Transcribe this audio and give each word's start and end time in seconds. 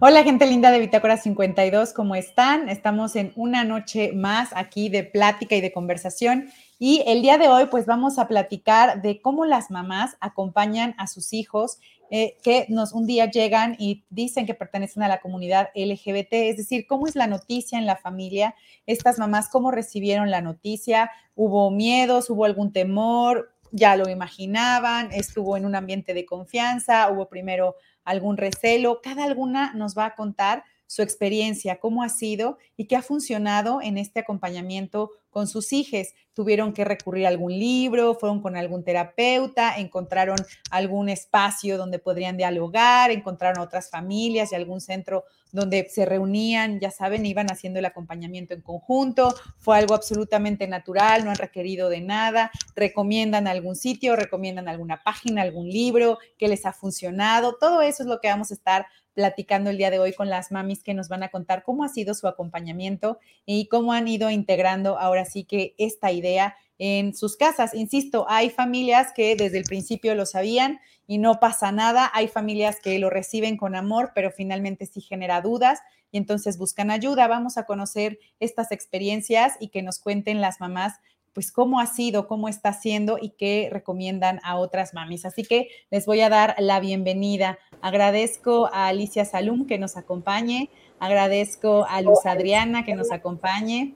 Hola 0.00 0.22
gente 0.22 0.46
linda 0.46 0.70
de 0.70 0.78
Bitácora 0.78 1.16
52, 1.16 1.92
¿cómo 1.92 2.14
están? 2.14 2.68
Estamos 2.68 3.16
en 3.16 3.32
una 3.34 3.64
noche 3.64 4.12
más 4.12 4.50
aquí 4.54 4.88
de 4.88 5.02
plática 5.02 5.56
y 5.56 5.60
de 5.60 5.72
conversación 5.72 6.52
y 6.78 7.02
el 7.08 7.20
día 7.20 7.36
de 7.36 7.48
hoy 7.48 7.66
pues 7.66 7.84
vamos 7.84 8.20
a 8.20 8.28
platicar 8.28 9.02
de 9.02 9.20
cómo 9.20 9.44
las 9.44 9.72
mamás 9.72 10.16
acompañan 10.20 10.94
a 10.98 11.08
sus 11.08 11.32
hijos 11.32 11.80
eh, 12.12 12.36
que 12.44 12.66
nos 12.68 12.92
un 12.92 13.08
día 13.08 13.28
llegan 13.28 13.74
y 13.76 14.04
dicen 14.08 14.46
que 14.46 14.54
pertenecen 14.54 15.02
a 15.02 15.08
la 15.08 15.18
comunidad 15.18 15.70
LGBT, 15.74 16.32
es 16.32 16.58
decir, 16.58 16.86
cómo 16.86 17.08
es 17.08 17.16
la 17.16 17.26
noticia 17.26 17.76
en 17.76 17.84
la 17.84 17.96
familia, 17.96 18.54
estas 18.86 19.18
mamás 19.18 19.48
cómo 19.48 19.72
recibieron 19.72 20.30
la 20.30 20.40
noticia, 20.40 21.10
hubo 21.34 21.72
miedos, 21.72 22.30
hubo 22.30 22.44
algún 22.44 22.72
temor, 22.72 23.50
ya 23.72 23.96
lo 23.96 24.08
imaginaban, 24.08 25.10
estuvo 25.12 25.56
en 25.56 25.66
un 25.66 25.74
ambiente 25.74 26.14
de 26.14 26.24
confianza, 26.24 27.10
hubo 27.10 27.28
primero 27.28 27.74
algún 28.08 28.36
recelo, 28.38 29.00
cada 29.02 29.24
alguna 29.24 29.72
nos 29.74 29.96
va 29.96 30.06
a 30.06 30.14
contar 30.14 30.64
su 30.88 31.02
experiencia, 31.02 31.78
cómo 31.78 32.02
ha 32.02 32.08
sido 32.08 32.58
y 32.76 32.86
qué 32.86 32.96
ha 32.96 33.02
funcionado 33.02 33.80
en 33.82 33.98
este 33.98 34.20
acompañamiento 34.20 35.10
con 35.30 35.46
sus 35.46 35.72
hijos. 35.72 36.08
Tuvieron 36.32 36.72
que 36.72 36.84
recurrir 36.84 37.26
a 37.26 37.28
algún 37.28 37.52
libro, 37.52 38.14
fueron 38.14 38.40
con 38.40 38.56
algún 38.56 38.82
terapeuta, 38.82 39.76
encontraron 39.76 40.38
algún 40.70 41.10
espacio 41.10 41.76
donde 41.76 41.98
podrían 41.98 42.36
dialogar, 42.36 43.10
encontraron 43.10 43.62
otras 43.62 43.90
familias 43.90 44.50
y 44.50 44.54
algún 44.54 44.80
centro 44.80 45.24
donde 45.52 45.88
se 45.90 46.06
reunían, 46.06 46.80
ya 46.80 46.90
saben, 46.90 47.26
iban 47.26 47.50
haciendo 47.50 47.78
el 47.78 47.84
acompañamiento 47.84 48.54
en 48.54 48.62
conjunto. 48.62 49.34
Fue 49.58 49.76
algo 49.76 49.94
absolutamente 49.94 50.66
natural, 50.68 51.24
no 51.24 51.30
han 51.30 51.36
requerido 51.36 51.88
de 51.90 52.00
nada. 52.00 52.50
Recomiendan 52.74 53.46
algún 53.46 53.76
sitio, 53.76 54.16
recomiendan 54.16 54.68
alguna 54.68 55.02
página, 55.02 55.42
algún 55.42 55.68
libro 55.68 56.18
que 56.38 56.48
les 56.48 56.64
ha 56.64 56.72
funcionado. 56.72 57.56
Todo 57.58 57.82
eso 57.82 58.02
es 58.02 58.08
lo 58.08 58.20
que 58.20 58.28
vamos 58.28 58.50
a 58.50 58.54
estar 58.54 58.86
platicando 59.18 59.70
el 59.70 59.78
día 59.78 59.90
de 59.90 59.98
hoy 59.98 60.12
con 60.12 60.30
las 60.30 60.52
mamis 60.52 60.84
que 60.84 60.94
nos 60.94 61.08
van 61.08 61.24
a 61.24 61.28
contar 61.28 61.64
cómo 61.64 61.82
ha 61.82 61.88
sido 61.88 62.14
su 62.14 62.28
acompañamiento 62.28 63.18
y 63.44 63.66
cómo 63.66 63.92
han 63.92 64.06
ido 64.06 64.30
integrando 64.30 64.96
ahora 64.96 65.24
sí 65.24 65.42
que 65.42 65.74
esta 65.76 66.12
idea 66.12 66.54
en 66.78 67.16
sus 67.16 67.36
casas. 67.36 67.74
Insisto, 67.74 68.26
hay 68.28 68.48
familias 68.48 69.12
que 69.12 69.34
desde 69.34 69.58
el 69.58 69.64
principio 69.64 70.14
lo 70.14 70.24
sabían 70.24 70.78
y 71.08 71.18
no 71.18 71.40
pasa 71.40 71.72
nada. 71.72 72.08
Hay 72.14 72.28
familias 72.28 72.76
que 72.80 72.96
lo 73.00 73.10
reciben 73.10 73.56
con 73.56 73.74
amor, 73.74 74.12
pero 74.14 74.30
finalmente 74.30 74.86
sí 74.86 75.00
genera 75.00 75.40
dudas 75.40 75.80
y 76.12 76.18
entonces 76.18 76.56
buscan 76.56 76.92
ayuda. 76.92 77.26
Vamos 77.26 77.58
a 77.58 77.66
conocer 77.66 78.20
estas 78.38 78.70
experiencias 78.70 79.56
y 79.58 79.70
que 79.70 79.82
nos 79.82 79.98
cuenten 79.98 80.40
las 80.40 80.60
mamás 80.60 81.00
pues 81.32 81.52
cómo 81.52 81.80
ha 81.80 81.86
sido, 81.86 82.26
cómo 82.26 82.48
está 82.48 82.72
siendo 82.72 83.18
y 83.20 83.30
qué 83.30 83.68
recomiendan 83.70 84.40
a 84.42 84.56
otras 84.56 84.94
mamis. 84.94 85.24
Así 85.24 85.44
que 85.44 85.68
les 85.90 86.06
voy 86.06 86.20
a 86.20 86.28
dar 86.28 86.54
la 86.58 86.80
bienvenida. 86.80 87.58
Agradezco 87.80 88.68
a 88.72 88.88
Alicia 88.88 89.24
Salum 89.24 89.66
que 89.66 89.78
nos 89.78 89.96
acompañe, 89.96 90.70
agradezco 90.98 91.86
a 91.88 92.00
Luz 92.02 92.26
Adriana 92.26 92.84
que 92.84 92.94
nos 92.94 93.12
acompañe, 93.12 93.94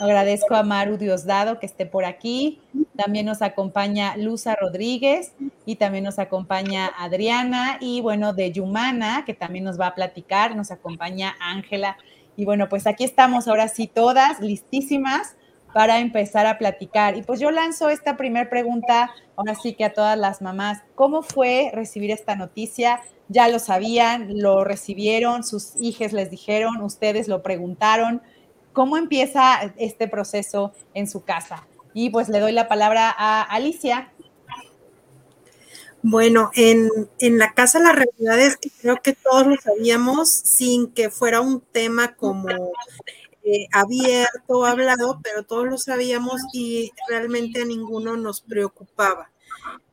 agradezco 0.00 0.54
a 0.54 0.62
Maru 0.62 0.98
Diosdado 0.98 1.58
que 1.58 1.66
esté 1.66 1.86
por 1.86 2.04
aquí, 2.04 2.60
también 2.96 3.26
nos 3.26 3.42
acompaña 3.42 4.16
Luza 4.16 4.54
Rodríguez 4.54 5.32
y 5.64 5.76
también 5.76 6.04
nos 6.04 6.18
acompaña 6.18 6.86
Adriana 6.98 7.78
y 7.80 8.00
bueno, 8.00 8.32
de 8.32 8.52
Yumana 8.52 9.24
que 9.24 9.34
también 9.34 9.64
nos 9.64 9.80
va 9.80 9.88
a 9.88 9.94
platicar, 9.94 10.54
nos 10.54 10.70
acompaña 10.70 11.34
Ángela. 11.40 11.96
Y 12.36 12.44
bueno, 12.44 12.68
pues 12.68 12.86
aquí 12.86 13.04
estamos 13.04 13.48
ahora 13.48 13.68
sí 13.68 13.86
todas 13.86 14.40
listísimas 14.40 15.36
para 15.76 16.00
empezar 16.00 16.46
a 16.46 16.56
platicar. 16.56 17.18
Y 17.18 17.22
pues 17.22 17.38
yo 17.38 17.50
lanzo 17.50 17.90
esta 17.90 18.16
primera 18.16 18.48
pregunta, 18.48 19.10
ahora 19.36 19.54
sí 19.54 19.74
que 19.74 19.84
a 19.84 19.92
todas 19.92 20.16
las 20.16 20.40
mamás, 20.40 20.78
¿cómo 20.94 21.22
fue 21.22 21.70
recibir 21.74 22.10
esta 22.10 22.34
noticia? 22.34 23.02
Ya 23.28 23.46
lo 23.48 23.58
sabían, 23.58 24.40
lo 24.40 24.64
recibieron, 24.64 25.44
sus 25.44 25.74
hijas 25.78 26.14
les 26.14 26.30
dijeron, 26.30 26.80
ustedes 26.80 27.28
lo 27.28 27.42
preguntaron. 27.42 28.22
¿Cómo 28.72 28.96
empieza 28.96 29.70
este 29.76 30.08
proceso 30.08 30.72
en 30.94 31.06
su 31.06 31.24
casa? 31.24 31.66
Y 31.92 32.08
pues 32.08 32.30
le 32.30 32.40
doy 32.40 32.52
la 32.52 32.68
palabra 32.68 33.14
a 33.14 33.42
Alicia. 33.42 34.10
Bueno, 36.00 36.52
en, 36.54 36.88
en, 37.18 37.36
la 37.36 37.52
casa 37.52 37.80
la 37.80 37.92
realidad 37.92 38.40
es 38.40 38.56
que 38.56 38.70
creo 38.80 38.96
que 39.02 39.12
todos 39.12 39.46
lo 39.46 39.56
sabíamos 39.56 40.30
sin 40.30 40.90
que 40.90 41.10
fuera 41.10 41.42
un 41.42 41.60
tema 41.60 42.14
como 42.14 42.72
eh, 43.48 43.68
abierto, 43.70 44.64
hablado, 44.64 45.20
pero 45.22 45.44
todos 45.44 45.66
lo 45.66 45.78
sabíamos 45.78 46.40
y 46.52 46.90
realmente 47.08 47.62
a 47.62 47.64
ninguno 47.64 48.16
nos 48.16 48.40
preocupaba 48.40 49.30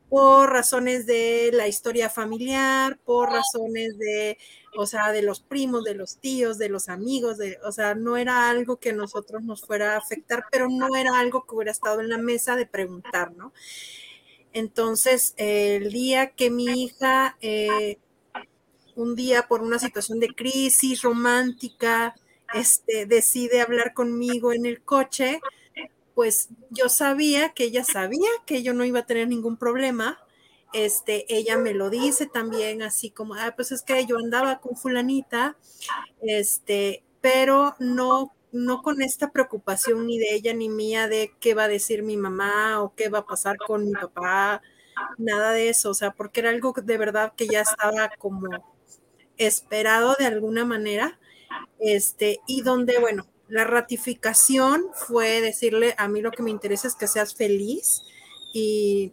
por 0.08 0.50
razones 0.50 1.06
de 1.06 1.50
la 1.52 1.68
historia 1.68 2.10
familiar, 2.10 2.98
por 3.04 3.30
razones 3.30 3.96
de, 3.96 4.38
o 4.76 4.86
sea, 4.86 5.12
de 5.12 5.22
los 5.22 5.40
primos, 5.40 5.84
de 5.84 5.94
los 5.94 6.18
tíos, 6.18 6.58
de 6.58 6.68
los 6.68 6.88
amigos, 6.88 7.38
de, 7.38 7.58
o 7.64 7.70
sea, 7.70 7.94
no 7.94 8.16
era 8.16 8.50
algo 8.50 8.76
que 8.78 8.90
a 8.90 8.94
nosotros 8.94 9.44
nos 9.44 9.62
fuera 9.62 9.94
a 9.94 9.98
afectar, 9.98 10.46
pero 10.50 10.68
no 10.68 10.96
era 10.96 11.18
algo 11.20 11.46
que 11.46 11.54
hubiera 11.54 11.70
estado 11.70 12.00
en 12.00 12.08
la 12.08 12.18
mesa 12.18 12.56
de 12.56 12.66
preguntar, 12.66 13.36
¿no? 13.36 13.52
Entonces, 14.52 15.34
el 15.36 15.92
día 15.92 16.30
que 16.30 16.50
mi 16.50 16.66
hija, 16.84 17.36
eh, 17.40 17.98
un 18.96 19.14
día 19.14 19.46
por 19.48 19.62
una 19.62 19.78
situación 19.78 20.18
de 20.18 20.28
crisis 20.28 21.02
romántica, 21.02 22.14
este, 22.54 23.06
decide 23.06 23.60
hablar 23.60 23.94
conmigo 23.94 24.52
en 24.52 24.66
el 24.66 24.82
coche, 24.82 25.40
pues 26.14 26.48
yo 26.70 26.88
sabía 26.88 27.50
que 27.50 27.64
ella 27.64 27.84
sabía 27.84 28.28
que 28.46 28.62
yo 28.62 28.72
no 28.72 28.84
iba 28.84 29.00
a 29.00 29.06
tener 29.06 29.28
ningún 29.28 29.56
problema. 29.56 30.18
Este, 30.72 31.26
ella 31.34 31.56
me 31.58 31.74
lo 31.74 31.90
dice 31.90 32.26
también 32.26 32.82
así 32.82 33.10
como, 33.10 33.34
ah, 33.34 33.52
pues 33.54 33.72
es 33.72 33.82
que 33.82 34.06
yo 34.06 34.18
andaba 34.18 34.60
con 34.60 34.76
fulanita, 34.76 35.56
este, 36.22 37.04
pero 37.20 37.76
no, 37.78 38.34
no 38.52 38.82
con 38.82 39.02
esta 39.02 39.30
preocupación 39.30 40.06
ni 40.06 40.18
de 40.18 40.34
ella 40.34 40.54
ni 40.54 40.68
mía 40.68 41.08
de 41.08 41.32
qué 41.40 41.54
va 41.54 41.64
a 41.64 41.68
decir 41.68 42.02
mi 42.02 42.16
mamá 42.16 42.82
o 42.82 42.94
qué 42.94 43.08
va 43.08 43.20
a 43.20 43.26
pasar 43.26 43.56
con 43.56 43.84
mi 43.84 43.92
papá, 43.92 44.62
nada 45.18 45.52
de 45.52 45.68
eso, 45.68 45.90
o 45.90 45.94
sea, 45.94 46.12
porque 46.12 46.40
era 46.40 46.50
algo 46.50 46.72
de 46.72 46.98
verdad 46.98 47.32
que 47.36 47.46
ya 47.46 47.60
estaba 47.60 48.10
como 48.18 48.48
esperado 49.36 50.16
de 50.18 50.26
alguna 50.26 50.64
manera 50.64 51.18
este, 51.78 52.40
y 52.46 52.62
donde, 52.62 52.98
bueno, 52.98 53.26
la 53.48 53.64
ratificación 53.64 54.86
fue 54.94 55.40
decirle, 55.40 55.94
a 55.98 56.08
mí 56.08 56.20
lo 56.20 56.30
que 56.30 56.42
me 56.42 56.50
interesa 56.50 56.88
es 56.88 56.94
que 56.94 57.06
seas 57.06 57.34
feliz 57.34 58.02
y 58.52 59.12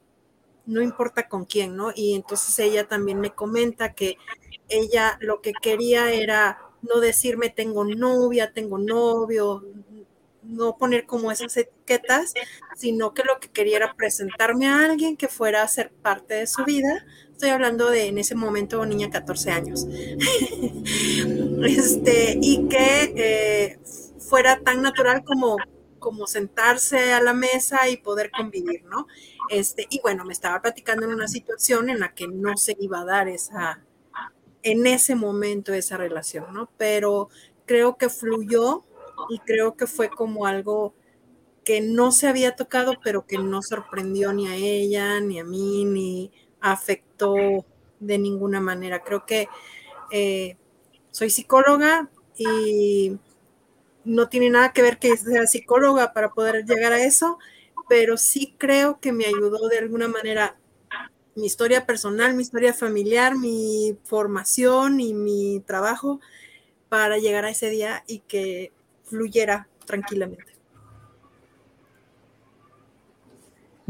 no 0.66 0.82
importa 0.82 1.28
con 1.28 1.46
quién, 1.46 1.76
¿no? 1.76 1.92
Y 1.94 2.16
entonces 2.16 2.58
ella 2.60 2.88
también 2.88 3.20
me 3.20 3.32
comenta 3.32 3.94
que 3.94 4.18
ella 4.70 5.18
lo 5.22 5.42
que 5.42 5.54
quería 5.62 6.12
era 6.12 6.60
no 6.82 7.00
decirme 7.00 7.50
tengo 7.50 7.84
novia, 7.84 8.54
tengo 8.54 8.78
novio, 8.78 9.64
no 10.44 10.78
poner 10.78 11.06
como 11.06 11.32
esas 11.32 11.56
etiquetas, 11.58 12.34
sino 12.76 13.14
que 13.14 13.24
lo 13.24 13.40
que 13.40 13.50
quería 13.50 13.78
era 13.78 13.94
presentarme 13.94 14.68
a 14.68 14.86
alguien 14.86 15.18
que 15.18 15.28
fuera 15.28 15.62
a 15.62 15.68
ser 15.68 15.92
parte 15.92 16.36
de 16.36 16.48
su 16.48 16.64
vida. 16.64 17.06
Estoy 17.42 17.54
hablando 17.56 17.90
de 17.90 18.06
en 18.06 18.20
ese 18.20 18.36
momento 18.36 18.86
niña 18.86 19.10
14 19.10 19.50
años. 19.50 19.88
este, 21.66 22.38
y 22.40 22.68
que 22.68 23.14
eh, 23.16 23.80
fuera 24.20 24.60
tan 24.60 24.84
natural 24.84 25.24
como, 25.24 25.58
como 25.98 26.28
sentarse 26.28 27.14
a 27.14 27.20
la 27.20 27.34
mesa 27.34 27.90
y 27.90 27.98
poder 27.98 28.30
convivir, 28.30 28.84
¿no? 28.84 29.08
Este, 29.50 29.88
y 29.90 30.00
bueno, 30.02 30.24
me 30.24 30.34
estaba 30.34 30.62
platicando 30.62 31.08
en 31.08 31.14
una 31.14 31.28
situación 31.28 31.90
en 31.90 32.00
la 32.00 32.14
que 32.14 32.28
no 32.28 32.58
se 32.58 32.78
iba 32.80 33.00
a 33.00 33.06
dar 33.06 33.28
esa, 33.28 33.84
en 34.62 34.86
ese 34.86 35.16
momento 35.16 35.74
esa 35.74 35.98
relación, 35.98 36.54
¿no? 36.54 36.70
Pero 36.78 37.30
creo 37.66 37.98
que 37.98 38.10
fluyó 38.10 38.84
y 39.32 39.40
creo 39.40 39.76
que 39.76 39.88
fue 39.88 40.12
como 40.12 40.46
algo 40.46 40.94
que 41.64 41.82
no 41.82 42.12
se 42.12 42.28
había 42.28 42.56
tocado, 42.56 43.00
pero 43.04 43.26
que 43.26 43.40
no 43.40 43.64
sorprendió 43.64 44.32
ni 44.32 44.48
a 44.48 44.54
ella, 44.54 45.20
ni 45.22 45.40
a 45.40 45.44
mí, 45.44 45.86
ni 45.86 46.32
afectó 46.62 47.36
de 48.00 48.18
ninguna 48.18 48.62
manera. 48.62 49.04
Creo 49.04 49.26
que 49.26 49.48
eh, 50.12 50.58
soy 51.12 51.30
psicóloga 51.30 52.10
y 52.38 53.18
no 54.04 54.30
tiene 54.30 54.50
nada 54.50 54.74
que 54.74 54.82
ver 54.82 54.98
que 54.98 55.16
sea 55.18 55.46
psicóloga 55.46 56.14
para 56.14 56.32
poder 56.32 56.66
llegar 56.66 56.94
a 56.94 57.04
eso, 57.04 57.38
pero 57.90 58.18
sí 58.18 58.56
creo 58.58 59.00
que 59.00 59.12
me 59.12 59.26
ayudó 59.26 59.68
de 59.68 59.78
alguna 59.78 60.08
manera 60.08 60.58
mi 61.36 61.46
historia 61.46 61.86
personal, 61.86 62.34
mi 62.34 62.42
historia 62.44 62.74
familiar, 62.74 63.38
mi 63.38 63.98
formación 64.04 65.00
y 65.00 65.14
mi 65.14 65.62
trabajo 65.66 66.20
para 66.90 67.18
llegar 67.18 67.46
a 67.46 67.52
ese 67.52 67.70
día 67.70 68.04
y 68.08 68.20
que 68.20 68.72
fluyera 69.06 69.68
tranquilamente. 69.86 70.51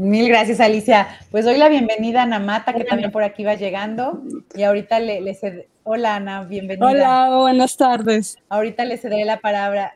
Mil 0.02 0.28
gracias, 0.28 0.58
Alicia. 0.58 1.06
Pues 1.30 1.44
doy 1.44 1.56
la 1.58 1.68
bienvenida 1.68 2.20
a 2.20 2.22
Ana 2.24 2.40
Mata, 2.40 2.72
que 2.72 2.82
también 2.82 3.12
por 3.12 3.22
aquí 3.22 3.44
va 3.44 3.54
llegando. 3.54 4.20
Y 4.52 4.64
ahorita 4.64 4.98
le, 4.98 5.20
le 5.20 5.32
ced... 5.32 5.66
Hola, 5.84 6.16
Ana, 6.16 6.42
bienvenida. 6.42 6.84
Hola, 6.84 7.36
buenas 7.36 7.76
tardes. 7.76 8.36
Ahorita 8.48 8.84
le 8.84 8.98
cederé 8.98 9.24
la 9.24 9.38
palabra. 9.38 9.94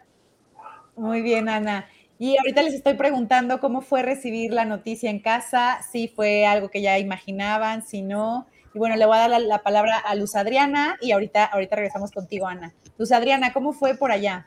Muy 0.94 1.22
bien, 1.22 1.48
Ana. 1.48 1.86
Y 2.20 2.38
ahorita 2.38 2.62
les 2.62 2.74
estoy 2.74 2.94
preguntando 2.94 3.58
cómo 3.58 3.80
fue 3.80 4.02
recibir 4.02 4.52
la 4.52 4.64
noticia 4.64 5.10
en 5.10 5.18
casa, 5.18 5.80
si 5.90 6.06
fue 6.06 6.46
algo 6.46 6.68
que 6.68 6.82
ya 6.82 7.00
imaginaban, 7.00 7.84
si 7.84 8.02
no, 8.02 8.46
Y 8.74 8.78
bueno, 8.78 8.94
le 8.94 9.06
voy 9.06 9.16
a 9.16 9.28
dar 9.28 9.40
la, 9.40 9.58
palabra 9.64 9.98
a 9.98 10.14
Luz 10.14 10.36
Adriana 10.36 10.96
y 11.00 11.10
ahorita, 11.10 11.46
ahorita 11.46 11.74
regresamos 11.74 12.12
contigo, 12.12 12.46
Ana. 12.46 12.72
Luz 12.96 13.10
Adriana, 13.10 13.52
¿cómo 13.52 13.72
fue 13.72 13.96
por 13.96 14.12
allá? 14.12 14.46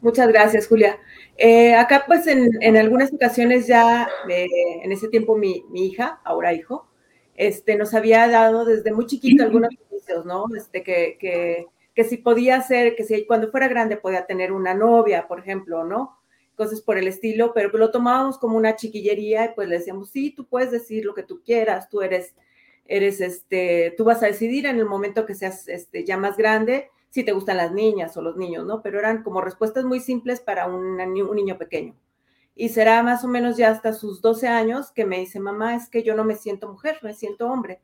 Muchas 0.00 0.28
gracias, 0.28 0.68
Julia. 0.68 0.98
Eh, 1.36 1.74
acá, 1.74 2.04
pues, 2.06 2.26
en, 2.26 2.76
algunas 2.76 3.12
ocasiones 3.12 3.66
ya, 3.66 4.08
eh, 4.28 4.46
en 4.82 4.92
ese 4.92 5.08
tiempo, 5.08 5.36
mi, 5.36 5.64
hija, 5.74 6.20
ahora 6.24 6.52
hijo, 6.52 6.86
este, 7.34 7.76
nos 7.76 7.94
había 7.94 8.28
dado 8.28 8.64
desde 8.64 8.92
muy 8.92 9.06
chiquito 9.06 9.42
algunos 9.42 9.74
servicios, 9.74 10.24
¿no? 10.24 10.46
Este, 10.56 10.82
que, 10.82 11.16
que, 11.18 11.66
que 11.94 12.04
si 12.04 12.18
podía 12.18 12.60
ser, 12.60 12.94
que 12.94 13.04
si 13.04 13.26
cuando 13.26 13.50
fuera 13.50 13.68
grande 13.68 13.96
podía 13.96 14.26
tener 14.26 14.52
una 14.52 14.74
novia, 14.74 15.26
por 15.26 15.40
ejemplo, 15.40 15.84
¿no? 15.84 16.18
Cosas 16.54 16.80
por 16.82 16.98
el 16.98 17.08
estilo, 17.08 17.52
pero 17.54 17.70
lo 17.76 17.90
tomábamos 17.90 18.38
como 18.38 18.56
una 18.56 18.76
chiquillería 18.76 19.46
y 19.46 19.54
pues 19.54 19.68
le 19.68 19.78
decíamos, 19.78 20.10
sí, 20.10 20.30
tú 20.30 20.46
puedes 20.46 20.70
decir 20.70 21.04
lo 21.04 21.14
que 21.14 21.22
tú 21.22 21.42
quieras, 21.42 21.88
tú 21.88 22.02
eres, 22.02 22.34
eres, 22.86 23.20
este, 23.20 23.94
tú 23.96 24.04
vas 24.04 24.22
a 24.22 24.26
decidir 24.26 24.66
en 24.66 24.78
el 24.78 24.86
momento 24.86 25.26
que 25.26 25.34
seas, 25.34 25.68
este, 25.68 26.04
ya 26.04 26.16
más 26.16 26.36
grande 26.36 26.90
si 27.16 27.24
te 27.24 27.32
gustan 27.32 27.56
las 27.56 27.72
niñas 27.72 28.14
o 28.18 28.20
los 28.20 28.36
niños, 28.36 28.66
¿no? 28.66 28.82
Pero 28.82 28.98
eran 28.98 29.22
como 29.22 29.40
respuestas 29.40 29.86
muy 29.86 30.00
simples 30.00 30.38
para 30.40 30.66
un, 30.66 30.98
niño 30.98 31.56
pequeño. 31.56 31.96
Y 32.54 32.68
será 32.68 33.02
más 33.02 33.24
o 33.24 33.28
menos 33.28 33.56
ya 33.56 33.70
hasta 33.70 33.94
sus 33.94 34.20
12 34.20 34.48
años 34.48 34.92
que 34.92 35.06
me 35.06 35.18
dice, 35.20 35.40
mamá, 35.40 35.74
es 35.76 35.88
que 35.88 36.02
yo 36.02 36.14
no 36.14 36.24
me 36.24 36.36
siento 36.36 36.68
mujer, 36.70 36.98
me 37.00 37.14
siento 37.14 37.48
hombre. 37.48 37.80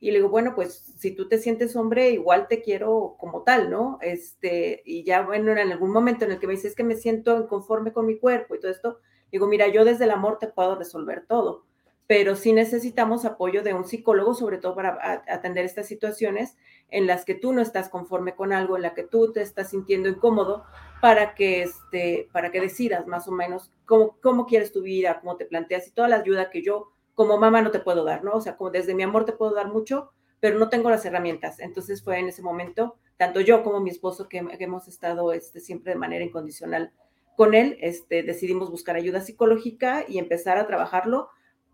Y 0.00 0.10
le 0.10 0.18
digo, 0.18 0.30
bueno, 0.30 0.54
pues 0.54 0.72
si 0.96 1.14
tú 1.14 1.28
te 1.28 1.36
sientes 1.36 1.76
hombre, 1.76 2.12
igual 2.12 2.48
te 2.48 2.62
quiero 2.62 3.16
como 3.18 3.42
tal, 3.42 3.70
¿no? 3.70 3.98
Este, 4.00 4.80
y 4.86 5.04
ya, 5.04 5.20
bueno, 5.20 5.52
en 5.52 5.70
algún 5.70 5.90
momento 5.90 6.24
en 6.24 6.32
el 6.32 6.38
que 6.38 6.46
me 6.46 6.54
dice, 6.54 6.68
es 6.68 6.74
que 6.74 6.82
me 6.82 6.96
siento 6.96 7.38
inconforme 7.38 7.92
con 7.92 8.06
mi 8.06 8.18
cuerpo 8.18 8.54
y 8.54 8.60
todo 8.60 8.70
esto, 8.70 9.00
digo, 9.30 9.46
mira, 9.48 9.68
yo 9.68 9.84
desde 9.84 10.04
el 10.04 10.12
amor 10.12 10.38
te 10.38 10.48
puedo 10.48 10.76
resolver 10.76 11.26
todo 11.26 11.66
pero 12.12 12.36
sí 12.36 12.52
necesitamos 12.52 13.24
apoyo 13.24 13.62
de 13.62 13.72
un 13.72 13.86
psicólogo, 13.86 14.34
sobre 14.34 14.58
todo 14.58 14.74
para 14.74 15.22
atender 15.26 15.64
estas 15.64 15.86
situaciones 15.86 16.58
en 16.90 17.06
las 17.06 17.24
que 17.24 17.34
tú 17.34 17.54
no 17.54 17.62
estás 17.62 17.88
conforme 17.88 18.34
con 18.34 18.52
algo, 18.52 18.76
en 18.76 18.82
la 18.82 18.92
que 18.92 19.02
tú 19.02 19.32
te 19.32 19.40
estás 19.40 19.70
sintiendo 19.70 20.10
incómodo, 20.10 20.62
para 21.00 21.34
que, 21.34 21.62
este, 21.62 22.28
para 22.30 22.50
que 22.50 22.60
decidas 22.60 23.06
más 23.06 23.28
o 23.28 23.32
menos 23.32 23.72
cómo, 23.86 24.18
cómo 24.22 24.44
quieres 24.44 24.72
tu 24.72 24.82
vida, 24.82 25.20
cómo 25.20 25.38
te 25.38 25.46
planteas 25.46 25.88
y 25.88 25.92
toda 25.92 26.06
la 26.06 26.16
ayuda 26.16 26.50
que 26.50 26.60
yo 26.60 26.92
como 27.14 27.38
mamá 27.38 27.62
no 27.62 27.70
te 27.70 27.80
puedo 27.80 28.04
dar, 28.04 28.22
¿no? 28.22 28.32
O 28.32 28.42
sea, 28.42 28.58
como 28.58 28.68
desde 28.68 28.94
mi 28.94 29.04
amor 29.04 29.24
te 29.24 29.32
puedo 29.32 29.54
dar 29.54 29.68
mucho, 29.68 30.12
pero 30.38 30.58
no 30.58 30.68
tengo 30.68 30.90
las 30.90 31.06
herramientas. 31.06 31.60
Entonces 31.60 32.04
fue 32.04 32.18
en 32.18 32.28
ese 32.28 32.42
momento, 32.42 32.96
tanto 33.16 33.40
yo 33.40 33.62
como 33.62 33.80
mi 33.80 33.88
esposo, 33.88 34.28
que, 34.28 34.46
hemos 34.58 34.86
estado 34.86 35.32
este, 35.32 35.60
siempre 35.60 35.94
de 35.94 35.98
manera 35.98 36.26
incondicional 36.26 36.92
con 37.38 37.54
él, 37.54 37.78
este, 37.80 38.22
decidimos 38.22 38.70
buscar 38.70 38.96
ayuda 38.96 39.22
psicológica 39.22 40.04
y 40.06 40.18
empezar 40.18 40.58
a 40.58 40.66
trabajarlo 40.66 41.30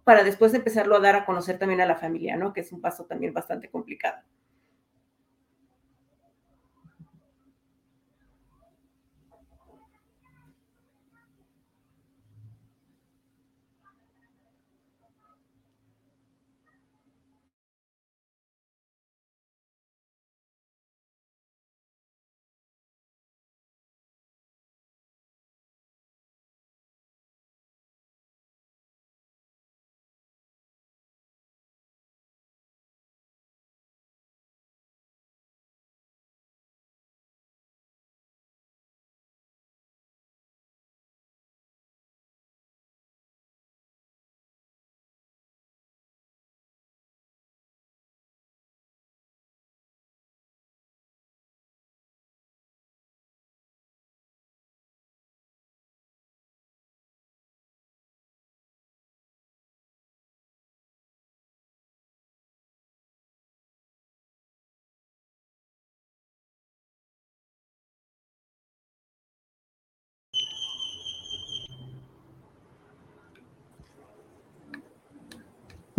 para 0.08 0.24
después 0.24 0.54
empezarlo 0.54 0.96
a 0.96 1.00
dar 1.00 1.16
a 1.16 1.26
conocer 1.26 1.58
también 1.58 1.82
a 1.82 1.84
la 1.84 1.94
familia, 1.94 2.34
¿no? 2.34 2.54
Que 2.54 2.62
es 2.62 2.72
un 2.72 2.80
paso 2.80 3.04
también 3.04 3.34
bastante 3.34 3.68
complicado. 3.68 4.22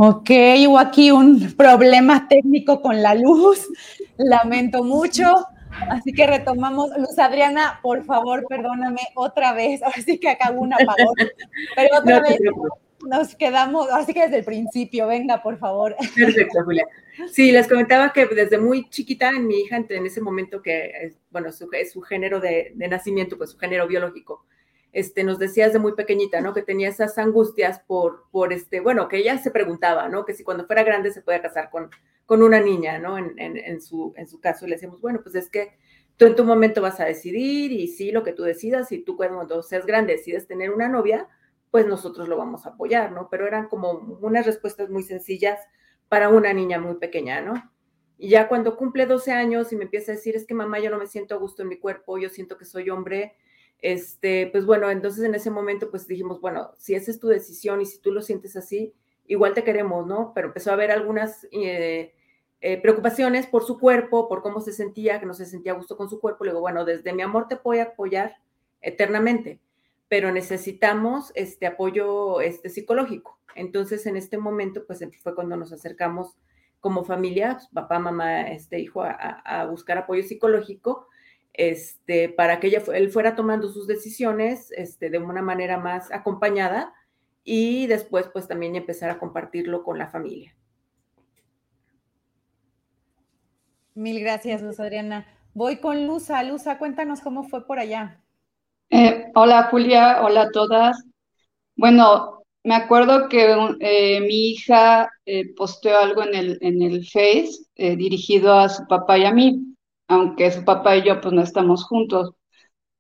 Ok, 0.02 0.30
hubo 0.66 0.80
aquí 0.80 1.12
un 1.12 1.54
problema 1.58 2.30
técnico 2.30 2.82
con 2.82 3.02
la 3.02 3.16
luz, 3.16 3.68
lamento 4.16 4.82
mucho. 4.82 5.26
Así 5.90 6.14
que 6.14 6.26
retomamos. 6.26 6.90
Luz 6.98 7.20
Adriana, 7.20 7.82
por 7.84 8.06
favor, 8.06 8.46
perdóname 8.48 9.02
otra 9.14 9.52
vez. 9.52 9.84
Ahora 9.84 10.02
sí 10.02 10.18
que 10.18 10.30
acá 10.30 10.52
hubo 10.54 10.62
un 10.62 10.74
apagón. 10.74 11.16
Pero 11.76 11.98
otra 11.98 12.22
vez 12.22 12.40
nos 13.06 13.36
quedamos, 13.36 13.90
ahora 13.92 14.06
sí 14.06 14.14
que 14.14 14.22
desde 14.22 14.38
el 14.38 14.46
principio, 14.46 15.06
venga, 15.06 15.44
por 15.44 15.58
favor. 15.58 15.98
Perfecto, 16.16 16.64
Julia. 16.64 16.88
Sí, 17.30 17.52
les 17.52 17.68
comentaba 17.68 18.14
que 18.14 18.26
desde 18.26 18.58
muy 18.58 18.90
chiquita, 18.90 19.32
en 19.32 19.48
mi 19.48 19.60
hija, 19.60 19.84
en 19.90 20.06
ese 20.06 20.22
momento 20.22 20.62
que, 20.62 21.14
bueno, 21.30 21.52
su, 21.52 21.68
su 21.92 22.02
género 22.04 22.40
de, 22.40 22.72
de 22.74 22.88
nacimiento, 22.88 23.38
pues 23.38 23.50
su 23.50 23.58
género 23.58 23.86
biológico, 23.86 24.46
este, 24.92 25.24
nos 25.24 25.40
decías 25.40 25.74
de 25.74 25.80
muy 25.80 25.94
pequeñita, 25.94 26.42
¿no? 26.42 26.54
Que 26.54 26.62
tenía 26.62 26.90
esas 26.90 27.18
angustias 27.18 27.80
por, 27.80 28.26
por 28.32 28.54
este, 28.54 28.80
bueno, 28.80 29.08
que 29.08 29.18
ella 29.18 29.38
se 29.38 29.52
preguntaba, 29.52 30.10
¿no? 30.10 30.26
Que 30.26 30.34
si 30.34 30.44
cuando 30.44 30.66
fuera 30.66 30.84
grande 30.84 31.12
se 31.12 31.22
podía 31.22 31.42
casar 31.42 31.70
con, 31.70 31.90
con 32.26 32.44
una 32.44 32.60
niña, 32.60 32.98
¿no? 33.00 33.18
En, 33.18 33.34
en, 33.38 33.82
su, 33.82 34.14
en 34.16 34.28
su 34.28 34.40
caso, 34.40 34.66
le 34.66 34.76
decíamos, 34.76 35.02
bueno, 35.02 35.22
pues 35.22 35.36
es 35.36 35.50
que 35.50 35.78
tú 36.18 36.26
en 36.26 36.36
tu 36.36 36.44
momento 36.44 36.82
vas 36.82 37.00
a 37.00 37.06
decidir 37.06 37.72
y 37.72 37.88
sí, 37.88 38.12
lo 38.12 38.24
que 38.24 38.34
tú 38.34 38.44
decidas, 38.44 38.92
y 38.92 39.00
tú 39.00 39.16
cuando 39.16 39.64
seas 39.64 39.86
grande 39.86 40.14
decides 40.14 40.48
tener 40.48 40.72
una 40.72 40.90
novia, 40.90 41.28
pues 41.72 41.86
nosotros 41.86 42.28
lo 42.28 42.38
vamos 42.38 42.66
a 42.66 42.70
apoyar, 42.70 43.12
¿no? 43.12 43.30
Pero 43.30 43.48
eran 43.48 43.68
como 43.68 43.92
unas 44.22 44.46
respuestas 44.46 44.90
muy 44.90 45.04
sencillas 45.04 45.60
para 46.08 46.30
una 46.30 46.52
niña 46.52 46.80
muy 46.80 46.96
pequeña, 46.96 47.42
¿no? 47.42 47.54
Y 48.18 48.30
ya 48.30 48.50
cuando 48.50 48.76
cumple 48.76 49.06
12 49.06 49.32
años 49.32 49.72
y 49.72 49.78
me 49.78 49.84
empieza 49.86 50.12
a 50.12 50.16
decir, 50.16 50.36
es 50.36 50.46
que 50.46 50.54
mamá, 50.54 50.80
yo 50.80 50.90
no 50.90 50.98
me 50.98 51.08
siento 51.08 51.36
a 51.36 51.38
gusto 51.38 51.62
en 51.62 51.70
mi 51.70 51.78
cuerpo, 51.78 52.18
yo 52.18 52.30
siento 52.30 52.58
que 52.58 52.66
soy 52.66 52.90
hombre, 52.90 53.38
este, 53.82 54.48
pues 54.52 54.66
bueno, 54.66 54.90
entonces 54.90 55.24
en 55.24 55.36
ese 55.36 55.50
momento 55.50 55.90
pues 55.90 56.08
dijimos, 56.08 56.42
bueno, 56.42 56.72
si 56.78 56.96
esa 56.96 57.12
es 57.12 57.20
tu 57.20 57.28
decisión 57.28 57.82
y 57.82 57.86
si 57.86 58.00
tú 58.00 58.12
lo 58.12 58.22
sientes 58.22 58.56
así, 58.58 58.94
igual 59.26 59.54
te 59.54 59.64
queremos, 59.64 60.06
¿no? 60.06 60.34
Pero 60.36 60.48
empezó 60.48 60.72
a 60.72 60.74
haber 60.74 60.92
algunas 60.92 61.48
eh, 61.52 62.14
eh, 62.62 62.82
preocupaciones 62.82 63.48
por 63.48 63.64
su 63.64 63.80
cuerpo, 63.80 64.28
por 64.28 64.42
cómo 64.42 64.60
se 64.60 64.74
sentía, 64.74 65.20
que 65.20 65.26
no 65.26 65.34
se 65.34 65.46
sentía 65.46 65.72
a 65.72 65.76
gusto 65.76 65.96
con 65.96 66.10
su 66.10 66.20
cuerpo. 66.20 66.44
Le 66.44 66.52
digo, 66.52 66.62
bueno, 66.62 66.84
desde 66.84 67.14
mi 67.14 67.22
amor 67.22 67.48
te 67.48 67.56
voy 67.56 67.80
a 67.80 67.84
apoyar 67.84 68.36
eternamente, 68.82 69.62
pero 70.10 70.32
necesitamos 70.32 71.32
este 71.36 71.68
apoyo 71.68 72.42
este, 72.42 72.70
psicológico. 72.70 73.40
Entonces 73.56 74.06
en 74.06 74.18
este 74.18 74.38
momento 74.38 74.86
pues 74.86 75.04
fue 75.22 75.36
cuando 75.36 75.56
nos 75.56 75.72
acercamos 75.72 76.38
como 76.80 77.04
familia, 77.04 77.56
pues, 77.56 77.68
papá, 77.74 78.00
mamá, 78.00 78.50
este 78.50 78.80
hijo, 78.80 79.04
a 79.04 79.66
buscar 79.70 79.98
apoyo 79.98 80.24
psicológico 80.24 81.09
este, 81.60 82.30
para 82.30 82.62
que 82.62 82.68
ella, 82.68 82.82
él 82.94 83.12
fuera 83.12 83.36
tomando 83.36 83.68
sus 83.68 83.86
decisiones 83.86 84.72
este, 84.72 85.10
de 85.10 85.18
una 85.18 85.42
manera 85.42 85.78
más 85.78 86.10
acompañada 86.10 86.94
y 87.44 87.86
después 87.88 88.30
pues 88.32 88.48
también 88.48 88.78
empezar 88.78 89.10
a 89.10 89.20
compartirlo 89.20 89.84
con 89.84 89.98
la 89.98 90.08
familia. 90.08 90.56
Mil 93.94 94.22
gracias, 94.22 94.62
Luz 94.62 94.80
Adriana. 94.80 95.28
Voy 95.54 95.82
con 95.82 96.08
Luza. 96.08 96.42
Luza, 96.44 96.78
cuéntanos 96.78 97.20
cómo 97.20 97.44
fue 97.44 97.68
por 97.68 97.78
allá. 97.78 98.22
Eh, 98.90 99.30
hola 99.36 99.64
Julia, 99.70 100.22
hola 100.24 100.44
a 100.44 100.52
todas. 100.52 101.04
Bueno, 101.76 102.42
me 102.64 102.76
acuerdo 102.76 103.28
que 103.28 103.54
eh, 103.82 104.22
mi 104.22 104.52
hija 104.52 105.12
eh, 105.26 105.54
posteó 105.56 106.00
algo 106.00 106.24
en 106.24 106.36
el, 106.36 106.58
en 106.62 106.82
el 106.82 107.06
Face 107.06 107.52
dirigido 107.76 108.54
a 108.54 108.70
su 108.70 108.88
papá 108.88 109.18
y 109.18 109.26
a 109.26 109.34
mí 109.34 109.76
aunque 110.10 110.52
su 110.52 110.66
papá 110.66 110.98
y 110.98 111.04
yo 111.06 111.22
pues 111.22 111.34
no 111.36 111.44
estamos 111.44 111.86
juntos. 111.86 112.34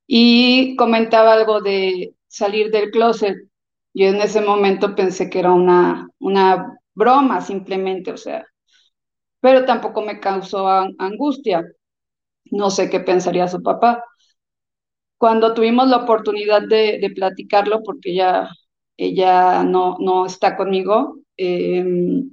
Y 0.07 0.75
comentaba 0.77 1.33
algo 1.33 1.61
de 1.61 2.15
salir 2.27 2.71
del 2.71 2.91
closet. 2.91 3.35
Yo 3.93 4.07
en 4.07 4.17
ese 4.21 4.41
momento 4.41 4.95
pensé 4.95 5.29
que 5.29 5.39
era 5.39 5.51
una, 5.53 6.09
una 6.19 6.77
broma 6.95 7.41
simplemente, 7.41 8.11
o 8.13 8.17
sea, 8.17 8.45
pero 9.41 9.65
tampoco 9.65 10.01
me 10.01 10.19
causó 10.19 10.67
angustia. 10.99 11.63
No 12.51 12.69
sé 12.71 12.89
qué 12.89 12.99
pensaría 13.01 13.47
su 13.47 13.63
papá. 13.63 14.03
Cuando 15.19 15.53
tuvimos 15.53 15.87
la 15.89 15.97
oportunidad 15.97 16.61
de, 16.67 16.97
de 16.99 17.09
platicarlo, 17.11 17.83
porque 17.83 18.11
ella, 18.11 18.49
ella 18.97 19.63
no, 19.63 19.97
no 19.99 20.25
está 20.25 20.55
conmigo, 20.57 21.17
em, 21.37 22.29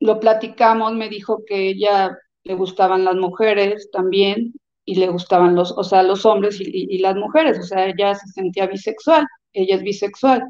lo 0.00 0.20
platicamos, 0.20 0.92
me 0.94 1.08
dijo 1.08 1.44
que 1.46 1.68
ella 1.68 2.16
le 2.44 2.54
gustaban 2.54 3.04
las 3.04 3.16
mujeres 3.16 3.90
también 3.92 4.52
y 4.84 4.96
le 4.96 5.08
gustaban 5.08 5.54
los, 5.54 5.72
o 5.72 5.84
sea, 5.84 6.02
los 6.02 6.26
hombres 6.26 6.56
y, 6.60 6.98
las 6.98 7.16
mujeres, 7.16 7.58
o 7.58 7.62
sea, 7.62 7.86
ella 7.86 8.14
se 8.14 8.26
sentía 8.28 8.66
bisexual, 8.66 9.26
ella 9.52 9.76
es 9.76 9.82
bisexual. 9.82 10.44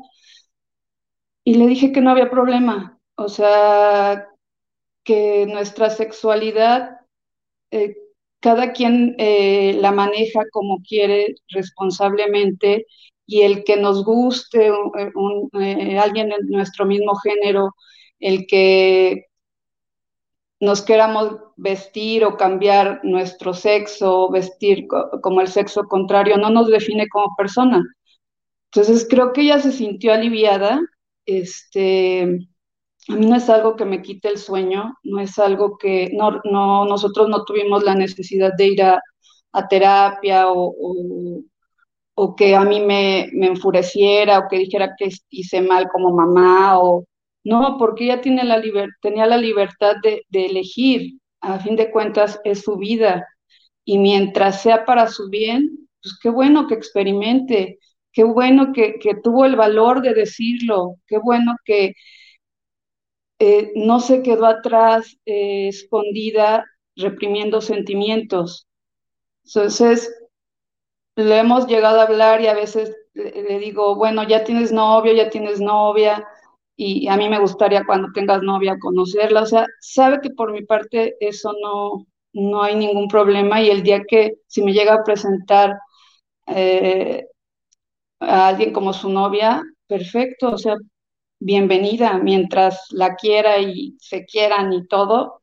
Y 1.45 1.55
le 1.55 1.67
dije 1.67 1.93
que 1.93 2.01
no 2.01 2.11
había 2.11 2.31
problema, 2.31 2.99
o 3.17 3.29
sea, 3.29 4.29
que 5.05 5.47
nuestra 5.47 5.91
sexualidad, 5.91 7.01
eh, 7.71 7.97
cada 8.41 8.73
quien 8.73 9.15
eh, 9.19 9.75
la 9.81 9.93
maneja 9.93 10.43
como 10.53 10.79
quiere 10.83 11.35
responsablemente 11.49 12.87
y 13.27 13.43
el 13.43 13.65
que 13.65 13.77
nos 13.77 14.05
guste 14.05 14.69
eh, 14.69 15.99
alguien 15.99 16.31
de 16.31 16.37
nuestro 16.49 16.87
mismo 16.87 17.15
género, 17.17 17.75
el 18.19 18.47
que 18.47 19.27
nos 20.63 20.81
queramos 20.81 21.39
vestir 21.57 22.25
o 22.25 22.37
cambiar 22.37 23.01
nuestro 23.03 23.53
sexo, 23.53 24.31
vestir 24.31 24.87
como 25.21 25.41
el 25.41 25.49
sexo 25.49 25.89
contrario, 25.89 26.37
no 26.37 26.51
nos 26.51 26.69
define 26.69 27.09
como 27.09 27.35
persona. 27.37 27.83
Entonces 28.71 29.05
creo 29.11 29.33
que 29.33 29.41
ella 29.41 29.59
se 29.59 29.73
sintió 29.73 30.13
aliviada. 30.13 30.81
Este, 31.27 32.23
a 33.09 33.15
mí 33.17 33.27
no 33.27 33.35
es 33.35 33.51
algo 33.51 33.75
que 33.75 33.85
me 33.85 34.03
quite 34.03 34.29
el 34.29 34.39
sueño, 34.39 34.95
no 35.03 35.19
es 35.19 35.37
algo 35.41 35.77
que 35.79 36.11
no, 36.13 36.41
no 36.45 36.85
nosotros 36.85 37.29
no 37.29 37.45
tuvimos 37.45 37.83
la 37.83 37.97
necesidad 37.97 38.53
de 38.57 38.67
ir 38.69 38.83
a, 38.85 39.01
terapia 39.69 40.49
o, 40.49 41.43
o, 42.15 42.37
que 42.37 42.55
a 42.55 42.65
mí 42.65 42.79
me, 42.81 43.29
me 43.33 43.49
enfureciera 43.49 44.39
o 44.39 44.49
que 44.49 44.59
dijera 44.59 44.95
que 44.97 45.11
hice 45.31 45.61
mal 45.61 45.89
como 45.93 46.15
mamá 46.15 46.79
o 46.79 47.05
no, 47.45 47.77
porque 47.79 48.05
ella 48.05 48.21
tenía 48.21 48.45
la 48.45 49.37
libertad 49.37 49.97
de, 50.03 50.25
elegir. 50.33 51.19
A 51.41 51.59
fin 51.59 51.75
de 51.77 51.91
cuentas, 51.91 52.41
es 52.45 52.63
su 52.63 52.77
vida. 52.77 53.27
Y 53.85 53.99
mientras 53.99 54.63
sea 54.63 54.85
para 54.85 55.09
su 55.09 55.29
bien, 55.29 55.89
pues 56.03 56.19
qué 56.23 56.31
bueno 56.31 56.69
que 56.69 56.75
experimente, 56.75 57.79
qué 58.13 58.25
bueno 58.25 58.73
que, 58.73 58.99
tuvo 59.25 59.45
el 59.45 59.57
valor 59.57 60.03
de 60.03 60.15
decirlo, 60.15 60.97
qué 61.07 61.19
bueno 61.19 61.57
que 61.65 61.95
eh, 63.41 63.73
no 63.75 63.99
se 63.99 64.23
quedó 64.23 64.47
atrás 64.47 65.19
eh, 65.27 65.69
escondida 65.69 66.65
reprimiendo 66.95 67.61
sentimientos. 67.61 68.69
Entonces, 69.45 70.13
le 71.17 71.39
hemos 71.39 71.67
llegado 71.67 72.01
a 72.01 72.05
hablar 72.05 72.41
y 72.41 72.47
a 72.47 72.55
veces 72.55 72.95
le 73.15 73.59
digo, 73.59 73.97
bueno, 73.97 74.27
ya 74.27 74.45
tienes 74.45 74.73
novio, 74.73 75.13
ya 75.13 75.29
tienes 75.29 75.61
novia, 75.61 76.27
y 76.77 77.09
a 77.09 77.17
mí 77.17 77.29
me 77.29 77.39
gustaría 77.39 77.85
cuando 77.85 78.09
tengas 78.13 78.43
novia 78.43 78.79
conocerla, 78.79 79.43
o 79.43 79.47
sea, 79.47 79.67
sabe 79.81 80.21
que 80.21 80.31
por 80.31 80.53
mi 80.53 80.63
parte 80.65 81.17
eso 81.21 81.53
no, 81.63 82.07
no 82.33 82.63
hay 82.63 82.75
ningún 82.77 83.09
problema 83.09 83.61
y 83.61 83.71
el 83.71 83.83
día 83.83 84.03
que 84.09 84.35
si 84.47 84.63
me 84.63 84.73
llega 84.73 84.95
a 84.95 85.05
presentar 85.05 85.79
eh, 86.47 87.27
a 88.21 88.49
alguien 88.49 88.73
como 88.73 88.93
su 88.93 89.11
novia, 89.11 89.63
perfecto, 89.87 90.53
o 90.53 90.59
sea, 90.59 90.77
bienvenida, 91.39 92.19
mientras 92.19 92.87
la 92.91 93.15
quiera 93.17 93.59
y 93.59 93.97
se 93.99 94.25
quieran 94.25 94.73
y 94.73 94.87
todo, 94.87 95.43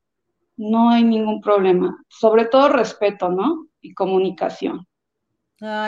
no 0.57 0.89
hay 0.89 1.03
ningún 1.03 1.41
problema, 1.41 1.95
sobre 2.07 2.45
todo 2.45 2.69
respeto, 2.69 3.29
¿no? 3.29 3.67
Y 3.81 3.93
comunicación. 3.93 4.85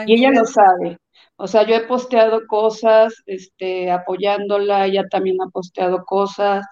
y 0.05 0.13
ella 0.13 0.31
lo 0.31 0.45
sabe. 0.45 0.97
O 1.43 1.47
sea, 1.47 1.65
yo 1.65 1.73
he 1.73 1.87
posteado 1.87 2.45
cosas, 2.45 3.15
este, 3.25 3.89
apoyándola, 3.89 4.85
ella 4.85 5.07
también 5.09 5.41
ha 5.41 5.49
posteado 5.49 6.05
cosas. 6.05 6.63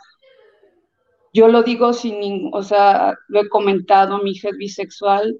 Yo 1.33 1.47
lo 1.47 1.63
digo 1.63 1.91
sin 1.91 2.19
ningún, 2.19 2.51
o 2.53 2.61
sea, 2.61 3.15
lo 3.29 3.41
he 3.41 3.49
comentado, 3.49 4.19
mi 4.19 4.31
hija 4.31 4.49
es 4.49 4.57
bisexual, 4.57 5.39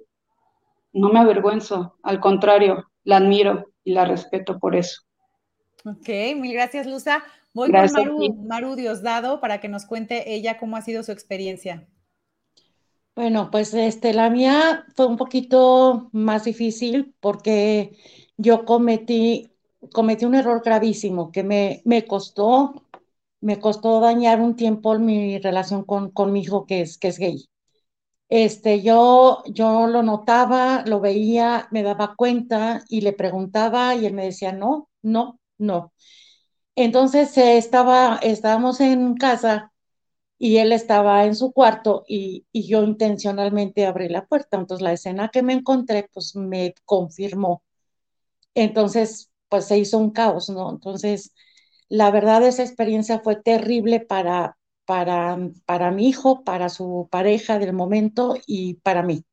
no 0.93 1.09
me 1.09 1.19
avergüenzo, 1.19 1.95
al 2.01 2.19
contrario, 2.19 2.89
la 3.03 3.17
admiro 3.17 3.69
y 3.83 3.93
la 3.93 4.05
respeto 4.05 4.57
por 4.57 4.75
eso. 4.75 5.03
Ok, 5.85 6.09
mil 6.35 6.53
gracias, 6.53 6.87
Luza. 6.87 7.23
Voy 7.53 7.71
con 7.71 7.91
Maru, 7.91 8.33
Maru 8.47 8.75
Diosdado 8.75 9.39
para 9.39 9.59
que 9.59 9.69
nos 9.69 9.85
cuente 9.85 10.33
ella 10.33 10.57
cómo 10.57 10.75
ha 10.75 10.81
sido 10.81 11.03
su 11.03 11.11
experiencia. 11.11 11.87
Bueno, 13.15 13.49
pues 13.51 13.75
este, 13.75 14.11
la 14.13 14.31
mía 14.31 14.85
fue 14.95 15.05
un 15.05 15.17
poquito 15.17 16.09
más 16.13 16.45
difícil 16.45 17.13
porque 17.19 17.95
yo 18.39 18.65
cometí, 18.65 19.51
cometí 19.93 20.25
un 20.25 20.35
error 20.35 20.61
gravísimo 20.63 21.31
que 21.31 21.43
me, 21.43 21.81
me 21.85 22.05
costó, 22.07 22.85
me 23.41 23.59
costó 23.59 23.99
dañar 24.01 24.41
un 24.41 24.55
tiempo 24.55 24.97
mi 24.99 25.39
relación 25.39 25.83
con, 25.85 26.11
con 26.11 26.31
mi 26.33 26.41
hijo 26.41 26.65
que 26.65 26.81
es, 26.81 26.97
que 26.97 27.09
es 27.09 27.19
gay. 27.19 27.45
Este, 28.29 28.81
yo, 28.83 29.43
yo 29.47 29.87
lo 29.87 30.03
notaba, 30.03 30.83
lo 30.87 30.99
veía, 31.01 31.67
me 31.71 31.83
daba 31.83 32.15
cuenta 32.15 32.83
y 32.89 33.01
le 33.01 33.13
preguntaba 33.13 33.95
y 33.95 34.05
él 34.05 34.13
me 34.13 34.25
decía, 34.25 34.51
no, 34.53 34.89
no, 35.01 35.39
no. 35.57 35.93
Entonces 36.75 37.37
eh, 37.37 37.57
estaba, 37.57 38.19
estábamos 38.23 38.81
en 38.81 39.15
casa 39.15 39.73
y 40.39 40.57
él 40.57 40.71
estaba 40.73 41.25
en 41.25 41.35
su 41.35 41.53
cuarto 41.53 42.05
y, 42.07 42.45
y, 42.53 42.67
yo 42.67 42.83
intencionalmente 42.83 43.85
abrí 43.87 44.09
la 44.09 44.25
puerta. 44.27 44.57
Entonces 44.57 44.83
la 44.83 44.93
escena 44.93 45.29
que 45.29 45.43
me 45.43 45.53
encontré 45.53 46.09
pues 46.13 46.35
me 46.35 46.75
confirmó 46.85 47.63
entonces, 48.61 49.31
pues 49.49 49.65
se 49.65 49.77
hizo 49.77 49.97
un 49.97 50.11
caos, 50.11 50.49
¿no? 50.49 50.69
Entonces, 50.71 51.33
la 51.89 52.11
verdad, 52.11 52.43
esa 52.45 52.63
experiencia 52.63 53.19
fue 53.19 53.35
terrible 53.37 53.99
para, 54.01 54.57
para, 54.85 55.37
para 55.65 55.91
mi 55.91 56.09
hijo, 56.09 56.43
para 56.43 56.69
su 56.69 57.07
pareja 57.11 57.59
del 57.59 57.73
momento 57.73 58.35
y 58.47 58.75
para 58.75 59.03
mí. 59.03 59.25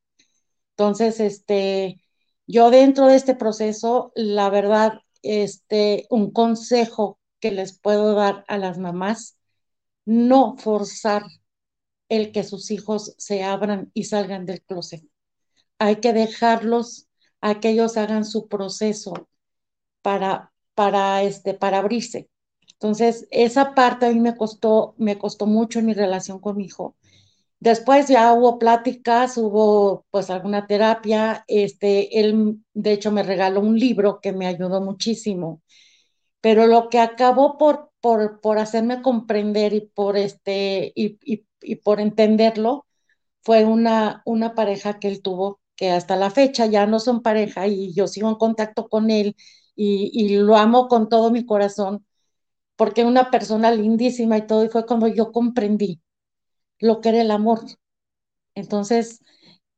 Entonces, 0.71 1.19
este, 1.19 2.01
yo 2.47 2.69
dentro 2.71 3.07
de 3.07 3.15
este 3.15 3.35
proceso, 3.35 4.11
la 4.15 4.49
verdad, 4.49 4.93
este, 5.23 6.07
un 6.09 6.31
consejo 6.31 7.19
que 7.39 7.51
les 7.51 7.77
puedo 7.79 8.13
dar 8.15 8.45
a 8.47 8.57
las 8.57 8.77
mamás, 8.77 9.37
no 10.05 10.57
forzar 10.57 11.23
el 12.09 12.31
que 12.31 12.43
sus 12.43 12.71
hijos 12.71 13.15
se 13.17 13.43
abran 13.43 13.91
y 13.93 14.05
salgan 14.05 14.45
del 14.45 14.61
closet. 14.63 15.03
Hay 15.79 15.97
que 15.97 16.13
dejarlos 16.13 17.06
a 17.41 17.59
que 17.59 17.69
ellos 17.69 17.97
hagan 17.97 18.25
su 18.25 18.47
proceso 18.47 19.27
para, 20.01 20.53
para, 20.75 21.23
este, 21.23 21.53
para 21.53 21.79
abrirse. 21.79 22.29
Entonces, 22.73 23.27
esa 23.31 23.73
parte 23.75 24.05
a 24.05 24.11
mí 24.11 24.19
me 24.19 24.35
costó, 24.37 24.95
me 24.97 25.17
costó 25.17 25.47
mucho 25.47 25.79
en 25.79 25.87
mi 25.87 25.93
relación 25.93 26.39
con 26.39 26.57
mi 26.57 26.65
hijo. 26.65 26.95
Después 27.59 28.07
ya 28.07 28.33
hubo 28.33 28.59
pláticas, 28.59 29.37
hubo 29.37 30.05
pues 30.11 30.29
alguna 30.29 30.67
terapia. 30.67 31.43
Este, 31.47 32.19
él, 32.19 32.59
de 32.73 32.93
hecho, 32.93 33.11
me 33.11 33.23
regaló 33.23 33.61
un 33.61 33.79
libro 33.79 34.19
que 34.21 34.33
me 34.33 34.47
ayudó 34.47 34.81
muchísimo. 34.81 35.61
Pero 36.41 36.67
lo 36.67 36.89
que 36.89 36.99
acabó 36.99 37.57
por, 37.57 37.91
por, 38.01 38.41
por 38.41 38.59
hacerme 38.59 39.01
comprender 39.01 39.73
y 39.73 39.81
por, 39.81 40.17
este, 40.17 40.91
y, 40.95 41.17
y, 41.23 41.45
y 41.61 41.75
por 41.77 41.99
entenderlo 41.99 42.85
fue 43.43 43.65
una, 43.65 44.21
una 44.25 44.55
pareja 44.55 44.99
que 44.99 45.07
él 45.09 45.21
tuvo 45.21 45.59
que 45.77 45.91
hasta 45.91 46.17
la 46.17 46.31
fecha 46.31 46.65
ya 46.65 46.85
no 46.87 46.99
son 46.99 47.21
pareja 47.21 47.67
y 47.67 47.93
yo 47.93 48.07
sigo 48.07 48.29
en 48.29 48.35
contacto 48.35 48.89
con 48.89 49.11
él 49.11 49.35
y, 49.75 50.37
lo 50.39 50.57
amo 50.57 50.87
con 50.87 51.07
todo 51.09 51.31
mi 51.31 51.45
corazón, 51.45 52.05
porque 52.75 53.05
una 53.05 53.31
persona 53.31 53.71
lindísima 53.71 54.37
y 54.37 54.47
todo, 54.47 54.65
y 54.65 54.69
fue 54.69 54.85
cuando 54.87 55.07
yo 55.07 55.31
comprendí 55.31 56.01
lo 56.79 57.01
que 57.01 57.09
era 57.09 57.21
el 57.21 57.31
amor. 57.31 57.61
Entonces, 58.55 59.21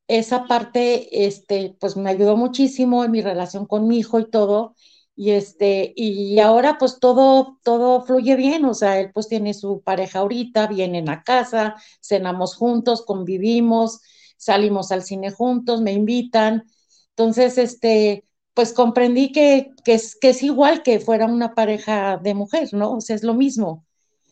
esa 0.07 0.45
parte, 0.45 1.25
este, 1.27 1.77
pues 1.79 1.97
me 1.97 2.09
ayudó 2.11 2.37
muchísimo 2.37 3.03
en 3.03 3.11
mi 3.11 3.21
relación 3.21 3.65
con 3.67 3.87
mi 3.87 3.99
hijo 3.99 4.19
y 4.19 4.29
todo, 4.29 4.75
y 5.15 5.31
este, 5.31 5.93
y 5.97 6.39
ahora 6.39 6.77
pues 6.77 6.99
todo, 6.99 7.59
todo 7.63 8.01
fluye 8.03 8.35
bien, 8.37 8.63
o 8.65 8.73
sea, 8.73 8.99
él 9.01 9.11
pues 9.13 9.27
tiene 9.27 9.53
su 9.53 9.81
pareja 9.81 10.19
ahorita, 10.19 10.67
vienen 10.67 11.09
a 11.09 11.23
casa, 11.23 11.75
cenamos 12.01 12.55
juntos, 12.55 13.03
convivimos, 13.05 14.01
salimos 14.39 14.91
al 14.91 15.03
cine 15.03 15.31
juntos, 15.31 15.81
me 15.81 15.91
invitan. 15.91 16.63
Entonces, 17.09 17.57
este, 17.57 18.25
pues 18.53 18.73
comprendí 18.73 19.31
que, 19.31 19.71
que, 19.83 19.93
es, 19.93 20.15
que 20.15 20.29
es 20.29 20.41
igual 20.41 20.81
que 20.81 20.99
fuera 20.99 21.25
una 21.25 21.53
pareja 21.53 22.17
de 22.17 22.33
mujer, 22.33 22.69
¿no? 22.73 22.93
O 22.93 23.01
sea, 23.01 23.15
es 23.15 23.23
lo 23.23 23.33
mismo. 23.33 23.85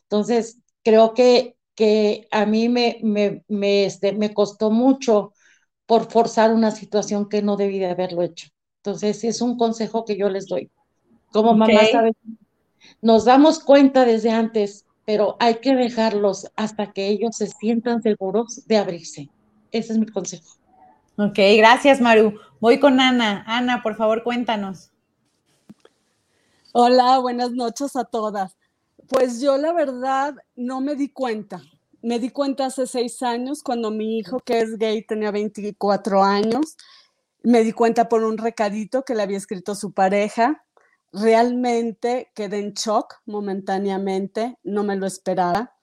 Entonces, 0.04 0.60
creo 0.84 1.14
que, 1.14 1.58
que 1.76 2.28
a 2.32 2.46
mí 2.46 2.70
me, 2.70 3.00
me, 3.04 3.44
me, 3.48 3.86
este, 3.86 4.14
me 4.14 4.34
costó 4.34 4.72
mucho 4.72 5.34
por 5.86 6.10
forzar 6.10 6.54
una 6.54 6.72
situación 6.72 7.30
que 7.30 7.42
no 7.42 7.58
debí 7.58 7.78
de 7.78 7.88
haberlo 7.88 8.22
hecho. 8.24 8.48
Entonces, 8.78 9.24
es 9.24 9.42
un 9.42 9.58
consejo 9.58 10.06
que 10.06 10.18
yo 10.18 10.30
les 10.30 10.48
doy. 10.48 10.72
Como 11.32 11.54
mamá, 11.54 11.82
¿sabes? 11.92 12.14
Nos 13.02 13.26
damos 13.26 13.60
cuenta 13.60 14.06
desde 14.06 14.30
antes, 14.30 14.86
pero 15.06 15.36
hay 15.40 15.56
que 15.56 15.76
dejarlos 15.76 16.52
hasta 16.56 16.94
que 16.94 17.08
ellos 17.08 17.36
se 17.36 17.48
sientan 17.48 18.02
seguros 18.02 18.66
de 18.66 18.78
abrirse. 18.78 19.30
Ese 19.72 19.94
es 19.94 20.00
mi 20.00 20.06
consejo. 20.08 20.58
Ok, 21.18 21.38
gracias 21.58 22.00
Maru. 22.00 22.40
Voy 22.60 22.80
con 22.80 23.00
Ana. 23.00 23.44
Ana, 23.48 23.82
por 23.82 23.96
favor, 23.96 24.24
cuéntanos. 24.24 24.92
Hola, 26.74 27.18
buenas 27.20 27.52
noches 27.52 27.96
a 27.96 28.04
todas. 28.04 28.56
Pues 29.08 29.42
yo 29.42 29.58
la 29.58 29.74
verdad 29.74 30.36
no 30.56 30.82
me 30.82 30.96
di 30.96 31.10
cuenta. 31.10 31.62
me 32.02 32.20
di 32.20 32.30
cuenta 32.30 32.68
hace 32.68 32.86
seis 32.86 33.22
años 33.24 33.64
cuando 33.64 33.90
mi 33.90 34.20
hijo, 34.20 34.40
que 34.40 34.60
es 34.60 34.78
gay, 34.78 35.04
tenía 35.06 35.32
24 35.32 36.24
años. 36.24 36.78
Me 37.44 37.64
di 37.64 37.72
cuenta 37.74 38.08
por 38.10 38.24
un 38.24 38.38
recadito 38.38 39.04
que 39.04 39.16
le 39.16 39.24
había 39.24 39.38
escrito 39.38 39.74
su 39.76 39.94
pareja. 39.94 40.64
Realmente 41.12 42.32
quedé 42.36 42.60
en 42.60 42.74
shock 42.74 43.16
momentáneamente, 43.26 44.58
no 44.64 44.84
me 44.84 44.96
lo 44.96 45.08
esperaba. 45.08 45.74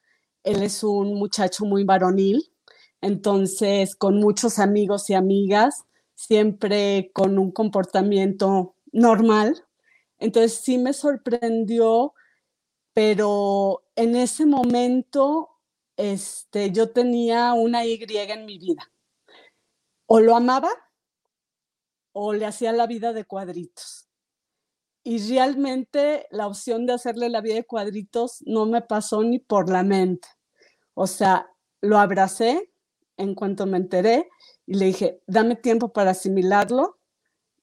Él 0.45 0.63
es 0.63 0.85
un 0.85 1.15
muchacho 1.15 1.65
muy 1.65 1.85
varonil, 1.85 2.53
entonces 3.05 3.97
con 3.97 4.19
muchos 4.19 4.59
amigos 4.59 5.11
y 5.11 5.15
amigas, 5.15 5.85
siempre 6.15 7.11
con 7.13 7.39
un 7.39 7.53
comportamiento 7.53 8.77
normal. 8.93 9.67
Entonces 10.19 10.55
sí 10.55 10.79
me 10.79 10.95
sorprendió, 10.95 12.15
pero 12.95 13.85
en 13.95 14.17
ese 14.17 14.47
momento 14.47 15.51
este, 15.99 16.73
yo 16.73 16.93
tenía 16.93 17.53
una 17.53 17.85
Y 17.85 18.03
en 18.03 18.47
mi 18.47 18.59
vida. 18.59 18.91
O 20.07 20.21
lo 20.21 20.35
amaba 20.35 20.71
o 22.13 22.33
le 22.33 22.47
hacía 22.47 22.73
la 22.73 22.87
vida 22.87 23.13
de 23.13 23.27
cuadritos. 23.27 24.09
Y 25.03 25.19
realmente 25.29 26.27
la 26.31 26.47
opción 26.47 26.87
de 26.87 26.95
hacerle 26.95 27.29
la 27.29 27.43
vida 27.43 27.57
de 27.57 27.67
cuadritos 27.67 28.41
no 28.47 28.65
me 28.65 28.81
pasó 28.81 29.23
ni 29.23 29.41
por 29.41 29.69
la 29.69 29.83
mente. 29.83 30.27
O 30.95 31.07
sea, 31.07 31.51
lo 31.83 31.99
abracé 31.99 32.71
en 33.17 33.35
cuanto 33.35 33.67
me 33.67 33.79
enteré 33.79 34.29
y 34.67 34.75
le 34.75 34.87
dije, 34.87 35.23
dame 35.27 35.57
tiempo 35.57 35.93
para 35.93 36.11
asimilarlo 36.11 36.99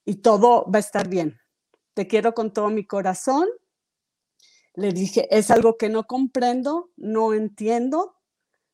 y 0.04 0.16
todo 0.16 0.64
va 0.70 0.78
a 0.78 0.80
estar 0.80 1.08
bien. 1.08 1.38
Te 1.94 2.06
quiero 2.06 2.34
con 2.34 2.52
todo 2.52 2.68
mi 2.70 2.86
corazón. 2.86 3.48
Le 4.74 4.92
dije, 4.92 5.28
es 5.30 5.50
algo 5.50 5.76
que 5.76 5.88
no 5.88 6.06
comprendo, 6.06 6.90
no 6.96 7.34
entiendo, 7.34 8.16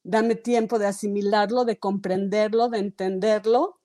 dame 0.04 0.36
tiempo 0.36 0.78
de 0.78 0.86
asimilarlo, 0.86 1.64
de 1.64 1.78
comprenderlo, 1.78 2.68
de 2.68 2.78
entenderlo. 2.78 3.80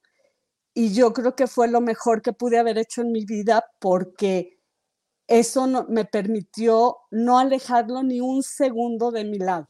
Y 0.75 0.93
yo 0.93 1.13
creo 1.13 1.35
que 1.35 1.47
fue 1.47 1.67
lo 1.67 1.81
mejor 1.81 2.21
que 2.21 2.33
pude 2.33 2.59
haber 2.59 2.77
hecho 2.77 3.01
en 3.01 3.11
mi 3.11 3.25
vida 3.25 3.65
porque 3.79 4.59
eso 5.27 5.67
me 5.89 6.05
permitió 6.05 6.97
no 7.09 7.39
alejarlo 7.39 8.03
ni 8.03 8.21
un 8.21 8.43
segundo 8.43 9.11
de 9.11 9.23
mi 9.23 9.39
lado. 9.39 9.69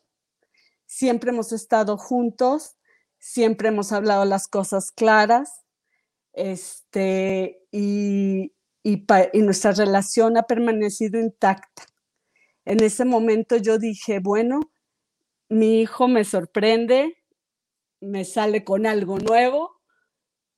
Siempre 0.86 1.31
hemos 1.31 1.51
estado 1.51 1.97
juntos, 1.97 2.75
siempre 3.23 3.69
hemos 3.69 3.93
hablado 3.93 4.25
las 4.25 4.49
cosas 4.49 4.91
claras, 4.91 5.63
este, 6.33 7.62
y, 7.71 8.51
y 8.83 9.41
nuestra 9.41 9.71
relación 9.71 10.36
ha 10.36 10.43
permanecido 10.43 11.19
intacta. 11.21 11.83
En 12.65 12.83
ese 12.83 13.05
momento 13.05 13.55
yo 13.55 13.77
dije, 13.77 14.19
bueno, 14.19 14.59
mi 15.47 15.79
hijo 15.79 16.09
me 16.09 16.25
sorprende, 16.25 17.15
me 18.01 18.25
sale 18.25 18.65
con 18.65 18.86
algo 18.86 19.17
nuevo, 19.19 19.71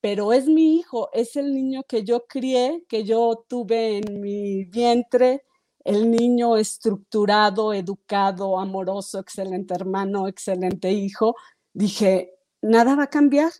pero 0.02 0.34
es 0.34 0.48
mi 0.48 0.78
hijo, 0.78 1.10
es 1.14 1.36
el 1.36 1.54
niño 1.54 1.84
que 1.88 2.04
yo 2.04 2.26
crié, 2.28 2.84
que 2.90 3.04
yo 3.04 3.46
tuve 3.48 4.00
en 4.00 4.22
mi 4.22 4.66
vientre, 4.66 5.44
el 5.84 6.10
niño 6.10 6.58
estructurado, 6.58 7.74
educado, 7.74 8.60
amoroso, 8.60 9.20
excelente 9.20 9.76
hermano, 9.76 10.28
excelente 10.28 10.92
hijo. 10.92 11.36
Dije, 11.74 12.36
nada 12.66 12.96
va 12.96 13.04
a 13.04 13.10
cambiar. 13.10 13.52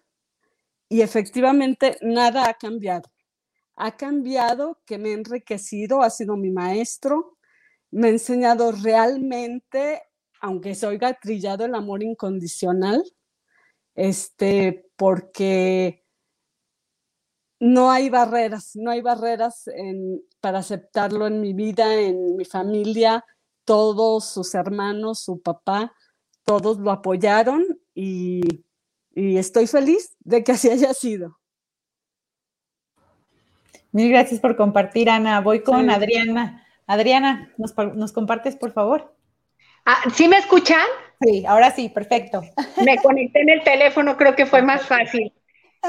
Y 0.90 1.02
efectivamente, 1.02 1.98
nada 2.02 2.50
ha 2.50 2.54
cambiado. 2.54 3.12
Ha 3.76 3.98
cambiado 3.98 4.82
que 4.86 4.98
me 4.98 5.10
ha 5.10 5.14
enriquecido, 5.14 6.02
ha 6.02 6.10
sido 6.10 6.38
mi 6.38 6.52
maestro, 6.52 7.38
me 7.92 8.08
ha 8.08 8.12
enseñado 8.12 8.72
realmente 8.72 10.02
aunque 10.46 10.76
se 10.76 10.86
oiga 10.86 11.14
trillado 11.14 11.66
el 11.66 11.74
amor 11.74 12.04
incondicional, 12.04 13.04
este, 13.96 14.92
porque 14.96 16.06
no 17.60 17.90
hay 17.90 18.10
barreras, 18.12 18.76
no 18.76 18.92
hay 18.92 19.02
barreras 19.02 19.70
para 20.40 20.60
aceptarlo 20.60 21.26
en 21.26 21.42
mi 21.42 21.54
vida, 21.54 21.96
en 22.00 22.36
mi 22.36 22.46
familia, 22.46 23.26
todos 23.64 24.26
sus 24.26 24.54
hermanos, 24.54 25.22
su 25.22 25.42
papá, 25.42 25.94
todos 26.44 26.78
lo 26.78 26.92
apoyaron 26.92 27.66
y, 27.96 28.65
estoy 29.16 29.68
feliz 29.68 30.16
de 30.20 30.44
que 30.44 30.52
así 30.52 30.70
haya 30.70 30.94
sido. 30.94 31.40
Mil 33.92 34.10
gracias 34.10 34.42
por 34.42 34.58
compartir, 34.58 35.10
Ana. 35.10 35.40
Voy 35.40 35.62
con 35.62 35.90
Adriana. 35.90 36.66
Adriana, 36.86 37.54
¿nos 37.58 38.12
compartes, 38.12 38.56
por 38.56 38.74
favor? 38.74 39.16
Ah, 39.86 40.02
¿Sí 40.14 40.28
me 40.28 40.38
escuchan? 40.38 40.86
Sí, 41.22 41.46
ahora 41.46 41.72
sí, 41.72 41.90
perfecto. 41.90 42.42
Me 42.84 42.98
conecté 42.98 43.42
en 43.42 43.50
el 43.50 43.64
teléfono, 43.64 44.18
creo 44.18 44.36
que 44.36 44.46
fue 44.46 44.62
más 44.62 44.86
fácil. 44.86 45.32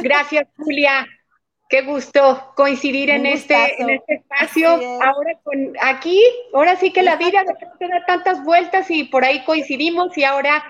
Gracias, 0.00 0.46
Julia. 0.56 1.06
Qué 1.68 1.82
gusto 1.82 2.52
coincidir 2.54 3.10
en 3.10 3.26
este, 3.26 3.82
en 3.82 3.90
este 3.90 4.14
espacio. 4.14 4.68
Ahora 5.02 5.32
con 5.42 5.72
aquí, 5.82 6.22
ahora 6.54 6.76
sí 6.76 6.92
que 6.92 7.02
la 7.02 7.16
vida 7.16 7.42
de 7.42 7.88
da 7.88 8.06
tantas 8.06 8.44
vueltas 8.44 8.88
y 8.88 9.04
por 9.04 9.24
ahí 9.24 9.44
coincidimos 9.44 10.16
y 10.16 10.22
ahora 10.22 10.62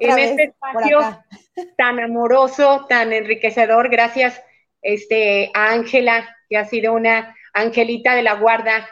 en 0.00 0.18
este 0.18 0.44
espacio 0.44 1.00
tan 1.76 2.00
amoroso, 2.00 2.86
tan 2.88 3.12
enriquecedor. 3.12 3.88
Gracias 3.88 4.40
este, 4.82 5.50
a 5.54 5.72
Ángela, 5.72 6.36
que 6.48 6.56
ha 6.56 6.64
sido 6.64 6.92
una 6.92 7.34
angelita 7.52 8.14
de 8.14 8.22
la 8.22 8.34
guarda 8.34 8.88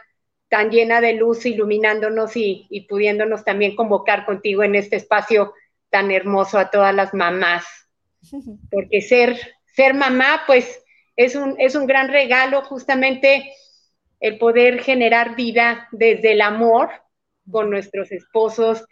tan 0.48 0.70
llena 0.70 1.00
de 1.00 1.14
luz, 1.14 1.46
iluminándonos 1.46 2.37
y, 2.37 2.87
pudiéndonos 2.88 3.44
también 3.44 3.74
convocar 3.74 4.24
contigo 4.24 4.62
en 4.62 4.74
este 4.74 4.96
espacio 4.96 5.52
tan 5.90 6.11
hermoso 6.11 6.59
a 6.59 6.70
todas 6.70 6.94
las 6.94 7.12
mamás. 7.14 7.64
Porque 8.70 9.00
ser, 9.00 9.38
ser 9.74 9.94
mamá, 9.94 10.42
pues 10.46 10.83
es 11.16 11.37
un, 11.37 11.57
es 11.59 11.74
un 11.74 11.87
gran 11.87 12.09
regalo 12.09 12.62
justamente 12.62 13.52
el 14.20 14.38
poder 14.38 14.80
generar 14.80 15.37
vida 15.37 15.88
desde 15.92 16.33
el 16.33 16.40
amor 16.40 16.90
con 17.50 17.70
nuestros 17.70 18.11
esposos 18.11 18.85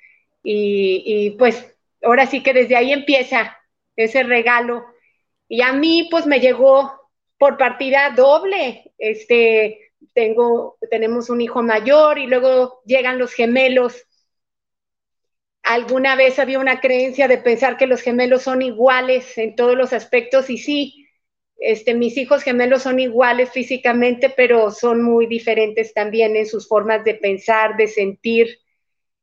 y, 0.42 1.02
y, 1.06 1.30
pues 1.38 1.74
ahora 2.02 2.26
sí 2.26 2.42
que 2.42 2.52
desde 2.52 2.76
ahí 2.76 2.92
empieza 2.92 3.56
ese 3.96 4.22
regalo. 4.22 4.84
Y 5.48 5.62
a 5.62 5.72
mí 5.72 6.08
pues 6.10 6.26
me 6.26 6.40
llegó 6.40 6.92
por 7.38 7.58
partida 7.58 8.10
doble, 8.10 8.92
este, 8.98 9.92
tengo, 10.14 10.78
tenemos 10.90 11.30
un 11.30 11.40
hijo 11.40 11.62
mayor 11.62 12.18
y 12.18 12.26
luego 12.26 12.82
llegan 12.84 13.18
los 13.18 13.32
gemelos. 13.32 14.06
Alguna 15.62 16.16
vez 16.16 16.38
había 16.38 16.58
una 16.58 16.80
creencia 16.80 17.28
de 17.28 17.38
pensar 17.38 17.76
que 17.76 17.86
los 17.86 18.00
gemelos 18.00 18.42
son 18.42 18.62
iguales 18.62 19.38
en 19.38 19.54
todos 19.54 19.76
los 19.76 19.92
aspectos 19.92 20.50
y 20.50 20.58
sí, 20.58 21.08
este, 21.58 21.94
mis 21.94 22.16
hijos 22.16 22.42
gemelos 22.42 22.82
son 22.82 22.98
iguales 22.98 23.50
físicamente, 23.50 24.30
pero 24.30 24.70
son 24.72 25.02
muy 25.02 25.26
diferentes 25.26 25.94
también 25.94 26.34
en 26.36 26.46
sus 26.46 26.66
formas 26.66 27.04
de 27.04 27.14
pensar, 27.14 27.76
de 27.76 27.86
sentir. 27.86 28.58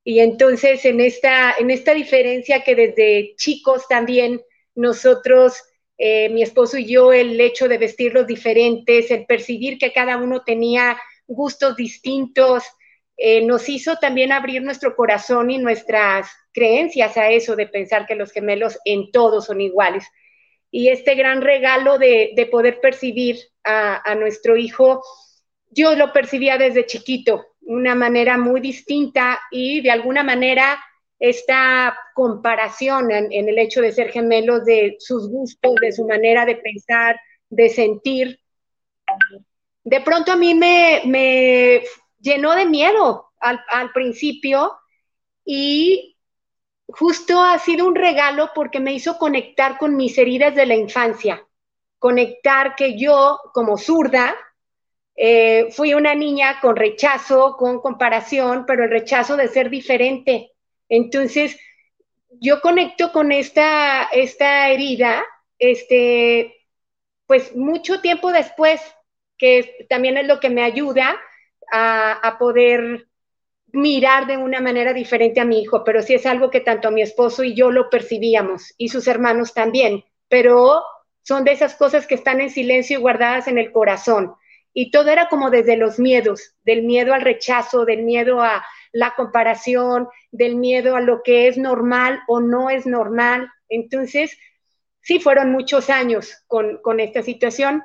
Y 0.03 0.19
entonces 0.19 0.85
en 0.85 1.01
esta, 1.01 1.55
en 1.59 1.71
esta 1.71 1.93
diferencia 1.93 2.63
que 2.63 2.75
desde 2.75 3.35
chicos 3.35 3.87
también 3.87 4.41
nosotros 4.75 5.61
eh, 5.97 6.29
mi 6.29 6.41
esposo 6.41 6.77
y 6.77 6.85
yo, 6.85 7.11
el 7.11 7.39
hecho 7.41 7.67
de 7.67 7.77
vestirlos 7.77 8.25
diferentes, 8.25 9.11
el 9.11 9.25
percibir 9.25 9.77
que 9.77 9.91
cada 9.91 10.17
uno 10.17 10.43
tenía 10.43 10.97
gustos 11.27 11.75
distintos, 11.75 12.63
eh, 13.17 13.45
nos 13.45 13.67
hizo 13.67 13.97
también 13.97 14.31
abrir 14.31 14.61
nuestro 14.63 14.95
corazón 14.95 15.51
y 15.51 15.57
nuestras 15.57 16.29
creencias 16.53 17.17
a 17.17 17.29
eso 17.29 17.57
de 17.57 17.67
pensar 17.67 18.07
que 18.07 18.15
los 18.15 18.31
gemelos 18.31 18.79
en 18.85 19.11
todos 19.11 19.47
son 19.47 19.59
iguales. 19.59 20.05
Y 20.71 20.87
este 20.87 21.15
gran 21.15 21.41
regalo 21.41 21.97
de, 21.97 22.47
poder 22.49 22.79
percibir 22.79 23.37
a 23.63 24.15
nuestro 24.15 24.55
hijo, 24.55 25.03
yo 25.71 25.95
lo 25.95 26.11
percibía 26.11 26.57
desde 26.57 26.85
chiquito, 26.85 27.45
una 27.61 27.95
manera 27.95 28.37
muy 28.37 28.61
distinta 28.61 29.39
y 29.51 29.81
de 29.81 29.91
alguna 29.91 30.23
manera 30.23 30.79
esta 31.19 31.97
comparación 32.15 33.11
en, 33.11 33.31
el 33.31 33.59
hecho 33.59 33.81
de 33.81 33.91
ser 33.91 34.09
gemelos, 34.09 34.65
de 34.65 34.95
sus 34.99 35.29
gustos, 35.29 35.75
de 35.81 35.91
su 35.91 36.07
manera 36.07 36.45
de 36.45 36.55
pensar, 36.55 37.19
de 37.49 37.69
sentir. 37.69 38.39
De 39.83 40.01
pronto 40.01 40.31
a 40.31 40.35
mí 40.37 40.55
me, 40.55 41.83
llenó 42.19 42.55
de 42.55 42.65
miedo 42.65 43.31
al, 43.39 43.59
al 43.69 43.91
principio 43.91 44.71
y 45.43 46.17
justo 46.87 47.43
ha 47.43 47.59
sido 47.59 47.85
un 47.85 47.95
regalo 47.95 48.51
porque 48.55 48.79
me 48.79 48.93
hizo 48.93 49.17
conectar 49.17 49.77
con 49.77 49.95
mis 49.95 50.17
heridas 50.17 50.55
de 50.55 50.65
la 50.65 50.75
infancia, 50.75 51.45
conectar 51.99 52.75
que 52.75 52.97
yo 52.97 53.39
como 53.53 53.77
zurda, 53.77 54.35
eh, 55.21 55.67
fui 55.71 55.93
una 55.93 56.15
niña 56.15 56.59
con 56.61 56.77
rechazo, 56.77 57.57
con 57.57 57.81
comparación, 57.81 58.65
pero 58.65 58.85
el 58.85 58.89
rechazo 58.89 59.35
de 59.35 59.49
ser 59.49 59.69
diferente, 59.69 60.53
entonces, 60.89 61.57
yo 62.31 62.59
conecto 62.61 63.11
con 63.11 63.31
esta, 63.31 64.03
esta 64.11 64.69
herida, 64.69 65.23
este, 65.59 66.55
pues 67.27 67.55
mucho 67.55 68.01
tiempo 68.01 68.31
después, 68.31 68.81
que 69.37 69.85
también 69.87 70.17
es 70.17 70.27
lo 70.27 70.39
que 70.39 70.49
me 70.49 70.63
ayuda 70.63 71.15
a, 71.71 72.37
poder 72.39 73.07
mirar 73.71 74.25
de 74.25 74.37
una 74.37 74.59
manera 74.59 74.93
diferente 74.93 75.39
a 75.39 75.45
mi 75.45 75.61
hijo, 75.61 75.83
pero 75.83 76.01
sí 76.01 76.15
es 76.15 76.25
algo 76.25 76.49
que 76.49 76.61
tanto 76.61 76.89
mi 76.89 77.03
esposo 77.03 77.43
y 77.43 77.53
yo 77.53 77.69
lo 77.69 77.89
percibíamos 77.91 78.73
y 78.77 78.89
sus 78.89 79.07
hermanos 79.07 79.53
también, 79.53 80.03
pero 80.27 80.81
son 81.21 81.43
de 81.43 81.51
esas 81.51 81.75
cosas 81.75 82.07
que 82.07 82.15
están 82.15 82.41
en 82.41 82.49
silencio 82.49 82.97
y 82.97 83.01
guardadas 83.01 83.47
en 83.47 83.59
el 83.59 83.71
corazón. 83.71 84.33
Y 84.73 84.91
todo 84.91 85.09
era 85.09 85.27
como 85.29 85.49
desde 85.49 85.77
los 85.77 85.99
miedos, 85.99 86.55
del 86.63 86.83
miedo 86.83 87.13
al 87.13 87.21
rechazo, 87.21 87.85
del 87.85 88.03
miedo 88.03 88.41
a 88.41 88.65
la 88.91 89.13
comparación, 89.15 90.07
del 90.31 90.55
miedo 90.55 90.95
a 90.95 91.01
lo 91.01 91.21
que 91.23 91.47
es 91.47 91.57
normal 91.57 92.19
o 92.27 92.39
no 92.39 92.69
es 92.69 92.85
normal. 92.85 93.49
Entonces, 93.67 94.37
sí 95.01 95.19
fueron 95.19 95.51
muchos 95.51 95.89
años 95.89 96.43
con, 96.47 96.77
con 96.81 96.99
esta 96.99 97.21
situación. 97.23 97.83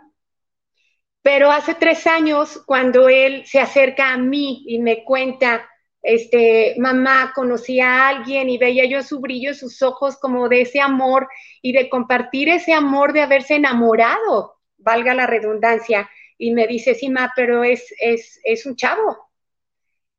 Pero 1.23 1.51
hace 1.51 1.75
tres 1.75 2.07
años, 2.07 2.63
cuando 2.67 3.09
él 3.09 3.45
se 3.47 3.61
acerca 3.61 4.13
a 4.13 4.19
mí 4.19 4.63
y 4.67 4.79
me 4.79 5.05
cuenta 5.05 5.67
este, 6.05 6.75
mamá, 6.79 7.33
conocía 7.35 7.89
a 7.89 8.09
alguien 8.09 8.51
y 8.51 8.59
veía 8.59 8.85
yo 8.85 9.03
su 9.03 9.21
brillo 9.21 9.55
sus 9.55 9.81
ojos 9.81 10.19
como 10.19 10.51
de 10.51 10.61
ese 10.61 10.79
amor 10.81 11.29
y 11.63 11.73
de 11.73 11.89
compartir 11.89 12.51
ese 12.51 12.75
amor 12.75 13.15
de 13.15 13.23
haberse 13.23 13.55
enamorado, 13.55 14.57
valga 14.77 15.15
la 15.15 15.27
redundancia. 15.27 16.11
Y 16.45 16.53
me 16.53 16.67
dice, 16.67 16.95
sí, 16.95 17.09
ma, 17.09 17.33
pero 17.35 17.65
es, 17.65 17.83
es, 17.99 18.39
es 18.45 18.67
un 18.67 18.77
chavo. 18.77 19.31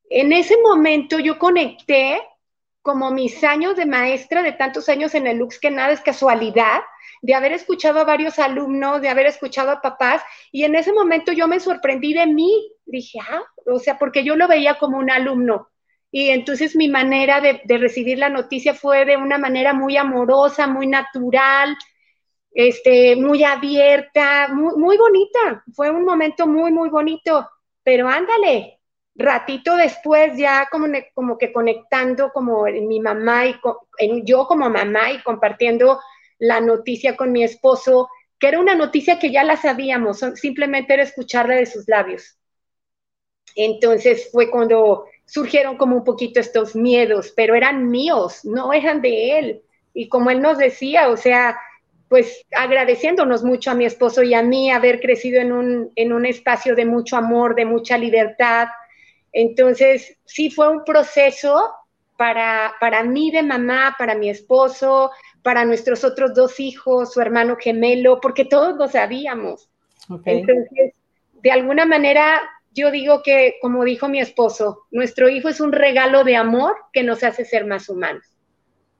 En 0.09 0.33
ese 0.33 0.57
momento 0.59 1.19
yo 1.19 1.37
conecté 1.37 2.19
como 2.81 3.11
mis 3.11 3.43
años 3.43 3.75
de 3.75 3.85
maestra, 3.85 4.41
de 4.41 4.53
tantos 4.53 4.89
años 4.89 5.13
en 5.13 5.27
el 5.27 5.37
Lux, 5.37 5.59
que 5.59 5.69
nada 5.69 5.93
es 5.93 6.01
casualidad, 6.01 6.81
de 7.21 7.35
haber 7.35 7.51
escuchado 7.51 7.99
a 7.99 8.05
varios 8.05 8.39
alumnos, 8.39 9.01
de 9.01 9.09
haber 9.09 9.27
escuchado 9.27 9.69
a 9.69 9.81
papás, 9.83 10.23
y 10.51 10.63
en 10.63 10.73
ese 10.73 10.93
momento 10.93 11.31
yo 11.31 11.47
me 11.47 11.59
sorprendí 11.59 12.15
de 12.15 12.25
mí. 12.25 12.71
Dije, 12.87 13.19
ah, 13.21 13.43
o 13.67 13.77
sea, 13.77 13.99
porque 13.99 14.23
yo 14.23 14.35
lo 14.35 14.47
veía 14.47 14.79
como 14.79 14.97
un 14.97 15.11
alumno. 15.11 15.69
Y 16.09 16.29
entonces 16.29 16.75
mi 16.75 16.87
manera 16.87 17.39
de, 17.39 17.61
recibir 17.77 18.17
la 18.17 18.29
noticia 18.29 18.73
fue 18.73 19.05
de 19.05 19.15
una 19.15 19.37
manera 19.37 19.73
muy 19.75 19.95
amorosa, 19.95 20.65
muy 20.65 20.87
natural, 20.87 21.77
este, 22.55 23.17
muy 23.17 23.43
abierta, 23.43 24.47
muy, 24.47 24.97
bonita. 24.97 25.63
Fue 25.73 25.91
un 25.91 26.05
momento 26.05 26.47
muy, 26.47 26.71
muy 26.71 26.89
bonito. 26.89 27.47
Pero 27.83 28.07
ándale, 28.07 28.79
ratito 29.13 29.75
después 29.75 30.37
ya 30.37 30.67
como, 30.71 30.87
como 31.13 31.37
que 31.37 31.51
conectando 31.53 32.31
como 32.31 32.63
mi 32.63 32.99
mamá 32.99 33.45
y 33.47 33.55
yo 34.23 34.47
como 34.47 34.69
mamá 34.69 35.11
y 35.11 35.21
compartiendo 35.21 35.99
la 36.39 36.61
noticia 36.61 37.15
con 37.17 37.31
mi 37.31 37.43
esposo, 37.43 38.09
que 38.39 38.47
era 38.47 38.59
una 38.59 38.75
noticia 38.75 39.19
que 39.19 39.31
ya 39.31 39.43
la 39.43 39.57
sabíamos, 39.57 40.19
simplemente 40.35 40.93
era 40.93 41.03
escucharla 41.03 41.55
de 41.55 41.65
sus 41.65 41.87
labios. 41.87 42.37
Entonces 43.55 44.29
fue 44.31 44.49
cuando 44.49 45.05
surgieron 45.25 45.77
como 45.77 45.97
un 45.97 46.03
poquito 46.05 46.39
estos 46.39 46.75
miedos, 46.75 47.33
pero 47.35 47.55
eran 47.55 47.89
míos, 47.89 48.45
no 48.45 48.71
eran 48.73 49.01
de 49.01 49.39
él. 49.39 49.61
Y 49.93 50.09
como 50.09 50.29
él 50.29 50.41
nos 50.41 50.57
decía, 50.57 51.09
o 51.09 51.17
sea, 51.17 51.57
pues 52.15 52.45
agradeciéndonos 52.55 53.43
mucho 53.43 53.71
a 53.71 53.73
mi 53.73 53.83
esposo 53.83 54.23
y 54.23 54.33
a 54.33 54.41
mí 54.41 54.71
haber 54.71 55.01
crecido 55.01 55.41
en 55.41 55.51
un, 55.51 55.91
en 55.97 56.13
un 56.13 56.25
espacio 56.25 56.73
de 56.73 56.85
mucho 56.85 57.17
amor, 57.17 57.55
de 57.55 57.65
mucha 57.65 57.97
libertad. 57.97 58.69
Entonces, 59.33 60.17
sí 60.23 60.49
fue 60.49 60.69
un 60.69 60.85
proceso 60.85 61.73
para, 62.15 62.73
para 62.79 63.03
mí 63.03 63.31
de 63.31 63.43
mamá, 63.43 63.97
para 63.99 64.15
mi 64.15 64.29
esposo, 64.29 65.11
para 65.43 65.65
nuestros 65.65 66.05
otros 66.05 66.33
dos 66.33 66.57
hijos, 66.61 67.11
su 67.11 67.19
hermano 67.19 67.57
gemelo, 67.59 68.21
porque 68.21 68.45
todos 68.45 68.77
lo 68.77 68.87
sabíamos. 68.87 69.69
Entonces, 70.23 70.93
de 71.33 71.51
alguna 71.51 71.85
manera 71.85 72.41
yo 72.71 72.91
digo 72.91 73.23
que, 73.23 73.55
como 73.61 73.83
dijo 73.83 74.07
mi 74.07 74.21
esposo, 74.21 74.85
nuestro 74.89 75.27
hijo 75.27 75.49
es 75.49 75.59
un 75.59 75.73
regalo 75.73 76.23
de 76.23 76.37
amor 76.37 76.77
que 76.93 77.03
nos 77.03 77.23
hace 77.25 77.43
ser 77.43 77.65
más 77.65 77.89
humanos. 77.89 78.34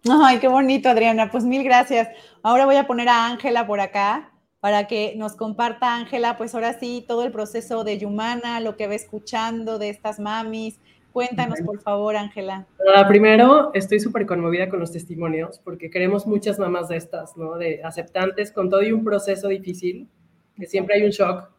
Ay, 0.09 0.39
qué 0.39 0.47
bonito, 0.47 0.89
Adriana. 0.89 1.31
Pues 1.31 1.43
mil 1.43 1.63
gracias. 1.63 2.09
Ahora 2.43 2.65
voy 2.65 2.75
a 2.75 2.85
poner 2.85 3.09
a 3.09 3.25
Ángela 3.27 3.65
por 3.65 3.79
acá 3.79 4.31
para 4.59 4.87
que 4.87 5.13
nos 5.15 5.35
comparta, 5.35 5.95
Ángela, 5.95 6.37
pues 6.37 6.55
ahora 6.55 6.79
sí, 6.79 7.05
todo 7.07 7.23
el 7.23 7.31
proceso 7.31 7.83
de 7.83 7.99
Yumana, 7.99 8.59
lo 8.59 8.75
que 8.75 8.87
va 8.87 8.95
escuchando 8.95 9.77
de 9.77 9.89
estas 9.89 10.19
mamis. 10.19 10.79
Cuéntanos, 11.11 11.61
por 11.61 11.79
favor, 11.81 12.15
Ángela. 12.17 12.67
primero, 13.07 13.71
estoy 13.73 13.99
súper 13.99 14.25
conmovida 14.25 14.67
con 14.67 14.79
los 14.79 14.91
testimonios 14.91 15.59
porque 15.59 15.89
queremos 15.89 16.27
muchas 16.27 16.59
mamás 16.59 16.89
de 16.89 16.97
estas, 16.97 17.37
¿no? 17.37 17.55
De 17.55 17.81
aceptantes 17.83 18.51
con 18.51 18.69
todo 18.69 18.81
y 18.81 18.91
un 18.91 19.03
proceso 19.03 19.47
difícil, 19.47 20.09
que 20.55 20.65
siempre 20.65 20.95
hay 20.95 21.03
un 21.03 21.11
shock, 21.11 21.49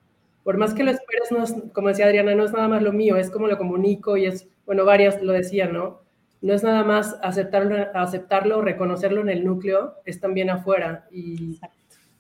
por 0.45 0.59
más 0.59 0.75
que 0.75 0.85
lo 0.85 0.91
esperes, 0.91 1.33
no 1.33 1.73
como 1.73 1.89
decía 1.89 2.07
Adriana, 2.07 2.35
no 2.35 2.45
es 2.45 2.53
nada 2.53 2.69
más 2.69 2.83
lo 2.83 2.93
mío, 2.93 3.17
es 3.17 3.31
como 3.31 3.49
lo 3.49 3.57
comunico 3.57 4.17
y 4.17 4.27
es, 4.27 4.49
bueno, 4.67 4.85
varias 4.85 5.23
lo 5.23 5.33
decían, 5.33 5.73
¿no? 5.73 6.06
No 6.43 6.53
es 6.53 6.63
nada 6.63 6.85
más 6.85 7.19
aceptarlo, 7.23 7.77
aceptarlo, 7.95 8.63
reconocerlo 8.63 9.21
en 9.21 9.31
el 9.31 9.45
núcleo, 9.45 9.95
es 10.05 10.21
también 10.21 10.51
afuera 10.51 11.07
y 11.11 11.59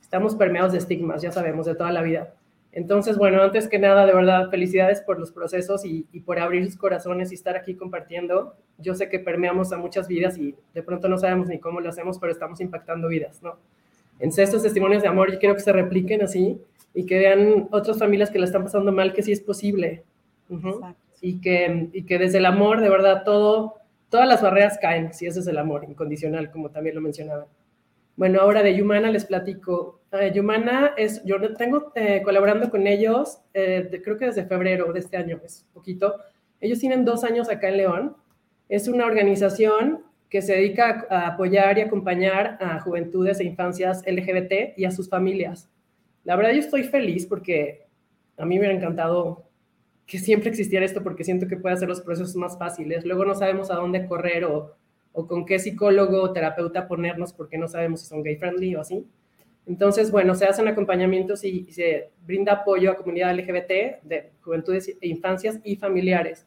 estamos 0.00 0.34
permeados 0.34 0.72
de 0.72 0.78
estigmas, 0.78 1.22
ya 1.22 1.32
sabemos, 1.32 1.66
de 1.66 1.74
toda 1.74 1.92
la 1.92 2.02
vida. 2.02 2.34
Entonces, 2.72 3.16
bueno, 3.16 3.42
antes 3.42 3.68
que 3.68 3.78
nada, 3.78 4.04
de 4.04 4.12
verdad, 4.12 4.50
felicidades 4.50 5.00
por 5.00 5.18
los 5.18 5.32
procesos 5.32 5.84
y, 5.84 6.06
y, 6.12 6.20
por 6.20 6.38
abrir 6.38 6.66
sus 6.66 6.76
corazones 6.76 7.32
y 7.32 7.34
estar 7.34 7.56
aquí 7.56 7.74
compartiendo. 7.74 8.54
Yo 8.76 8.94
sé 8.94 9.08
que 9.08 9.18
permeamos 9.18 9.72
a 9.72 9.78
muchas 9.78 10.08
vidas 10.08 10.36
y 10.36 10.54
de 10.74 10.82
pronto 10.82 11.08
no 11.08 11.16
sabemos 11.16 11.48
ni 11.48 11.58
cómo 11.58 11.80
lo 11.80 11.88
hacemos, 11.88 12.18
pero 12.18 12.32
estamos 12.32 12.60
impactando 12.60 13.08
vidas, 13.08 13.42
¿no? 13.42 13.56
En 14.18 14.28
estos 14.28 14.62
testimonios 14.62 15.02
de 15.02 15.08
amor, 15.08 15.32
yo 15.32 15.38
quiero 15.38 15.54
que 15.54 15.60
se 15.60 15.72
repliquen 15.72 16.22
así 16.22 16.60
y 16.94 17.04
que 17.04 17.18
vean 17.18 17.68
otras 17.70 17.98
familias 17.98 18.30
que 18.30 18.38
la 18.38 18.46
están 18.46 18.64
pasando 18.64 18.92
mal, 18.92 19.12
que 19.12 19.22
sí 19.22 19.32
es 19.32 19.40
posible. 19.40 20.04
y, 21.20 21.40
que, 21.40 21.88
y 21.92 22.02
que 22.04 22.18
desde 22.18 22.38
el 22.38 22.46
amor, 22.46 22.80
de 22.80 22.88
verdad, 22.88 23.22
todo, 23.24 23.76
todas 24.16 24.28
las 24.30 24.40
barreras 24.40 24.78
caen, 24.80 25.12
si 25.12 25.26
ese 25.26 25.40
es 25.40 25.46
el 25.46 25.58
amor 25.58 25.84
incondicional, 25.86 26.50
como 26.50 26.70
también 26.70 26.94
lo 26.94 27.02
mencionaban. 27.02 27.44
Bueno, 28.16 28.40
ahora 28.40 28.62
de 28.62 28.74
Yumana 28.74 29.10
les 29.10 29.26
platico. 29.26 30.00
Uh, 30.10 30.32
Yumana 30.32 30.94
es, 30.96 31.22
yo 31.24 31.36
tengo 31.54 31.92
eh, 31.94 32.22
colaborando 32.24 32.70
con 32.70 32.86
ellos, 32.86 33.40
eh, 33.52 34.00
creo 34.02 34.16
que 34.16 34.24
desde 34.24 34.46
febrero 34.46 34.90
de 34.94 35.00
este 35.00 35.18
año, 35.18 35.38
es 35.44 35.66
poquito. 35.74 36.14
Ellos 36.62 36.78
tienen 36.78 37.04
dos 37.04 37.24
años 37.24 37.50
acá 37.50 37.68
en 37.68 37.76
León. 37.76 38.16
Es 38.70 38.88
una 38.88 39.04
organización 39.04 40.02
que 40.30 40.40
se 40.40 40.54
dedica 40.54 41.06
a 41.10 41.26
apoyar 41.26 41.76
y 41.76 41.82
acompañar 41.82 42.56
a 42.58 42.80
juventudes 42.80 43.38
e 43.40 43.44
infancias 43.44 44.02
LGBT 44.06 44.78
y 44.78 44.86
a 44.86 44.92
sus 44.92 45.10
familias. 45.10 45.68
La 46.24 46.36
verdad 46.36 46.52
yo 46.52 46.60
estoy 46.60 46.84
feliz 46.84 47.26
porque 47.26 47.86
a 48.38 48.46
mí 48.46 48.54
me 48.54 48.60
hubiera 48.60 48.74
encantado 48.74 49.45
que 50.06 50.18
siempre 50.18 50.50
existiera 50.50 50.86
esto 50.86 51.02
porque 51.02 51.24
siento 51.24 51.48
que 51.48 51.56
puede 51.56 51.74
hacer 51.74 51.88
los 51.88 52.00
procesos 52.00 52.36
más 52.36 52.56
fáciles. 52.56 53.04
Luego 53.04 53.24
no 53.24 53.34
sabemos 53.34 53.70
a 53.70 53.74
dónde 53.74 54.06
correr 54.06 54.44
o, 54.44 54.76
con 55.12 55.44
qué 55.44 55.58
psicólogo 55.58 56.22
o 56.22 56.32
terapeuta 56.32 56.86
ponernos 56.86 57.32
porque 57.32 57.58
no 57.58 57.68
sabemos 57.68 58.00
si 58.00 58.06
son 58.06 58.22
gay 58.22 58.36
friendly 58.36 58.76
o 58.76 58.80
así. 58.80 59.04
Entonces, 59.66 60.12
bueno, 60.12 60.36
se 60.36 60.46
hacen 60.46 60.68
acompañamientos 60.68 61.42
y, 61.42 61.72
se 61.72 62.10
brinda 62.24 62.52
apoyo 62.52 62.92
a 62.92 62.96
comunidad 62.96 63.34
LGBT, 63.34 64.02
de 64.02 64.30
juventudes 64.42 64.96
e 65.00 65.08
infancias 65.08 65.58
y 65.64 65.74
familiares. 65.74 66.46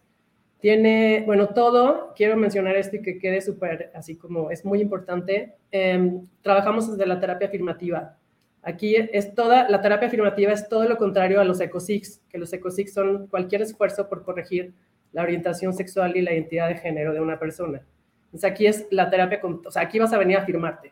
Tiene, 0.61 1.23
bueno, 1.25 1.49
todo, 1.49 2.13
quiero 2.15 2.37
mencionar 2.37 2.77
esto 2.77 2.97
y 2.97 3.01
que 3.01 3.17
quede 3.17 3.41
súper, 3.41 3.91
así 3.93 4.15
como 4.15 4.51
es 4.51 4.63
muy 4.63 4.81
importante, 4.81 5.55
em, 5.71 6.25
trabajamos 6.41 6.89
desde 6.89 7.05
la 7.05 7.19
terapia 7.19 7.47
afirmativa. 7.47 8.17
Aquí 8.61 8.95
es 8.95 9.33
toda, 9.35 9.69
la 9.69 9.81
terapia 9.81 10.09
afirmativa 10.09 10.51
es 10.51 10.67
todo 10.67 10.87
lo 10.87 10.97
contrario 10.97 11.39
a 11.39 11.45
los 11.45 11.61
ECOSIX, 11.61 12.21
que 12.29 12.37
los 12.37 12.51
ECOSIX 12.51 12.93
son 12.93 13.27
cualquier 13.27 13.61
esfuerzo 13.61 14.09
por 14.09 14.23
corregir 14.23 14.73
la 15.13 15.23
orientación 15.23 15.73
sexual 15.73 16.15
y 16.17 16.21
la 16.21 16.33
identidad 16.33 16.67
de 16.67 16.75
género 16.75 17.13
de 17.13 17.21
una 17.21 17.39
persona. 17.39 17.81
Entonces 18.25 18.51
aquí 18.51 18.67
es 18.67 18.85
la 18.91 19.09
terapia, 19.09 19.39
o 19.43 19.71
sea, 19.71 19.83
aquí 19.83 19.97
vas 19.97 20.11
a 20.11 20.17
venir 20.17 20.37
a 20.37 20.41
afirmarte 20.41 20.91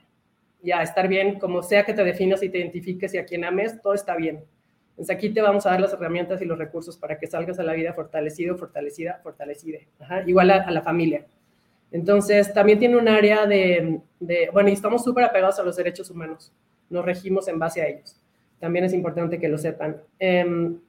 y 0.63 0.71
a 0.71 0.82
estar 0.82 1.08
bien, 1.08 1.39
como 1.39 1.62
sea 1.62 1.84
que 1.84 1.93
te 1.93 2.03
definas 2.03 2.41
y 2.41 2.49
te 2.49 2.58
identifiques 2.58 3.13
y 3.13 3.17
a 3.17 3.25
quien 3.25 3.43
ames, 3.43 3.82
todo 3.82 3.93
está 3.93 4.15
bien. 4.15 4.43
Entonces 4.91 5.15
aquí 5.15 5.30
te 5.30 5.41
vamos 5.41 5.65
a 5.65 5.71
dar 5.71 5.82
las 5.82 5.93
herramientas 5.93 6.41
y 6.41 6.45
los 6.45 6.58
recursos 6.58 6.97
para 6.97 7.19
que 7.19 7.27
salgas 7.27 7.60
a 7.60 7.63
la 7.63 7.73
vida 7.73 7.93
fortalecido, 7.93 8.58
fortalecida, 8.58 9.19
fortalecida. 9.21 9.80
Igual 10.25 10.49
a, 10.49 10.71
la 10.71 10.82
familia. 10.82 11.25
Entonces 11.91 12.51
también 12.53 12.80
tiene 12.80 12.97
un 12.97 13.08
área 13.08 13.45
de, 13.45 13.99
de 14.19 14.49
bueno, 14.51 14.69
y 14.69 14.73
estamos 14.73 15.03
súper 15.03 15.25
apegados 15.25 15.60
a 15.60 15.63
los 15.63 15.75
derechos 15.75 16.10
humanos 16.10 16.51
nos 16.89 17.06
regimos 17.06 17.47
en 17.47 17.60
base 17.60 17.82
a 17.82 17.88
ellos. 17.88 18.15
También 18.60 18.86
es 18.86 18.93
importante 18.93 19.39
que 19.39 19.47
lo 19.47 19.58
sepan. 19.58 19.97
Em, 20.19 20.80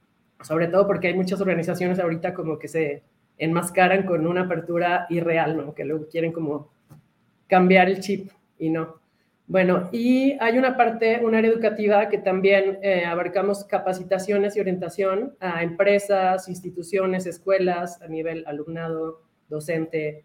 sobre 0.41 0.67
todo 0.67 0.87
porque 0.87 1.07
hay 1.07 1.13
muchas 1.13 1.41
organizaciones 1.41 1.99
ahorita 1.99 2.33
como 2.33 2.57
que 2.57 2.67
se 2.67 3.03
enmascaran 3.37 4.05
con 4.05 4.25
una 4.25 4.41
apertura 4.41 5.05
irreal, 5.09 5.57
¿no? 5.57 5.73
Que 5.73 5.85
luego 5.85 6.07
quieren 6.07 6.31
como 6.31 6.71
cambiar 7.47 7.89
el 7.89 7.99
chip 7.99 8.31
y 8.57 8.69
no. 8.69 8.99
Bueno, 9.47 9.89
y 9.91 10.37
hay 10.39 10.59
una 10.59 10.77
parte, 10.77 11.21
un 11.23 11.33
área 11.33 11.49
educativa 11.49 12.07
que 12.07 12.19
también 12.19 12.77
eh, 12.83 13.03
abarcamos 13.03 13.63
capacitaciones 13.63 14.55
y 14.55 14.59
orientación 14.59 15.35
a 15.39 15.63
empresas, 15.63 16.47
instituciones, 16.47 17.25
escuelas, 17.25 17.99
a 18.03 18.07
nivel 18.07 18.43
alumnado, 18.45 19.23
docente. 19.47 20.23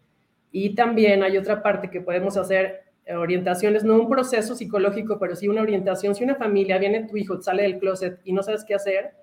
Y 0.51 0.75
también 0.75 1.23
hay 1.23 1.37
otra 1.37 1.63
parte 1.63 1.89
que 1.89 2.01
podemos 2.01 2.37
hacer 2.37 2.84
orientaciones, 3.13 3.83
no 3.83 3.95
un 3.95 4.09
proceso 4.09 4.55
psicológico, 4.55 5.19
pero 5.19 5.35
sí 5.35 5.47
una 5.47 5.61
orientación. 5.61 6.15
Si 6.15 6.23
una 6.23 6.35
familia 6.35 6.77
viene 6.77 7.07
tu 7.07 7.17
hijo, 7.17 7.41
sale 7.41 7.63
del 7.63 7.77
closet 7.77 8.19
y 8.23 8.33
no 8.33 8.41
sabes 8.41 8.63
qué 8.63 8.73
hacer 8.73 9.13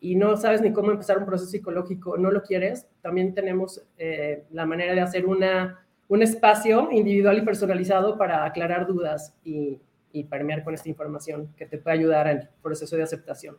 y 0.00 0.16
no 0.16 0.36
sabes 0.36 0.60
ni 0.60 0.72
cómo 0.72 0.90
empezar 0.90 1.18
un 1.18 1.26
proceso 1.26 1.50
psicológico, 1.50 2.18
no 2.18 2.30
lo 2.30 2.42
quieres, 2.42 2.86
también 3.00 3.34
tenemos 3.34 3.82
eh, 3.96 4.44
la 4.50 4.66
manera 4.66 4.94
de 4.94 5.00
hacer 5.00 5.26
una, 5.26 5.84
un 6.08 6.22
espacio 6.22 6.90
individual 6.92 7.38
y 7.38 7.42
personalizado 7.42 8.18
para 8.18 8.44
aclarar 8.44 8.86
dudas 8.86 9.34
y, 9.44 9.80
y 10.12 10.24
permear 10.24 10.62
con 10.62 10.74
esta 10.74 10.88
información 10.88 11.52
que 11.56 11.66
te 11.66 11.78
puede 11.78 11.96
ayudar 11.96 12.28
en 12.28 12.38
el 12.38 12.48
proceso 12.62 12.96
de 12.96 13.02
aceptación. 13.02 13.56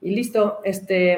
Y 0.00 0.14
listo, 0.14 0.60
este, 0.64 1.16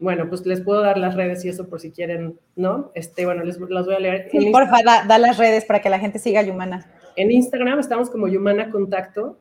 bueno, 0.00 0.28
pues 0.28 0.44
les 0.46 0.62
puedo 0.62 0.80
dar 0.80 0.98
las 0.98 1.14
redes 1.14 1.44
y 1.44 1.50
eso 1.50 1.68
por 1.68 1.78
si 1.78 1.92
quieren, 1.92 2.38
¿no? 2.56 2.90
Este, 2.94 3.26
bueno, 3.26 3.44
les 3.44 3.60
las 3.60 3.86
voy 3.86 3.94
a 3.94 4.00
leer. 4.00 4.28
Sí, 4.32 4.50
porfa, 4.50 4.78
da, 4.84 5.04
da, 5.06 5.18
las 5.18 5.38
redes 5.38 5.66
para 5.66 5.80
que 5.80 5.90
la 5.90 5.98
gente 5.98 6.18
siga 6.18 6.40
a 6.40 6.42
Yumana. 6.42 6.90
En 7.16 7.30
Instagram 7.30 7.78
estamos 7.78 8.10
como 8.10 8.26
Yumana 8.26 8.70
Contacto, 8.70 9.38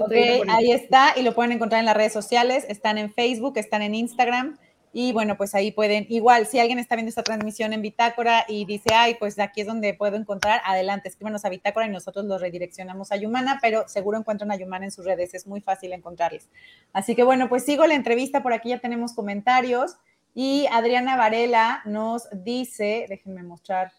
Okay, 0.00 0.42
ahí 0.48 0.72
está 0.72 1.12
y 1.16 1.22
lo 1.22 1.34
pueden 1.34 1.52
encontrar 1.52 1.78
en 1.78 1.86
las 1.86 1.96
redes 1.96 2.12
sociales. 2.12 2.66
Están 2.68 2.98
en 2.98 3.12
Facebook, 3.12 3.58
están 3.58 3.82
en 3.82 3.94
Instagram 3.94 4.58
y 4.92 5.12
bueno, 5.12 5.36
pues 5.36 5.54
ahí 5.54 5.70
pueden, 5.70 6.06
igual, 6.08 6.46
si 6.46 6.58
alguien 6.58 6.78
está 6.78 6.96
viendo 6.96 7.10
esta 7.10 7.22
transmisión 7.22 7.72
en 7.72 7.82
Bitácora 7.82 8.44
y 8.48 8.64
dice, 8.64 8.90
ay, 8.94 9.16
pues 9.18 9.38
aquí 9.38 9.60
es 9.60 9.66
donde 9.66 9.94
puedo 9.94 10.16
encontrar, 10.16 10.60
adelante, 10.64 11.08
escríbanos 11.08 11.44
a 11.44 11.50
Bitácora 11.50 11.86
y 11.86 11.90
nosotros 11.90 12.24
los 12.24 12.40
redireccionamos 12.40 13.12
a 13.12 13.16
Yumana, 13.16 13.58
pero 13.60 13.86
seguro 13.86 14.18
encuentran 14.18 14.50
a 14.50 14.56
Yumana 14.56 14.86
en 14.86 14.90
sus 14.90 15.04
redes, 15.04 15.34
es 15.34 15.46
muy 15.46 15.60
fácil 15.60 15.92
encontrarles. 15.92 16.48
Así 16.92 17.14
que 17.14 17.22
bueno, 17.22 17.48
pues 17.48 17.64
sigo 17.64 17.86
la 17.86 17.94
entrevista, 17.94 18.42
por 18.42 18.52
aquí 18.52 18.70
ya 18.70 18.78
tenemos 18.78 19.12
comentarios 19.12 19.96
y 20.40 20.68
Adriana 20.70 21.16
Varela 21.16 21.82
nos 21.84 22.28
dice, 22.30 23.06
déjenme 23.08 23.42
mostrar 23.42 23.90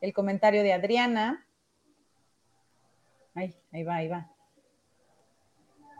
el 0.00 0.14
comentario 0.14 0.62
de 0.62 0.72
Adriana. 0.72 1.46
Ay, 3.34 3.54
ahí 3.70 3.82
va, 3.82 3.96
ahí 3.96 4.08
va. 4.08 4.30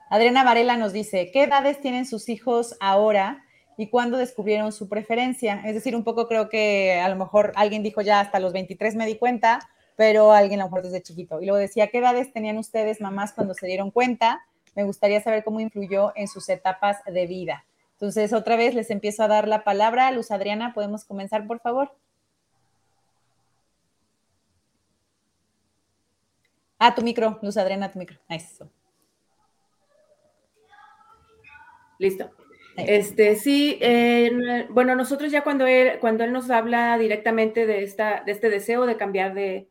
Adriana 0.09 0.43
Varela 0.43 0.79
nos 0.79 0.95
dice, 0.95 1.31
¿qué 1.33 1.43
edades 1.43 1.83
tienen 1.83 2.07
sus 2.07 2.31
hijos 2.31 2.79
ahora? 2.81 3.45
y 3.77 3.91
cuándo 3.91 4.17
descubrieron 4.17 4.73
su 4.73 4.89
preferencia. 4.89 5.63
Es 5.65 5.75
decir, 5.75 5.95
un 5.95 6.03
poco 6.03 6.27
creo 6.27 6.49
que 6.49 6.99
a 7.01 7.09
lo 7.11 7.17
mejor 7.17 7.53
alguien 7.55 7.83
dijo 7.83 8.01
ya 8.01 8.21
hasta 8.21 8.41
los 8.41 8.55
23 8.55 8.97
me 8.97 9.07
di 9.07 9.19
cuenta, 9.19 9.61
pero 9.97 10.33
alguien 10.33 10.61
a 10.61 10.65
lo 10.65 10.71
mejor 10.71 10.83
desde 10.83 11.03
chiquito. 11.03 11.43
Y 11.43 11.45
luego 11.45 11.59
decía, 11.59 11.89
¿qué 11.89 11.99
edades 11.99 12.33
tenían 12.33 12.57
ustedes, 12.57 13.03
mamás, 13.03 13.35
cuando 13.35 13.53
se 13.53 13.67
dieron 13.67 13.91
cuenta? 13.93 14.41
Me 14.75 14.83
gustaría 14.83 15.21
saber 15.21 15.45
cómo 15.45 15.61
influyó 15.61 16.13
en 16.17 16.27
sus 16.27 16.49
etapas 16.49 17.05
de 17.05 17.27
vida. 17.27 17.67
Entonces, 17.99 18.33
otra 18.33 18.55
vez 18.55 18.77
les 18.77 18.91
empiezo 18.91 19.25
a 19.25 19.29
dar 19.29 19.49
la 19.49 19.65
palabra. 19.65 20.13
Luz 20.13 20.31
Adriana, 20.31 20.73
¿podemos 20.73 21.05
comenzar, 21.05 21.49
por 21.49 21.59
favor? 21.59 21.91
Ah, 26.79 26.95
tu 26.95 27.03
micro, 27.03 27.41
Luz 27.43 27.57
Adriana, 27.57 27.91
tu 27.91 27.99
micro. 27.99 28.17
Eso. 28.29 28.71
Listo. 31.99 32.31
Este, 32.77 33.35
sí, 33.35 33.77
eh, 33.81 34.69
bueno, 34.71 34.95
nosotros 34.95 35.33
ya 35.33 35.43
cuando 35.43 35.67
él, 35.67 35.99
cuando 36.01 36.23
él 36.23 36.33
nos 36.33 36.49
habla 36.51 36.97
directamente 36.99 37.67
de, 37.67 37.83
esta, 37.83 38.23
de 38.25 38.31
este 38.31 38.49
deseo 38.49 38.87
de 38.87 38.97
cambiar 38.97 39.35
de, 39.35 39.67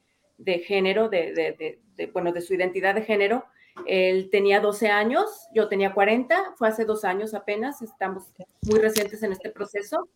género, 0.65 1.07
de, 1.07 1.79
bueno, 2.11 2.33
de 2.33 2.41
su 2.41 2.53
identidad 2.53 2.93
de 2.93 3.03
género, 3.03 3.45
él 3.85 4.29
tenía 4.31 4.59
12 4.59 4.89
años, 4.89 5.47
yo 5.53 5.67
tenía 5.67 5.93
40, 5.93 6.53
fue 6.57 6.67
hace 6.67 6.85
dos 6.85 7.05
años 7.05 7.33
apenas, 7.33 7.81
estamos 7.81 8.23
muy 8.63 8.79
recientes 8.79 9.21
en 9.23 9.31
este 9.31 9.49
proceso. 9.49 10.09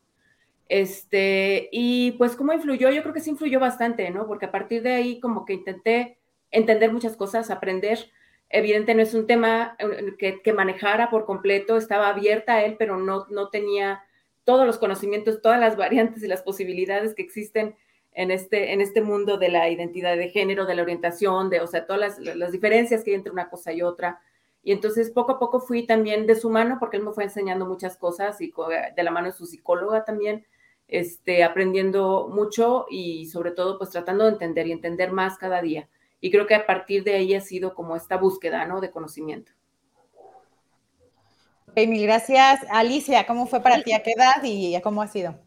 Este, 0.68 1.68
y 1.72 2.12
pues 2.14 2.36
cómo 2.36 2.54
influyó, 2.54 2.90
yo 2.90 3.02
creo 3.02 3.14
que 3.14 3.20
sí 3.20 3.30
influyó 3.30 3.60
bastante, 3.60 4.10
¿no? 4.10 4.26
Porque 4.26 4.46
a 4.46 4.52
partir 4.52 4.82
de 4.82 4.94
ahí 4.94 5.20
como 5.20 5.46
que 5.46 5.54
intenté 5.54 6.18
entender 6.50 6.94
muchas 6.94 7.18
cosas, 7.18 7.50
aprender 7.50 8.10
Evidente 8.54 8.94
no 8.94 9.02
es 9.02 9.14
un 9.14 9.28
tema 9.28 9.78
que, 10.20 10.42
que, 10.42 10.54
manejara 10.54 11.10
por 11.10 11.26
completo, 11.26 11.78
estaba 11.78 12.10
abierta 12.10 12.56
a 12.56 12.64
él, 12.64 12.76
pero 12.78 12.98
no, 12.98 13.26
no 13.30 13.50
tenía 13.50 14.04
todos 14.44 14.66
los 14.66 14.78
conocimientos, 14.78 15.42
todas 15.42 15.60
las 15.60 15.78
variantes 15.78 16.22
y 16.24 16.28
las 16.28 16.42
posibilidades 16.42 17.16
que 17.16 17.22
existen 17.22 17.76
en 18.14 18.32
este, 18.32 18.74
en 18.74 18.82
este 18.82 19.02
mundo 19.02 19.38
de 19.38 19.50
la 19.50 19.70
identidad 19.70 20.18
de 20.18 20.30
género, 20.30 20.66
de 20.66 20.76
la 20.76 20.82
orientación, 20.82 21.50
de, 21.50 21.62
o 21.62 21.68
sea, 21.68 21.86
todas 21.86 22.20
las, 22.20 22.36
las 22.36 22.52
diferencias 22.52 23.04
que 23.04 23.12
hay 23.12 23.16
entre 23.16 23.32
una 23.32 23.50
cosa 23.50 23.72
y 23.72 23.82
otra. 23.82 24.22
Y 24.64 24.72
entonces 24.72 25.10
poco 25.10 25.34
a 25.34 25.40
poco 25.40 25.60
fui 25.60 25.86
también 25.88 26.28
de 26.28 26.36
su 26.36 26.50
mano, 26.50 26.78
porque 26.80 26.98
él 26.98 27.04
me 27.04 27.14
fue 27.14 27.24
enseñando 27.24 27.66
muchas 27.66 27.98
cosas 27.98 28.40
y 28.42 28.54
de 28.96 29.04
la 29.04 29.12
mano 29.12 29.28
de 29.28 29.34
su 29.34 29.46
psicóloga 29.46 30.06
también, 30.06 30.46
este, 30.88 31.44
aprendiendo 31.44 32.30
mucho 32.32 32.86
y 32.90 33.26
sobre 33.28 33.52
todo 33.52 33.78
pues 33.78 33.92
tratando 33.92 34.26
de 34.26 34.32
entender 34.32 34.68
y 34.68 34.72
entender 34.72 35.12
más 35.12 35.38
cada 35.38 35.62
día. 35.62 35.90
Y 36.20 36.30
creo 36.30 36.46
que 36.46 36.54
a 36.54 36.68
partir 36.68 37.04
de 37.04 37.16
ahí 37.16 37.34
ha 37.34 37.42
sido 37.42 37.74
como 37.74 37.96
esta 37.96 38.18
búsqueda, 38.18 38.66
¿no? 38.66 38.82
De 38.82 38.92
conocimiento. 38.92 39.54
Ok, 41.70 41.78
mil 41.88 42.04
gracias. 42.04 42.60
Alicia, 42.70 43.26
¿cómo 43.26 43.48
fue 43.48 43.62
para 43.62 43.82
ti? 43.82 43.94
¿A 43.94 44.04
qué 44.04 44.12
edad 44.12 44.44
y 44.44 44.80
cómo 44.82 45.02
ha 45.02 45.08
sido? 45.08 45.40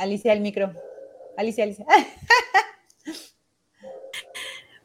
Alicia, 0.00 0.32
el 0.32 0.40
micro. 0.40 0.72
Alicia, 1.36 1.64
Alicia. 1.64 1.86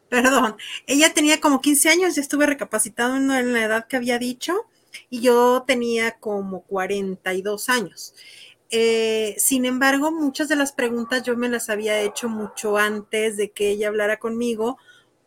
perdón, 0.10 0.56
ella 0.88 1.13
tenía 1.13 1.41
como 1.41 1.62
15 1.62 1.89
años, 1.89 2.15
ya 2.15 2.21
estuve 2.21 2.45
recapacitando 2.45 3.36
en 3.36 3.54
la 3.54 3.63
edad 3.63 3.88
que 3.88 3.97
había 3.97 4.19
dicho, 4.19 4.65
y 5.10 5.21
yo 5.21 5.63
tenía 5.65 6.19
como 6.19 6.63
42 6.63 7.69
años. 7.69 8.13
Eh, 8.69 9.36
sin 9.38 9.65
embargo, 9.65 10.12
muchas 10.12 10.49
de 10.49 10.56
las 10.56 10.71
preguntas 10.71 11.23
yo 11.23 11.38
me 11.38 11.49
las 11.49 11.69
había 11.69 12.01
hecho 12.01 12.30
mucho 12.30 12.78
antes 12.78 13.38
de 13.38 13.51
que 13.51 13.69
ella 13.69 13.89
hablara 13.89 14.17
conmigo 14.17 14.78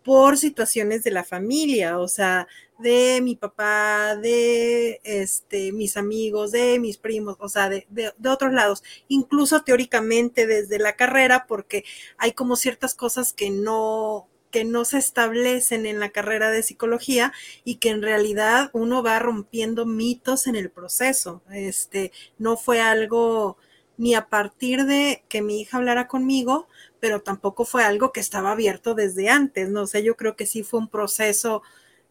por 0.04 0.38
situaciones 0.38 1.04
de 1.04 1.10
la 1.12 1.24
familia, 1.24 1.98
o 1.98 2.08
sea, 2.08 2.46
de 2.78 3.20
mi 3.22 3.36
papá, 3.36 4.16
de 4.16 5.00
este, 5.04 5.72
mis 5.72 5.96
amigos, 5.96 6.52
de 6.52 6.78
mis 6.78 6.96
primos, 6.96 7.36
o 7.40 7.48
sea, 7.48 7.68
de, 7.68 7.86
de, 7.90 8.28
otros 8.28 8.52
lados, 8.52 8.82
incluso 9.08 9.62
teóricamente 9.62 10.46
desde 10.46 10.78
la 10.78 10.96
carrera, 10.96 11.46
porque 11.46 11.84
hay 12.18 12.32
como 12.32 12.56
ciertas 12.56 12.94
cosas 12.94 13.32
que 13.32 13.50
no, 13.50 14.28
que 14.50 14.64
no 14.64 14.84
se 14.84 14.98
establecen 14.98 15.86
en 15.86 16.00
la 16.00 16.10
carrera 16.10 16.50
de 16.50 16.62
psicología 16.62 17.32
y 17.64 17.76
que 17.76 17.90
en 17.90 18.02
realidad 18.02 18.70
uno 18.72 19.02
va 19.02 19.18
rompiendo 19.18 19.84
mitos 19.86 20.46
en 20.46 20.56
el 20.56 20.70
proceso. 20.70 21.42
Este, 21.50 22.12
no 22.38 22.56
fue 22.56 22.80
algo 22.80 23.58
ni 23.96 24.14
a 24.14 24.28
partir 24.28 24.84
de 24.86 25.24
que 25.28 25.42
mi 25.42 25.60
hija 25.60 25.78
hablara 25.78 26.06
conmigo, 26.06 26.68
pero 27.00 27.20
tampoco 27.20 27.64
fue 27.64 27.82
algo 27.84 28.12
que 28.12 28.20
estaba 28.20 28.52
abierto 28.52 28.94
desde 28.94 29.28
antes, 29.28 29.68
no 29.68 29.86
sé, 29.86 30.04
yo 30.04 30.16
creo 30.16 30.36
que 30.36 30.46
sí 30.46 30.62
fue 30.62 30.80
un 30.80 30.88
proceso 30.88 31.62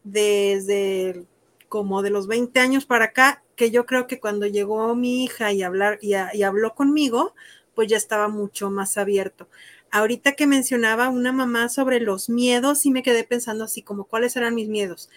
desde 0.04 1.24
como 1.68 2.02
de 2.02 2.10
los 2.10 2.26
20 2.26 2.58
años 2.60 2.86
para 2.86 3.06
acá, 3.06 3.42
que 3.56 3.70
yo 3.70 3.86
creo 3.86 4.06
que 4.06 4.20
cuando 4.20 4.46
llegó 4.46 4.94
mi 4.94 5.24
hija 5.24 5.52
y, 5.52 5.62
hablar, 5.62 5.98
y, 6.00 6.14
y 6.32 6.42
habló 6.42 6.74
conmigo, 6.74 7.34
pues 7.74 7.88
ya 7.88 7.96
estaba 7.96 8.28
mucho 8.28 8.70
más 8.70 8.98
abierto 8.98 9.48
ahorita 9.90 10.32
que 10.32 10.46
mencionaba 10.46 11.08
una 11.08 11.32
mamá 11.32 11.68
sobre 11.68 12.00
los 12.00 12.28
miedos, 12.28 12.80
sí 12.80 12.90
me 12.90 13.02
quedé 13.02 13.24
pensando 13.24 13.64
así 13.64 13.82
como 13.82 14.04
cuáles 14.04 14.36
eran 14.36 14.54
mis 14.54 14.68
miedos. 14.68 15.08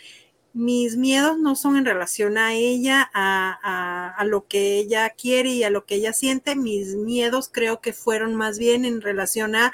Mis 0.53 0.97
miedos 0.97 1.37
no 1.39 1.55
son 1.55 1.77
en 1.77 1.85
relación 1.85 2.37
a 2.37 2.53
ella, 2.53 3.09
a, 3.13 4.13
a, 4.17 4.25
lo 4.25 4.47
que 4.47 4.79
ella 4.79 5.09
quiere 5.11 5.49
y 5.51 5.63
a 5.63 5.69
lo 5.69 5.85
que 5.85 5.95
ella 5.95 6.11
siente. 6.11 6.55
Mis 6.57 6.95
miedos 6.95 7.49
creo 7.51 7.79
que 7.79 7.93
fueron 7.93 8.35
más 8.35 8.59
bien 8.59 8.83
en 8.83 9.01
relación 9.01 9.55
a 9.55 9.71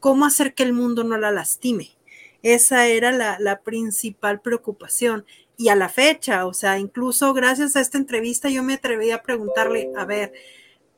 cómo 0.00 0.24
hacer 0.24 0.54
que 0.54 0.62
el 0.62 0.72
mundo 0.72 1.04
no 1.04 1.18
la 1.18 1.30
lastime. 1.30 1.97
Esa 2.42 2.86
era 2.86 3.12
la, 3.12 3.38
la 3.40 3.62
principal 3.62 4.40
preocupación. 4.40 5.24
Y 5.56 5.70
a 5.70 5.76
la 5.76 5.88
fecha, 5.88 6.46
o 6.46 6.54
sea, 6.54 6.78
incluso 6.78 7.34
gracias 7.34 7.74
a 7.74 7.80
esta 7.80 7.98
entrevista 7.98 8.48
yo 8.48 8.62
me 8.62 8.74
atreví 8.74 9.10
a 9.10 9.22
preguntarle, 9.22 9.90
a 9.96 10.04
ver, 10.04 10.32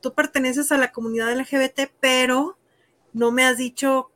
tú 0.01 0.13
perteneces 0.13 0.71
a 0.71 0.77
la 0.77 0.91
comunidad 0.91 1.35
LGBT, 1.35 1.91
pero 1.99 2.57
no 3.13 3.31
me 3.31 3.43
has 3.43 3.57
dicho 3.57 4.11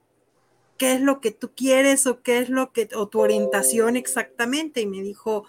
qué 0.78 0.94
es 0.94 1.02
lo 1.02 1.22
que 1.22 1.32
tú 1.32 1.52
quieres 1.56 2.06
o 2.08 2.22
qué 2.22 2.40
es 2.40 2.50
lo 2.50 2.72
que, 2.74 2.90
o 2.96 3.08
tu 3.08 3.22
orientación 3.22 3.96
exactamente. 3.96 4.82
Y 4.82 4.88
me 4.88 5.02
dijo, 5.02 5.46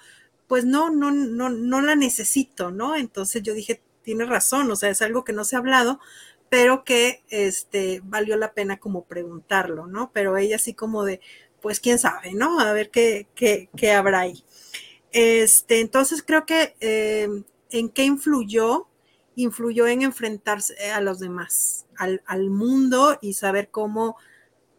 pues 0.47 0.65
no, 0.65 0.91
no, 0.91 1.11
no, 1.11 1.51
no 1.51 1.81
la 1.81 1.97
necesito, 1.97 2.71
¿no? 2.71 2.97
Entonces 2.97 3.43
yo 3.43 3.55
dije, 3.55 3.83
tiene 4.03 4.25
razón, 4.25 4.71
o 4.71 4.77
sea, 4.77 4.91
es 4.91 5.03
algo 5.03 5.25
que 5.25 5.33
no 5.33 5.45
se 5.45 5.57
ha 5.57 5.59
hablado, 5.59 5.99
pero 6.49 6.85
que 6.85 7.25
este, 7.29 8.01
valió 8.05 8.37
la 8.37 8.55
pena 8.55 8.79
como 8.79 9.05
preguntarlo, 9.05 9.87
¿no? 9.87 10.13
Pero 10.13 10.37
ella 10.37 10.57
así 10.57 10.75
como 10.75 11.05
de, 11.05 11.21
pues 11.67 11.81
quién 11.81 11.99
sabe, 11.99 12.33
¿no? 12.33 12.61
A 12.61 12.73
ver 12.73 12.91
qué, 12.91 13.27
qué, 13.35 13.69
qué 13.77 13.91
habrá 13.91 14.21
ahí. 14.21 14.45
Este, 15.11 15.81
entonces 15.81 16.23
creo 16.25 16.47
que 16.47 16.77
eh, 16.79 17.29
en 17.73 17.89
qué 17.89 18.05
influyó, 18.05 18.87
influyó 19.35 19.89
en 19.89 20.03
enfrentarse 20.03 20.93
a 20.93 21.01
los 21.01 21.19
demás, 21.19 21.87
al, 21.97 22.23
al 22.25 22.51
mundo 22.51 23.19
y 23.21 23.33
saber 23.33 23.69
cómo 23.73 24.17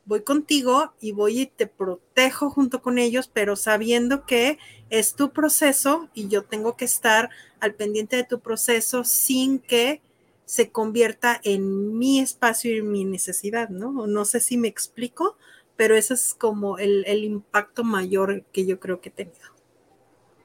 voy 0.06 0.22
contigo 0.22 0.94
y 1.02 1.12
voy 1.12 1.42
y 1.42 1.46
te 1.48 1.68
protejo 1.68 2.52
junto 2.52 2.82
con 2.82 3.00
ellos, 3.00 3.30
pero 3.34 3.58
sabiendo 3.58 4.26
que 4.26 4.58
es 4.90 5.14
tu 5.14 5.34
proceso 5.34 6.08
y 6.14 6.30
yo 6.30 6.46
tengo 6.46 6.78
que 6.78 6.86
estar 6.86 7.30
al 7.60 7.76
pendiente 7.76 8.16
de 8.16 8.24
tu 8.24 8.40
proceso 8.40 9.04
sin 9.04 9.60
que 9.60 10.02
se 10.46 10.72
convierta 10.72 11.42
en 11.44 11.98
mi 11.98 12.22
espacio 12.22 12.74
y 12.74 12.82
mi 12.82 13.04
necesidad, 13.04 13.68
¿no? 13.68 14.08
No 14.08 14.24
sé 14.24 14.40
si 14.40 14.56
me 14.56 14.70
explico, 14.70 15.36
pero 15.78 15.96
ese 15.96 16.16
es 16.16 16.34
como 16.34 16.78
el, 16.78 17.06
el 17.08 17.24
impacto 17.24 17.84
mayor 17.84 18.44
que 18.52 18.66
yo 18.66 18.80
creo 18.80 19.00
que 19.00 19.10
he 19.10 19.12
tenido. 19.12 19.58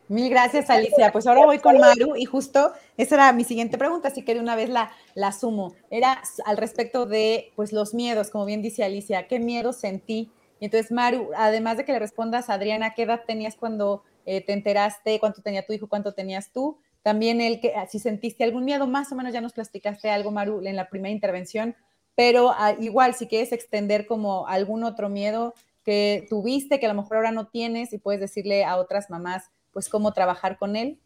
Mil 0.08 0.28
gracias, 0.28 0.68
Alicia. 0.68 1.10
Pues 1.10 1.26
ahora 1.26 1.46
voy 1.46 1.58
con 1.58 1.78
Maru 1.78 2.16
y 2.16 2.26
justo 2.26 2.72
esa 2.98 3.14
era 3.14 3.32
mi 3.32 3.44
siguiente 3.44 3.78
pregunta, 3.78 4.08
así 4.08 4.22
que 4.22 4.34
de 4.34 4.40
una 4.40 4.54
vez 4.56 4.68
la, 4.68 4.92
la 5.14 5.32
sumo. 5.32 5.74
Era 5.90 6.22
al 6.44 6.58
respecto 6.58 7.06
de 7.06 7.50
pues 7.56 7.72
los 7.72 7.94
miedos, 7.94 8.28
como 8.28 8.44
bien 8.44 8.60
dice 8.60 8.84
Alicia, 8.84 9.26
¿qué 9.26 9.38
miedo 9.38 9.72
sentí? 9.72 10.30
Y 10.60 10.66
entonces, 10.66 10.92
Maru, 10.92 11.30
además 11.34 11.78
de 11.78 11.84
que 11.84 11.92
le 11.92 11.98
respondas 11.98 12.50
a 12.50 12.54
Adriana, 12.54 12.92
¿qué 12.94 13.02
edad 13.02 13.22
tenías 13.26 13.56
cuando 13.56 14.02
eh, 14.26 14.44
te 14.44 14.52
enteraste? 14.52 15.18
¿Cuánto 15.18 15.40
tenía 15.40 15.64
tu 15.64 15.72
hijo? 15.72 15.88
¿Cuánto 15.88 16.12
tenías 16.12 16.52
tú? 16.52 16.78
También 17.02 17.40
el 17.40 17.58
que 17.58 17.72
si 17.88 17.98
sentiste 17.98 18.44
algún 18.44 18.64
miedo, 18.64 18.86
más 18.86 19.10
o 19.12 19.16
menos 19.16 19.32
ya 19.32 19.40
nos 19.40 19.54
platicaste 19.54 20.10
algo, 20.10 20.30
Maru, 20.30 20.64
en 20.64 20.76
la 20.76 20.88
primera 20.88 21.12
intervención, 21.12 21.74
pero 22.14 22.50
ah, 22.50 22.74
igual 22.78 23.14
si 23.14 23.26
quieres 23.26 23.52
extender 23.52 24.06
como 24.06 24.46
algún 24.46 24.84
otro 24.84 25.08
miedo 25.08 25.54
que 25.84 26.26
tuviste, 26.28 26.78
que 26.78 26.86
a 26.86 26.92
lo 26.92 27.00
mejor 27.00 27.16
ahora 27.16 27.32
no 27.32 27.48
tienes 27.48 27.92
y 27.92 27.98
puedes 27.98 28.20
decirle 28.20 28.64
a 28.64 28.76
otras 28.76 29.10
mamás 29.10 29.50
pues 29.72 29.88
cómo 29.88 30.12
trabajar 30.12 30.58
con 30.58 30.76
él. 30.76 30.98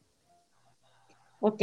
Ok, 1.40 1.62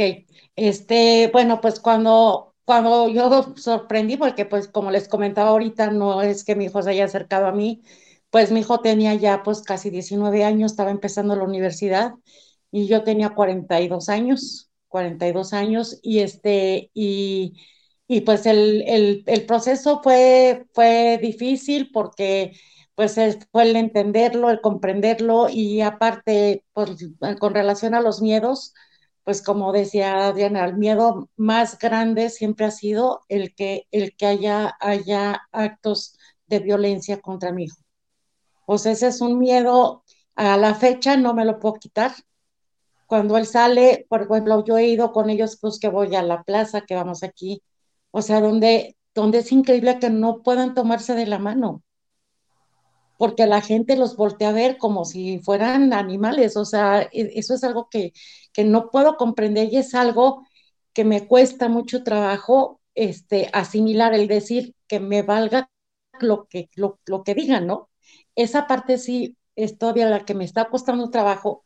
este, 0.56 1.28
bueno, 1.32 1.60
pues 1.60 1.80
cuando, 1.80 2.54
cuando 2.64 3.08
yo 3.08 3.54
sorprendí, 3.56 4.16
porque 4.16 4.46
pues 4.46 4.68
como 4.68 4.90
les 4.90 5.08
comentaba 5.08 5.50
ahorita, 5.50 5.90
no 5.90 6.22
es 6.22 6.44
que 6.44 6.56
mi 6.56 6.66
hijo 6.66 6.80
se 6.82 6.90
haya 6.90 7.04
acercado 7.04 7.46
a 7.46 7.52
mí, 7.52 7.82
pues 8.30 8.50
mi 8.50 8.60
hijo 8.60 8.80
tenía 8.80 9.14
ya 9.14 9.42
pues 9.42 9.62
casi 9.62 9.90
19 9.90 10.44
años, 10.44 10.72
estaba 10.72 10.90
empezando 10.90 11.36
la 11.36 11.44
universidad 11.44 12.14
y 12.70 12.86
yo 12.86 13.04
tenía 13.04 13.30
42 13.30 14.08
años, 14.08 14.70
42 14.88 15.52
años 15.52 15.98
y 16.02 16.20
este, 16.20 16.90
y, 16.94 17.54
y 18.06 18.20
pues 18.22 18.46
el, 18.46 18.84
el, 19.26 19.46
proceso 19.46 20.00
fue, 20.02 20.66
fue 20.72 21.18
difícil 21.22 21.90
porque 21.92 22.52
pues 22.94 23.16
fue 23.50 23.62
el 23.64 23.76
entenderlo, 23.76 24.50
el 24.50 24.60
comprenderlo 24.60 25.48
y 25.50 25.80
aparte, 25.80 26.64
pues, 26.72 26.90
con 27.40 27.54
relación 27.54 27.94
a 27.94 28.00
los 28.00 28.22
miedos, 28.22 28.74
pues 29.24 29.42
como 29.42 29.72
decía 29.72 30.32
Diana, 30.32 30.64
el 30.64 30.76
miedo 30.76 31.30
más 31.36 31.78
grande 31.78 32.30
siempre 32.30 32.66
ha 32.66 32.70
sido 32.70 33.22
el 33.28 33.54
que, 33.54 33.86
el 33.90 34.14
que 34.16 34.26
haya, 34.26 34.76
haya 34.80 35.42
actos 35.52 36.16
de 36.46 36.60
violencia 36.60 37.20
contra 37.20 37.52
mi 37.52 37.64
hijo. 37.64 37.78
Pues 38.66 38.86
ese 38.86 39.08
es 39.08 39.20
un 39.20 39.38
miedo, 39.38 40.04
a 40.36 40.56
la 40.56 40.74
fecha 40.74 41.16
no 41.16 41.34
me 41.34 41.44
lo 41.44 41.58
puedo 41.58 41.74
quitar. 41.76 42.12
Cuando 43.06 43.36
él 43.38 43.46
sale, 43.46 44.06
por 44.08 44.22
ejemplo, 44.22 44.64
yo 44.64 44.78
he 44.78 44.86
ido 44.88 45.12
con 45.12 45.30
ellos, 45.30 45.58
pues 45.60 45.78
que 45.78 45.88
voy 45.88 46.14
a 46.16 46.22
la 46.22 46.42
plaza, 46.42 46.82
que 46.82 46.94
vamos 46.94 47.22
aquí, 47.22 47.62
o 48.16 48.22
sea, 48.22 48.40
donde, 48.40 48.96
donde 49.12 49.38
es 49.38 49.50
increíble 49.50 49.98
que 49.98 50.08
no 50.08 50.42
puedan 50.44 50.74
tomarse 50.74 51.14
de 51.16 51.26
la 51.26 51.40
mano. 51.40 51.82
Porque 53.16 53.46
la 53.46 53.60
gente 53.60 53.96
los 53.96 54.16
voltea 54.16 54.50
a 54.50 54.52
ver 54.52 54.78
como 54.78 55.04
si 55.04 55.40
fueran 55.40 55.92
animales, 55.92 56.56
o 56.56 56.64
sea, 56.64 57.02
e, 57.02 57.32
eso 57.34 57.54
es 57.54 57.64
algo 57.64 57.88
que, 57.90 58.12
que 58.52 58.64
no 58.64 58.90
puedo 58.90 59.16
comprender 59.16 59.68
y 59.72 59.78
es 59.78 59.94
algo 59.96 60.46
que 60.92 61.04
me 61.04 61.26
cuesta 61.26 61.68
mucho 61.68 62.04
trabajo 62.04 62.80
este, 62.94 63.50
asimilar, 63.52 64.14
el 64.14 64.28
decir 64.28 64.74
que 64.86 65.00
me 65.00 65.22
valga 65.22 65.68
lo 66.20 66.46
que, 66.46 66.70
lo, 66.76 67.00
lo 67.06 67.24
que 67.24 67.34
digan, 67.34 67.66
¿no? 67.66 67.90
Esa 68.36 68.68
parte 68.68 68.98
sí 68.98 69.36
es 69.56 69.76
todavía 69.78 70.08
la 70.08 70.24
que 70.24 70.34
me 70.34 70.44
está 70.44 70.68
costando 70.70 71.10
trabajo, 71.10 71.64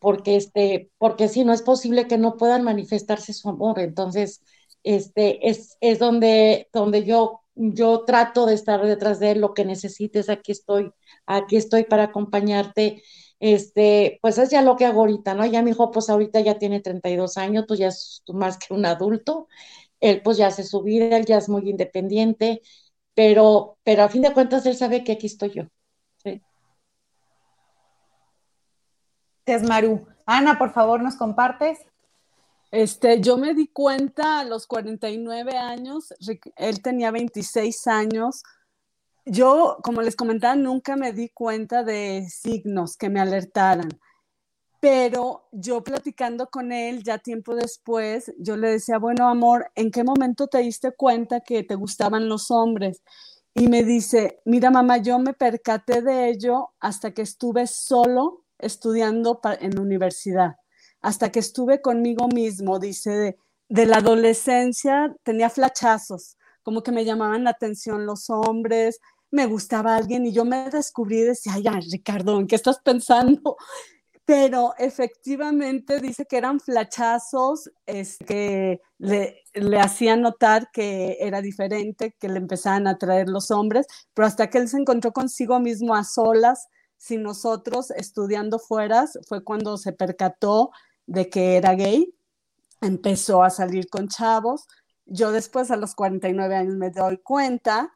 porque, 0.00 0.36
este, 0.36 0.90
porque 0.98 1.28
sí, 1.28 1.44
no 1.44 1.52
es 1.52 1.62
posible 1.62 2.08
que 2.08 2.18
no 2.18 2.36
puedan 2.36 2.64
manifestarse 2.64 3.32
su 3.32 3.48
amor, 3.48 3.78
entonces, 3.80 4.42
este, 4.96 5.48
es, 5.48 5.76
es 5.80 5.98
donde, 5.98 6.68
donde 6.72 7.04
yo 7.04 7.42
yo 7.60 8.04
trato 8.04 8.46
de 8.46 8.54
estar 8.54 8.80
detrás 8.86 9.18
de 9.18 9.32
él, 9.32 9.40
lo 9.40 9.52
que 9.52 9.64
necesites, 9.64 10.28
aquí 10.30 10.52
estoy, 10.52 10.92
aquí 11.26 11.56
estoy 11.56 11.84
para 11.84 12.04
acompañarte. 12.04 13.02
Este, 13.40 14.18
pues 14.22 14.38
es 14.38 14.50
ya 14.50 14.62
lo 14.62 14.76
que 14.76 14.86
hago 14.86 15.00
ahorita, 15.00 15.34
¿no? 15.34 15.44
Ya 15.44 15.62
mi 15.62 15.72
hijo, 15.72 15.90
pues 15.90 16.08
ahorita 16.08 16.40
ya 16.40 16.58
tiene 16.58 16.80
32 16.80 17.36
años, 17.36 17.66
tú 17.66 17.74
ya 17.74 17.88
es 17.88 18.22
más 18.28 18.58
que 18.58 18.72
un 18.74 18.86
adulto, 18.86 19.48
él 20.00 20.22
pues 20.22 20.36
ya 20.36 20.46
hace 20.46 20.62
su 20.62 20.82
vida, 20.82 21.16
él 21.16 21.24
ya 21.24 21.38
es 21.38 21.48
muy 21.48 21.68
independiente, 21.68 22.62
pero, 23.14 23.78
pero 23.82 24.04
a 24.04 24.08
fin 24.08 24.22
de 24.22 24.32
cuentas 24.32 24.64
él 24.66 24.76
sabe 24.76 25.02
que 25.02 25.12
aquí 25.12 25.26
estoy 25.26 25.50
yo. 25.50 25.64
Gracias, 29.44 29.68
Maru. 29.68 30.06
Ana, 30.26 30.58
por 30.58 30.72
favor, 30.72 31.02
¿nos 31.02 31.16
compartes? 31.16 31.78
Este, 32.70 33.20
yo 33.22 33.38
me 33.38 33.54
di 33.54 33.68
cuenta 33.68 34.40
a 34.40 34.44
los 34.44 34.66
49 34.66 35.56
años, 35.56 36.12
él 36.56 36.82
tenía 36.82 37.10
26 37.10 37.86
años. 37.86 38.42
Yo, 39.24 39.78
como 39.82 40.02
les 40.02 40.16
comentaba, 40.16 40.54
nunca 40.56 40.96
me 40.96 41.12
di 41.12 41.30
cuenta 41.30 41.82
de 41.82 42.26
signos 42.28 42.96
que 42.96 43.08
me 43.08 43.20
alertaran. 43.20 43.88
Pero 44.80 45.48
yo 45.52 45.82
platicando 45.82 46.48
con 46.48 46.72
él 46.72 47.02
ya 47.02 47.18
tiempo 47.18 47.54
después, 47.54 48.32
yo 48.38 48.56
le 48.56 48.70
decía, 48.70 48.98
bueno, 48.98 49.28
amor, 49.28 49.70
¿en 49.74 49.90
qué 49.90 50.04
momento 50.04 50.46
te 50.46 50.58
diste 50.58 50.92
cuenta 50.92 51.40
que 51.40 51.64
te 51.64 51.74
gustaban 51.74 52.28
los 52.28 52.50
hombres? 52.50 53.02
Y 53.54 53.68
me 53.68 53.82
dice, 53.82 54.40
mira, 54.44 54.70
mamá, 54.70 54.98
yo 54.98 55.18
me 55.18 55.32
percaté 55.34 56.02
de 56.02 56.28
ello 56.28 56.70
hasta 56.80 57.12
que 57.12 57.22
estuve 57.22 57.66
solo 57.66 58.44
estudiando 58.58 59.40
en 59.60 59.78
universidad 59.80 60.56
hasta 61.00 61.30
que 61.30 61.38
estuve 61.38 61.80
conmigo 61.80 62.28
mismo, 62.28 62.78
dice, 62.78 63.38
de, 63.68 63.86
la 63.86 63.98
adolescencia 63.98 65.14
tenía 65.22 65.50
flachazos, 65.50 66.36
como 66.62 66.82
que 66.82 66.92
me 66.92 67.04
llamaban 67.04 67.44
la 67.44 67.50
atención 67.50 68.06
los 68.06 68.30
hombres, 68.30 69.00
me 69.30 69.46
gustaba 69.46 69.96
alguien 69.96 70.26
y 70.26 70.32
yo 70.32 70.44
me 70.44 70.70
descubrí 70.70 71.18
y 71.18 71.24
decía, 71.24 71.52
ay, 71.54 71.80
Ricardo, 71.90 72.38
¿en 72.38 72.46
qué 72.46 72.56
estás 72.56 72.80
pensando? 72.80 73.56
Pero 74.24 74.74
efectivamente 74.78 76.00
dice 76.00 76.26
que 76.26 76.36
eran 76.36 76.60
flachazos 76.60 77.70
es, 77.86 78.18
que 78.18 78.80
le, 78.98 79.42
le 79.54 79.80
hacían 79.80 80.20
notar 80.20 80.70
que 80.70 81.16
era 81.20 81.40
diferente, 81.40 82.14
que 82.18 82.28
le 82.28 82.38
empezaban 82.38 82.86
a 82.86 82.90
atraer 82.90 83.28
los 83.28 83.50
hombres, 83.50 83.86
pero 84.12 84.26
hasta 84.26 84.50
que 84.50 84.58
él 84.58 84.68
se 84.68 84.78
encontró 84.78 85.12
consigo 85.12 85.60
mismo 85.60 85.94
a 85.94 86.04
solas, 86.04 86.68
sin 86.98 87.22
nosotros 87.22 87.90
estudiando 87.92 88.58
fueras, 88.58 89.18
fue 89.26 89.42
cuando 89.42 89.78
se 89.78 89.92
percató 89.92 90.70
de 91.08 91.30
que 91.30 91.56
era 91.56 91.74
gay, 91.74 92.14
empezó 92.80 93.42
a 93.42 93.50
salir 93.50 93.88
con 93.88 94.08
chavos. 94.08 94.66
Yo 95.06 95.32
después 95.32 95.70
a 95.70 95.76
los 95.76 95.94
49 95.94 96.54
años 96.54 96.76
me 96.76 96.90
doy 96.90 97.18
cuenta 97.18 97.92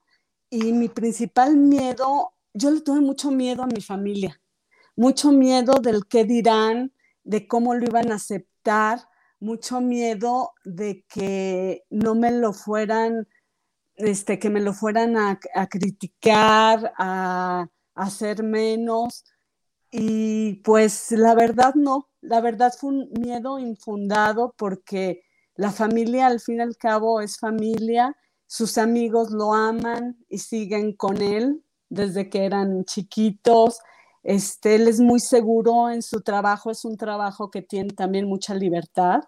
y 0.50 0.72
mi 0.72 0.88
principal 0.88 1.56
miedo, 1.56 2.32
yo 2.54 2.70
le 2.70 2.80
tuve 2.80 3.00
mucho 3.00 3.30
miedo 3.30 3.62
a 3.62 3.66
mi 3.66 3.82
familia, 3.82 4.40
mucho 4.96 5.30
miedo 5.30 5.74
del 5.74 6.06
qué 6.06 6.24
dirán, 6.24 6.92
de 7.22 7.46
cómo 7.46 7.74
lo 7.74 7.84
iban 7.84 8.10
a 8.10 8.16
aceptar, 8.16 9.00
mucho 9.40 9.80
miedo 9.80 10.52
de 10.64 11.04
que 11.06 11.84
no 11.90 12.14
me 12.14 12.30
lo 12.30 12.54
fueran, 12.54 13.28
este, 13.96 14.38
que 14.38 14.48
me 14.48 14.60
lo 14.60 14.72
fueran 14.72 15.16
a, 15.16 15.38
criticar, 15.68 16.94
a, 16.96 17.68
a 17.94 18.02
hacer 18.02 18.42
menos. 18.42 19.24
Y 19.90 20.54
pues 20.64 21.10
la 21.12 21.34
verdad 21.34 21.74
no, 21.74 22.08
la 22.22 22.40
verdad 22.40 22.72
fue 22.78 22.90
un 22.90 23.10
miedo 23.20 23.58
infundado 23.58 24.54
porque 24.56 25.24
la 25.56 25.70
familia 25.70 26.26
al 26.26 26.40
fin 26.40 26.58
y 26.58 26.60
al 26.60 26.76
cabo 26.76 27.20
es 27.20 27.36
familia, 27.38 28.16
sus 28.46 28.78
amigos 28.78 29.30
lo 29.30 29.52
aman 29.52 30.16
y 30.28 30.38
siguen 30.38 30.94
con 30.94 31.20
él 31.20 31.62
desde 31.88 32.30
que 32.30 32.44
eran 32.44 32.84
chiquitos. 32.84 33.80
Este, 34.22 34.76
él 34.76 34.88
es 34.88 35.00
muy 35.00 35.20
seguro 35.20 35.90
en 35.90 36.00
su 36.00 36.22
trabajo, 36.22 36.70
es 36.70 36.84
un 36.84 36.96
trabajo 36.96 37.50
que 37.50 37.60
tiene 37.60 37.90
también 37.90 38.26
mucha 38.26 38.54
libertad, 38.54 39.20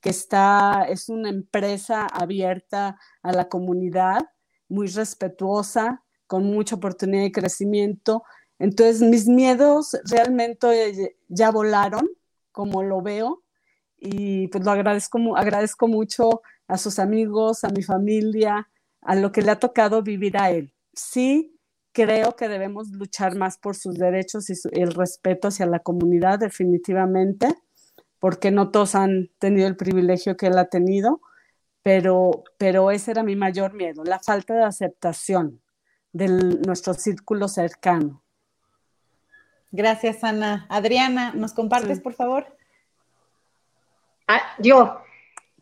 que 0.00 0.10
está, 0.10 0.84
es 0.88 1.08
una 1.08 1.28
empresa 1.28 2.06
abierta 2.06 2.98
a 3.22 3.32
la 3.32 3.48
comunidad, 3.48 4.26
muy 4.68 4.86
respetuosa, 4.88 6.02
con 6.26 6.44
mucha 6.44 6.76
oportunidad 6.76 7.22
de 7.24 7.32
crecimiento. 7.32 8.22
Entonces, 8.58 9.02
mis 9.02 9.26
miedos 9.26 9.96
realmente 10.10 11.16
ya 11.28 11.50
volaron 11.50 12.08
como 12.58 12.82
lo 12.82 13.02
veo 13.02 13.44
y 13.96 14.48
pues 14.48 14.64
lo 14.64 14.72
agradezco, 14.72 15.86
mucho 15.86 16.42
a 16.66 16.76
sus 16.76 16.98
amigos, 16.98 17.62
a 17.62 17.68
mi 17.68 17.84
familia, 17.84 18.68
a 19.00 19.14
lo 19.14 19.30
que 19.30 19.42
le 19.42 19.52
ha 19.52 19.60
tocado 19.60 20.02
vivir 20.02 20.36
a 20.36 20.50
él. 20.50 20.74
Sí, 20.92 21.56
creo 21.92 22.34
que 22.34 22.48
debemos 22.48 22.90
luchar 22.90 23.36
más 23.36 23.58
por 23.58 23.76
sus 23.76 23.94
derechos 23.94 24.50
y 24.50 24.54
el 24.72 24.92
respeto 24.92 25.46
hacia 25.46 25.66
la 25.66 25.78
comunidad, 25.78 26.40
definitivamente, 26.40 27.46
porque 28.18 28.50
no 28.50 28.72
todos 28.72 28.96
han 28.96 29.30
tenido 29.38 29.68
el 29.68 29.76
privilegio 29.76 30.36
que 30.36 30.48
él 30.48 30.58
ha 30.58 30.64
tenido, 30.64 31.20
pero, 31.84 32.42
pero 32.58 32.90
ese 32.90 33.12
era 33.12 33.22
mi 33.22 33.36
mayor 33.36 33.72
miedo, 33.72 34.02
la 34.02 34.18
falta 34.18 34.54
de 34.54 34.64
aceptación 34.64 35.62
de 36.12 36.26
nuestro 36.66 36.94
círculo 36.94 37.46
cercano. 37.46 38.24
Gracias, 39.70 40.24
Ana. 40.24 40.66
Adriana, 40.68 41.32
¿nos 41.34 41.52
compartes, 41.52 42.00
por 42.00 42.14
favor? 42.14 42.46
Ah, 44.26 44.42
yo, 44.58 45.02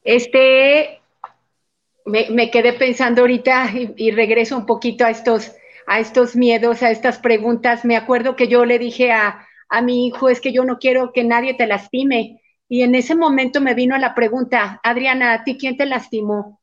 este, 0.05 1.01
me, 2.05 2.51
quedé 2.51 2.73
pensando 2.73 3.23
ahorita 3.23 3.71
y, 3.97 4.11
regreso 4.13 4.57
un 4.57 4.67
poquito 4.67 5.05
a 5.05 5.11
estos, 5.11 5.53
a 5.87 5.99
estos 5.99 6.37
miedos, 6.37 6.83
a 6.83 6.91
estas 6.91 7.19
preguntas. 7.19 7.85
Me 7.85 7.97
acuerdo 7.97 8.37
que 8.37 8.49
yo 8.49 8.65
le 8.65 8.79
dije 8.79 9.13
a, 9.13 9.47
a 9.69 9.83
mi 9.83 10.07
hijo, 10.07 10.29
es 10.29 10.41
que 10.41 10.53
yo 10.53 10.65
no 10.65 10.79
quiero 10.79 11.13
que 11.13 11.25
nadie 11.25 11.55
te 11.55 11.67
lastime. 11.67 12.41
Y 12.69 12.83
en 12.83 12.95
ese 12.95 13.15
momento 13.15 13.61
me 13.61 13.75
vino 13.75 13.97
la 13.99 14.15
pregunta, 14.15 14.81
Adriana, 14.83 15.33
¿a 15.33 15.45
ti 15.45 15.57
quién 15.59 15.77
te 15.77 15.87
lastimó? 15.87 16.61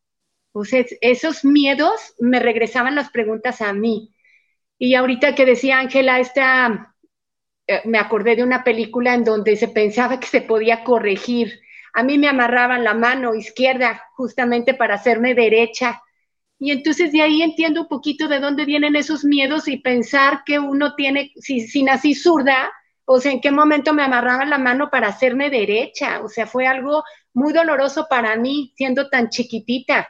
Pues 0.52 0.72
esos 1.02 1.44
miedos 1.44 2.14
me 2.20 2.40
regresaban 2.40 2.96
las 2.96 3.10
preguntas 3.10 3.62
a 3.62 3.74
mí. 3.74 4.14
Y 4.78 4.96
ahorita 4.96 5.36
que 5.36 5.46
decía 5.46 5.80
Ángela, 5.80 6.20
esta, 6.20 6.93
eh, 7.68 7.82
me 7.86 7.98
acordé 7.98 8.36
de 8.36 8.44
una 8.44 8.64
película 8.64 9.14
en 9.14 9.24
donde 9.24 9.56
se 9.56 9.68
pensaba 9.68 10.20
que 10.20 10.28
se 10.28 10.42
podía 10.42 10.84
corregir. 10.84 11.62
A 11.94 12.04
mí 12.04 12.18
me 12.18 12.28
amarraban 12.28 12.84
la 12.84 12.94
mano 12.94 13.36
izquierda 13.36 14.04
justamente 14.16 14.74
para 14.74 14.96
hacerme 14.96 15.34
derecha. 15.36 16.02
Y 16.60 16.72
entonces 16.72 17.12
de 17.12 17.22
ahí 17.22 17.42
entiendo 17.42 17.82
un 17.82 17.88
poquito 17.88 18.28
de 18.28 18.40
dónde 18.40 18.66
vienen 18.66 18.96
esos 18.96 19.24
miedos 19.24 19.68
y 19.68 19.78
pensar 19.78 20.44
que 20.46 20.60
uno 20.60 20.96
tiene, 20.96 21.32
si, 21.36 21.62
si 21.62 21.84
nací 21.84 22.16
zurda, 22.16 22.72
o 23.06 23.20
sea, 23.20 23.32
en 23.32 23.42
qué 23.42 23.52
momento 23.52 23.94
me 23.94 24.04
amarraban 24.04 24.50
la 24.50 24.58
mano 24.58 24.90
para 24.90 25.08
hacerme 25.08 25.50
derecha. 25.50 26.22
O 26.24 26.30
sea, 26.30 26.48
fue 26.48 26.68
algo 26.68 27.04
muy 27.34 27.54
doloroso 27.54 28.08
para 28.10 28.36
mí 28.38 28.74
siendo 28.76 29.10
tan 29.10 29.30
chiquitita. 29.30 30.10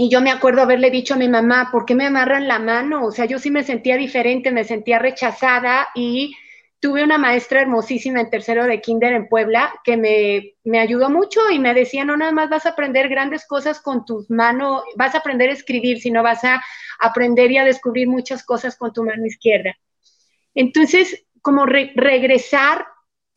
Y 0.00 0.08
yo 0.10 0.20
me 0.20 0.30
acuerdo 0.30 0.62
haberle 0.62 0.92
dicho 0.92 1.14
a 1.14 1.16
mi 1.16 1.28
mamá, 1.28 1.70
¿por 1.72 1.84
qué 1.84 1.96
me 1.96 2.06
amarran 2.06 2.46
la 2.46 2.60
mano? 2.60 3.04
O 3.04 3.10
sea, 3.10 3.24
yo 3.24 3.40
sí 3.40 3.50
me 3.50 3.64
sentía 3.64 3.96
diferente, 3.96 4.52
me 4.52 4.62
sentía 4.62 5.00
rechazada 5.00 5.88
y 5.92 6.36
tuve 6.78 7.02
una 7.02 7.18
maestra 7.18 7.62
hermosísima 7.62 8.20
en 8.20 8.30
tercero 8.30 8.64
de 8.66 8.80
kinder 8.80 9.12
en 9.12 9.26
Puebla 9.26 9.74
que 9.82 9.96
me, 9.96 10.54
me, 10.62 10.78
ayudó 10.78 11.10
mucho 11.10 11.40
y 11.50 11.58
me 11.58 11.74
decía, 11.74 12.04
no 12.04 12.16
nada 12.16 12.30
más 12.30 12.48
vas 12.48 12.64
a 12.64 12.70
aprender 12.70 13.08
grandes 13.08 13.44
cosas 13.44 13.80
con 13.80 14.04
tus 14.04 14.30
manos, 14.30 14.84
vas 14.94 15.16
a 15.16 15.18
aprender 15.18 15.50
a 15.50 15.54
escribir, 15.54 16.00
sino 16.00 16.22
vas 16.22 16.44
a 16.44 16.62
aprender 17.00 17.50
y 17.50 17.58
a 17.58 17.64
descubrir 17.64 18.06
muchas 18.06 18.44
cosas 18.44 18.76
con 18.76 18.92
tu 18.92 19.02
mano 19.02 19.26
izquierda. 19.26 19.76
Entonces, 20.54 21.26
como 21.42 21.66
regresar 21.66 22.86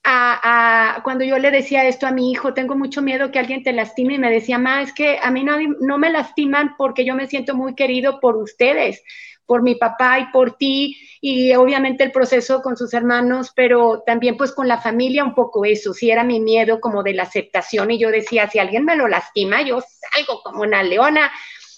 a, 0.04 1.02
cuando 1.04 1.24
yo 1.24 1.38
le 1.38 1.52
decía 1.52 1.88
esto 1.88 2.08
a 2.08 2.12
mi 2.12 2.32
hijo, 2.32 2.54
tengo 2.54 2.76
mucho 2.76 3.02
miedo 3.02 3.32
que 3.32 3.40
alguien 3.40 3.64
te 3.64 3.74
lastime 3.74 4.16
y 4.16 4.20
me 4.20 4.32
decía, 4.32 4.58
ma, 4.58 4.82
es 4.82 4.94
que 4.94 5.20
a 5.22 5.32
mí 5.32 5.44
no, 5.44 5.58
no 5.80 5.98
me 5.98 6.12
lastiman 6.12 6.76
porque 6.78 7.06
yo 7.06 7.16
me 7.16 7.28
siento 7.28 7.56
muy 7.56 7.76
querido 7.76 8.20
por 8.20 8.38
ustedes, 8.38 9.04
por 9.46 9.62
mi 9.62 9.76
papá 9.76 10.20
y 10.20 10.32
por 10.32 10.58
ti, 10.58 10.98
y 11.20 11.54
obviamente 11.54 12.04
el 12.04 12.12
proceso 12.12 12.62
con 12.62 12.78
sus 12.78 12.94
hermanos, 12.94 13.52
pero 13.56 14.02
también 14.06 14.38
pues 14.38 14.54
con 14.54 14.68
la 14.68 14.80
familia 14.80 15.24
un 15.24 15.36
poco 15.36 15.66
eso, 15.66 15.94
sí 15.94 16.10
era 16.10 16.24
mi 16.24 16.40
miedo 16.40 16.80
como 16.80 17.04
de 17.04 17.14
la 17.14 17.24
aceptación 17.24 17.92
y 17.92 18.00
yo 18.00 18.10
decía, 18.10 18.50
si 18.50 18.60
alguien 18.60 18.86
me 18.86 18.96
lo 18.96 19.08
lastima, 19.08 19.62
yo 19.62 19.82
salgo 19.82 20.42
como 20.44 20.64
una 20.64 20.82
leona 20.84 21.32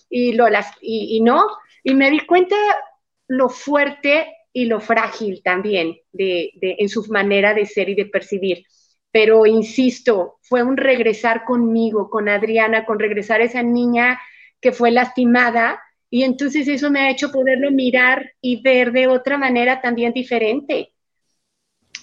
y, 0.09 0.33
lo 0.33 0.49
las 0.49 0.71
y, 0.81 1.17
y 1.17 1.21
no, 1.21 1.47
y 1.83 1.93
me 1.95 2.09
di 2.09 2.21
cuenta 2.21 2.55
lo 3.27 3.49
fuerte 3.49 4.27
y 4.53 4.65
lo 4.65 4.79
frágil 4.79 5.41
también 5.43 5.97
de, 6.11 6.51
en 6.61 6.87
su 6.87 7.03
manera 7.11 7.53
de 7.53 7.65
ser 7.65 7.89
y 7.89 7.95
de 7.95 8.05
percibir. 8.05 8.63
Pero 9.11 9.45
insisto, 9.45 10.37
fue 10.41 10.63
un 10.63 10.77
regresar 10.77 11.43
conmigo, 11.43 12.09
con 12.09 12.29
Adriana, 12.29 12.85
con 12.85 12.99
regresar 12.99 13.41
a 13.41 13.45
esa 13.45 13.63
niña 13.63 14.21
que 14.61 14.71
fue 14.71 14.91
lastimada 14.91 15.81
y 16.09 16.23
entonces 16.23 16.67
eso 16.67 16.91
me 16.91 17.01
ha 17.01 17.09
hecho 17.09 17.31
poderlo 17.31 17.71
mirar 17.71 18.31
y 18.39 18.61
ver 18.61 18.91
de 18.91 19.07
otra 19.07 19.37
manera 19.37 19.81
también 19.81 20.13
diferente. 20.13 20.93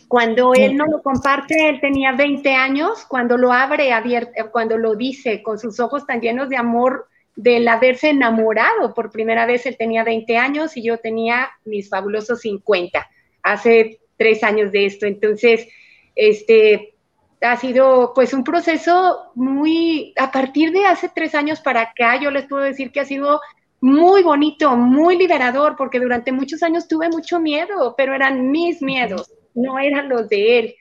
Cuando 0.09 0.55
él 0.55 0.77
no 0.77 0.87
lo 0.87 1.01
comparte, 1.03 1.69
él 1.69 1.81
tenía 1.81 2.11
20 2.11 2.53
años, 2.53 3.07
cuando 3.07 3.37
lo 3.37 3.53
abre 3.53 3.93
abierto, 3.93 4.33
cuando 4.51 4.77
lo 4.77 4.97
dice 4.97 5.41
con 5.41 5.61
sus 5.61 5.79
ojos 5.79 6.05
tan 6.05 6.21
llenos 6.21 6.49
de 6.49 6.57
amor, 6.57 7.07
del 7.37 7.67
haberse 7.69 8.11
enamorado 8.11 8.95
por 8.95 9.11
primera 9.11 9.47
vez. 9.47 9.67
Él 9.67 9.77
tenía 9.79 10.05
20 10.05 10.37
años 10.37 10.77
y 10.77 10.83
yo 10.83 10.99
tenía 10.99 11.51
mis 11.65 11.89
fabulosos 11.89 12.41
50, 12.41 13.09
hace 13.43 14.01
tres 14.17 14.43
años 14.43 14.73
de 14.73 14.87
esto. 14.87 15.07
Entonces, 15.07 15.67
este, 16.15 16.95
ha 17.41 17.57
sido 17.57 18.13
pues 18.15 18.35
un 18.35 18.45
proceso 18.45 19.31
muy, 19.35 20.13
a 20.19 20.31
partir 20.31 20.73
de 20.73 20.87
hace 20.87 21.11
tres 21.15 21.35
años 21.35 21.61
para 21.61 21.83
acá, 21.83 22.21
yo 22.21 22.31
les 22.31 22.47
puedo 22.47 22.63
decir 22.63 22.93
que 22.93 23.01
ha 23.01 23.05
sido 23.05 23.41
muy 23.81 24.23
bonito, 24.23 24.77
muy 24.77 25.17
liberador, 25.17 25.75
porque 25.77 26.01
durante 26.01 26.33
muchos 26.33 26.63
años 26.63 26.87
tuve 26.87 27.09
mucho 27.09 27.41
miedo, 27.41 27.95
pero 27.97 28.15
eran 28.15 28.51
mis 28.51 28.83
miedos, 28.83 29.33
no 29.55 29.79
eran 29.79 30.11
los 30.11 30.29
de 30.29 30.59
él 30.59 30.75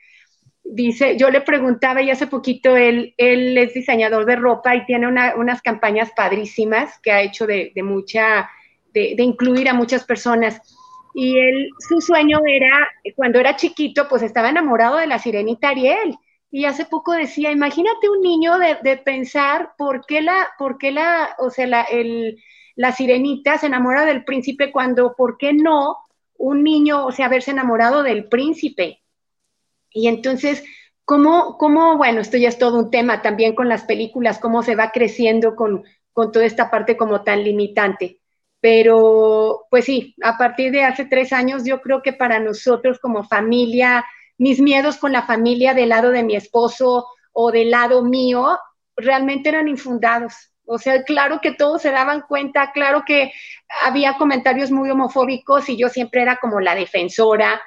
dice, 0.64 1.16
yo 1.16 1.30
le 1.30 1.40
preguntaba 1.40 2.02
y 2.02 2.10
hace 2.10 2.26
poquito 2.26 2.76
él, 2.76 3.14
él 3.16 3.56
es 3.58 3.74
diseñador 3.74 4.24
de 4.26 4.36
ropa 4.36 4.74
y 4.76 4.84
tiene 4.86 5.08
unas 5.08 5.62
campañas 5.62 6.10
padrísimas 6.14 6.98
que 7.00 7.12
ha 7.12 7.22
hecho 7.22 7.46
de, 7.46 7.72
mucha, 7.82 8.50
de, 8.92 9.14
incluir 9.18 9.68
a 9.68 9.74
muchas 9.74 10.04
personas. 10.04 10.60
Y 11.14 11.38
él, 11.38 11.70
su 11.88 12.00
sueño 12.00 12.40
era, 12.46 12.88
cuando 13.16 13.40
era 13.40 13.56
chiquito, 13.56 14.08
pues 14.08 14.22
estaba 14.22 14.50
enamorado 14.50 14.96
de 14.96 15.06
la 15.06 15.18
sirenita 15.18 15.70
Ariel. 15.70 16.16
Y 16.52 16.64
hace 16.64 16.84
poco 16.84 17.12
decía, 17.12 17.52
imagínate 17.52 18.08
un 18.08 18.20
niño 18.20 18.58
de, 18.58 18.96
pensar 18.98 19.72
por 19.76 20.04
qué 20.06 20.20
la, 20.20 20.48
por 20.58 20.78
qué 20.78 20.90
la, 20.90 21.34
o 21.38 21.50
sea, 21.50 21.66
la, 21.66 21.82
el, 21.82 22.42
la 22.74 22.92
sirenita 22.92 23.58
se 23.58 23.66
enamora 23.66 24.04
del 24.04 24.24
príncipe 24.24 24.72
cuando, 24.72 25.14
¿por 25.16 25.36
qué 25.36 25.52
no 25.52 25.96
un 26.38 26.64
niño, 26.64 27.06
o 27.06 27.12
sea, 27.12 27.26
haberse 27.26 27.50
enamorado 27.50 28.02
del 28.02 28.28
príncipe? 28.28 29.00
Y 29.90 30.08
entonces, 30.08 30.64
¿cómo, 31.04 31.56
cómo, 31.58 31.96
bueno, 31.96 32.20
esto 32.20 32.36
ya 32.36 32.48
es 32.48 32.58
todo 32.58 32.78
un 32.78 32.90
tema 32.90 33.22
también 33.22 33.54
con 33.54 33.68
las 33.68 33.84
películas, 33.84 34.38
cómo 34.38 34.62
se 34.62 34.76
va 34.76 34.90
creciendo 34.90 35.56
con, 35.56 35.84
con 36.12 36.32
toda 36.32 36.44
esta 36.44 36.70
parte 36.70 36.96
como 36.96 37.22
tan 37.22 37.42
limitante. 37.44 38.20
Pero, 38.60 39.66
pues 39.70 39.86
sí, 39.86 40.14
a 40.22 40.36
partir 40.36 40.70
de 40.70 40.84
hace 40.84 41.06
tres 41.06 41.32
años, 41.32 41.64
yo 41.64 41.80
creo 41.80 42.02
que 42.02 42.12
para 42.12 42.38
nosotros 42.38 42.98
como 42.98 43.24
familia, 43.24 44.04
mis 44.36 44.60
miedos 44.60 44.98
con 44.98 45.12
la 45.12 45.22
familia 45.22 45.74
del 45.74 45.88
lado 45.90 46.10
de 46.10 46.22
mi 46.22 46.36
esposo 46.36 47.06
o 47.32 47.50
del 47.50 47.70
lado 47.70 48.04
mío, 48.04 48.58
realmente 48.96 49.48
eran 49.48 49.68
infundados. 49.68 50.52
O 50.66 50.78
sea, 50.78 51.02
claro 51.02 51.40
que 51.40 51.52
todos 51.52 51.82
se 51.82 51.90
daban 51.90 52.22
cuenta, 52.28 52.70
claro 52.72 53.02
que 53.06 53.32
había 53.82 54.16
comentarios 54.16 54.70
muy 54.70 54.90
homofóbicos 54.90 55.68
y 55.68 55.76
yo 55.76 55.88
siempre 55.88 56.22
era 56.22 56.36
como 56.36 56.60
la 56.60 56.74
defensora, 56.74 57.60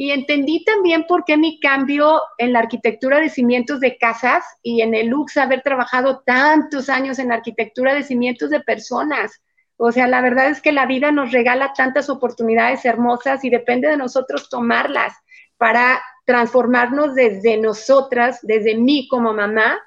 y 0.00 0.12
entendí 0.12 0.62
también 0.62 1.08
por 1.08 1.24
qué 1.24 1.36
mi 1.36 1.58
cambio 1.58 2.22
en 2.38 2.52
la 2.52 2.60
arquitectura 2.60 3.18
de 3.18 3.28
cimientos 3.28 3.80
de 3.80 3.98
casas 3.98 4.44
y 4.62 4.80
en 4.80 4.94
el 4.94 5.08
Lux 5.08 5.36
haber 5.36 5.62
trabajado 5.62 6.22
tantos 6.24 6.88
años 6.88 7.18
en 7.18 7.32
arquitectura 7.32 7.94
de 7.94 8.04
cimientos 8.04 8.50
de 8.50 8.60
personas. 8.60 9.42
O 9.76 9.90
sea, 9.90 10.06
la 10.06 10.20
verdad 10.20 10.50
es 10.50 10.62
que 10.62 10.70
la 10.70 10.86
vida 10.86 11.10
nos 11.10 11.32
regala 11.32 11.72
tantas 11.76 12.08
oportunidades 12.10 12.84
hermosas 12.84 13.44
y 13.44 13.50
depende 13.50 13.88
de 13.88 13.96
nosotros 13.96 14.48
tomarlas 14.48 15.14
para 15.56 16.00
transformarnos 16.24 17.16
desde 17.16 17.56
nosotras, 17.56 18.38
desde 18.42 18.76
mí 18.76 19.08
como 19.08 19.34
mamá, 19.34 19.80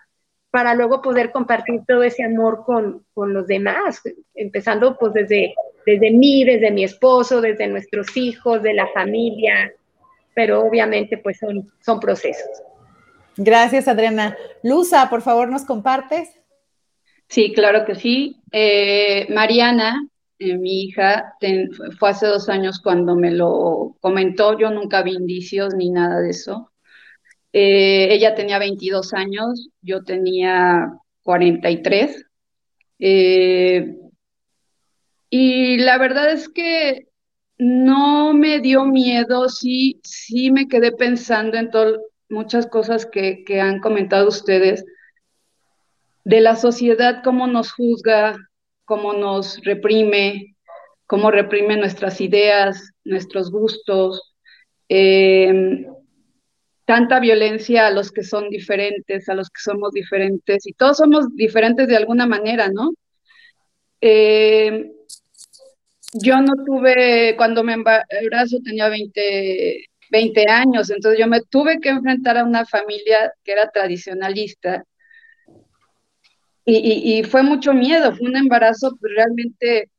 para 0.50 0.76
luego 0.76 1.02
poder 1.02 1.32
compartir 1.32 1.84
todo 1.88 2.04
ese 2.04 2.26
amor 2.26 2.66
con, 2.66 3.06
con 3.14 3.34
los 3.34 3.48
demás, 3.48 4.02
empezando 4.36 4.98
pues 4.98 5.14
desde, 5.14 5.56
desde 5.86 6.12
mí, 6.12 6.44
desde 6.44 6.70
mi 6.70 6.84
esposo, 6.84 7.40
desde 7.40 7.66
nuestros 7.68 8.18
hijos, 8.18 8.62
de 8.62 8.74
la 8.74 8.88
familia, 8.88 9.74
pero 10.34 10.62
obviamente 10.64 11.18
pues 11.18 11.38
son, 11.40 11.72
son 11.82 12.00
procesos. 12.00 12.64
Gracias, 13.38 13.88
Adriana. 13.88 14.38
Luza, 14.64 15.10
por 15.10 15.22
favor, 15.22 15.50
¿nos 15.50 15.66
compartes? 15.66 16.30
Sí, 17.32 17.54
claro 17.54 17.86
que 17.86 17.96
sí. 17.96 18.42
Eh, 18.52 19.26
Mariana, 19.30 20.06
eh, 20.38 20.58
mi 20.58 20.84
hija, 20.84 21.36
fue 21.98 22.10
hace 22.10 22.28
dos 22.28 22.50
años 22.50 22.82
cuando 22.82 23.16
me 23.16 23.32
lo 23.32 23.96
comentó, 24.02 24.60
yo 24.60 24.70
nunca 24.70 25.02
vi 25.02 25.14
indicios 25.14 25.74
ni 25.74 25.90
nada 25.90 26.20
de 26.20 26.32
eso. 26.32 26.72
Eh, 27.54 28.10
ella 28.12 28.36
tenía 28.36 28.60
22 28.60 29.14
años, 29.14 29.70
yo 29.82 30.04
tenía 30.04 30.92
43. 31.24 32.26
y 35.30 35.78
la 35.78 35.98
verdad 35.98 36.32
es 36.32 36.50
que 36.50 37.08
no 37.62 38.34
me 38.34 38.60
dio 38.60 38.86
miedo, 38.86 39.48
sí, 39.48 40.02
sí 40.04 40.50
me 40.50 40.68
quedé 40.68 40.92
pensando 40.92 41.58
en 41.60 41.70
muchas 42.28 42.66
cosas 42.66 43.06
que, 43.06 43.46
han 43.62 43.80
comentado 43.80 44.30
ustedes. 44.30 44.84
de 46.24 46.42
la 46.42 46.56
sociedad, 46.56 47.22
cómo 47.24 47.46
nos 47.46 47.72
juzga, 47.72 48.36
cómo 48.86 49.14
nos 49.14 49.62
reprime, 49.64 50.56
cómo 51.06 51.30
reprime 51.30 51.78
nuestras 51.78 52.20
ideas, 52.20 52.94
nuestros 53.04 53.52
gustos, 53.52 54.34
eh, 54.90 55.86
tanta 56.86 57.20
violencia 57.20 57.86
a 57.88 57.92
los 57.92 58.12
que 58.12 58.24
son 58.24 58.50
diferentes, 58.50 59.30
a 59.30 59.36
los 59.36 59.50
que 59.50 59.62
somos 59.62 59.92
diferentes, 59.92 60.66
y 60.66 60.74
todos 60.74 60.98
somos 60.98 61.28
diferentes 61.36 61.88
de 61.88 61.98
alguna 61.98 62.26
manera, 62.26 62.70
¿no? 62.70 62.92
Eh, 64.02 64.92
yo 66.14 66.42
no 66.42 66.54
tuve, 66.66 67.36
cuando 67.38 67.64
me 67.64 67.74
embarazo 67.74 68.60
tenía 68.64 68.90
20, 68.90 69.86
20 70.12 70.50
años, 70.50 70.90
entonces 70.90 71.20
yo 71.20 71.28
me 71.28 71.42
tuve 71.42 71.80
que 71.80 71.90
enfrentar 71.90 72.38
a 72.38 72.44
una 72.44 72.66
familia 72.66 73.34
que 73.44 73.54
era 73.54 73.70
tradicionalista. 73.70 74.84
Y, 76.64 77.24
fue 77.24 77.44
mucho 77.44 77.74
miedo, 77.74 78.16
fue 78.16 78.30
un 78.30 78.38
embarazo 78.38 78.96
pues, 79.00 79.14
realmente 79.16 79.90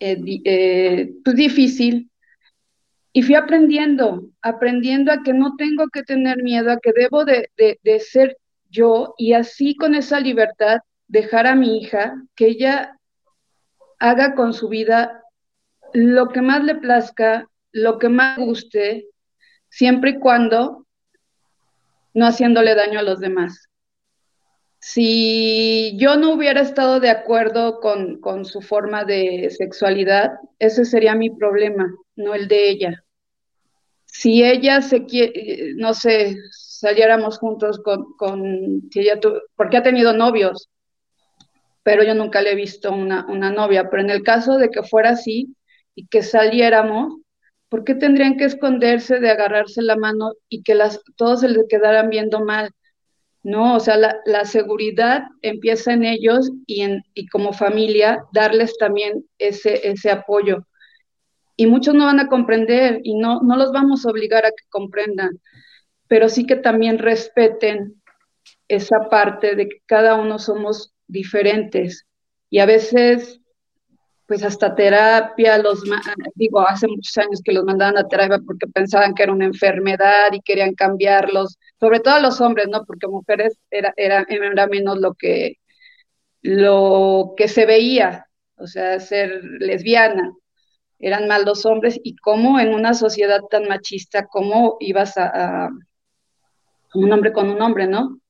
eh, 0.00 0.40
eh, 0.44 1.10
pues, 1.24 1.36
difícil. 1.36 2.10
Y 3.12 3.22
fui 3.22 3.34
aprendiendo, 3.34 4.28
aprendiendo 4.42 5.12
a 5.12 5.22
que 5.22 5.32
no 5.32 5.54
tengo 5.56 5.86
que 5.88 6.02
tener 6.02 6.42
miedo, 6.42 6.70
a 6.70 6.80
que 6.80 6.92
debo 6.92 7.24
de, 7.24 7.48
de 7.56 8.00
ser 8.00 8.36
yo 8.68 9.14
y 9.16 9.32
así 9.32 9.74
con 9.76 9.94
esa 9.94 10.20
libertad 10.20 10.80
dejar 11.08 11.46
a 11.46 11.54
mi 11.54 11.78
hija 11.78 12.20
que 12.34 12.48
ella 12.48 12.98
haga 13.98 14.34
con 14.34 14.52
su 14.52 14.68
vida 14.68 15.22
lo 15.96 16.28
que 16.28 16.42
más 16.42 16.62
le 16.62 16.74
plazca, 16.74 17.48
lo 17.72 17.98
que 17.98 18.10
más 18.10 18.36
guste, 18.36 19.08
siempre 19.70 20.10
y 20.10 20.18
cuando 20.18 20.86
no 22.12 22.26
haciéndole 22.26 22.74
daño 22.74 22.98
a 22.98 23.02
los 23.02 23.18
demás. 23.18 23.70
Si 24.78 25.96
yo 25.96 26.16
no 26.16 26.34
hubiera 26.34 26.60
estado 26.60 27.00
de 27.00 27.08
acuerdo 27.08 27.80
con, 27.80 28.20
con 28.20 28.44
su 28.44 28.60
forma 28.60 29.04
de 29.04 29.48
sexualidad, 29.48 30.32
ese 30.58 30.84
sería 30.84 31.14
mi 31.14 31.30
problema, 31.30 31.90
no 32.14 32.34
el 32.34 32.46
de 32.46 32.68
ella. 32.68 33.04
Si 34.04 34.44
ella 34.44 34.82
se 34.82 35.06
quiere, 35.06 35.72
no 35.76 35.94
sé, 35.94 36.36
saliéramos 36.50 37.38
juntos 37.38 37.80
con, 37.82 38.12
con 38.18 38.82
ella 38.94 39.18
porque 39.56 39.78
ha 39.78 39.82
tenido 39.82 40.12
novios, 40.12 40.68
pero 41.82 42.02
yo 42.02 42.14
nunca 42.14 42.42
le 42.42 42.52
he 42.52 42.54
visto 42.54 42.92
una, 42.92 43.24
una 43.28 43.50
novia, 43.50 43.88
pero 43.88 44.02
en 44.02 44.10
el 44.10 44.22
caso 44.22 44.58
de 44.58 44.68
que 44.68 44.82
fuera 44.82 45.10
así 45.10 45.55
y 45.96 46.06
que 46.06 46.22
saliéramos, 46.22 47.14
¿por 47.68 47.82
qué 47.82 47.96
tendrían 47.96 48.36
que 48.36 48.44
esconderse 48.44 49.18
de 49.18 49.30
agarrarse 49.30 49.82
la 49.82 49.96
mano 49.96 50.34
y 50.48 50.62
que 50.62 50.76
las, 50.76 51.00
todos 51.16 51.40
se 51.40 51.48
le 51.48 51.66
quedaran 51.68 52.10
viendo 52.10 52.44
mal? 52.44 52.70
No, 53.42 53.76
o 53.76 53.80
sea, 53.80 53.96
la, 53.96 54.44
seguridad 54.44 55.22
empieza 55.40 55.92
en 55.92 56.04
ellos 56.04 56.50
y, 56.66 56.82
en, 56.82 57.02
y 57.14 57.26
como 57.28 57.52
familia 57.52 58.24
darles 58.32 58.76
también 58.76 59.24
ese, 59.38 59.88
ese 59.88 60.10
apoyo. 60.10 60.66
Y 61.56 61.66
muchos 61.66 61.94
no 61.94 62.06
van 62.06 62.20
a 62.20 62.28
comprender 62.28 63.00
y 63.02 63.14
no, 63.14 63.40
no 63.42 63.56
los 63.56 63.72
vamos 63.72 64.04
a 64.04 64.10
obligar 64.10 64.44
a 64.44 64.50
que 64.50 64.64
comprendan, 64.68 65.40
pero 66.08 66.28
sí 66.28 66.44
que 66.44 66.56
también 66.56 66.98
respeten 66.98 68.02
esa 68.68 69.08
parte 69.08 69.54
de 69.54 69.68
que 69.68 69.78
cada 69.86 70.16
uno 70.16 70.38
somos 70.38 70.92
diferentes 71.06 72.04
y 72.50 72.58
a 72.58 72.66
veces 72.66 73.40
pues 74.26 74.42
hasta 74.42 74.74
terapia, 74.74 75.58
los 75.58 75.84
digo, 76.34 76.60
hace 76.60 76.88
muchos 76.88 77.16
años 77.18 77.40
que 77.44 77.52
los 77.52 77.64
mandaban 77.64 77.96
a 77.96 78.08
terapia 78.08 78.40
porque 78.44 78.66
pensaban 78.66 79.14
que 79.14 79.22
era 79.22 79.32
una 79.32 79.44
enfermedad 79.44 80.32
y 80.32 80.40
querían 80.40 80.74
cambiarlos, 80.74 81.58
sobre 81.78 82.00
todo 82.00 82.14
a 82.14 82.20
los 82.20 82.40
hombres, 82.40 82.66
¿no? 82.68 82.84
Porque 82.84 83.06
mujeres 83.06 83.58
era, 83.70 83.94
era, 83.96 84.26
era 84.28 84.66
menos 84.66 84.98
lo 84.98 85.14
que, 85.14 85.58
lo 86.42 87.34
que 87.36 87.46
se 87.46 87.66
veía, 87.66 88.26
o 88.56 88.66
sea, 88.66 88.98
ser 88.98 89.42
lesbiana, 89.60 90.32
eran 90.98 91.28
más 91.28 91.44
los 91.44 91.64
hombres 91.64 92.00
y 92.02 92.16
cómo 92.16 92.58
en 92.58 92.74
una 92.74 92.94
sociedad 92.94 93.42
tan 93.48 93.68
machista, 93.68 94.26
cómo 94.26 94.76
ibas 94.80 95.16
a, 95.18 95.66
a 95.66 95.70
un 96.94 97.12
hombre 97.12 97.32
con 97.32 97.48
un 97.48 97.62
hombre, 97.62 97.86
¿no? 97.86 98.20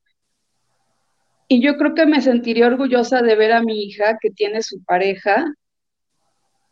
Y 1.49 1.63
yo 1.63 1.77
creo 1.77 1.95
que 1.95 2.07
me 2.07 2.21
sentiría 2.21 2.67
orgullosa 2.67 3.23
de 3.23 3.37
ver 3.37 3.53
a 3.53 3.63
mi 3.63 3.85
hija 3.85 4.19
que 4.21 4.31
tiene 4.31 4.63
su 4.63 4.83
pareja 4.85 5.47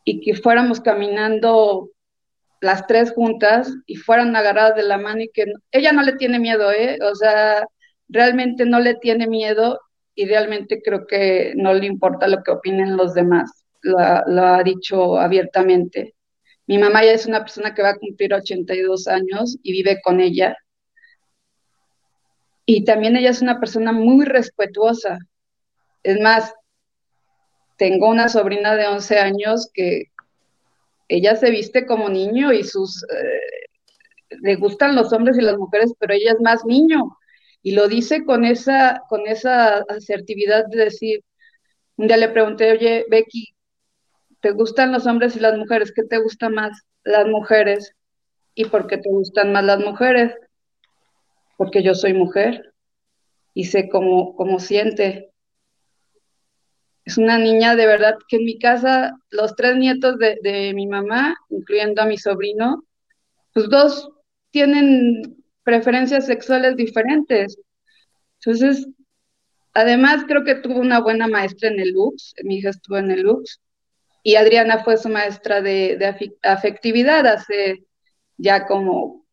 y 0.04 0.20
que 0.20 0.34
fuéramos 0.34 0.80
caminando 0.80 1.90
las 2.60 2.86
tres 2.86 3.12
juntas 3.12 3.72
y 3.86 3.96
fueran 3.96 4.34
agarradas 4.36 4.76
de 4.76 4.84
la 4.84 4.98
mano 4.98 5.22
y 5.22 5.30
que 5.30 5.44
ella 5.70 5.92
no 5.92 6.02
le 6.02 6.12
tiene 6.16 6.38
miedo, 6.38 6.72
¿eh? 6.72 6.98
O 7.02 7.14
sea, 7.14 7.66
realmente 8.08 8.64
no 8.64 8.80
le 8.80 8.94
tiene 8.94 9.26
miedo 9.26 9.80
y 10.14 10.26
realmente 10.26 10.82
creo 10.82 11.06
que 11.06 11.52
no 11.56 11.74
le 11.74 11.86
importa 11.86 12.28
lo 12.28 12.42
que 12.42 12.52
opinen 12.52 12.96
los 12.96 13.14
demás. 13.14 13.64
Lo, 13.82 13.98
lo 14.26 14.42
ha 14.46 14.62
dicho 14.62 15.18
abiertamente. 15.18 16.14
Mi 16.66 16.78
mamá 16.78 17.04
ya 17.04 17.12
es 17.12 17.26
una 17.26 17.40
persona 17.40 17.74
que 17.74 17.82
va 17.82 17.90
a 17.90 17.98
cumplir 17.98 18.32
82 18.32 19.08
años 19.08 19.58
y 19.62 19.72
vive 19.72 20.00
con 20.02 20.20
ella 20.20 20.56
y 22.66 22.84
también 22.84 23.16
ella 23.16 23.30
es 23.30 23.42
una 23.42 23.60
persona 23.60 23.92
muy 23.92 24.24
respetuosa. 24.24 25.18
Es 26.02 26.20
más, 26.20 26.54
tengo 27.84 28.08
una 28.08 28.30
sobrina 28.30 28.76
de 28.76 28.86
11 28.86 29.18
años 29.18 29.68
que 29.74 30.04
ella 31.08 31.36
se 31.36 31.50
viste 31.50 31.84
como 31.84 32.08
niño 32.08 32.50
y 32.50 32.64
sus... 32.64 33.04
Eh, 33.04 34.38
le 34.40 34.56
gustan 34.56 34.96
los 34.96 35.12
hombres 35.12 35.36
y 35.36 35.42
las 35.42 35.58
mujeres, 35.58 35.92
pero 35.98 36.14
ella 36.14 36.32
es 36.32 36.40
más 36.40 36.64
niño. 36.64 37.18
Y 37.62 37.72
lo 37.72 37.86
dice 37.86 38.24
con 38.24 38.46
esa, 38.46 39.02
con 39.10 39.26
esa 39.26 39.84
asertividad 39.90 40.64
de 40.70 40.86
decir, 40.86 41.20
un 41.96 42.06
día 42.06 42.16
le 42.16 42.30
pregunté, 42.30 42.72
oye, 42.72 43.04
Becky, 43.10 43.54
¿te 44.40 44.52
gustan 44.52 44.90
los 44.90 45.06
hombres 45.06 45.36
y 45.36 45.40
las 45.40 45.58
mujeres? 45.58 45.92
¿Qué 45.94 46.04
te 46.04 46.16
gusta 46.16 46.48
más? 46.48 46.72
Las 47.04 47.26
mujeres. 47.26 47.92
¿Y 48.54 48.64
por 48.64 48.86
qué 48.86 48.96
te 48.96 49.10
gustan 49.10 49.52
más 49.52 49.64
las 49.64 49.80
mujeres? 49.80 50.32
porque 51.56 51.82
yo 51.82 51.94
soy 51.94 52.14
mujer 52.14 52.72
y 53.52 53.64
sé 53.64 53.88
cómo, 53.88 54.34
cómo 54.36 54.58
siente. 54.58 55.33
Es 57.04 57.18
una 57.18 57.38
niña 57.38 57.76
de 57.76 57.86
verdad 57.86 58.16
que 58.28 58.36
en 58.36 58.44
mi 58.44 58.58
casa, 58.58 59.12
los 59.30 59.54
tres 59.56 59.76
nietos 59.76 60.16
de, 60.18 60.72
mi 60.74 60.86
mamá, 60.86 61.36
incluyendo 61.50 62.00
a 62.00 62.06
mi 62.06 62.16
sobrino, 62.16 62.82
pues 63.52 63.68
dos 63.68 64.10
tienen 64.50 65.44
preferencias 65.64 66.26
sexuales 66.26 66.76
diferentes. 66.76 67.58
Entonces, 68.40 68.86
además 69.74 70.24
creo 70.26 70.44
que 70.44 70.54
tuvo 70.54 70.80
una 70.80 71.00
buena 71.00 71.28
maestra 71.28 71.68
en 71.68 71.78
el 71.80 71.90
Lux, 71.90 72.34
mi 72.42 72.56
hija 72.56 72.70
estuvo 72.70 72.96
en 72.96 73.10
el 73.10 73.22
Lux, 73.22 73.60
y 74.22 74.36
Adriana 74.36 74.82
fue 74.82 74.96
su 74.96 75.10
maestra 75.10 75.60
de, 75.60 75.98
afectividad 76.42 77.26
hace 77.26 77.84
ya 78.38 78.66
como 78.66 79.26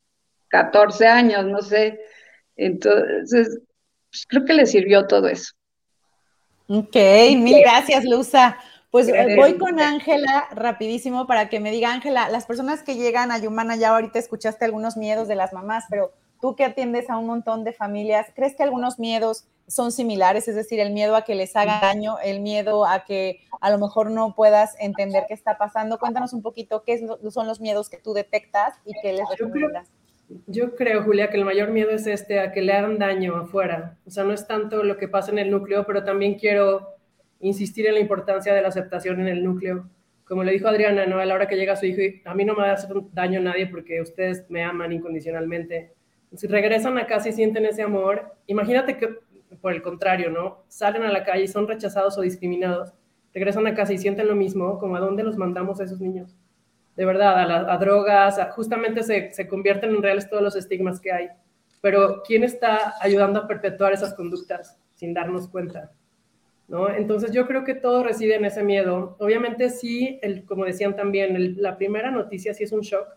14 0.50 1.08
años, 1.08 1.46
no 1.46 1.62
sé. 1.62 2.00
Entonces, 2.58 3.60
pues, 4.10 4.26
creo 4.28 4.44
que 4.44 4.54
le 4.54 4.66
sirvió 4.66 5.08
todo 5.08 5.30
eso. 5.30 5.54
Ok, 6.74 6.96
mil 7.38 7.60
gracias, 7.60 8.06
Luza. 8.06 8.58
Pues 8.92 9.10
eh, 9.10 9.36
voy 9.36 9.58
con 9.58 9.80
Ángela 9.80 10.48
rapidísimo 10.52 11.28
para 11.28 11.50
que 11.50 11.60
me 11.60 11.70
diga, 11.70 11.92
Ángela, 11.92 12.30
las 12.30 12.46
personas 12.46 12.82
que 12.82 12.96
llegan 12.96 13.32
a 13.32 13.38
Yumana, 13.38 13.76
ya 13.76 13.90
ahorita 13.90 14.20
escuchaste 14.20 14.64
algunos 14.64 14.96
miedos 14.96 15.28
de 15.28 15.36
las 15.36 15.52
mamás, 15.52 15.84
pero 15.90 16.14
tú 16.40 16.56
que 16.56 16.64
atiendes 16.64 17.10
a 17.10 17.18
un 17.18 17.28
montón 17.28 17.66
de 17.66 17.74
familias, 17.74 18.28
¿crees 18.36 18.56
que 18.56 18.64
algunos 18.64 19.00
miedos 19.00 19.46
son 19.68 19.92
similares? 19.92 20.48
Es 20.48 20.56
decir, 20.56 20.80
el 20.80 20.92
miedo 20.92 21.18
a 21.18 21.24
que 21.24 21.36
les 21.36 21.56
haga 21.58 21.80
daño, 21.82 22.20
el 22.24 22.40
miedo 22.40 22.86
a 22.86 23.04
que 23.04 23.42
a 23.60 23.70
lo 23.70 23.78
mejor 23.78 24.10
no 24.10 24.34
puedas 24.34 24.76
entender 24.80 25.26
qué 25.28 25.34
está 25.34 25.58
pasando. 25.58 26.00
Cuéntanos 26.00 26.32
un 26.32 26.42
poquito 26.42 26.84
qué 26.84 27.06
son 27.32 27.48
los 27.48 27.60
miedos 27.60 27.90
que 27.90 27.98
tú 27.98 28.14
detectas 28.14 28.76
y 28.86 28.94
qué 29.02 29.12
les 29.12 29.28
recomiendas. 29.30 29.88
Yo 29.88 29.94
creo, 29.94 30.01
Julia, 31.04 31.30
que 31.30 31.38
el 31.38 31.46
mayor 31.46 31.72
miedo 31.72 31.92
es 31.92 32.08
este, 32.08 32.40
a 32.40 32.52
que 32.52 32.62
le 32.62 32.74
hagan 32.74 32.98
daño 32.98 33.36
afuera. 33.36 33.98
O 34.06 34.10
sea, 34.10 34.24
no 34.24 34.34
es 34.34 34.48
tanto 34.48 34.84
lo 34.84 34.98
que 34.98 35.08
pasa 35.08 35.32
en 35.32 35.40
el 35.40 35.52
núcleo, 35.52 35.86
pero 35.86 36.04
también 36.04 36.36
quiero 36.36 36.88
insistir 37.40 37.88
en 37.88 37.96
la 37.96 38.00
importancia 38.00 38.54
de 38.54 38.62
la 38.62 38.70
aceptación 38.70 39.20
en 39.22 39.28
el 39.28 39.44
núcleo. 39.44 39.90
Como 40.26 40.44
le 40.44 40.54
dijo 40.54 40.68
Adriana, 40.68 41.06
¿no? 41.06 41.20
A 41.20 41.26
la 41.26 41.36
hora 41.36 41.48
que 41.48 41.58
llega 41.58 41.76
su 41.76 41.86
hijo, 41.86 42.02
a 42.26 42.34
mí 42.34 42.46
no 42.46 42.54
me 42.54 42.62
va 42.62 42.70
a 42.70 42.74
hacer 42.74 42.96
daño 43.12 43.40
a 43.40 43.44
nadie 43.44 43.68
porque 43.68 44.02
ustedes 44.02 44.46
me 44.50 44.64
aman 44.64 44.94
incondicionalmente. 44.94 45.94
Si 46.34 46.48
regresan 46.48 46.98
a 46.98 47.08
casa 47.08 47.30
y 47.30 47.34
sienten 47.34 47.66
ese 47.66 47.82
amor, 47.82 48.34
imagínate 48.48 48.98
que, 48.98 49.10
por 49.60 49.74
el 49.74 49.82
contrario, 49.82 50.30
¿no? 50.30 50.64
Salen 50.68 51.04
a 51.04 51.12
la 51.12 51.26
calle 51.26 51.44
y 51.44 51.48
son 51.48 51.68
rechazados 51.68 52.18
o 52.18 52.22
discriminados, 52.22 52.94
regresan 53.34 53.68
a 53.68 53.74
casa 53.74 53.92
y 53.94 53.98
sienten 53.98 54.28
lo 54.28 54.36
mismo, 54.36 54.80
como 54.80 54.96
a 54.96 55.02
dónde 55.02 55.24
los 55.24 55.36
mandamos 55.36 55.82
a 55.82 55.84
esos 55.84 56.00
niños 56.00 56.38
de 56.96 57.06
verdad, 57.06 57.70
a, 57.70 57.78
drogas, 57.78 58.40
justamente 58.52 59.04
se, 59.04 59.32
se, 59.32 59.48
convierten 59.48 59.92
en 59.92 60.04
reales 60.04 60.30
todos 60.30 60.44
los 60.44 60.56
estigmas 60.56 61.00
que 61.00 61.12
hay. 61.12 61.30
Pero 61.82 62.22
¿quién 62.26 62.44
está 62.44 62.94
ayudando 63.02 63.40
a 63.40 63.48
perpetuar 63.48 63.94
esas 63.94 64.14
conductas 64.14 64.78
sin 64.94 65.14
darnos 65.14 65.48
cuenta? 65.48 65.92
¿No? 66.68 66.90
Entonces 66.90 67.32
yo 67.32 67.48
creo 67.48 67.66
que 67.66 67.76
todo 67.76 68.04
reside 68.04 68.36
en 68.36 68.46
ese 68.46 68.64
miedo. 68.64 69.18
Obviamente 69.20 69.70
sí, 69.70 70.20
el, 70.22 70.46
como 70.46 70.64
decían 70.64 70.96
también, 70.96 71.62
la 71.62 71.76
primera 71.76 72.12
noticia 72.12 72.54
sí 72.54 72.64
es 72.64 72.72
un 72.72 72.82
shock. 72.82 73.08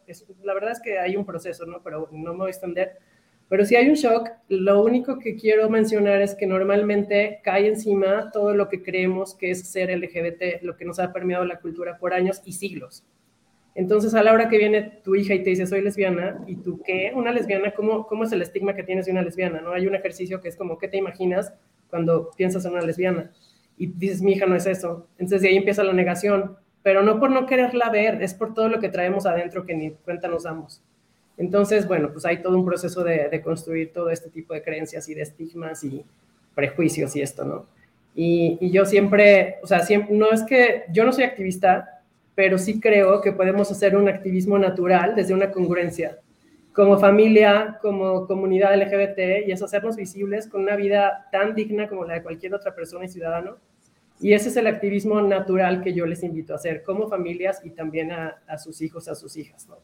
La 0.43 0.55
verdad 0.55 0.73
es 0.73 0.81
que 0.81 0.99
hay 0.99 1.17
un 1.17 1.25
proceso, 1.25 1.65
¿no? 1.65 1.81
Pero 1.83 2.09
no 2.11 2.33
me 2.33 2.39
voy 2.39 2.47
a 2.49 2.51
extender. 2.51 2.99
Pero 3.49 3.65
si 3.65 3.77
hay 3.77 3.89
un 3.89 3.95
shock, 3.95 4.31
lo 4.49 4.83
único 4.83 5.19
que 5.19 5.37
quiero 5.37 5.69
mencionar 5.69 6.23
es 6.23 6.35
que 6.35 6.47
normalmente 6.47 7.41
cae 7.45 7.69
encima 7.69 8.31
todo 8.33 8.55
lo 8.55 8.69
que 8.69 8.83
creemos 8.83 9.35
que 9.35 9.51
es 9.51 9.69
ser 9.71 9.91
LGBT, 9.97 10.63
lo 10.63 10.77
que 10.77 10.85
nos 10.85 10.99
ha 10.99 11.13
permeado 11.13 11.45
la 11.45 11.61
cultura 11.61 11.99
por 11.99 12.15
años 12.15 12.43
y 12.45 12.53
siglos. 12.53 13.05
Entonces, 13.75 14.15
a 14.15 14.23
la 14.23 14.33
hora 14.33 14.49
que 14.49 14.57
viene 14.57 15.01
tu 15.03 15.17
hija 15.17 15.35
y 15.35 15.43
te 15.43 15.51
dice, 15.51 15.67
soy 15.67 15.83
lesbiana, 15.83 16.45
¿y 16.47 16.57
tú 16.57 16.81
qué? 16.85 17.13
Una 17.15 17.33
lesbiana, 17.33 17.73
¿cómo, 17.73 18.07
cómo 18.07 18.25
es 18.25 18.33
el 18.33 18.43
estigma 18.43 18.75
que 18.75 18.85
tienes 18.85 19.07
de 19.07 19.13
una 19.13 19.23
lesbiana? 19.23 19.61
¿no? 19.61 19.73
Hay 19.73 19.87
un 19.87 19.97
ejercicio 19.97 20.41
que 20.41 20.49
es 20.49 20.57
como, 20.57 20.79
¿qué 20.79 20.87
te 20.87 20.97
imaginas 20.97 21.53
cuando 21.91 22.31
piensas 22.37 22.65
en 22.65 22.73
una 22.73 22.83
lesbiana? 22.83 23.33
Y 23.77 23.89
dices, 23.89 24.23
mi 24.23 24.33
hija 24.33 24.47
no 24.47 24.55
es 24.55 24.67
eso. 24.67 25.09
Entonces, 25.19 25.43
de 25.43 25.49
ahí 25.49 25.57
empieza 25.57 25.83
la 25.83 25.93
negación. 25.93 26.57
Pero 26.85 27.03
no 27.03 27.19
por 27.19 27.31
no 27.31 27.47
quererla 27.47 27.89
ver, 27.89 28.23
es 28.23 28.35
por 28.35 28.53
todo 28.53 28.69
lo 28.69 28.79
que 28.79 28.91
traemos 28.91 29.27
adentro 29.27 29.65
que 29.65 29.75
ni 29.75 29.91
cuenta 29.91 30.29
nos 30.29 30.43
damos. 30.43 30.83
Entonces, 31.37 31.89
bueno, 31.89 32.13
pues 32.13 32.25
hay 32.27 32.43
todo 32.43 32.57
un 32.57 32.65
proceso 32.65 33.03
de, 33.03 33.41
construir 33.43 33.93
todo 33.93 34.11
este 34.11 34.31
tipo 34.31 34.55
de 34.55 34.63
creencias 34.63 35.09
y 35.09 35.15
de 35.15 35.23
estigmas 35.23 35.83
y 35.83 36.05
prejuicios 36.55 37.17
y 37.17 37.23
esto, 37.23 37.45
¿no? 37.45 37.67
Y, 38.15 38.59
y 38.61 38.71
yo 38.71 38.85
siempre, 38.85 39.57
o 39.63 39.67
sea, 39.67 39.81
siempre, 39.81 40.15
no 40.15 40.31
es 40.31 40.45
que 40.45 40.85
yo 40.93 41.05
no 41.05 41.13
soy 41.13 41.25
activista, 41.25 41.94
pero 42.35 42.59
sí 42.59 42.81
creo 42.81 43.21
que 43.21 43.33
podemos 43.33 43.71
hacer 43.71 43.97
un 43.97 44.09
activismo 44.09 44.59
natural 44.59 45.15
desde 45.15 45.35
una 45.35 45.51
congruencia, 45.51 46.19
como 46.73 46.99
familia, 46.99 47.79
como 47.81 48.27
comunidad 48.27 48.77
LGBT, 48.77 49.47
y 49.47 49.53
es 49.53 49.63
hacernos 49.63 49.97
visibles 49.97 50.49
con 50.49 50.63
una 50.63 50.75
vida 50.75 51.29
tan 51.31 51.55
digna 51.55 51.89
como 51.89 52.05
la 52.05 52.15
de 52.15 52.23
cualquier 52.23 52.55
otra 52.55 52.75
persona 52.75 53.05
y 53.05 53.09
ciudadano. 53.09 53.59
Y 54.21 54.33
ese 54.33 54.49
es 54.49 54.57
el 54.57 54.67
activismo 54.67 55.21
natural 55.21 55.83
que 55.83 55.93
yo 55.93 56.07
les 56.07 56.23
invito 56.23 56.53
a 56.53 56.57
hacer 56.57 56.83
como 56.83 57.09
familias 57.09 57.61
y 57.65 57.71
también 57.71 58.11
a, 58.13 58.59
sus 58.59 58.81
hijos, 58.81 59.09
a 59.09 59.15
sus 59.15 59.37
hijas. 59.37 59.69
¿no? 59.69 59.77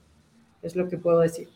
Es 0.62 0.74
lo 0.74 0.88
que 0.88 0.98
puedo 0.98 1.20
decir. 1.20 1.48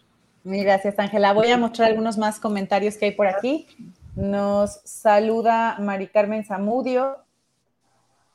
Gracias, 0.44 0.98
Ángela. 0.98 1.32
Voy 1.32 1.50
a 1.50 1.56
mostrar 1.56 1.90
algunos 1.90 2.18
más 2.18 2.38
comentarios 2.38 2.96
que 2.96 3.06
hay 3.06 3.12
por 3.12 3.26
aquí. 3.26 3.66
Nos 4.14 4.80
saluda 4.84 5.76
Mari 5.80 6.08
Carmen 6.08 6.44
Zamudio. 6.44 7.23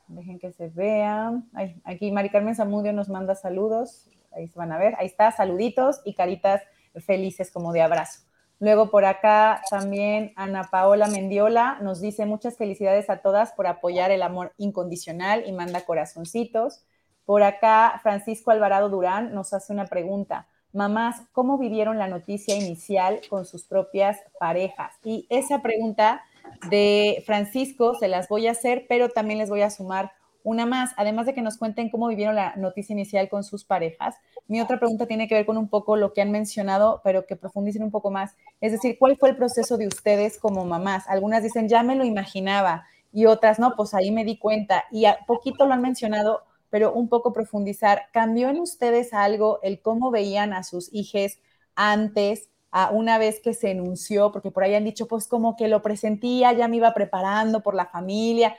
Dejen 0.09 0.39
que 0.39 0.51
se 0.51 0.69
vean. 0.69 1.49
aquí 1.83 2.11
Mari 2.11 2.29
Carmen 2.29 2.55
Zamudio 2.55 2.93
nos 2.93 3.09
manda 3.09 3.35
saludos. 3.35 4.09
Ahí 4.31 4.47
se 4.47 4.57
van 4.57 4.71
a 4.71 4.77
ver. 4.77 4.95
Ahí 4.97 5.05
está, 5.05 5.31
saluditos 5.31 6.01
y 6.03 6.15
caritas 6.15 6.61
felices 7.05 7.51
como 7.51 7.73
de 7.73 7.81
abrazo. 7.81 8.21
Luego 8.59 8.89
por 8.89 9.05
acá 9.05 9.61
también 9.69 10.33
Ana 10.35 10.67
Paola 10.69 11.07
Mendiola 11.07 11.77
nos 11.81 12.01
dice 12.01 12.25
muchas 12.25 12.57
felicidades 12.57 13.09
a 13.09 13.21
todas 13.21 13.53
por 13.53 13.67
apoyar 13.67 14.11
el 14.11 14.21
amor 14.21 14.53
incondicional 14.57 15.43
y 15.45 15.53
manda 15.53 15.85
corazoncitos. 15.85 16.83
Por 17.23 17.43
acá 17.43 17.99
Francisco 18.03 18.51
Alvarado 18.51 18.89
Durán 18.89 19.33
nos 19.33 19.53
hace 19.53 19.71
una 19.71 19.85
pregunta. 19.85 20.47
Mamás, 20.73 21.21
¿cómo 21.31 21.57
vivieron 21.57 21.97
la 21.97 22.07
noticia 22.07 22.55
inicial 22.55 23.21
con 23.29 23.45
sus 23.45 23.65
propias 23.65 24.19
parejas? 24.39 24.93
Y 25.03 25.25
esa 25.29 25.61
pregunta 25.61 26.21
de 26.69 27.23
Francisco, 27.25 27.95
se 27.95 28.07
las 28.07 28.27
voy 28.27 28.47
a 28.47 28.51
hacer, 28.51 28.85
pero 28.87 29.09
también 29.09 29.39
les 29.39 29.49
voy 29.49 29.61
a 29.61 29.69
sumar 29.69 30.11
una 30.43 30.65
más, 30.65 30.91
además 30.95 31.25
de 31.25 31.33
que 31.33 31.41
nos 31.41 31.57
cuenten 31.57 31.89
cómo 31.89 32.07
vivieron 32.07 32.35
la 32.35 32.55
noticia 32.55 32.93
inicial 32.93 33.27
con 33.29 33.43
sus 33.43 33.65
parejas. 33.65 34.15
Mi 34.47 34.61
otra 34.61 34.79
pregunta 34.79 35.05
tiene 35.05 35.27
que 35.27 35.35
ver 35.35 35.45
con 35.45 35.57
un 35.57 35.67
poco 35.67 35.95
lo 35.95 36.13
que 36.13 36.21
han 36.21 36.31
mencionado, 36.31 37.01
pero 37.03 37.25
que 37.25 37.35
profundicen 37.35 37.83
un 37.83 37.91
poco 37.91 38.09
más. 38.09 38.35
Es 38.61 38.71
decir, 38.71 38.97
¿cuál 38.97 39.17
fue 39.17 39.29
el 39.29 39.35
proceso 39.35 39.77
de 39.77 39.87
ustedes 39.87 40.39
como 40.39 40.65
mamás? 40.65 41.07
Algunas 41.07 41.43
dicen, 41.43 41.67
ya 41.67 41.83
me 41.83 41.95
lo 41.95 42.05
imaginaba, 42.05 42.85
y 43.11 43.25
otras, 43.25 43.59
no, 43.59 43.75
pues 43.75 43.93
ahí 43.93 44.11
me 44.11 44.23
di 44.23 44.37
cuenta. 44.37 44.85
Y 44.91 45.05
a 45.05 45.19
poquito 45.25 45.65
lo 45.65 45.73
han 45.73 45.81
mencionado, 45.81 46.43
pero 46.69 46.93
un 46.93 47.09
poco 47.09 47.33
profundizar. 47.33 48.03
¿Cambió 48.11 48.49
en 48.49 48.59
ustedes 48.59 49.13
algo 49.13 49.59
el 49.63 49.81
cómo 49.81 50.11
veían 50.11 50.53
a 50.53 50.63
sus 50.63 50.93
hijos 50.93 51.39
antes? 51.75 52.49
A 52.71 52.91
una 52.91 53.17
vez 53.17 53.39
que 53.39 53.53
se 53.53 53.71
enunció, 53.71 54.31
porque 54.31 54.51
por 54.51 54.63
ahí 54.63 54.75
han 54.75 54.85
dicho, 54.85 55.07
pues 55.07 55.27
como 55.27 55.55
que 55.55 55.67
lo 55.67 55.81
presentía, 55.81 56.53
ya 56.53 56.67
me 56.67 56.77
iba 56.77 56.93
preparando 56.93 57.61
por 57.61 57.75
la 57.75 57.87
familia, 57.87 58.55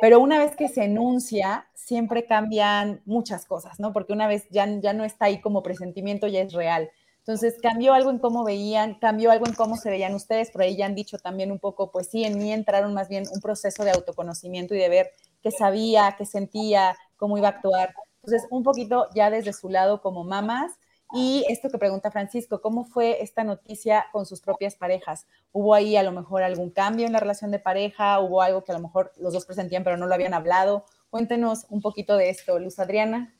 pero 0.00 0.20
una 0.20 0.38
vez 0.38 0.56
que 0.56 0.68
se 0.68 0.84
enuncia, 0.84 1.66
siempre 1.74 2.26
cambian 2.26 3.02
muchas 3.04 3.46
cosas, 3.46 3.78
¿no? 3.80 3.92
Porque 3.92 4.12
una 4.12 4.26
vez 4.26 4.46
ya, 4.50 4.66
ya 4.80 4.92
no 4.92 5.04
está 5.04 5.26
ahí 5.26 5.40
como 5.40 5.62
presentimiento, 5.62 6.26
ya 6.26 6.40
es 6.40 6.52
real. 6.52 6.90
Entonces, 7.26 7.56
cambió 7.62 7.94
algo 7.94 8.10
en 8.10 8.18
cómo 8.18 8.44
veían, 8.44 8.98
cambió 8.98 9.30
algo 9.30 9.46
en 9.46 9.54
cómo 9.54 9.76
se 9.76 9.88
veían 9.88 10.14
ustedes, 10.14 10.50
por 10.50 10.60
ahí 10.60 10.76
ya 10.76 10.84
han 10.84 10.94
dicho 10.94 11.16
también 11.18 11.50
un 11.50 11.58
poco, 11.58 11.90
pues 11.90 12.10
sí, 12.10 12.24
en 12.24 12.36
mí 12.36 12.52
entraron 12.52 12.92
más 12.92 13.08
bien 13.08 13.24
un 13.32 13.40
proceso 13.40 13.82
de 13.82 13.92
autoconocimiento 13.92 14.74
y 14.74 14.78
de 14.78 14.90
ver 14.90 15.10
qué 15.42 15.50
sabía, 15.50 16.16
qué 16.18 16.26
sentía, 16.26 16.94
cómo 17.16 17.38
iba 17.38 17.48
a 17.48 17.52
actuar. 17.52 17.94
Entonces, 18.22 18.46
un 18.50 18.62
poquito 18.62 19.08
ya 19.14 19.30
desde 19.30 19.54
su 19.54 19.70
lado 19.70 20.02
como 20.02 20.24
mamás, 20.24 20.72
y 21.14 21.44
esto 21.48 21.70
que 21.70 21.78
pregunta 21.78 22.10
Francisco, 22.10 22.60
¿cómo 22.60 22.84
fue 22.84 23.22
esta 23.22 23.44
noticia 23.44 24.06
con 24.10 24.26
sus 24.26 24.40
propias 24.40 24.74
parejas? 24.74 25.28
¿Hubo 25.52 25.72
ahí 25.72 25.96
a 25.96 26.02
lo 26.02 26.10
mejor 26.10 26.42
algún 26.42 26.70
cambio 26.70 27.06
en 27.06 27.12
la 27.12 27.20
relación 27.20 27.52
de 27.52 27.60
pareja? 27.60 28.18
¿Hubo 28.18 28.42
algo 28.42 28.64
que 28.64 28.72
a 28.72 28.74
lo 28.74 28.80
mejor 28.80 29.12
los 29.20 29.32
dos 29.32 29.46
presentían 29.46 29.84
pero 29.84 29.96
no 29.96 30.08
lo 30.08 30.14
habían 30.14 30.34
hablado? 30.34 30.86
Cuéntenos 31.10 31.66
un 31.70 31.80
poquito 31.80 32.16
de 32.16 32.30
esto, 32.30 32.58
Luz 32.58 32.80
Adriana. 32.80 33.32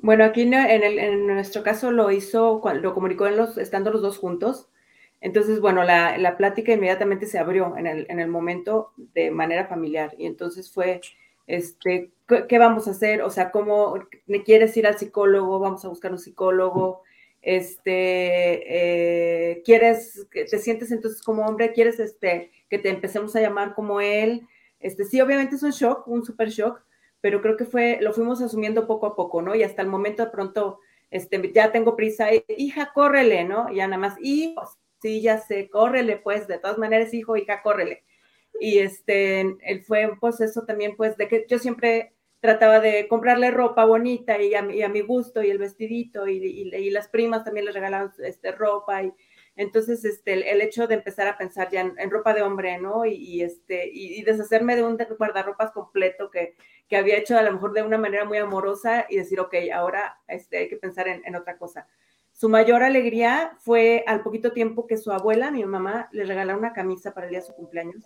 Bueno, 0.00 0.24
aquí 0.24 0.42
en, 0.42 1.26
nuestro 1.26 1.62
caso 1.62 1.90
lo 1.90 2.10
hizo, 2.10 2.62
lo 2.74 2.94
comunicó 2.94 3.26
en 3.26 3.38
los, 3.38 3.56
estando 3.56 3.90
los 3.90 4.02
dos 4.02 4.18
juntos. 4.18 4.68
Entonces, 5.22 5.60
bueno, 5.60 5.84
la, 5.84 6.36
plática 6.36 6.72
inmediatamente 6.72 7.24
se 7.24 7.38
abrió 7.38 7.74
en 7.78 7.86
el 8.20 8.28
momento 8.28 8.92
de 8.96 9.30
manera 9.30 9.66
familiar. 9.66 10.14
Y 10.18 10.26
entonces 10.26 10.70
fue 10.70 11.00
este, 11.48 12.12
¿qué 12.46 12.58
vamos 12.58 12.86
a 12.86 12.92
hacer? 12.92 13.22
O 13.22 13.30
sea, 13.30 13.50
¿cómo 13.50 13.98
quieres 14.44 14.76
ir 14.76 14.86
al 14.86 14.98
psicólogo? 14.98 15.58
Vamos 15.58 15.84
a 15.84 15.88
buscar 15.88 16.12
un 16.12 16.18
psicólogo. 16.18 17.02
Este, 17.40 17.90
eh, 19.52 19.62
¿quieres, 19.64 20.26
te 20.30 20.58
sientes 20.58 20.92
entonces 20.92 21.22
como 21.22 21.46
hombre? 21.46 21.72
¿Quieres 21.72 21.98
este, 22.00 22.52
que 22.68 22.78
te 22.78 22.90
empecemos 22.90 23.34
a 23.34 23.40
llamar 23.40 23.74
como 23.74 24.02
él? 24.02 24.46
Este, 24.78 25.04
sí, 25.04 25.20
obviamente 25.22 25.56
es 25.56 25.62
un 25.62 25.70
shock, 25.70 26.06
un 26.06 26.22
super 26.22 26.50
shock, 26.50 26.82
pero 27.22 27.40
creo 27.40 27.56
que 27.56 27.64
fue, 27.64 27.98
lo 28.02 28.12
fuimos 28.12 28.42
asumiendo 28.42 28.86
poco 28.86 29.06
a 29.06 29.16
poco, 29.16 29.40
¿no? 29.40 29.54
Y 29.54 29.62
hasta 29.62 29.80
el 29.80 29.88
momento 29.88 30.22
de 30.24 30.30
pronto, 30.30 30.80
este, 31.10 31.50
ya 31.54 31.72
tengo 31.72 31.96
prisa, 31.96 32.28
hija, 32.48 32.92
córrele, 32.92 33.44
¿no? 33.44 33.72
ya 33.72 33.88
nada 33.88 33.98
más, 33.98 34.16
y 34.20 34.54
sí, 35.00 35.22
ya 35.22 35.38
sé, 35.38 35.70
córrele, 35.70 36.18
pues, 36.18 36.46
de 36.46 36.58
todas 36.58 36.76
maneras, 36.76 37.14
hijo, 37.14 37.36
hija, 37.38 37.62
córrele 37.62 38.04
y 38.60 38.78
este, 38.78 39.40
él 39.40 39.82
fue 39.86 40.06
un 40.06 40.18
proceso 40.18 40.64
también, 40.64 40.96
pues, 40.96 41.16
de 41.16 41.28
que 41.28 41.46
yo 41.48 41.58
siempre 41.58 42.12
trataba 42.40 42.80
de 42.80 43.08
comprarle 43.08 43.50
ropa 43.50 43.84
bonita 43.84 44.40
y 44.40 44.54
a, 44.54 44.62
mi 44.62 45.00
gusto 45.00 45.42
y 45.42 45.50
el 45.50 45.58
vestidito 45.58 46.28
y, 46.28 46.36
y, 46.36 46.90
las 46.90 47.08
primas 47.08 47.44
también 47.44 47.66
les 47.66 47.74
regalaban 47.74 48.12
este, 48.22 48.52
ropa 48.52 49.02
y 49.02 49.12
entonces 49.56 50.04
este, 50.04 50.52
el, 50.52 50.60
hecho 50.60 50.86
de 50.86 50.94
empezar 50.94 51.26
a 51.26 51.36
pensar 51.36 51.68
ya 51.68 51.80
en, 51.80 52.10
ropa 52.10 52.32
de 52.32 52.42
hombre, 52.42 52.78
¿no? 52.78 53.04
Y, 53.04 53.42
este, 53.42 53.90
y, 53.92 54.22
deshacerme 54.22 54.76
de 54.76 54.84
un 54.84 54.96
guardarropas 55.18 55.72
completo 55.72 56.30
que, 56.30 56.54
que, 56.88 56.96
había 56.96 57.16
hecho 57.16 57.36
a 57.36 57.42
lo 57.42 57.52
mejor 57.52 57.72
de 57.72 57.82
una 57.82 57.98
manera 57.98 58.24
muy 58.24 58.38
amorosa 58.38 59.06
y 59.08 59.16
decir, 59.16 59.40
ok, 59.40 59.54
ahora 59.74 60.20
este, 60.28 60.58
hay 60.58 60.68
que 60.68 60.76
pensar 60.76 61.08
en, 61.08 61.22
en 61.24 61.34
otra 61.34 61.58
cosa. 61.58 61.88
Su 62.30 62.48
mayor 62.48 62.84
alegría 62.84 63.56
fue 63.58 64.04
al 64.06 64.22
poquito 64.22 64.52
tiempo 64.52 64.86
que 64.86 64.96
su 64.96 65.10
abuela, 65.10 65.50
mi 65.50 65.64
mamá, 65.64 66.08
le 66.12 66.24
regaló 66.24 66.56
una 66.56 66.72
camisa 66.72 67.12
para 67.12 67.26
el 67.26 67.30
día 67.30 67.40
de 67.40 67.46
su 67.46 67.54
cumpleaños 67.54 68.04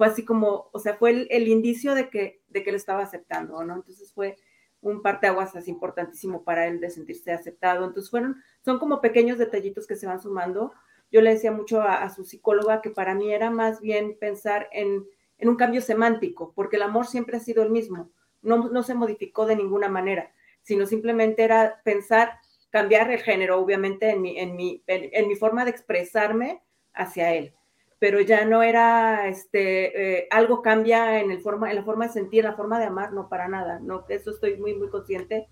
fue 0.00 0.06
así 0.06 0.24
como, 0.24 0.70
o 0.72 0.78
sea, 0.78 0.94
fue 0.94 1.26
el, 1.28 1.46
indicio 1.46 1.94
de 1.94 2.08
que, 2.08 2.40
de 2.48 2.62
que 2.62 2.70
lo 2.70 2.78
estaba 2.78 3.02
aceptando, 3.02 3.62
¿no? 3.64 3.74
Entonces 3.74 4.14
fue 4.14 4.38
un 4.80 5.02
parteaguas 5.02 5.54
así 5.54 5.70
importantísimo 5.70 6.42
para 6.42 6.66
él 6.66 6.80
de 6.80 6.88
sentirse 6.88 7.32
aceptado. 7.32 7.84
Entonces 7.84 8.10
fueron, 8.10 8.42
son 8.64 8.78
como 8.78 9.02
pequeños 9.02 9.36
detallitos 9.36 9.86
que 9.86 9.96
se 9.96 10.06
van 10.06 10.18
sumando. 10.18 10.72
Yo 11.12 11.20
le 11.20 11.34
decía 11.34 11.52
mucho 11.52 11.82
a, 11.82 12.08
su 12.08 12.24
psicóloga 12.24 12.80
que 12.80 12.88
para 12.88 13.14
mí 13.14 13.30
era 13.30 13.50
más 13.50 13.82
bien 13.82 14.16
pensar 14.18 14.70
en, 14.72 15.04
en, 15.36 15.48
un 15.50 15.56
cambio 15.56 15.82
semántico, 15.82 16.54
porque 16.56 16.76
el 16.76 16.82
amor 16.82 17.06
siempre 17.06 17.36
ha 17.36 17.40
sido 17.40 17.62
el 17.62 17.68
mismo, 17.68 18.10
no, 18.40 18.70
no 18.70 18.82
se 18.82 18.94
modificó 18.94 19.44
de 19.44 19.56
ninguna 19.56 19.90
manera, 19.90 20.32
sino 20.62 20.86
simplemente 20.86 21.44
era 21.44 21.82
pensar, 21.84 22.38
cambiar 22.70 23.10
el 23.10 23.20
género, 23.20 23.60
obviamente, 23.60 24.08
en 24.08 24.22
mi, 24.22 24.38
en 24.38 24.56
mi, 24.56 24.82
en 24.86 25.28
mi 25.28 25.36
forma 25.36 25.66
de 25.66 25.72
expresarme 25.72 26.62
hacia 26.94 27.34
él 27.34 27.54
pero 28.00 28.20
ya 28.22 28.46
no 28.46 28.62
era, 28.62 29.28
este, 29.28 30.20
eh, 30.20 30.28
algo 30.30 30.62
cambia 30.62 31.20
en, 31.20 31.30
el 31.30 31.40
forma, 31.40 31.68
en 31.68 31.76
la 31.76 31.84
forma 31.84 32.06
de 32.06 32.12
sentir, 32.14 32.40
en 32.40 32.50
la 32.50 32.56
forma 32.56 32.80
de 32.80 32.86
amar, 32.86 33.12
no 33.12 33.28
para 33.28 33.46
nada, 33.46 33.78
no, 33.78 34.06
eso 34.08 34.30
estoy 34.30 34.56
muy, 34.56 34.74
muy 34.74 34.88
consciente, 34.88 35.48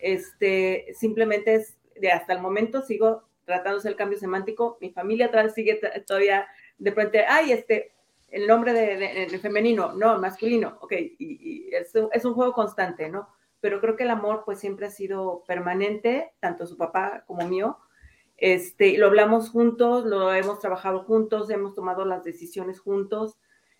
este, 0.00 0.86
simplemente 0.94 1.54
es, 1.54 1.76
de 1.94 2.10
hasta 2.10 2.32
el 2.32 2.40
momento 2.40 2.80
sigo 2.80 3.24
tratándose 3.44 3.88
el 3.88 3.96
cambio 3.96 4.18
semántico, 4.18 4.78
mi 4.80 4.90
familia 4.90 5.26
atrás 5.26 5.52
sigue 5.54 5.78
todavía, 6.06 6.48
de 6.78 6.90
pronto, 6.90 7.18
ay, 7.28 7.52
este, 7.52 7.92
el 8.30 8.46
nombre 8.46 8.72
de, 8.72 9.38
femenino, 9.38 9.92
no, 9.92 10.18
masculino, 10.18 10.78
ok, 10.80 10.92
y, 11.18 11.68
es, 11.74 11.92
es, 12.12 12.24
un 12.24 12.32
juego 12.32 12.54
constante, 12.54 13.10
¿no? 13.10 13.28
Pero 13.60 13.78
creo 13.82 13.96
que 13.96 14.04
el 14.04 14.10
amor, 14.10 14.44
pues, 14.46 14.58
siempre 14.58 14.86
ha 14.86 14.90
sido 14.90 15.44
permanente, 15.46 16.32
tanto 16.40 16.66
su 16.66 16.78
papá 16.78 17.24
como 17.26 17.46
mío, 17.46 17.76
este, 18.40 18.98
lo 18.98 19.06
hablamos 19.06 19.50
juntos, 19.50 20.04
lo 20.04 20.32
hemos 20.34 20.58
trabajado 20.58 21.04
juntos, 21.04 21.50
hemos 21.50 21.74
tomado 21.74 22.04
las 22.04 22.24
decisiones 22.24 22.80
juntos, 22.80 23.38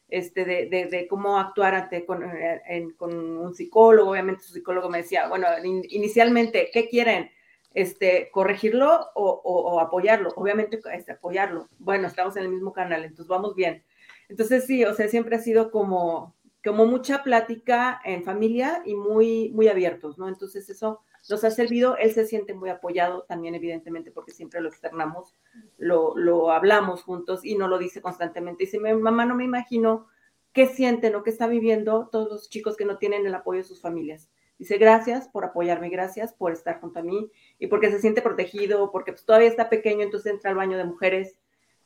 este, 0.09 0.45
de, 0.45 1.07
cómo 1.09 1.39
actuar 1.39 1.75
ante, 1.75 2.07
eh, 2.07 2.89
con, 2.97 3.15
un 3.15 3.55
psicólogo. 3.55 4.11
Obviamente 4.11 4.43
su 4.43 4.53
psicólogo 4.53 4.89
me 4.89 4.99
decía, 4.99 5.29
bueno, 5.29 5.47
inicialmente, 5.65 6.71
¿qué 6.73 6.89
quieren? 6.89 7.31
este, 7.75 8.31
corregirlo 8.33 9.11
o, 9.15 9.81
apoyarlo. 9.81 10.33
Obviamente, 10.37 10.81
este, 10.93 11.13
apoyarlo. 11.13 11.69
Bueno, 11.79 12.09
estamos 12.09 12.37
en 12.37 12.45
el 12.45 12.49
mismo 12.49 12.73
canal, 12.73 13.05
entonces 13.05 13.29
vamos 13.29 13.55
bien. 13.55 13.85
Entonces, 14.29 14.67
sí, 14.67 14.85
o 14.85 14.95
sea, 14.95 15.09
siempre 15.09 15.37
ha 15.37 15.41
sido 15.41 15.71
como, 15.71 16.35
como 16.65 16.87
mucha 16.87 17.23
plática 17.23 18.01
en 18.05 18.25
familia 18.25 18.83
y 18.85 18.95
muy, 18.95 19.51
muy 19.51 19.69
abiertos, 19.69 20.19
¿no? 20.19 20.29
Entonces, 20.29 20.69
eso 20.69 21.01
nos 21.31 21.45
ha 21.45 21.51
servido. 21.51 21.97
Él 21.97 22.13
se 22.13 22.27
siente 22.27 22.55
muy 22.55 22.69
apoyado 22.71 23.23
también, 23.23 23.55
evidentemente, 23.55 24.11
porque 24.11 24.33
siempre 24.33 24.61
lo 24.61 24.69
externamos, 24.69 25.35
lo, 25.79 26.51
hablamos 26.51 27.03
juntos 27.03 27.45
y 27.45 27.57
no 27.57 27.69
lo 27.69 27.79
dice 27.79 28.03
constantemente. 28.03 28.65
Dice, 28.65 28.79
mamá, 28.79 29.25
no 29.25 29.35
me 29.35 29.45
imagino 29.45 30.09
qué 30.53 30.67
sienten 30.67 31.15
o 31.15 31.23
qué 31.23 31.31
está 31.31 31.47
viviendo 31.47 32.09
todos 32.11 32.29
los 32.29 32.51
chicos 32.51 32.77
que 32.77 32.85
no 32.85 32.99
tienen 32.99 33.27
el 33.27 33.35
apoyo 33.35 33.59
de 33.59 33.65
sus 33.65 33.81
familias. 33.81 34.29
Dice, 34.59 34.77
gracias 34.77 35.29
por 35.29 35.45
apoyarme, 35.45 35.89
gracias 35.89 36.35
por 36.35 36.53
estar 36.53 36.81
junto 36.81 36.99
a 36.99 37.03
mí 37.03 37.31
y 37.59 37.69
porque 37.69 37.91
se 37.91 37.99
siente 37.99 38.21
protegido, 38.21 38.91
porque 38.93 39.13
pues, 39.13 39.25
todavía 39.25 39.49
está 39.49 39.71
pequeño, 39.71 40.03
entonces 40.03 40.33
entra 40.33 40.51
al 40.51 40.57
baño 40.57 40.77
de 40.77 40.85
mujeres 40.85 41.39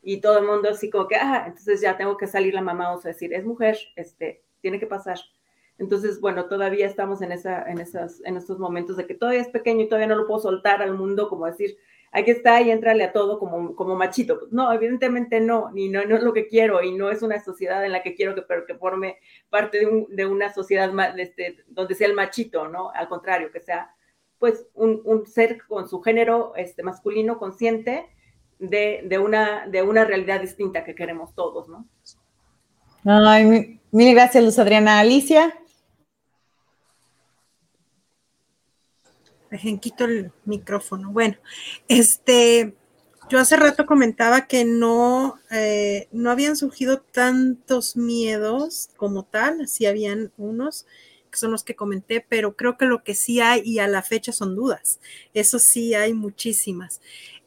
y 0.02 0.20
todo 0.20 0.38
el 0.38 0.46
mundo 0.46 0.70
así 0.70 0.90
como 0.90 1.06
que, 1.06 1.14
ah, 1.14 1.44
entonces 1.46 1.80
ya 1.80 1.96
tengo 1.96 2.16
que 2.16 2.26
salir 2.26 2.52
la 2.52 2.62
mamá, 2.62 2.92
o 2.92 3.00
sea, 3.00 3.12
decir, 3.12 3.32
es 3.32 3.44
mujer, 3.44 3.78
este, 3.94 4.42
tiene 4.60 4.80
que 4.80 4.86
pasar. 4.86 5.18
Entonces, 5.78 6.20
bueno, 6.20 6.46
todavía 6.46 6.86
estamos 6.86 7.20
en, 7.22 7.32
esa, 7.32 7.62
en, 7.68 7.80
esas, 7.80 8.22
en 8.24 8.36
estos 8.36 8.58
momentos 8.58 8.96
de 8.96 9.06
que 9.06 9.14
todavía 9.14 9.40
es 9.40 9.48
pequeño 9.48 9.82
y 9.82 9.88
todavía 9.88 10.06
no 10.06 10.14
lo 10.14 10.26
puedo 10.26 10.40
soltar 10.40 10.82
al 10.82 10.94
mundo, 10.94 11.28
como 11.28 11.46
decir, 11.46 11.76
aquí 12.12 12.30
está 12.30 12.60
y 12.60 12.70
entrale 12.70 13.02
a 13.04 13.12
todo 13.12 13.38
como, 13.38 13.96
machito. 13.96 14.38
Pues, 14.38 14.52
no, 14.52 14.72
evidentemente 14.72 15.40
no, 15.40 15.70
ni 15.72 15.88
no, 15.88 16.00
es 16.00 16.22
lo 16.22 16.32
que 16.32 16.46
quiero 16.46 16.82
y 16.82 16.92
no 16.92 17.10
es 17.10 17.22
una 17.22 17.42
sociedad 17.42 17.84
en 17.84 17.92
la 17.92 18.02
que 18.02 18.14
quiero 18.14 18.34
que, 18.34 18.42
pero 18.42 18.66
que 18.66 18.76
forme 18.76 19.18
parte 19.50 19.78
de, 19.78 20.06
de 20.08 20.26
una 20.26 20.52
sociedad 20.52 20.92
este, 21.18 21.64
donde 21.66 21.94
sea 21.94 22.06
el 22.06 22.14
machito, 22.14 22.68
¿no? 22.68 22.90
Al 22.92 23.08
contrario, 23.08 23.50
que 23.50 23.60
sea 23.60 23.94
pues 24.38 24.66
un, 24.74 25.00
un 25.04 25.26
ser 25.26 25.62
con 25.66 25.88
su 25.88 26.00
género 26.02 26.54
este, 26.56 26.82
masculino 26.82 27.38
consciente 27.38 28.06
de, 28.58 29.02
de, 29.04 29.18
una, 29.18 29.66
de 29.66 29.82
una 29.82 30.04
realidad 30.04 30.40
distinta 30.40 30.84
que 30.84 30.94
queremos 30.94 31.34
todos, 31.34 31.68
¿no? 31.68 31.86
Ay, 33.04 33.80
mil 33.90 34.14
gracias, 34.14 34.44
Luz 34.44 34.58
Adriana. 34.58 35.00
Alicia. 35.00 35.52
Dejen 39.54 39.78
quito 39.78 40.04
el 40.04 40.32
micrófono. 40.46 41.12
Bueno, 41.12 41.36
este, 41.86 42.74
yo 43.30 43.38
hace 43.38 43.54
rato 43.54 43.86
comentaba 43.86 44.48
que 44.48 44.64
no, 44.64 45.38
eh, 45.52 46.08
no 46.10 46.32
habían 46.32 46.56
surgido 46.56 47.02
tantos 47.02 47.96
miedos 47.96 48.90
como 48.96 49.22
tal, 49.22 49.68
sí 49.68 49.86
habían 49.86 50.32
unos 50.38 50.86
que 51.30 51.38
son 51.38 51.52
los 51.52 51.62
que 51.62 51.76
comenté, 51.76 52.20
pero 52.28 52.56
creo 52.56 52.76
que 52.76 52.86
lo 52.86 53.04
que 53.04 53.14
sí 53.14 53.40
hay 53.40 53.62
y 53.64 53.78
a 53.78 53.86
la 53.86 54.02
fecha 54.02 54.32
son 54.32 54.56
dudas. 54.56 54.98
Eso 55.34 55.60
sí 55.60 55.94
hay 55.94 56.14
muchísimas. 56.14 57.00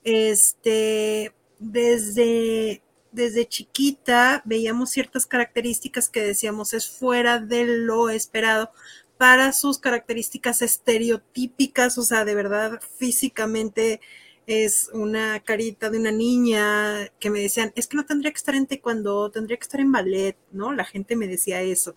Este, 0.05 1.33
desde, 1.59 2.81
desde 3.11 3.49
chiquita 3.49 4.43
veíamos 4.45 4.91
ciertas 4.91 5.25
características 5.25 6.07
que 6.07 6.23
decíamos 6.23 6.73
es 6.73 6.89
fuera 6.89 7.39
de 7.39 7.65
lo 7.65 8.09
esperado, 8.09 8.71
para 9.17 9.53
sus 9.53 9.79
características 9.79 10.61
estereotípicas, 10.61 11.97
o 11.97 12.03
sea, 12.03 12.25
de 12.25 12.35
verdad 12.35 12.79
físicamente 12.97 13.99
es 14.47 14.89
una 14.93 15.41
carita 15.41 15.89
de 15.89 15.99
una 15.99 16.11
niña 16.11 17.09
que 17.19 17.29
me 17.29 17.41
decían, 17.41 17.73
es 17.75 17.85
que 17.85 17.97
no 17.97 18.05
tendría 18.05 18.31
que 18.31 18.37
estar 18.37 18.55
en 18.55 18.65
taekwondo, 18.65 19.29
tendría 19.29 19.57
que 19.57 19.63
estar 19.63 19.81
en 19.81 19.91
ballet, 19.91 20.37
¿no? 20.53 20.71
La 20.71 20.85
gente 20.85 21.17
me 21.17 21.27
decía 21.27 21.61
eso. 21.61 21.95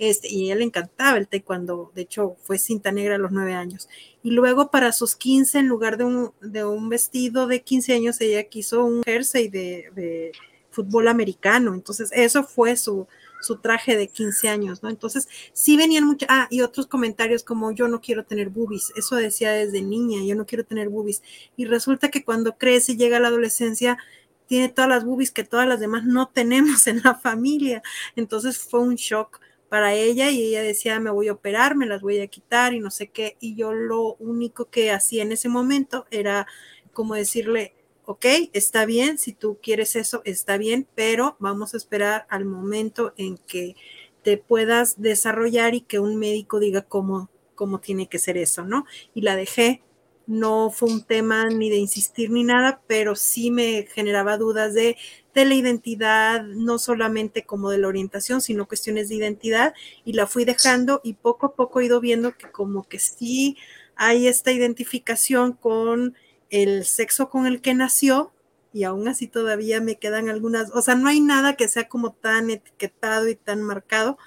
Este, 0.00 0.28
y 0.28 0.50
a 0.50 0.54
él 0.54 0.58
le 0.58 0.64
encantaba 0.64 1.16
el 1.16 1.28
taekwondo, 1.28 1.92
de 1.94 2.02
hecho 2.02 2.36
fue 2.42 2.58
cinta 2.58 2.90
negra 2.90 3.14
a 3.14 3.18
los 3.18 3.30
nueve 3.30 3.54
años. 3.54 3.88
Y 4.24 4.32
luego 4.32 4.70
para 4.70 4.90
sus 4.90 5.14
15, 5.14 5.60
en 5.60 5.68
lugar 5.68 5.96
de 5.96 6.04
un, 6.04 6.32
de 6.40 6.64
un 6.64 6.88
vestido 6.88 7.46
de 7.46 7.62
15 7.62 7.94
años, 7.94 8.20
ella 8.20 8.42
quiso 8.44 8.84
un 8.84 9.04
jersey 9.04 9.48
de, 9.48 9.90
de 9.94 10.32
fútbol 10.70 11.06
americano. 11.06 11.72
Entonces, 11.72 12.10
eso 12.12 12.42
fue 12.42 12.76
su, 12.76 13.06
su 13.42 13.58
traje 13.58 13.96
de 13.96 14.08
15 14.08 14.48
años, 14.48 14.82
¿no? 14.82 14.88
Entonces, 14.88 15.28
sí 15.52 15.76
venían 15.76 16.04
muchos, 16.04 16.28
ah, 16.30 16.48
y 16.50 16.62
otros 16.62 16.86
comentarios 16.86 17.44
como 17.44 17.72
yo 17.72 17.88
no 17.88 18.00
quiero 18.00 18.24
tener 18.24 18.48
boobies, 18.50 18.92
eso 18.96 19.16
decía 19.16 19.52
desde 19.52 19.82
niña, 19.82 20.24
yo 20.24 20.34
no 20.34 20.46
quiero 20.46 20.64
tener 20.64 20.88
boobies. 20.88 21.22
Y 21.56 21.66
resulta 21.66 22.10
que 22.10 22.24
cuando 22.24 22.56
crece 22.56 22.92
y 22.92 22.96
llega 22.96 23.18
a 23.18 23.20
la 23.20 23.28
adolescencia, 23.28 23.98
tiene 24.46 24.68
todas 24.68 24.90
las 24.90 25.04
boobies 25.04 25.30
que 25.30 25.44
todas 25.44 25.66
las 25.66 25.80
demás 25.80 26.04
no 26.04 26.28
tenemos 26.28 26.86
en 26.86 27.02
la 27.04 27.14
familia. 27.14 27.82
Entonces 28.16 28.58
fue 28.58 28.80
un 28.80 28.96
shock 28.96 29.40
para 29.68 29.94
ella 29.94 30.30
y 30.30 30.42
ella 30.42 30.62
decía, 30.62 31.00
me 31.00 31.10
voy 31.10 31.28
a 31.28 31.32
operar, 31.32 31.76
me 31.76 31.86
las 31.86 32.02
voy 32.02 32.20
a 32.20 32.26
quitar 32.26 32.74
y 32.74 32.80
no 32.80 32.90
sé 32.90 33.08
qué. 33.08 33.38
Y 33.40 33.54
yo 33.54 33.72
lo 33.72 34.16
único 34.16 34.66
que 34.66 34.90
hacía 34.90 35.22
en 35.22 35.32
ese 35.32 35.48
momento 35.48 36.06
era 36.10 36.46
como 36.92 37.14
decirle, 37.14 37.74
ok, 38.04 38.26
está 38.52 38.84
bien, 38.84 39.18
si 39.18 39.32
tú 39.32 39.58
quieres 39.62 39.96
eso, 39.96 40.22
está 40.24 40.58
bien, 40.58 40.88
pero 40.94 41.36
vamos 41.38 41.74
a 41.74 41.76
esperar 41.76 42.26
al 42.30 42.44
momento 42.44 43.12
en 43.16 43.38
que 43.38 43.76
te 44.22 44.36
puedas 44.36 45.00
desarrollar 45.00 45.74
y 45.74 45.82
que 45.82 45.98
un 45.98 46.16
médico 46.16 46.60
diga 46.60 46.82
cómo, 46.82 47.30
cómo 47.54 47.80
tiene 47.80 48.08
que 48.08 48.18
ser 48.18 48.36
eso, 48.38 48.64
¿no? 48.64 48.86
Y 49.14 49.22
la 49.22 49.36
dejé. 49.36 49.82
No 50.26 50.70
fue 50.70 50.88
un 50.88 51.04
tema 51.04 51.48
ni 51.48 51.68
de 51.68 51.76
insistir 51.76 52.30
ni 52.30 52.44
nada, 52.44 52.80
pero 52.86 53.16
sí 53.16 53.50
me 53.50 53.88
generaba 53.92 54.38
dudas 54.38 54.72
de, 54.72 54.96
de 55.34 55.44
la 55.44 55.54
identidad, 55.54 56.44
no 56.44 56.78
solamente 56.78 57.44
como 57.44 57.70
de 57.70 57.78
la 57.78 57.88
orientación, 57.88 58.40
sino 58.40 58.68
cuestiones 58.68 59.08
de 59.08 59.16
identidad, 59.16 59.74
y 60.04 60.12
la 60.12 60.28
fui 60.28 60.44
dejando 60.44 61.00
y 61.02 61.14
poco 61.14 61.46
a 61.46 61.54
poco 61.56 61.80
he 61.80 61.86
ido 61.86 62.00
viendo 62.00 62.36
que 62.36 62.50
como 62.52 62.84
que 62.84 63.00
sí 63.00 63.56
hay 63.96 64.28
esta 64.28 64.52
identificación 64.52 65.52
con 65.54 66.14
el 66.52 66.84
sexo 66.84 67.30
con 67.30 67.46
el 67.46 67.60
que 67.60 67.74
nació 67.74 68.32
y 68.72 68.84
aún 68.84 69.08
así 69.08 69.26
todavía 69.26 69.80
me 69.80 69.96
quedan 69.96 70.28
algunas, 70.28 70.70
o 70.72 70.82
sea, 70.82 70.94
no 70.94 71.08
hay 71.08 71.20
nada 71.20 71.56
que 71.56 71.68
sea 71.68 71.88
como 71.88 72.12
tan 72.12 72.50
etiquetado 72.50 73.28
y 73.28 73.34
tan 73.34 73.62
marcado, 73.62 74.18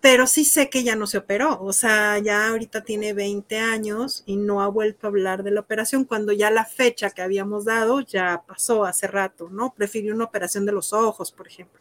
pero 0.00 0.26
sí 0.28 0.44
sé 0.44 0.70
que 0.70 0.84
ya 0.84 0.94
no 0.94 1.08
se 1.08 1.18
operó, 1.18 1.60
o 1.60 1.72
sea, 1.72 2.18
ya 2.18 2.48
ahorita 2.48 2.84
tiene 2.84 3.12
20 3.12 3.58
años 3.58 4.22
y 4.24 4.36
no 4.36 4.62
ha 4.62 4.68
vuelto 4.68 5.06
a 5.06 5.10
hablar 5.10 5.42
de 5.42 5.50
la 5.50 5.60
operación 5.60 6.04
cuando 6.04 6.32
ya 6.32 6.50
la 6.50 6.64
fecha 6.64 7.10
que 7.10 7.22
habíamos 7.22 7.64
dado 7.64 8.00
ya 8.00 8.44
pasó 8.46 8.84
hace 8.84 9.08
rato, 9.08 9.48
¿no? 9.50 9.74
Prefirió 9.74 10.14
una 10.14 10.24
operación 10.24 10.64
de 10.64 10.72
los 10.72 10.92
ojos, 10.92 11.32
por 11.32 11.48
ejemplo. 11.48 11.80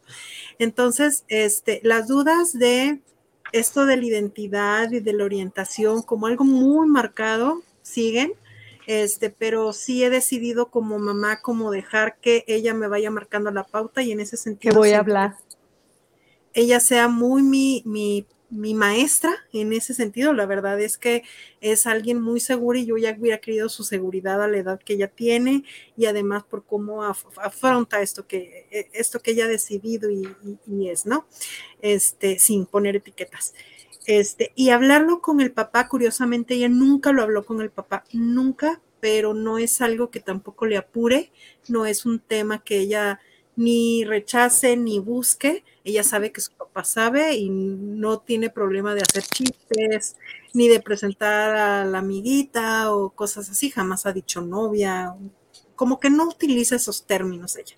Entonces, 0.57 1.23
este, 1.27 1.81
las 1.83 2.07
dudas 2.07 2.57
de 2.57 2.99
esto 3.51 3.85
de 3.85 3.97
la 3.97 4.05
identidad 4.05 4.91
y 4.91 5.01
de 5.01 5.13
la 5.13 5.23
orientación 5.23 6.01
como 6.01 6.25
algo 6.25 6.45
muy 6.45 6.87
marcado 6.87 7.61
siguen 7.83 8.33
este, 8.87 9.29
pero 9.29 9.73
sí 9.73 10.03
he 10.03 10.09
decidido 10.09 10.69
como 10.69 10.99
mamá 10.99 11.41
como 11.41 11.71
dejar 11.71 12.17
que 12.19 12.43
ella 12.47 12.73
me 12.73 12.87
vaya 12.87 13.09
marcando 13.11 13.51
la 13.51 13.63
pauta 13.63 14.01
y 14.01 14.11
en 14.11 14.19
ese 14.19 14.37
sentido. 14.37 14.71
Que 14.71 14.77
voy 14.77 14.91
a 14.91 14.99
hablar. 14.99 15.35
Ella 16.53 16.79
sea 16.79 17.07
muy 17.07 17.43
mi, 17.43 17.81
mi, 17.85 18.25
mi, 18.49 18.73
maestra 18.73 19.35
en 19.51 19.73
ese 19.73 19.93
sentido. 19.93 20.31
La 20.33 20.45
verdad 20.45 20.79
es 20.79 20.97
que 20.97 21.23
es 21.59 21.85
alguien 21.85 22.21
muy 22.21 22.39
seguro 22.39 22.77
y 22.77 22.85
yo 22.85 22.97
ya 22.97 23.15
hubiera 23.19 23.39
querido 23.39 23.67
su 23.67 23.83
seguridad 23.83 24.41
a 24.41 24.47
la 24.47 24.57
edad 24.57 24.79
que 24.79 24.93
ella 24.93 25.09
tiene 25.09 25.65
y 25.97 26.05
además 26.05 26.43
por 26.43 26.63
cómo 26.63 27.03
afronta 27.03 28.01
esto 28.01 28.25
que, 28.25 28.67
e, 28.71 28.89
esto 28.93 29.19
que 29.19 29.31
ella 29.31 29.45
ha 29.45 29.49
decidido 29.49 30.09
y, 30.09 30.29
y 30.65 30.89
es, 30.89 31.05
¿no? 31.05 31.27
Este, 31.81 32.39
sin 32.39 32.65
poner 32.65 32.95
etiquetas. 32.95 33.53
Este, 34.05 34.51
y 34.55 34.69
hablarlo 34.69 35.21
con 35.21 35.41
el 35.41 35.51
papá, 35.51 35.87
curiosamente, 35.87 36.53
ella 36.53 36.69
nunca 36.69 37.11
lo 37.11 37.23
habló 37.23 37.45
con 37.45 37.61
el 37.61 37.71
papá, 37.71 38.03
nunca, 38.13 38.81
pero 38.99 39.33
no 39.33 39.57
es 39.57 39.81
algo 39.81 40.11
que 40.11 40.19
tampoco 40.19 40.65
le 40.65 40.77
apure, 40.77 41.31
no 41.67 41.85
es 41.85 42.05
un 42.05 42.19
tema 42.19 42.63
que 42.63 42.79
ella 42.79 43.19
ni 43.55 44.03
rechace 44.03 44.75
ni 44.77 44.99
busque, 44.99 45.63
ella 45.83 46.03
sabe 46.03 46.31
que 46.31 46.41
su 46.41 46.51
papá 46.51 46.83
sabe 46.83 47.35
y 47.35 47.49
no 47.49 48.19
tiene 48.19 48.49
problema 48.49 48.93
de 48.95 49.01
hacer 49.01 49.23
chistes, 49.23 50.17
ni 50.53 50.67
de 50.67 50.81
presentar 50.81 51.55
a 51.55 51.85
la 51.85 51.99
amiguita 51.99 52.93
o 52.93 53.11
cosas 53.11 53.49
así, 53.49 53.69
jamás 53.69 54.05
ha 54.05 54.13
dicho 54.13 54.41
novia, 54.41 55.15
como 55.75 55.99
que 55.99 56.09
no 56.09 56.27
utiliza 56.27 56.75
esos 56.75 57.05
términos 57.05 57.55
ella. 57.55 57.75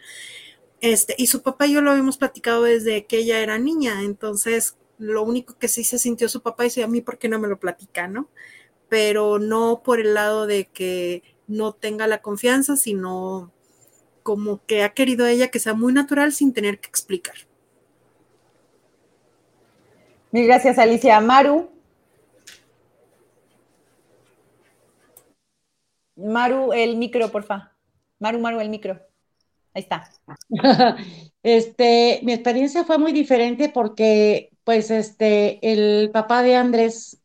Este, 0.82 1.16
y 1.18 1.28
su 1.28 1.42
papá 1.42 1.68
y 1.68 1.74
yo 1.74 1.82
lo 1.82 1.92
habíamos 1.92 2.18
platicado 2.18 2.64
desde 2.64 3.06
que 3.06 3.20
ella 3.20 3.40
era 3.40 3.58
niña, 3.58 4.04
entonces 4.04 4.76
lo 4.98 5.24
único 5.24 5.58
que 5.58 5.68
sí 5.68 5.84
se 5.84 6.00
sintió 6.00 6.30
su 6.30 6.42
papá 6.42 6.66
y 6.66 6.82
a 6.82 6.88
mí, 6.88 7.02
¿por 7.02 7.18
qué 7.18 7.30
no 7.30 7.40
me 7.40 7.48
lo 7.48 7.60
platica, 7.60 8.08
no? 8.08 8.30
Pero 8.90 9.40
no 9.40 9.82
por 9.84 10.00
el 10.00 10.14
lado 10.14 10.48
de 10.48 10.66
que 10.66 11.24
no 11.48 11.74
tenga 11.74 12.08
la 12.08 12.22
confianza, 12.22 12.76
sino 12.78 13.52
como 14.24 14.66
que 14.66 14.84
ha 14.84 14.94
querido 14.94 15.26
ella 15.26 15.50
que 15.50 15.60
sea 15.60 15.74
muy 15.74 15.94
natural 15.94 16.34
sin 16.34 16.54
tener 16.54 16.80
que 16.80 16.90
explicar. 16.90 17.36
Mil 20.32 20.46
gracias, 20.46 20.78
Alicia. 20.78 21.20
Maru. 21.22 21.70
Maru, 26.16 26.74
el 26.74 26.98
micro, 26.98 27.32
porfa. 27.32 27.72
Maru, 28.20 28.40
Maru, 28.40 28.60
el 28.60 28.70
micro. 28.70 29.00
Ahí 29.74 29.84
está. 29.84 30.10
Este, 31.44 32.20
mi 32.24 32.34
experiencia 32.34 32.84
fue 32.84 32.98
muy 32.98 33.14
diferente 33.14 33.70
porque 33.70 34.50
pues 34.68 34.92
este, 34.92 35.60
el 35.62 36.12
papá 36.12 36.44
de 36.44 36.58
Andrés 36.58 37.22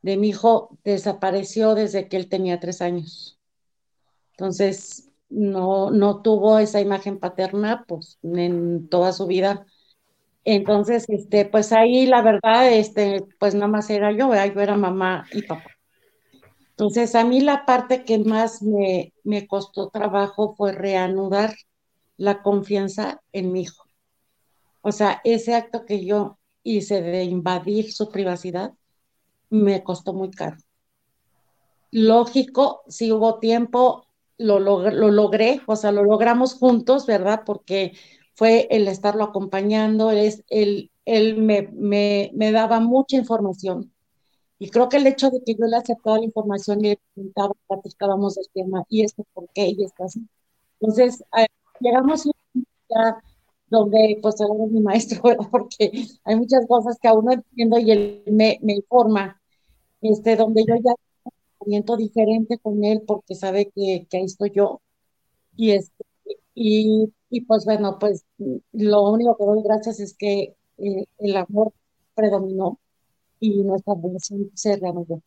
de 0.00 0.16
mi 0.16 0.28
hijo 0.28 0.78
desapareció 0.84 1.74
desde 1.74 2.06
que 2.08 2.16
él 2.16 2.28
tenía 2.28 2.60
tres 2.60 2.80
años. 2.80 3.36
Entonces, 4.30 5.10
no, 5.28 5.90
no 5.90 6.22
tuvo 6.22 6.60
esa 6.60 6.80
imagen 6.80 7.18
paterna 7.18 7.84
pues, 7.88 8.20
en 8.22 8.88
toda 8.88 9.12
su 9.12 9.26
vida. 9.26 9.66
Entonces, 10.44 11.06
este, 11.08 11.46
pues 11.46 11.72
ahí 11.72 12.06
la 12.06 12.22
verdad, 12.22 12.72
este, 12.72 13.24
pues 13.40 13.56
nada 13.56 13.66
más 13.66 13.90
era 13.90 14.12
yo, 14.12 14.32
yo 14.32 14.60
era 14.60 14.76
mamá 14.76 15.26
y 15.32 15.42
papá. 15.42 15.72
Entonces, 16.70 17.16
a 17.16 17.24
mí 17.24 17.40
la 17.40 17.66
parte 17.66 18.04
que 18.04 18.20
más 18.20 18.62
me, 18.62 19.12
me 19.24 19.48
costó 19.48 19.88
trabajo 19.88 20.54
fue 20.54 20.70
reanudar 20.70 21.56
la 22.16 22.40
confianza 22.40 23.20
en 23.32 23.50
mi 23.50 23.62
hijo. 23.62 23.82
O 24.80 24.92
sea, 24.92 25.20
ese 25.24 25.56
acto 25.56 25.84
que 25.84 26.04
yo 26.06 26.37
hice 26.76 27.02
de 27.02 27.24
invadir 27.24 27.92
su 27.92 28.10
privacidad 28.10 28.74
me 29.50 29.82
costó 29.82 30.12
muy 30.12 30.30
caro. 30.30 30.56
Lógico, 31.90 32.82
si 32.88 33.12
hubo 33.12 33.38
tiempo, 33.38 34.06
lo, 34.36 34.60
lo 34.60 35.10
logré, 35.10 35.62
o 35.66 35.74
sea, 35.76 35.90
lo 35.92 36.04
logramos 36.04 36.54
juntos, 36.54 37.06
¿verdad? 37.06 37.42
Porque 37.46 37.92
fue 38.34 38.68
el 38.70 38.86
estarlo 38.88 39.24
acompañando, 39.24 40.10
es 40.10 40.44
el, 40.48 40.92
él 41.06 41.38
me, 41.38 41.68
me, 41.72 42.30
me, 42.34 42.52
daba 42.52 42.78
mucha 42.80 43.16
información. 43.16 43.92
Y 44.58 44.70
creo 44.70 44.88
que 44.88 44.98
el 44.98 45.06
hecho 45.06 45.30
de 45.30 45.42
que 45.44 45.54
yo 45.54 45.66
le 45.66 45.76
aceptaba 45.76 46.18
la 46.18 46.24
información 46.24 46.84
y 46.84 46.90
le 46.90 47.00
preguntaba, 47.14 47.54
platicábamos 47.66 48.34
del 48.36 48.46
tema, 48.54 48.84
y 48.88 49.04
esto 49.04 49.24
por 49.32 49.48
qué, 49.54 49.68
y 49.76 49.84
esto 49.84 50.04
así. 50.04 50.28
Entonces, 50.80 51.24
eh, 51.36 51.46
llegamos 51.80 52.26
a 52.26 53.20
donde 53.70 54.18
pues 54.22 54.40
él 54.40 54.48
es 54.64 54.70
mi 54.72 54.80
maestro, 54.80 55.22
porque 55.50 55.92
hay 56.24 56.36
muchas 56.36 56.66
cosas 56.66 56.98
que 57.00 57.08
aún 57.08 57.26
no 57.26 57.32
entiendo 57.32 57.78
y 57.78 57.90
él 57.90 58.22
me, 58.26 58.58
me 58.62 58.74
informa, 58.74 59.40
este, 60.00 60.36
donde 60.36 60.64
yo 60.66 60.74
ya 60.76 60.94
siento 61.64 61.96
diferente 61.96 62.58
con 62.58 62.84
él 62.84 63.02
porque 63.06 63.34
sabe 63.34 63.70
que, 63.74 64.06
que 64.10 64.18
ahí 64.18 64.24
estoy 64.24 64.52
yo. 64.54 64.80
Y, 65.56 65.72
este, 65.72 66.04
y 66.54 67.12
y 67.30 67.42
pues 67.42 67.64
bueno, 67.64 67.98
pues 67.98 68.24
lo 68.72 69.10
único 69.10 69.36
que 69.36 69.44
doy 69.44 69.62
gracias 69.62 70.00
es 70.00 70.16
que 70.16 70.56
eh, 70.78 71.04
el 71.18 71.36
amor 71.36 71.72
predominó 72.14 72.78
y 73.40 73.62
nuestra 73.62 73.94
relación 73.94 74.50
se 74.54 74.76
reanudó. 74.76 75.22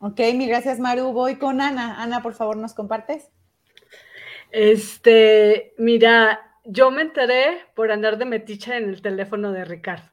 Ok, 0.00 0.20
mil 0.34 0.48
gracias 0.48 0.78
Maru. 0.78 1.12
Voy 1.12 1.36
con 1.38 1.60
Ana. 1.60 2.02
Ana, 2.02 2.22
por 2.22 2.34
favor, 2.34 2.56
¿nos 2.56 2.74
compartes? 2.74 3.30
Este, 4.56 5.74
mira, 5.78 6.60
yo 6.62 6.92
me 6.92 7.02
enteré 7.02 7.66
por 7.74 7.90
andar 7.90 8.18
de 8.18 8.24
metiche 8.24 8.76
en 8.76 8.88
el 8.88 9.02
teléfono 9.02 9.50
de 9.50 9.64
Ricardo. 9.64 10.08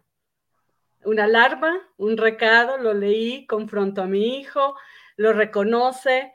Una 1.03 1.25
alarma, 1.25 1.87
un 1.97 2.17
recado, 2.17 2.79
lo 2.79 2.95
leí, 2.95 3.45
confronto 3.45 4.01
a 4.01 4.07
mi 4.07 4.39
hijo, 4.39 4.75
lo 5.15 5.31
reconoce, 5.33 6.33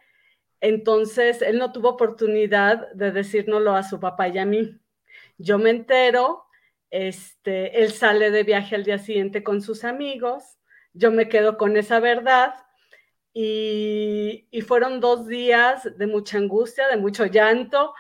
entonces, 0.61 1.43
él 1.43 1.59
no 1.59 1.73
tuvo 1.73 1.89
oportunidad 1.89 2.93
de 2.93 3.11
decírnoslo 3.11 3.75
a 3.75 3.83
su 3.83 3.99
papá 3.99 4.29
y 4.29 4.39
a 4.39 4.47
mí. 4.47 4.79
Yo 5.37 5.59
me 5.59 5.71
entero, 5.71 6.45
este, 6.91 7.83
él 7.83 7.91
sale 7.91 8.31
de 8.31 8.45
viaje 8.45 8.77
al 8.77 8.85
día 8.85 8.99
siguiente 8.99 9.43
con 9.43 9.61
sus 9.63 9.83
amigos, 9.83 10.45
yo 10.93 11.11
me 11.11 11.29
quedo 11.29 11.59
con 11.59 11.77
esa 11.77 11.99
verdad 11.99 12.55
y, 13.39 14.62
fueron 14.62 14.99
dos 14.99 15.26
días 15.26 15.87
de 15.99 16.07
mucha 16.07 16.39
angustia, 16.39 16.89
de 16.89 16.97
mucho 16.97 17.26
llanto. 17.26 17.93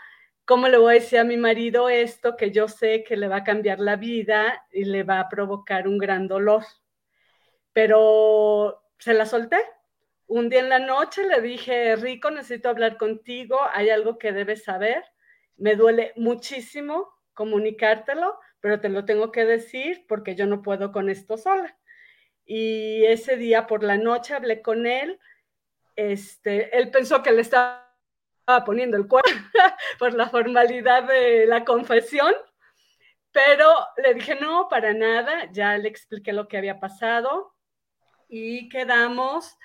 ¿Cómo 0.46 0.66
le 0.68 0.78
voy 0.78 0.92
a 0.92 1.00
decir 1.00 1.18
a 1.18 1.24
mi 1.24 1.36
marido 1.36 1.90
esto 1.90 2.36
que 2.36 2.52
yo 2.52 2.68
sé 2.68 3.04
que 3.04 3.18
le 3.18 3.28
va 3.28 3.36
a 3.36 3.44
cambiar 3.44 3.78
la 3.78 3.96
vida 3.96 4.64
y 4.72 4.84
le 4.84 5.02
va 5.02 5.20
a 5.20 5.28
provocar 5.28 5.88
un 5.88 5.98
gran 5.98 6.26
dolor? 6.26 6.64
Pero 7.74 8.82
se 8.98 9.12
la 9.12 9.26
solté, 9.26 9.58
un 10.26 10.48
día 10.48 10.60
en 10.60 10.70
la 10.70 10.78
noche 10.78 11.22
le 11.28 11.42
dije, 11.42 11.96
Rico, 11.96 12.30
necesito 12.30 12.70
hablar 12.70 12.96
contigo, 12.96 13.58
hay 13.74 13.90
algo 13.90 14.16
que 14.16 14.32
debes 14.32 14.64
saber, 14.64 15.04
me 15.58 15.76
duele 15.76 16.14
muchísimo 16.16 17.10
comunicártelo, 17.34 18.38
pero 18.60 18.80
te 18.80 18.88
lo 18.88 19.04
tengo 19.04 19.32
que 19.32 19.44
decir 19.44 20.06
porque 20.08 20.34
yo 20.34 20.46
no 20.46 20.62
puedo 20.62 20.92
con 20.92 21.10
esto 21.10 21.36
sola. 21.36 21.76
Y 22.46 23.04
ese 23.04 23.36
día 23.36 23.66
por 23.66 23.82
la 23.82 23.98
noche 23.98 24.34
hablé 24.34 24.62
con 24.62 24.86
él, 24.86 25.18
este, 25.96 26.76
él 26.78 26.90
pensó 26.90 27.22
que 27.22 27.32
le 27.32 27.42
estaba 27.42 27.84
poniendo 28.64 28.96
el 28.96 29.08
cuerpo 29.08 29.28
por 29.98 30.14
la 30.14 30.28
formalidad 30.28 31.02
de 31.02 31.46
la 31.46 31.64
confesión, 31.64 32.32
pero 33.32 33.74
le 34.02 34.14
dije, 34.14 34.36
no, 34.36 34.68
para 34.68 34.94
nada, 34.94 35.50
ya 35.52 35.76
le 35.76 35.88
expliqué 35.88 36.32
lo 36.32 36.48
que 36.48 36.56
había 36.56 36.80
pasado 36.80 37.54
y 38.28 38.68
quedamos 38.68 39.58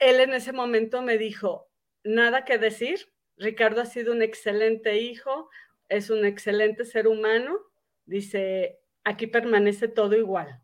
él 0.00 0.18
en 0.20 0.32
ese 0.32 0.52
momento 0.52 1.02
me 1.02 1.18
dijo, 1.18 1.68
nada 2.02 2.44
que 2.44 2.58
decir, 2.58 3.12
Ricardo 3.36 3.82
ha 3.82 3.86
sido 3.86 4.12
un 4.12 4.22
excelente 4.22 4.98
hijo, 4.98 5.50
es 5.88 6.10
un 6.10 6.24
excelente 6.24 6.84
ser 6.84 7.06
humano, 7.06 7.58
dice, 8.06 8.80
aquí 9.04 9.26
permanece 9.26 9.88
todo 9.88 10.16
igual. 10.16 10.60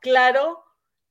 Claro, 0.00 0.64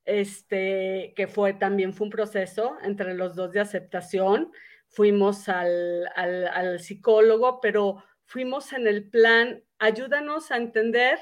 este, 0.08 1.12
que 1.14 1.26
fue 1.26 1.52
también 1.52 1.92
fue 1.92 2.06
un 2.06 2.10
proceso 2.10 2.78
entre 2.82 3.12
los 3.12 3.36
dos 3.36 3.52
de 3.52 3.60
aceptación, 3.60 4.50
fuimos 4.88 5.50
al, 5.50 6.08
al, 6.16 6.80
psicólogo, 6.80 7.60
pero 7.60 8.02
fuimos 8.24 8.72
en 8.72 8.86
el 8.86 9.10
plan, 9.10 9.62
ayúdanos 9.78 10.50
a 10.50 10.56
entender 10.56 11.18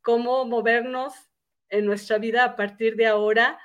cómo 0.00 0.46
movernos 0.46 1.12
en 1.68 1.84
nuestra 1.84 2.16
vida 2.16 2.44
a 2.44 2.56
partir 2.56 2.96
de 2.96 3.06
ahora 3.06 3.58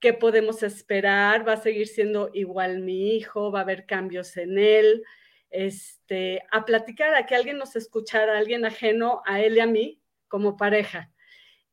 qué 0.00 0.12
podemos 0.12 0.62
esperar, 0.64 1.46
va 1.46 1.52
a 1.52 1.62
seguir 1.62 1.86
siendo 1.86 2.30
igual 2.34 2.80
mi 2.80 3.16
hijo, 3.16 3.52
va 3.52 3.60
a 3.60 3.62
haber 3.62 3.86
cambios 3.86 4.36
en 4.36 4.58
él, 4.58 5.04
este, 5.50 6.42
a 6.50 6.64
platicar, 6.64 7.14
a 7.14 7.26
que 7.26 7.36
alguien 7.36 7.58
nos 7.58 7.76
escuchara, 7.76 8.36
alguien 8.36 8.64
ajeno 8.64 9.22
a 9.24 9.40
él 9.40 9.56
y 9.56 9.60
a 9.60 9.66
mí 9.66 10.02
como 10.28 10.56
pareja. 10.56 11.12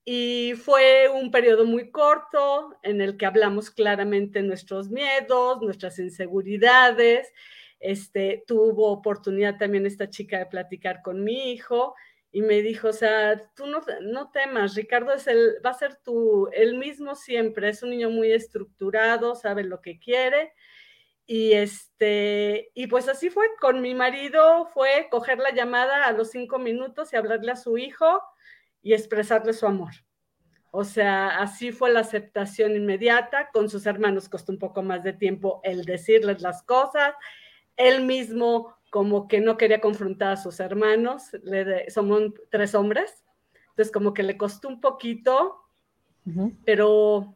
Y 0.06 0.54
fue 0.56 1.08
un 1.10 1.32
periodo 1.32 1.66
muy 1.66 1.90
corto 1.90 2.76
en 2.84 3.00
el 3.00 3.18
que 3.18 3.26
hablamos 3.26 3.72
claramente 3.72 4.42
nuestros 4.42 4.90
miedos, 4.90 5.62
nuestras 5.62 5.98
inseguridades. 6.00 7.32
Este, 7.80 8.44
tuvo 8.48 8.92
oportunidad 8.92 9.58
también 9.58 9.86
esta 9.86 10.10
chica 10.10 10.40
de 10.40 10.46
platicar 10.46 11.02
con 11.02 11.24
mi 11.24 11.52
hijo 11.52 11.96
y 12.32 12.42
me 12.42 12.62
dijo, 12.62 12.90
o 12.90 12.94
sea, 12.94 13.40
tú 13.56 13.68
no, 13.68 13.82
no 14.02 14.32
temas, 14.32 14.74
Ricardo 14.74 15.14
es 15.14 15.28
el, 15.28 15.58
va 15.64 15.70
a 15.70 15.76
ser 15.76 15.98
tú, 16.04 16.50
el 16.52 16.78
mismo 16.78 17.14
siempre, 17.14 17.70
es 17.70 17.84
un 17.84 17.92
niño 17.92 18.10
muy 18.10 18.32
estructurado, 18.32 19.36
sabe 19.36 19.64
lo 19.64 19.82
que 19.82 20.00
quiere. 20.00 20.54
Y 21.28 21.54
este, 21.54 22.72
y 22.74 22.88
pues 22.88 23.08
así 23.08 23.30
fue, 23.30 23.46
con 23.62 23.82
mi 23.82 23.94
marido 23.94 24.66
fue 24.74 25.08
coger 25.12 25.38
la 25.38 25.52
llamada 25.52 26.06
a 26.06 26.12
los 26.12 26.32
cinco 26.32 26.58
minutos 26.58 27.14
y 27.14 27.18
hablarle 27.18 27.52
a 27.52 27.56
su 27.56 27.78
hijo 27.78 28.22
y 28.84 28.94
expresarle 28.94 29.54
su 29.54 29.66
amor. 29.66 29.94
O 30.72 30.84
sea, 30.84 31.40
así 31.40 31.72
fue 31.72 31.92
la 31.92 32.02
aceptación 32.02 32.76
inmediata. 32.76 33.50
Con 33.54 33.70
sus 33.70 33.86
hermanos 33.86 34.28
costó 34.28 34.52
un 34.52 34.60
poco 34.60 34.84
más 34.84 35.04
de 35.04 35.14
tiempo 35.14 35.62
el 35.64 35.86
decirles 35.86 36.42
las 36.42 36.64
cosas. 36.64 37.14
Él 37.78 38.04
mismo 38.04 38.76
como 38.92 39.28
que 39.28 39.40
no 39.40 39.58
quería 39.58 39.82
confrontar 39.82 40.34
a 40.34 40.38
sus 40.38 40.60
hermanos, 40.60 41.32
le 41.42 41.90
somos 41.90 42.32
tres 42.52 42.76
hombres, 42.76 43.24
entonces 43.70 43.92
como 43.92 44.14
que 44.14 44.22
le 44.22 44.38
costó 44.38 44.68
un 44.68 44.82
poquito, 44.82 45.64
pero 46.64 47.36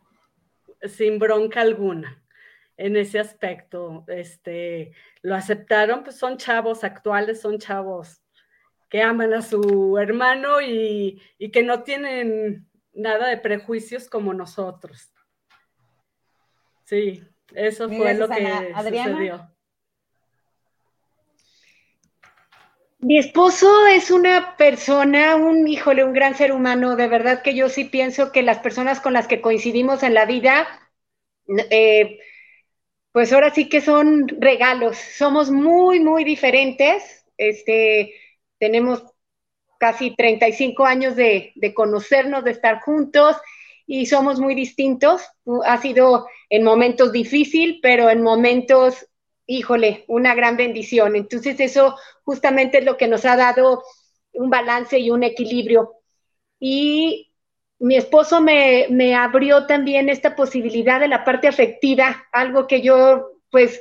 sin 0.83 1.17
bronca 1.17 1.61
alguna 1.61 2.23
en 2.77 2.95
ese 2.95 3.17
aspecto. 3.17 4.03
Este, 4.07 4.91
lo 5.23 5.33
aceptaron, 5.33 6.03
pues 6.03 6.15
son 6.15 6.37
chavos 6.37 6.83
actuales, 6.83 7.41
son 7.41 7.57
chavos 7.57 8.21
que 8.89 9.01
aman 9.01 9.33
a 9.33 9.41
su 9.41 9.97
hermano 9.97 10.61
y, 10.61 11.21
y 11.37 11.51
que 11.51 11.63
no 11.63 11.83
tienen 11.83 12.67
nada 12.93 13.27
de 13.27 13.37
prejuicios 13.37 14.09
como 14.09 14.33
nosotros. 14.33 15.13
Sí, 16.83 17.21
eso 17.53 17.89
fue 17.89 18.13
lo 18.13 18.29
que 18.29 18.73
sucedió. 18.75 19.51
Mi 22.99 23.19
esposo 23.19 23.85
es 23.87 24.09
una 24.09 24.57
persona, 24.57 25.35
un 25.35 25.67
híjole, 25.67 26.03
un 26.03 26.13
gran 26.13 26.35
ser 26.35 26.51
humano. 26.51 26.95
De 26.95 27.07
verdad 27.07 27.43
que 27.43 27.55
yo 27.55 27.69
sí 27.69 27.85
pienso 27.85 28.31
que 28.31 28.41
las 28.41 28.59
personas 28.59 28.99
con 28.99 29.13
las 29.13 29.27
que 29.27 29.39
coincidimos 29.39 30.01
en 30.01 30.13
la 30.13 30.25
vida, 30.25 30.67
eh, 31.69 32.19
pues 33.11 33.31
ahora 33.33 33.53
sí 33.53 33.69
que 33.69 33.81
son 33.81 34.27
regalos. 34.39 34.97
Somos 34.97 35.51
muy, 35.51 35.99
muy 35.99 36.23
diferentes. 36.23 37.25
Este, 37.37 38.15
tenemos 38.59 39.03
casi 39.79 40.15
35 40.15 40.85
años 40.85 41.15
de, 41.15 41.51
de 41.55 41.73
conocernos, 41.73 42.43
de 42.43 42.51
estar 42.51 42.81
juntos 42.81 43.37
y 43.85 44.05
somos 44.07 44.39
muy 44.39 44.55
distintos. 44.55 45.21
Ha 45.65 45.77
sido 45.81 46.27
en 46.49 46.63
momentos 46.63 47.11
difíciles, 47.11 47.77
pero 47.81 48.09
en 48.09 48.21
momentos 48.21 49.07
híjole, 49.47 50.03
una 50.07 50.35
gran 50.35 50.57
bendición. 50.57 51.15
Entonces 51.15 51.59
eso 51.59 51.95
justamente 52.23 52.79
es 52.79 52.85
lo 52.85 52.97
que 52.97 53.07
nos 53.07 53.25
ha 53.25 53.35
dado 53.37 53.83
un 54.33 54.49
balance 54.49 54.99
y 54.99 55.09
un 55.09 55.23
equilibrio. 55.23 55.93
Y 56.59 57.31
mi 57.79 57.95
esposo 57.95 58.41
me, 58.41 58.87
me 58.89 59.15
abrió 59.15 59.65
también 59.65 60.09
esta 60.09 60.35
posibilidad 60.35 60.99
de 60.99 61.07
la 61.07 61.23
parte 61.23 61.47
afectiva, 61.47 62.27
algo 62.31 62.67
que 62.67 62.81
yo 62.81 63.31
pues 63.49 63.79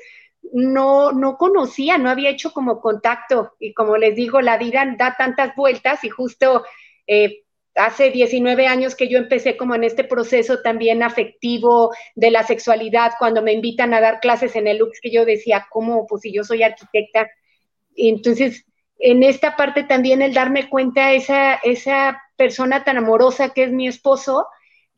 no, 0.52 1.12
no 1.12 1.36
conocía, 1.36 1.98
no 1.98 2.10
había 2.10 2.30
hecho 2.30 2.52
como 2.52 2.80
contacto. 2.80 3.54
Y 3.58 3.74
como 3.74 3.96
les 3.96 4.14
digo, 4.14 4.40
la 4.40 4.58
vida 4.58 4.84
da 4.98 5.16
tantas 5.16 5.54
vueltas 5.56 6.04
y 6.04 6.08
justo 6.08 6.64
eh, 7.06 7.44
hace 7.76 8.10
19 8.10 8.66
años 8.66 8.94
que 8.94 9.08
yo 9.08 9.18
empecé 9.18 9.56
como 9.56 9.74
en 9.74 9.84
este 9.84 10.04
proceso 10.04 10.62
también 10.62 11.02
afectivo 11.02 11.94
de 12.14 12.30
la 12.30 12.42
sexualidad, 12.42 13.12
cuando 13.18 13.42
me 13.42 13.52
invitan 13.52 13.94
a 13.94 14.00
dar 14.00 14.20
clases 14.20 14.56
en 14.56 14.66
el 14.66 14.78
Lux, 14.78 14.98
que 15.00 15.10
yo 15.10 15.24
decía, 15.24 15.66
¿cómo? 15.70 16.06
Pues 16.06 16.22
si 16.22 16.32
yo 16.32 16.42
soy 16.42 16.62
arquitecta. 16.62 17.28
Entonces, 17.94 18.64
en 18.98 19.22
esta 19.22 19.56
parte 19.56 19.84
también 19.84 20.22
el 20.22 20.32
darme 20.32 20.68
cuenta, 20.68 21.12
esa, 21.12 21.54
esa 21.56 22.22
persona 22.36 22.84
tan 22.84 22.96
amorosa 22.96 23.50
que 23.50 23.64
es 23.64 23.72
mi 23.72 23.88
esposo, 23.88 24.46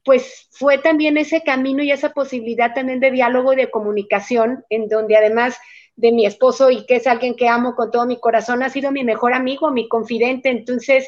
pues 0.08 0.48
fue 0.52 0.78
también 0.78 1.18
ese 1.18 1.42
camino 1.42 1.82
y 1.82 1.92
esa 1.92 2.14
posibilidad 2.14 2.72
también 2.72 2.98
de 2.98 3.10
diálogo 3.10 3.52
y 3.52 3.56
de 3.56 3.70
comunicación, 3.70 4.64
en 4.70 4.88
donde 4.88 5.18
además 5.18 5.58
de 5.96 6.12
mi 6.12 6.24
esposo 6.24 6.70
y 6.70 6.86
que 6.86 6.96
es 6.96 7.06
alguien 7.06 7.36
que 7.36 7.46
amo 7.46 7.74
con 7.74 7.90
todo 7.90 8.06
mi 8.06 8.18
corazón, 8.18 8.62
ha 8.62 8.70
sido 8.70 8.90
mi 8.90 9.04
mejor 9.04 9.34
amigo, 9.34 9.70
mi 9.70 9.86
confidente. 9.86 10.48
Entonces, 10.48 11.06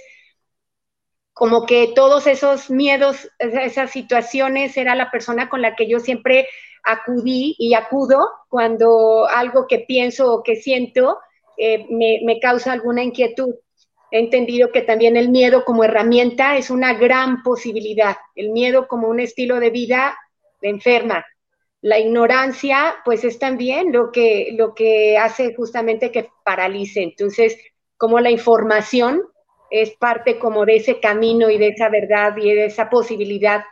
como 1.33 1.65
que 1.65 1.93
todos 1.95 2.27
esos 2.27 2.69
miedos, 2.69 3.31
esas 3.39 3.91
situaciones, 3.91 4.77
era 4.77 4.95
la 4.95 5.11
persona 5.11 5.49
con 5.49 5.63
la 5.63 5.77
que 5.77 5.89
yo 5.89 5.99
siempre 5.99 6.47
acudí 6.85 7.57
y 7.59 7.73
acudo 7.73 8.19
cuando 8.51 9.27
algo 9.29 9.67
que 9.67 9.79
pienso 9.79 10.31
o 10.31 10.43
que 10.43 10.57
siento 10.57 11.17
eh, 11.57 11.87
me, 11.89 12.21
me 12.23 12.39
causa 12.39 12.73
alguna 12.73 13.03
inquietud. 13.03 13.55
He 14.11 14.19
entendido 14.19 14.73
que 14.73 14.83
también 14.83 15.17
el 15.17 15.29
miedo 15.29 15.65
como 15.65 15.85
herramienta 15.85 16.57
es 16.57 16.71
una 16.71 16.95
gran 16.95 17.43
posibilidad. 17.43 18.17
El 18.35 18.51
miedo 18.51 18.89
como 18.89 19.09
un 19.09 19.21
estilo 19.21 19.61
de 19.61 19.71
vida 19.71 20.19
enferma. 20.63 21.25
La 21.83 21.99
ignorancia, 21.99 22.97
pues 23.05 23.25
es 23.25 23.39
también 23.39 23.93
lo 23.93 24.11
que, 24.11 24.51
lo 24.57 24.75
que 24.75 25.17
hace 25.17 25.55
justamente 25.55 26.11
que 26.11 26.29
paralice. 26.45 27.03
Entonces, 27.03 27.57
como 27.97 28.21
la 28.21 28.31
información 28.31 29.23
es 29.71 29.93
parte 29.97 30.39
como 30.39 30.67
de 30.67 30.77
ese 30.77 31.01
camino 31.01 31.49
y 31.49 31.57
de 31.57 31.69
esa 31.69 31.89
verdad 31.89 32.37
y 32.37 32.53
de 32.53 32.67
esa 32.67 32.91
posibilidad. 32.91 33.65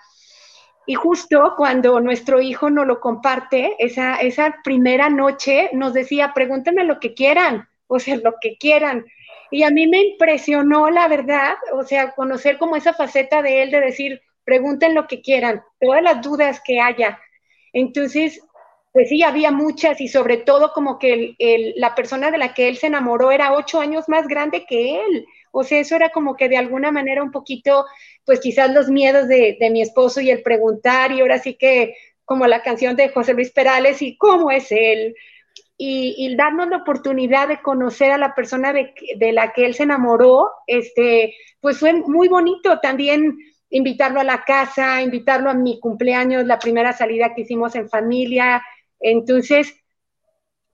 Y 0.86 0.94
justo 0.94 1.54
cuando 1.56 2.00
nuestro 2.00 2.40
hijo 2.40 2.70
nos 2.70 2.86
lo 2.86 3.00
comparte, 3.00 3.74
esa, 3.78 4.16
esa 4.16 4.56
primera 4.64 5.10
noche 5.10 5.68
nos 5.74 5.92
decía, 5.92 6.32
pregúntenme 6.34 6.84
lo 6.84 6.98
que 6.98 7.12
quieran, 7.12 7.68
o 7.88 7.98
sea, 7.98 8.16
lo 8.16 8.36
que 8.40 8.56
quieran. 8.56 9.04
Y 9.50 9.62
a 9.62 9.70
mí 9.70 9.86
me 9.86 10.00
impresionó, 10.02 10.90
la 10.90 11.08
verdad, 11.08 11.54
o 11.72 11.82
sea, 11.84 12.12
conocer 12.12 12.58
como 12.58 12.76
esa 12.76 12.92
faceta 12.92 13.42
de 13.42 13.62
él 13.62 13.70
de 13.70 13.80
decir, 13.80 14.20
pregunten 14.44 14.94
lo 14.94 15.06
que 15.06 15.20
quieran, 15.20 15.62
todas 15.80 16.02
las 16.02 16.22
dudas 16.22 16.60
que 16.64 16.80
haya. 16.80 17.18
Entonces, 17.72 18.40
pues 18.92 19.08
sí, 19.10 19.22
había 19.22 19.50
muchas 19.50 20.00
y 20.00 20.08
sobre 20.08 20.38
todo 20.38 20.72
como 20.72 20.98
que 20.98 21.34
la 21.76 21.94
persona 21.94 22.30
de 22.30 22.38
la 22.38 22.54
que 22.54 22.68
él 22.68 22.76
se 22.76 22.86
enamoró 22.88 23.30
era 23.30 23.52
ocho 23.52 23.80
años 23.80 24.08
más 24.08 24.26
grande 24.26 24.64
que 24.66 25.00
él. 25.00 25.26
O 25.52 25.64
sea, 25.64 25.80
eso 25.80 25.96
era 25.96 26.10
como 26.10 26.36
que 26.36 26.48
de 26.48 26.56
alguna 26.56 26.90
manera 26.90 27.22
un 27.22 27.30
poquito, 27.30 27.84
pues 28.24 28.40
quizás 28.40 28.72
los 28.72 28.88
miedos 28.88 29.28
de, 29.28 29.56
de 29.60 29.70
mi 29.70 29.82
esposo 29.82 30.20
y 30.20 30.30
el 30.30 30.42
preguntar 30.42 31.12
y 31.12 31.20
ahora 31.20 31.38
sí 31.38 31.54
que 31.54 31.94
como 32.24 32.46
la 32.46 32.62
canción 32.62 32.96
de 32.96 33.08
José 33.08 33.32
Luis 33.34 33.50
Perales 33.50 34.02
y 34.02 34.16
cómo 34.18 34.50
es 34.50 34.70
él, 34.70 35.14
y, 35.80 36.34
darnos 36.34 36.68
la 36.68 36.78
oportunidad 36.78 37.46
de 37.46 37.62
conocer 37.62 38.10
a 38.10 38.18
la 38.18 38.34
persona 38.34 38.72
de, 38.72 39.32
la 39.32 39.52
que 39.52 39.64
él 39.64 39.74
se 39.74 39.84
enamoró, 39.84 40.50
este, 40.66 41.36
pues 41.60 41.78
fue 41.78 41.92
muy 41.92 42.26
bonito 42.26 42.80
también 42.80 43.38
invitarlo 43.70 44.18
a 44.18 44.24
la 44.24 44.44
casa, 44.44 45.00
invitarlo 45.02 45.50
a 45.50 45.54
mi 45.54 45.78
cumpleaños, 45.78 46.44
la 46.46 46.58
primera 46.58 46.92
salida 46.92 47.32
que 47.32 47.42
hicimos 47.42 47.76
en 47.76 47.88
familia. 47.88 48.62
Entonces, 48.98 49.72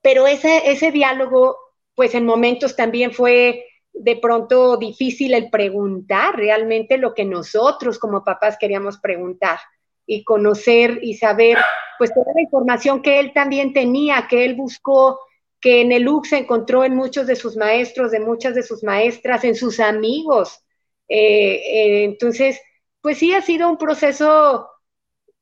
pero 0.01 0.25
ese, 0.25 0.71
ese 0.71 0.91
diálogo, 0.91 1.55
pues 1.93 2.15
en 2.15 2.25
momentos 2.25 2.75
también 2.75 3.11
fue 3.11 3.63
de 3.93 4.15
pronto 4.15 4.77
difícil 4.77 5.35
el 5.35 5.51
preguntar 5.51 6.35
realmente 6.35 6.97
lo 6.97 7.13
que 7.13 7.25
nosotros 7.25 7.99
como 7.99 8.23
papás 8.23 8.57
queríamos 8.59 8.97
preguntar 8.97 9.59
y 10.05 10.23
conocer 10.23 10.99
y 11.01 11.15
saber 11.15 11.57
pues 11.97 12.13
toda 12.13 12.33
la 12.33 12.41
información 12.41 13.01
que 13.01 13.19
él 13.19 13.33
también 13.33 13.73
tenía, 13.73 14.27
que 14.29 14.45
él 14.45 14.55
buscó, 14.55 15.19
que 15.59 15.81
en 15.81 15.91
el 15.91 16.03
LUX 16.03 16.29
se 16.29 16.37
encontró 16.37 16.83
en 16.83 16.95
muchos 16.95 17.27
de 17.27 17.35
sus 17.35 17.57
maestros, 17.57 18.11
de 18.11 18.19
muchas 18.19 18.55
de 18.55 18.63
sus 18.63 18.83
maestras, 18.83 19.43
en 19.43 19.55
sus 19.55 19.79
amigos. 19.79 20.63
Eh, 21.07 21.55
eh, 21.55 22.03
entonces, 22.03 22.59
pues 23.01 23.17
sí 23.17 23.33
ha 23.33 23.41
sido 23.41 23.69
un 23.69 23.77
proceso, 23.77 24.69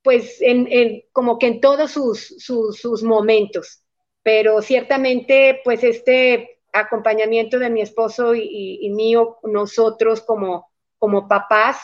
pues 0.02 0.40
en, 0.40 1.02
como 1.12 1.38
que 1.38 1.46
en 1.48 1.60
todos 1.60 1.90
sus, 1.90 2.36
sus, 2.38 3.02
momentos, 3.02 3.82
pero 4.22 4.62
ciertamente 4.62 5.60
pues 5.64 5.82
este 5.82 6.60
acompañamiento 6.72 7.58
de 7.58 7.70
mi 7.70 7.80
esposo 7.80 8.34
y, 8.34 8.78
y 8.80 8.90
mío, 8.90 9.38
nosotros 9.44 10.20
como, 10.22 10.70
como 10.98 11.28
papás, 11.28 11.78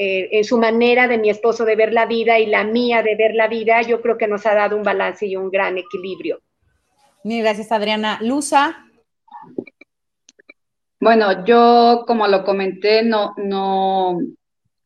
eh, 0.00 0.28
en 0.38 0.44
su 0.44 0.58
manera 0.58 1.08
de 1.08 1.18
mi 1.18 1.28
esposo 1.28 1.64
de 1.64 1.74
ver 1.74 1.92
la 1.92 2.06
vida 2.06 2.38
y 2.38 2.46
la 2.46 2.62
mía 2.62 3.02
de 3.02 3.16
ver 3.16 3.34
la 3.34 3.48
vida, 3.48 3.82
yo 3.82 4.00
creo 4.00 4.16
que 4.16 4.28
nos 4.28 4.46
ha 4.46 4.54
dado 4.54 4.76
un 4.76 4.84
balance 4.84 5.26
y 5.26 5.34
un 5.34 5.50
gran 5.50 5.76
equilibrio. 5.76 6.40
Mil 7.24 7.42
gracias, 7.42 7.72
Adriana. 7.72 8.20
Lusa. 8.22 8.86
Bueno, 11.00 11.44
yo 11.44 12.04
como 12.06 12.28
lo 12.28 12.44
comenté, 12.44 13.02
no, 13.02 13.34
no, 13.38 14.20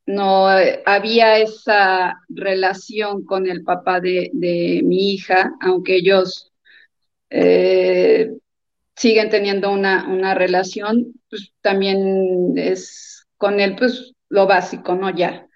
no 0.07 0.49
había 0.87 1.37
esa 1.37 2.19
relación 2.31 3.27
con 3.27 3.47
el 3.47 3.65
papá 3.65 4.01
de, 4.01 4.31
mi 4.33 5.13
hija, 5.13 5.53
aunque 5.61 5.97
ellos 5.97 6.51
eh, 7.29 8.31
siguen 8.97 9.29
teniendo 9.29 9.71
una, 9.71 10.09
una 10.09 10.33
relación, 10.33 11.13
pues 11.29 11.53
también 11.61 12.55
es 12.57 13.27
con 13.37 13.61
él, 13.61 13.77
pues 13.77 14.15
lo 14.33 14.47
básico, 14.47 14.95
¿no? 14.95 15.11
Ya. 15.11 15.47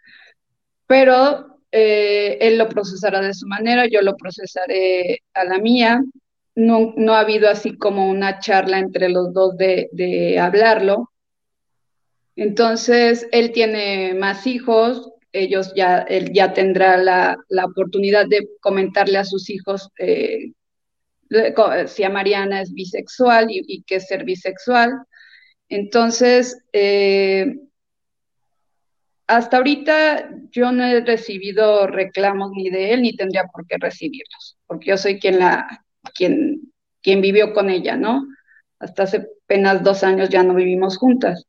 Pero 0.86 1.60
eh, 1.72 2.36
él 2.40 2.58
lo 2.58 2.68
procesará 2.68 3.22
de 3.22 3.32
su 3.32 3.46
manera, 3.46 3.86
yo 3.86 4.02
lo 4.02 4.16
procesaré 4.16 5.22
a 5.32 5.44
la 5.44 5.58
mía. 5.58 6.02
No, 6.54 6.92
no 6.96 7.14
ha 7.14 7.20
habido 7.20 7.48
así 7.48 7.76
como 7.76 8.08
una 8.08 8.38
charla 8.38 8.78
entre 8.78 9.08
los 9.08 9.32
dos 9.32 9.56
de, 9.56 9.88
de 9.92 10.38
hablarlo. 10.38 11.10
Entonces, 12.36 13.26
él 13.32 13.50
tiene 13.52 14.14
más 14.14 14.46
hijos, 14.46 15.10
ellos 15.32 15.72
ya, 15.74 15.98
él 16.00 16.32
ya 16.34 16.52
tendrá 16.52 16.98
la, 16.98 17.36
la 17.48 17.64
oportunidad 17.64 18.26
de 18.26 18.46
comentarle 18.60 19.16
a 19.18 19.24
sus 19.24 19.48
hijos 19.48 19.88
eh, 19.98 20.52
si 21.86 22.04
a 22.04 22.10
Mariana 22.10 22.60
es 22.60 22.72
bisexual 22.72 23.50
y, 23.50 23.62
y 23.66 23.82
qué 23.84 23.96
es 23.96 24.06
ser 24.06 24.24
bisexual. 24.24 24.92
Entonces, 25.68 26.62
eh, 26.72 27.54
hasta 29.26 29.56
ahorita 29.56 30.30
yo 30.50 30.72
no 30.72 30.84
he 30.84 31.00
recibido 31.00 31.86
reclamos 31.86 32.52
ni 32.52 32.70
de 32.70 32.92
él 32.92 33.02
ni 33.02 33.16
tendría 33.16 33.44
por 33.44 33.66
qué 33.66 33.76
recibirlos, 33.78 34.56
porque 34.66 34.90
yo 34.90 34.96
soy 34.96 35.18
quien 35.18 35.38
la, 35.38 35.84
quien, 36.14 36.72
quien 37.02 37.20
vivió 37.20 37.52
con 37.52 37.70
ella, 37.70 37.96
¿no? 37.96 38.26
Hasta 38.78 39.04
hace 39.04 39.26
apenas 39.44 39.82
dos 39.82 40.04
años 40.04 40.28
ya 40.28 40.42
no 40.42 40.54
vivimos 40.54 40.98
juntas. 40.98 41.44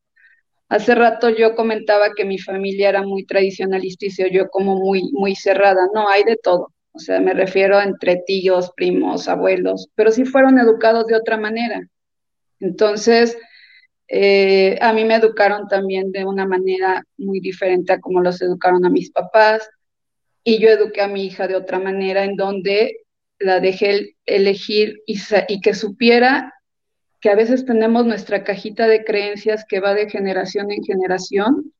Hace 0.70 0.96
rato 0.96 1.30
yo 1.30 1.56
comentaba 1.56 2.14
que 2.16 2.26
mi 2.26 2.40
familia 2.40 2.90
era 2.90 3.02
muy 3.04 3.26
tradicionalista 3.26 4.06
y 4.08 4.32
yo 4.32 4.50
como 4.50 4.76
muy, 4.76 5.04
muy 5.14 5.36
cerrada. 5.36 5.88
No, 5.94 6.10
hay 6.10 6.24
de 6.24 6.38
todo. 6.38 6.74
O 6.92 7.00
sea, 7.00 7.20
me 7.22 7.34
refiero 7.34 7.80
entre 7.80 8.18
tíos, 8.26 8.72
primos, 8.76 9.28
abuelos, 9.28 9.88
pero 9.96 10.12
sí 10.12 10.26
fueron 10.26 10.60
educados 10.60 11.08
de 11.08 11.16
otra 11.16 11.38
manera. 11.38 11.88
Entonces, 12.60 13.38
eh, 14.08 14.78
a 14.82 14.94
mí 14.94 15.04
me 15.04 15.16
educaron 15.16 15.68
también 15.68 16.12
de 16.12 16.26
una 16.26 16.46
manera 16.46 17.04
muy 17.18 17.40
diferente 17.40 17.94
a 17.94 18.00
como 18.00 18.22
los 18.22 18.42
educaron 18.42 18.86
a 18.86 18.90
mis 18.90 19.12
papás. 19.12 19.70
Y 20.44 20.60
yo 20.60 20.70
eduqué 20.70 21.02
a 21.02 21.08
mi 21.08 21.26
hija 21.26 21.48
de 21.48 21.56
otra 21.56 21.80
manera 21.80 22.24
en 22.24 22.38
donde 22.38 23.02
la 23.40 23.60
dejé 23.60 24.16
elegir 24.26 25.02
y, 25.06 25.20
y 25.50 25.62
que 25.62 25.74
supiera 25.74 26.54
que 27.20 27.30
a 27.30 27.36
veces 27.36 27.66
tenemos 27.66 28.06
nuestra 28.06 28.44
cajita 28.44 28.88
de 28.88 29.04
creencias 29.04 29.66
que 29.68 29.80
va 29.80 29.94
de 29.94 30.10
generación 30.10 30.72
en 30.72 30.84
generación 30.84 31.74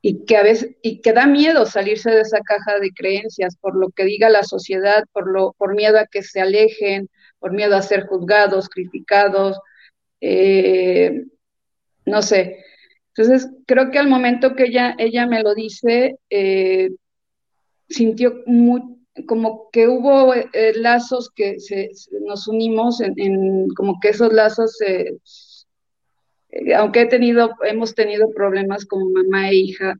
y 0.00 0.24
que 0.24 0.36
a 0.36 0.42
veces 0.42 0.76
y 0.82 1.00
que 1.00 1.12
da 1.12 1.26
miedo 1.26 1.64
salirse 1.64 2.10
de 2.10 2.20
esa 2.20 2.40
caja 2.40 2.78
de 2.78 2.92
creencias 2.92 3.56
por 3.56 3.76
lo 3.76 3.90
que 3.90 4.04
diga 4.04 4.28
la 4.28 4.42
sociedad, 4.42 5.04
por 5.12 5.30
lo 5.30 5.52
por 5.52 5.74
miedo 5.74 5.98
a 5.98 6.06
que 6.06 6.22
se 6.22 6.40
alejen, 6.40 7.08
por 7.38 7.52
miedo 7.52 7.76
a 7.76 7.82
ser 7.82 8.06
juzgados, 8.06 8.68
criticados, 8.68 9.58
eh, 10.22 11.24
no 12.06 12.22
sé. 12.22 12.64
Entonces, 13.08 13.50
creo 13.66 13.90
que 13.90 13.98
al 13.98 14.08
momento 14.08 14.54
que 14.54 14.64
ella, 14.64 14.94
ella 14.98 15.26
me 15.26 15.42
lo 15.42 15.54
dice, 15.54 16.16
eh, 16.30 16.90
sintió 17.88 18.42
como 19.26 19.68
que 19.70 19.88
hubo 19.88 20.32
eh, 20.32 20.72
lazos 20.76 21.30
que 21.34 21.58
nos 22.22 22.48
unimos 22.48 23.02
en, 23.02 23.68
como 23.74 24.00
que 24.00 24.10
esos 24.10 24.32
lazos, 24.32 24.78
aunque 26.74 27.02
he 27.02 27.06
tenido, 27.06 27.54
hemos 27.64 27.94
tenido 27.94 28.30
problemas 28.30 28.86
como 28.86 29.10
mamá 29.10 29.50
e 29.50 29.56
hija, 29.56 29.98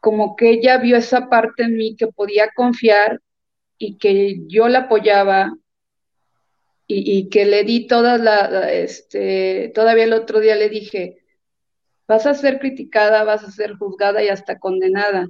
como 0.00 0.34
que 0.34 0.50
ella 0.50 0.78
vio 0.78 0.96
esa 0.96 1.28
parte 1.28 1.62
en 1.62 1.76
mí 1.76 1.94
que 1.94 2.08
podía 2.08 2.50
confiar 2.56 3.20
y 3.78 3.96
que 3.98 4.40
yo 4.48 4.68
la 4.68 4.80
apoyaba 4.80 5.54
y, 6.86 7.28
que 7.30 7.46
le 7.46 7.64
di 7.64 7.86
todas 7.86 8.20
la, 8.20 8.72
este, 8.72 9.72
todavía 9.74 10.04
el 10.04 10.12
otro 10.12 10.40
día 10.40 10.54
le 10.54 10.68
dije, 10.68 11.24
vas 12.06 12.26
a 12.26 12.34
ser 12.34 12.58
criticada, 12.58 13.24
vas 13.24 13.42
a 13.44 13.50
ser 13.50 13.74
juzgada 13.74 14.22
y 14.22 14.28
hasta 14.28 14.58
condenada, 14.58 15.28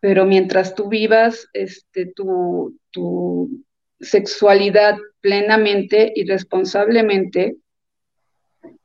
pero 0.00 0.24
mientras 0.24 0.74
tú 0.74 0.88
vivas 0.88 1.48
este, 1.52 2.06
tu, 2.06 2.78
tu 2.90 3.64
sexualidad 4.00 4.96
plenamente 5.20 6.12
y 6.14 6.24
responsablemente, 6.24 7.56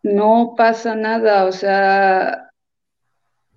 no 0.03 0.53
pasa 0.55 0.95
nada, 0.95 1.45
o 1.45 1.51
sea, 1.51 2.51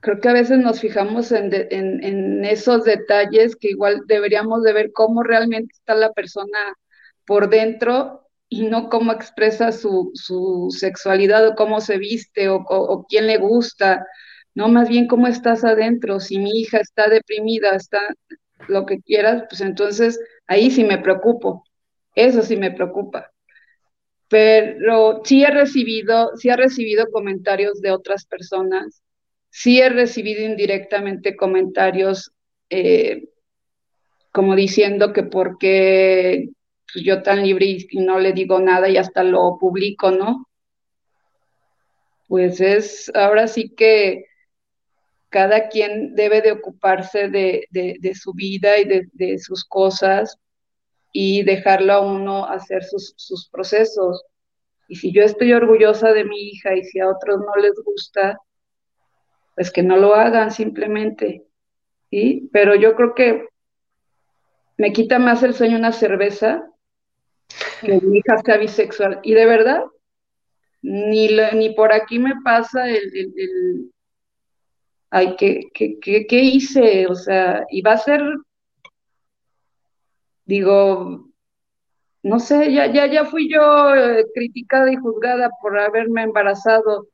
creo 0.00 0.20
que 0.20 0.28
a 0.28 0.32
veces 0.32 0.58
nos 0.58 0.80
fijamos 0.80 1.32
en, 1.32 1.52
en, 1.52 2.44
esos 2.44 2.84
detalles 2.84 3.56
que 3.56 3.68
igual 3.68 4.02
deberíamos 4.06 4.62
de 4.62 4.72
ver 4.72 4.92
cómo 4.92 5.22
realmente 5.22 5.74
está 5.74 5.94
la 5.94 6.12
persona 6.12 6.58
por 7.28 7.48
dentro 7.48 8.28
y 8.48 8.62
no 8.66 8.88
cómo 8.88 9.12
expresa 9.12 9.70
su, 9.72 10.10
su 10.14 10.68
sexualidad 10.70 11.46
o 11.46 11.54
cómo 11.54 11.80
se 11.80 11.98
viste 11.98 12.48
o, 12.48 12.56
o, 12.56 13.06
quién 13.06 13.28
le 13.28 13.38
gusta, 13.38 14.04
no 14.54 14.68
más 14.68 14.88
bien 14.88 15.06
cómo 15.06 15.28
estás 15.28 15.64
adentro, 15.64 16.18
si 16.18 16.38
mi 16.38 16.58
hija 16.60 16.78
está 16.78 17.08
deprimida, 17.08 17.76
está 17.76 18.00
lo 18.68 18.86
que 18.86 19.00
quieras, 19.00 19.44
pues 19.48 19.60
entonces 19.60 20.18
ahí 20.48 20.70
sí 20.70 20.82
me 20.84 20.98
preocupo, 20.98 21.64
eso 22.14 22.42
sí 22.42 22.56
me 22.56 22.72
preocupa. 22.72 23.30
Pero 24.28 25.22
sí 25.24 25.44
he 25.44 25.50
recibido, 25.50 26.32
sí 26.36 26.48
he 26.50 26.56
recibido 26.56 27.06
comentarios 27.12 27.80
de 27.80 27.92
otras 27.92 28.26
personas 28.26 29.02
Sí 29.50 29.80
he 29.80 29.88
recibido 29.88 30.44
indirectamente 30.44 31.36
comentarios 31.36 32.32
eh, 32.70 33.28
como 34.32 34.54
diciendo 34.54 35.12
que 35.12 35.22
porque 35.22 36.50
pues, 36.92 37.04
yo 37.04 37.22
tan 37.22 37.42
libre 37.42 37.66
y, 37.66 37.86
no 37.98 38.18
le 38.18 38.32
digo 38.32 38.60
nada 38.60 38.88
y 38.88 38.96
hasta 38.96 39.22
lo 39.22 39.58
publico, 39.58 40.10
¿no? 40.10 40.46
Pues 42.26 42.60
es, 42.60 43.10
ahora 43.14 43.48
sí 43.48 43.74
que 43.74 44.26
cada 45.30 45.68
quien 45.68 46.14
debe 46.14 46.40
de 46.40 46.52
ocuparse 46.52 47.28
de, 47.28 47.66
su 48.14 48.32
vida 48.32 48.78
y 48.78 48.84
de, 49.12 49.38
sus 49.38 49.64
cosas 49.64 50.38
y 51.12 51.42
dejarlo 51.42 51.92
a 51.92 52.00
uno 52.00 52.46
hacer 52.46 52.84
sus, 52.84 53.14
sus 53.16 53.48
procesos. 53.48 54.22
Y 54.88 54.96
si 54.96 55.12
yo 55.12 55.22
estoy 55.22 55.52
orgullosa 55.52 56.12
de 56.12 56.24
mi 56.24 56.48
hija 56.48 56.74
y 56.74 56.84
si 56.84 57.00
a 57.00 57.08
otros 57.08 57.38
no 57.40 57.62
les 57.62 57.74
gusta, 57.84 58.38
pues 59.54 59.70
que 59.70 59.82
no 59.82 59.96
lo 59.96 60.14
hagan 60.14 60.50
simplemente, 60.50 61.44
¿sí? 62.10 62.48
Pero 62.52 62.74
yo 62.74 62.94
creo 62.94 63.14
que 63.14 63.48
me 64.76 64.92
quita 64.92 65.18
más 65.18 65.42
el 65.42 65.54
sueño 65.54 65.76
una 65.76 65.92
cerveza 65.92 66.70
que 67.80 68.00
mi 68.00 68.18
hija 68.18 68.38
sea 68.38 68.56
bisexual. 68.56 69.20
Y 69.22 69.34
de 69.34 69.46
verdad, 69.46 69.84
ni, 70.82 71.28
ni 71.54 71.70
por 71.70 71.92
aquí 71.92 72.18
me 72.18 72.34
pasa 72.42 72.88
el, 72.88 73.14
el, 73.14 73.92
ay, 75.10 75.36
¿qué, 75.36 75.68
qué, 75.74 76.26
qué, 76.26 76.40
hice? 76.42 77.06
O 77.06 77.14
sea, 77.14 77.64
y 77.70 77.82
va 77.82 77.92
a 77.92 77.98
ser, 77.98 78.22
digo, 80.44 81.28
no 82.22 82.40
sé, 82.40 82.72
ya, 82.72 82.86
ya, 82.92 83.06
ya 83.06 83.24
fui 83.24 83.50
yo 83.52 83.94
eh, 83.94 84.24
criticada 84.34 84.92
y 84.92 84.96
juzgada 84.96 85.50
por 85.62 85.78
haberme 85.78 86.22
embarazado. 86.22 87.08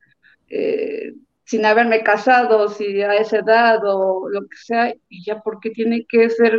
Eh, 0.48 1.14
sin 1.44 1.66
haberme 1.66 2.02
casado, 2.02 2.68
si 2.68 3.02
a 3.02 3.14
esa 3.16 3.38
edad 3.38 3.78
o 3.84 4.28
lo 4.30 4.42
que 4.42 4.56
sea, 4.56 4.94
y 5.08 5.24
ya 5.24 5.40
porque 5.42 5.70
tiene 5.70 6.06
que 6.08 6.30
ser, 6.30 6.58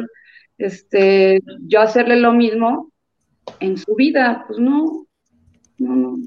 este, 0.58 1.42
yo 1.62 1.82
hacerle 1.82 2.18
lo 2.18 2.34
mismo 2.34 2.92
en 3.60 3.78
su 3.78 3.96
vida, 3.96 4.46
pues 4.48 4.60
no, 4.60 5.06
no, 5.78 5.96
no. 5.96 6.18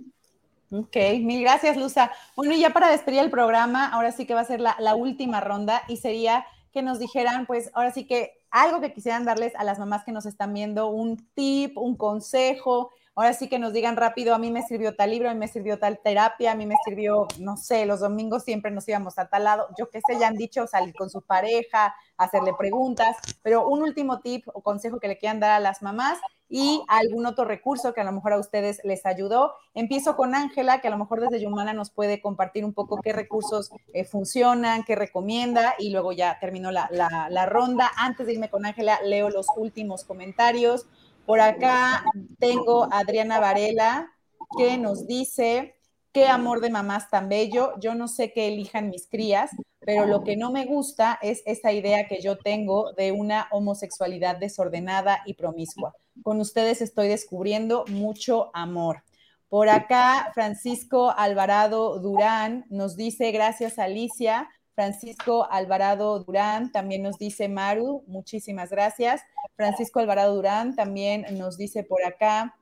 Ok, 0.71 0.97
mil 1.21 1.41
gracias, 1.41 1.77
Luza. 1.77 2.12
Bueno, 2.37 2.53
y 2.53 2.61
ya 2.61 2.71
para 2.71 2.91
despedir 2.91 3.21
el 3.21 3.31
programa, 3.31 3.89
ahora 3.89 4.12
sí 4.12 4.27
que 4.27 4.35
va 4.35 4.41
a 4.41 4.45
ser 4.45 4.61
la, 4.61 4.77
la 4.79 4.95
última 4.95 5.41
ronda 5.41 5.83
y 5.89 5.97
sería 5.97 6.45
que 6.73 6.83
nos 6.83 6.99
dijeran, 6.99 7.47
pues 7.47 7.71
ahora 7.75 7.91
sí 7.91 8.07
que 8.07 8.33
algo 8.51 8.81
que 8.81 8.93
quisieran 8.93 9.25
darles 9.25 9.55
a 9.57 9.64
las 9.64 9.79
mamás 9.79 10.05
que 10.05 10.12
nos 10.12 10.27
están 10.27 10.53
viendo, 10.53 10.89
un 10.89 11.16
tip, 11.35 11.77
un 11.79 11.97
consejo, 11.97 12.91
ahora 13.19 13.33
sí 13.33 13.49
que 13.49 13.59
nos 13.59 13.73
digan 13.73 13.97
rápido, 13.97 14.33
a 14.33 14.39
mí 14.39 14.53
me 14.53 14.62
sirvió 14.62 14.95
tal 14.95 15.11
libro, 15.11 15.29
a 15.29 15.35
mí 15.35 15.41
me 15.41 15.49
sirvió 15.49 15.81
tal 15.81 15.99
terapia, 15.99 16.53
a 16.53 16.55
mí 16.55 16.66
me 16.66 16.77
sirvió, 16.85 17.27
no 17.41 17.57
sé, 17.57 17.85
los 17.85 17.99
domingos 17.99 18.45
siempre 18.45 18.71
nos 18.71 18.89
íbamos 18.89 19.19
a 19.19 19.27
tal 19.27 19.43
lado, 19.43 19.66
yo 19.77 19.91
qué 19.91 20.01
sé, 20.07 20.21
ya 20.21 20.29
han 20.29 20.37
dicho 20.37 20.69
salir 20.69 20.95
con 20.95 21.11
su 21.11 21.23
pareja, 21.23 21.97
hacerle 22.16 22.55
preguntas, 22.57 23.16
pero 23.43 23.66
un 23.66 23.83
último 23.83 24.21
tip 24.21 24.47
o 24.55 24.62
consejo 24.62 25.01
que 25.01 25.09
le 25.09 25.19
quieran 25.19 25.41
dar 25.41 25.51
a 25.51 25.59
las 25.59 25.83
mamás 25.83 26.19
y 26.49 26.83
algún 26.89 27.27
otro 27.27 27.45
recurso 27.45 27.93
que 27.93 28.01
a 28.01 28.05
lo 28.05 28.12
mejor 28.12 28.33
a 28.33 28.39
ustedes 28.39 28.81
les 28.85 29.05
ayudó. 29.05 29.53
Empiezo 29.75 30.16
con 30.16 30.35
Ángela, 30.35 30.81
que 30.81 30.89
a 30.89 30.91
lo 30.91 30.97
mejor 30.97 31.21
desde 31.21 31.43
Yumana 31.43 31.73
nos 31.73 31.91
puede 31.91 32.23
compartir 32.23 32.64
un 32.64 32.73
poco 32.73 33.01
qué 33.03 33.12
recursos 33.12 33.71
eh, 33.93 34.05
funcionan, 34.05 34.85
qué 34.85 34.95
recomienda, 34.95 35.75
y 35.79 35.91
luego 35.91 36.12
ya 36.12 36.39
termino 36.41 36.71
la, 36.71 36.89
la 36.91 37.47
ronda. 37.47 37.91
Antes 37.97 38.27
de 38.27 38.35
irme 38.35 38.49
con 38.49 38.64
Ángela, 38.64 38.99
leo 39.05 39.29
los 39.29 39.47
últimos 39.57 40.05
comentarios. 40.05 40.87
Por 41.29 41.41
acá 41.41 42.07
tengo 42.38 42.84
a 42.84 43.00
Adriana 43.00 43.38
Varela 43.38 44.11
que 44.57 44.79
nos 44.79 45.07
dice, 45.07 45.75
qué 46.11 46.26
amor 46.26 46.63
de 46.63 46.71
mamás 46.71 47.11
tan 47.11 47.29
bello, 47.29 47.75
yo 47.80 47.95
no 47.95 48.09
sé 48.09 48.33
qué 48.33 48.49
elijan 48.49 48.88
mis 48.88 49.07
crías, 49.11 49.50
pero 49.80 50.07
lo 50.07 50.25
que 50.25 50.38
no 50.38 50.50
me 50.50 50.64
gusta 50.64 51.18
es 51.21 51.42
esa 51.45 51.71
idea 51.71 52.09
que 52.09 52.22
yo 52.22 52.38
tengo 52.38 52.95
de 52.95 53.13
una 53.13 53.46
homosexualidad 53.50 54.38
desordenada 54.38 55.21
y 55.26 55.34
promiscua. 55.34 55.95
Con 56.22 56.41
ustedes 56.41 56.80
estoy 56.80 57.09
descubriendo 57.09 57.84
mucho 57.88 58.50
amor. 58.55 59.03
Por 59.50 59.68
acá, 59.68 60.30
Francisco 60.33 61.11
Alvarado 61.11 61.99
Durán 61.99 62.64
nos 62.71 62.96
dice, 62.96 63.33
gracias 63.33 63.79
Alicia, 63.79 64.49
Francisco 64.79 65.49
Alvarado 65.50 66.21
Durán, 66.21 66.71
también 66.71 67.03
nos 67.03 67.18
dice 67.18 67.49
Maru, 67.49 68.05
muchísimas 68.07 68.71
gracias. 68.71 69.22
Francisco 69.57 69.99
Alvarado 69.99 70.37
Durán 70.37 70.76
también 70.76 71.26
nos 71.37 71.59
dice 71.59 71.83
por 71.83 72.05
acá. 72.05 72.55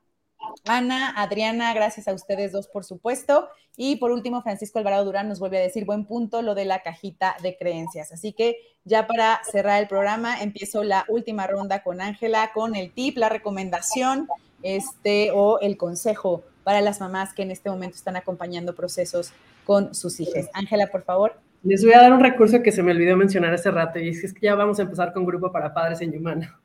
Ana, 0.65 1.13
Adriana, 1.15 1.71
gracias 1.75 2.07
a 2.07 2.13
ustedes 2.13 2.51
dos, 2.51 2.69
por 2.69 2.85
supuesto. 2.85 3.49
Y 3.75 3.97
por 3.97 4.09
último, 4.09 4.41
Francisco 4.41 4.79
Alvarado 4.79 5.05
Durán 5.05 5.29
nos 5.29 5.39
vuelve 5.39 5.59
a 5.59 5.61
decir, 5.61 5.85
buen 5.85 6.05
punto, 6.05 6.41
lo 6.41 6.55
de 6.55 6.65
la 6.65 6.81
cajita 6.81 7.37
de 7.43 7.55
creencias. 7.55 8.11
Así 8.11 8.33
que 8.33 8.57
ya 8.83 9.05
para 9.05 9.39
cerrar 9.43 9.79
el 9.79 9.87
programa, 9.87 10.41
empiezo 10.41 10.83
la 10.83 11.05
última 11.09 11.45
ronda 11.45 11.83
con 11.83 12.01
Ángela, 12.01 12.49
con 12.51 12.73
el 12.73 12.93
tip, 12.93 13.19
la 13.19 13.29
recomendación 13.29 14.27
este, 14.63 15.29
o 15.35 15.59
el 15.59 15.77
consejo 15.77 16.41
para 16.63 16.81
las 16.81 16.99
mamás 16.99 17.35
que 17.35 17.43
en 17.43 17.51
este 17.51 17.69
momento 17.69 17.95
están 17.95 18.15
acompañando 18.15 18.73
procesos 18.73 19.33
con 19.65 19.93
sus 19.93 20.19
hijas. 20.19 20.49
Ángela, 20.55 20.87
por 20.87 21.03
favor. 21.03 21.39
Les 21.63 21.83
voy 21.83 21.93
a 21.93 22.01
dar 22.01 22.13
un 22.13 22.19
recurso 22.19 22.61
que 22.61 22.71
se 22.71 22.83
me 22.83 22.91
olvidó 22.91 23.17
mencionar 23.17 23.53
hace 23.53 23.71
rato 23.71 23.99
y 23.99 24.09
es 24.09 24.33
que 24.33 24.45
ya 24.45 24.55
vamos 24.55 24.79
a 24.79 24.83
empezar 24.83 25.11
con 25.11 25.25
grupo 25.25 25.51
para 25.51 25.73
padres 25.73 26.01
en 26.01 26.11
Yumana. 26.11 26.59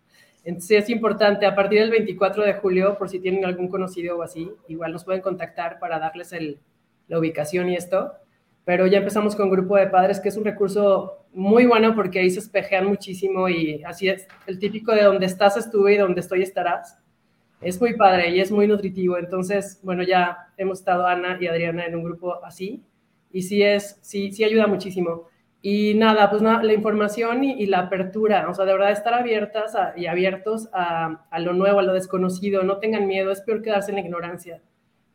Entonces 0.44 0.84
es 0.84 0.90
importante, 0.90 1.46
a 1.46 1.54
partir 1.54 1.80
del 1.80 1.90
24 1.90 2.42
de 2.44 2.54
julio, 2.54 2.98
por 2.98 3.08
si 3.08 3.18
tienen 3.18 3.44
algún 3.44 3.68
conocido 3.68 4.18
o 4.18 4.22
así, 4.22 4.50
igual 4.68 4.92
nos 4.92 5.04
pueden 5.04 5.22
contactar 5.22 5.78
para 5.78 5.98
darles 5.98 6.32
el, 6.32 6.58
la 7.08 7.18
ubicación 7.18 7.70
y 7.70 7.76
esto. 7.76 8.12
Pero 8.64 8.86
ya 8.86 8.98
empezamos 8.98 9.34
con 9.34 9.50
grupo 9.50 9.76
de 9.76 9.86
padres, 9.86 10.20
que 10.20 10.28
es 10.28 10.36
un 10.36 10.44
recurso 10.44 11.24
muy 11.32 11.64
bueno 11.64 11.94
porque 11.94 12.18
ahí 12.18 12.30
se 12.30 12.40
espejean 12.40 12.86
muchísimo 12.86 13.48
y 13.48 13.82
así 13.84 14.08
es 14.08 14.28
el 14.46 14.58
típico 14.58 14.92
de 14.92 15.04
donde 15.04 15.26
estás 15.26 15.56
estuve 15.56 15.94
y 15.94 15.98
donde 15.98 16.20
estoy 16.20 16.42
estarás. 16.42 16.98
Es 17.60 17.80
muy 17.80 17.96
padre 17.96 18.30
y 18.30 18.40
es 18.40 18.52
muy 18.52 18.66
nutritivo. 18.66 19.16
Entonces, 19.16 19.80
bueno, 19.82 20.02
ya 20.02 20.48
hemos 20.56 20.80
estado 20.80 21.06
Ana 21.06 21.38
y 21.40 21.46
Adriana 21.46 21.86
en 21.86 21.96
un 21.96 22.04
grupo 22.04 22.44
así 22.44 22.84
y 23.32 23.42
sí 23.42 23.62
es, 23.62 23.98
sí, 24.02 24.32
sí 24.32 24.44
ayuda 24.44 24.66
muchísimo. 24.66 25.28
Y 25.64 25.94
nada, 25.94 26.28
pues 26.28 26.42
la 26.42 26.72
información 26.72 27.44
y, 27.44 27.66
la 27.66 27.80
apertura, 27.80 28.48
o 28.50 28.54
sea, 28.54 28.64
de 28.64 28.72
verdad 28.72 28.90
estar 28.90 29.14
abiertas 29.14 29.76
y 29.96 30.06
abiertos 30.06 30.68
a, 30.72 31.24
a, 31.30 31.38
lo 31.38 31.52
nuevo, 31.52 31.78
a 31.78 31.84
lo 31.84 31.94
desconocido, 31.94 32.64
no 32.64 32.78
tengan 32.78 33.06
miedo, 33.06 33.30
es 33.30 33.42
peor 33.42 33.62
quedarse 33.62 33.92
en 33.92 33.96
la 33.96 34.00
ignorancia. 34.00 34.60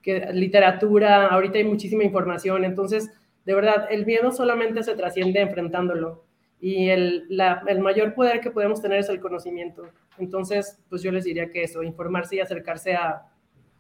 Que 0.02 0.32
literatura, 0.32 1.28
ahorita 1.28 1.58
hay 1.58 1.66
muchísima 1.66 2.06
información, 2.06 2.64
entonces, 2.64 3.12
de 3.46 3.54
verdad, 3.54 3.88
el 3.90 4.06
miedo 4.06 4.32
solamente 4.32 4.84
se 4.84 4.96
trasciende 4.96 5.42
enfrentándolo 5.42 6.24
y 6.62 6.90
el, 6.90 7.26
la, 7.28 7.62
el 7.68 7.82
mayor 7.82 8.14
poder 8.14 8.40
que 8.40 8.52
podemos 8.52 8.82
tener 8.82 9.00
es 9.00 9.10
el 9.10 9.20
conocimiento. 9.20 9.84
Entonces, 10.18 10.80
pues 10.90 11.04
yo 11.04 11.12
les 11.12 11.26
diría 11.26 11.52
que 11.52 11.64
eso, 11.64 11.84
informarse 11.84 12.38
y 12.38 12.40
acercarse 12.40 12.96
a, 12.96 13.24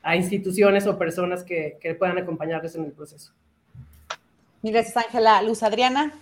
a 0.04 0.16
instituciones 0.18 0.86
o 0.86 0.98
personas 0.98 1.46
que, 1.46 1.78
que 1.80 1.96
puedan 1.96 2.18
acompañarles 2.18 2.76
en 2.76 2.84
el 2.84 2.92
proceso. 2.92 3.34
Gracias, 4.64 4.98
Ángela. 4.98 5.42
Luz 5.42 5.64
Adriana. 5.64 6.14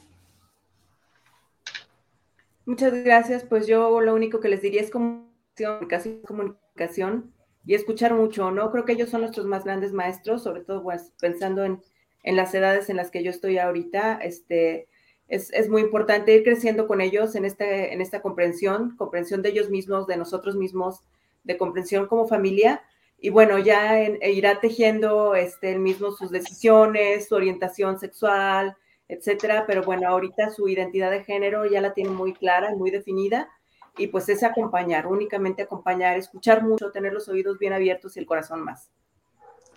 Muchas 2.66 2.94
gracias. 3.04 3.44
Pues 3.44 3.68
yo 3.68 4.02
lo 4.02 4.14
único 4.14 4.40
que 4.40 4.50
les 4.50 4.62
diría 4.62 4.82
es 4.82 4.90
comunicación, 4.90 6.22
comunicación 6.26 7.34
y 7.66 7.76
escuchar 7.76 8.14
mucho, 8.14 8.52
¿no? 8.52 8.72
Creo 8.72 8.86
que 8.86 8.94
ellos 8.94 9.10
son 9.10 9.22
nuestros 9.22 9.46
más 9.46 9.64
grandes 9.64 9.94
maestros, 9.94 10.44
sobre 10.44 10.62
todo 10.62 10.84
pues, 10.84 11.14
pensando 11.20 11.64
en, 11.64 11.82
en, 12.24 12.36
las 12.36 12.54
edades 12.54 12.90
en 12.90 12.98
las 12.98 13.10
que 13.12 13.24
yo 13.24 13.32
estoy 13.32 13.58
ahorita. 13.58 14.20
Este, 14.22 14.88
Es, 15.28 15.52
es, 15.54 15.70
muy 15.70 15.82
importante 15.82 16.36
ir 16.36 16.44
creciendo 16.44 16.86
con 16.88 17.02
ellos 17.02 17.36
en, 17.36 17.46
este, 17.46 17.94
en 17.94 18.02
esta 18.02 18.22
comprensión, 18.22 18.96
comprensión 18.98 19.42
de 19.42 19.50
ellos 19.50 19.70
mismos, 19.70 20.06
de 20.06 20.18
nosotros 20.18 20.56
mismos, 20.56 21.02
de 21.44 21.58
comprensión 21.58 22.08
como 22.08 22.28
familia. 22.28 22.84
Y 23.18 23.30
bueno, 23.30 23.58
ya 23.60 24.02
en, 24.02 24.18
e 24.22 24.32
irá 24.32 24.60
tejiendo 24.60 25.36
este, 25.36 25.72
él 25.72 25.80
mismo 25.80 26.12
sus 26.12 26.32
decisiones, 26.32 27.28
su 27.28 27.36
orientación 27.36 28.00
sexual, 28.00 28.76
etcétera. 29.08 29.66
Pero 29.68 29.84
bueno, 29.84 30.08
ahorita 30.08 30.52
su 30.52 30.68
identidad 30.68 31.12
de 31.12 31.24
género 31.24 31.66
ya 31.66 31.82
la 31.82 31.94
tiene 31.94 32.12
muy 32.12 32.34
clara 32.34 32.72
y 32.72 32.76
muy 32.76 32.92
definida. 32.92 33.50
Y 33.98 34.08
pues 34.08 34.28
es 34.28 34.44
acompañar, 34.44 35.08
únicamente 35.08 35.64
acompañar, 35.64 36.18
escuchar 36.18 36.64
mucho, 36.64 36.92
tener 36.92 37.14
los 37.14 37.30
oídos 37.30 37.58
bien 37.58 37.72
abiertos 37.74 38.18
y 38.18 38.20
el 38.20 38.26
corazón 38.26 38.62
más. 38.62 38.92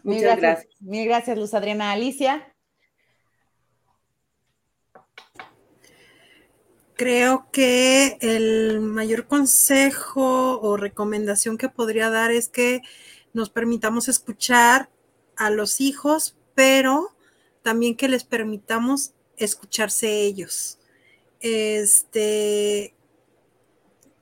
Muchas 0.03 0.23
gracias. 0.23 0.41
gracias. 0.41 0.83
Mil 0.83 1.07
gracias, 1.07 1.39
Luz 1.39 1.55
Adriana. 1.55 1.93
Alicia. 1.93 2.53
Creo 6.99 7.47
que 7.53 8.19
el 8.21 8.81
mayor 8.81 9.29
consejo 9.29 10.61
o 10.61 10.77
recomendación 10.77 11.57
que 11.57 11.69
podría 11.69 12.11
dar 12.11 12.33
es 12.33 12.49
que 12.49 12.83
nos 13.39 13.51
permitamos 13.51 14.09
escuchar 14.09 14.91
a 15.37 15.49
los 15.49 15.81
hijos, 15.81 16.37
pero 16.55 17.15
también 17.63 17.97
que 17.97 18.09
les 18.09 18.25
permitamos 18.25 19.13
escucharse 19.37 20.23
ellos. 20.23 20.79
Este, 21.41 22.95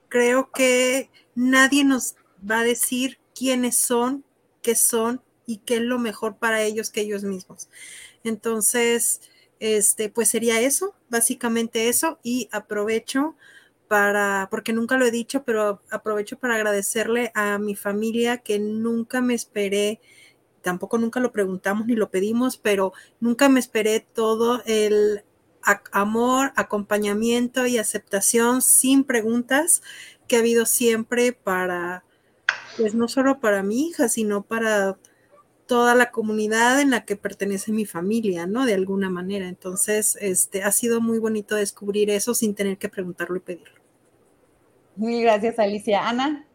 creo 0.08 0.50
que 0.52 1.10
nadie 1.34 1.82
nos 1.82 2.14
va 2.48 2.60
a 2.60 2.64
decir 2.64 3.18
quiénes 3.34 3.76
son, 3.76 4.22
qué 4.60 4.74
son 4.76 5.22
y 5.46 5.58
qué 5.58 5.76
es 5.76 5.82
lo 5.82 5.98
mejor 5.98 6.36
para 6.36 6.62
ellos 6.62 6.90
que 6.90 7.00
ellos 7.00 7.24
mismos. 7.24 7.68
Entonces, 8.22 9.22
este, 9.60 10.10
pues 10.10 10.28
sería 10.28 10.60
eso, 10.60 10.94
básicamente 11.08 11.88
eso, 11.88 12.18
y 12.22 12.50
aprovecho 12.52 13.34
para, 13.88 14.48
porque 14.50 14.72
nunca 14.72 14.96
lo 14.96 15.06
he 15.06 15.10
dicho, 15.10 15.44
pero 15.44 15.80
aprovecho 15.90 16.38
para 16.38 16.56
agradecerle 16.56 17.30
a 17.34 17.58
mi 17.58 17.74
familia 17.74 18.38
que 18.38 18.58
nunca 18.58 19.20
me 19.20 19.34
esperé, 19.34 20.00
tampoco 20.62 20.98
nunca 20.98 21.20
lo 21.20 21.32
preguntamos 21.32 21.86
ni 21.86 21.94
lo 21.94 22.10
pedimos, 22.10 22.56
pero 22.56 22.92
nunca 23.20 23.48
me 23.48 23.60
esperé 23.60 24.00
todo 24.00 24.62
el 24.66 25.24
amor, 25.92 26.52
acompañamiento 26.56 27.66
y 27.66 27.78
aceptación 27.78 28.62
sin 28.62 29.04
preguntas 29.04 29.82
que 30.28 30.36
ha 30.36 30.40
habido 30.40 30.66
siempre 30.66 31.32
para, 31.32 32.04
pues 32.76 32.94
no 32.94 33.08
solo 33.08 33.40
para 33.40 33.62
mi 33.62 33.88
hija, 33.88 34.08
sino 34.08 34.42
para 34.42 34.96
toda 35.66 35.94
la 35.94 36.10
comunidad 36.10 36.80
en 36.80 36.90
la 36.90 37.04
que 37.04 37.16
pertenece 37.16 37.72
mi 37.72 37.86
familia, 37.86 38.46
¿no? 38.46 38.66
De 38.66 38.74
alguna 38.74 39.10
manera. 39.10 39.48
Entonces, 39.48 40.16
este, 40.20 40.62
ha 40.62 40.72
sido 40.72 41.00
muy 41.00 41.18
bonito 41.18 41.56
descubrir 41.56 42.10
eso 42.10 42.34
sin 42.34 42.54
tener 42.54 42.78
que 42.78 42.88
preguntarlo 42.88 43.36
y 43.36 43.40
pedirlo. 43.40 43.75
Muy 44.96 45.22
gracias, 45.22 45.58
Alicia. 45.58 46.08
Ana. 46.08 46.46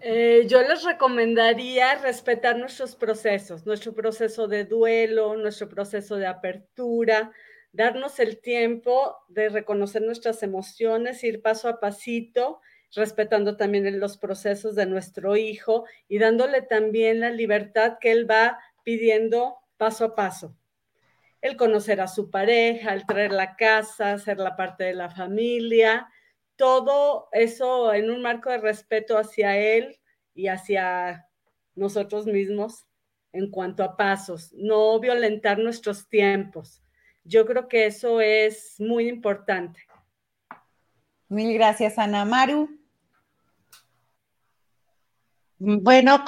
Eh, 0.00 0.46
yo 0.48 0.62
les 0.62 0.84
recomendaría 0.84 1.96
respetar 1.96 2.56
nuestros 2.56 2.94
procesos, 2.94 3.66
nuestro 3.66 3.94
proceso 3.94 4.46
de 4.46 4.64
duelo, 4.64 5.36
nuestro 5.36 5.68
proceso 5.68 6.16
de 6.16 6.26
apertura, 6.26 7.32
darnos 7.72 8.20
el 8.20 8.40
tiempo 8.40 9.16
de 9.28 9.48
reconocer 9.48 10.02
nuestras 10.02 10.42
emociones, 10.42 11.24
ir 11.24 11.42
paso 11.42 11.68
a 11.68 11.80
pasito 11.80 12.60
respetando 12.94 13.56
también 13.56 14.00
los 14.00 14.16
procesos 14.16 14.74
de 14.74 14.86
nuestro 14.86 15.36
hijo 15.36 15.84
y 16.08 16.18
dándole 16.18 16.62
también 16.62 17.20
la 17.20 17.30
libertad 17.30 17.98
que 18.00 18.12
él 18.12 18.30
va 18.30 18.58
pidiendo 18.82 19.58
paso 19.76 20.04
a 20.06 20.14
paso. 20.14 20.56
El 21.40 21.56
conocer 21.56 22.00
a 22.00 22.08
su 22.08 22.30
pareja, 22.30 22.94
el 22.94 23.06
traer 23.06 23.32
la 23.32 23.56
casa, 23.56 24.18
ser 24.18 24.38
la 24.38 24.56
parte 24.56 24.84
de 24.84 24.94
la 24.94 25.10
familia, 25.10 26.08
todo 26.58 27.28
eso 27.32 27.94
en 27.94 28.10
un 28.10 28.20
marco 28.20 28.50
de 28.50 28.58
respeto 28.58 29.16
hacia 29.16 29.56
él 29.56 29.98
y 30.34 30.48
hacia 30.48 31.26
nosotros 31.76 32.26
mismos 32.26 32.86
en 33.32 33.50
cuanto 33.50 33.84
a 33.84 33.96
pasos, 33.96 34.52
no 34.54 34.98
violentar 34.98 35.58
nuestros 35.58 36.08
tiempos. 36.08 36.82
Yo 37.24 37.46
creo 37.46 37.68
que 37.68 37.86
eso 37.86 38.20
es 38.20 38.74
muy 38.80 39.08
importante. 39.08 39.80
Mil 41.28 41.54
gracias, 41.54 41.98
Ana 41.98 42.24
Maru. 42.24 42.68
Bueno, 45.58 46.24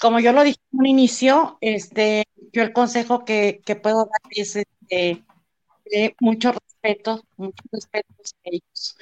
como 0.00 0.20
yo 0.20 0.32
lo 0.32 0.42
dije 0.42 0.58
en 0.72 0.80
un 0.80 0.86
inicio, 0.86 1.58
este, 1.60 2.24
yo 2.52 2.62
el 2.62 2.72
consejo 2.72 3.24
que, 3.24 3.62
puedo 3.82 4.04
dar 4.04 4.30
es 4.30 4.56
este, 4.56 5.24
mucho 6.20 6.52
respeto, 6.52 7.22
mucho 7.36 7.62
respeto 7.70 8.08
a 8.18 8.40
ellos, 8.44 8.96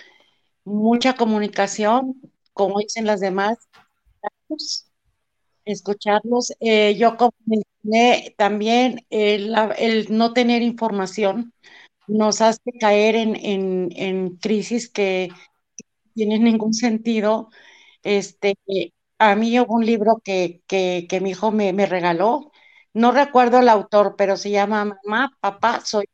mucha 0.65 1.15
comunicación, 1.15 2.20
como 2.53 2.78
dicen 2.81 3.07
las 3.07 3.20
demás, 3.20 3.59
escucharlos. 5.65 6.53
Eh, 6.61 6.97
yo 6.97 7.16
como 7.16 7.32
también 8.37 9.07
el, 9.11 9.53
no 10.11 10.32
tener 10.32 10.62
información 10.62 11.53
nos 12.07 12.41
hace 12.41 12.73
caer 12.81 13.16
en, 13.16 13.37
en 13.97 14.37
crisis 14.37 14.91
que 14.91 15.28
no 15.31 16.12
tienen 16.15 16.45
ningún 16.45 16.74
sentido. 16.74 17.51
Este, 18.03 18.57
a 19.19 19.37
mí 19.37 19.59
hubo 19.61 19.74
un 19.77 19.87
libro 19.87 20.20
que, 20.24 20.62
mi 21.23 21.31
hijo 21.31 21.53
me, 21.53 21.73
regaló, 21.87 22.53
no 22.95 23.12
recuerdo 23.12 23.61
el 23.61 23.69
autor, 23.69 24.15
pero 24.16 24.37
se 24.37 24.51
llama 24.51 24.85
Mamá, 25.05 25.37
Papá, 25.41 25.81
Soy. 25.85 26.07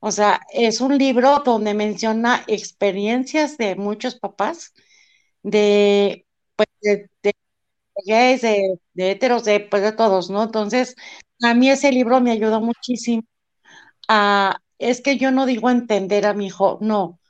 O 0.00 0.10
sea, 0.12 0.40
es 0.52 0.80
un 0.80 0.96
libro 0.98 1.40
donde 1.44 1.74
menciona 1.74 2.44
experiencias 2.48 3.58
de 3.58 3.76
muchos 3.76 4.14
papás, 4.16 4.72
de, 5.42 6.26
pues, 6.56 6.68
de, 6.82 7.10
gays, 8.06 8.42
de, 8.42 8.78
de 8.94 9.10
heteros, 9.12 9.44
de, 9.44 9.60
pues, 9.60 9.82
de 9.82 9.92
todos, 9.92 10.30
¿no? 10.30 10.42
Entonces, 10.44 10.96
a 11.42 11.54
mí 11.54 11.70
ese 11.70 11.92
libro 11.92 12.20
me 12.20 12.32
ayudó 12.32 12.60
muchísimo 12.60 13.22
a, 14.08 14.58
es 14.78 15.00
que 15.02 15.16
yo 15.18 15.30
no 15.32 15.46
digo 15.46 15.70
entender 15.70 16.26
a 16.26 16.34
mi 16.34 16.46
hijo, 16.46 16.78
no, 16.80 17.20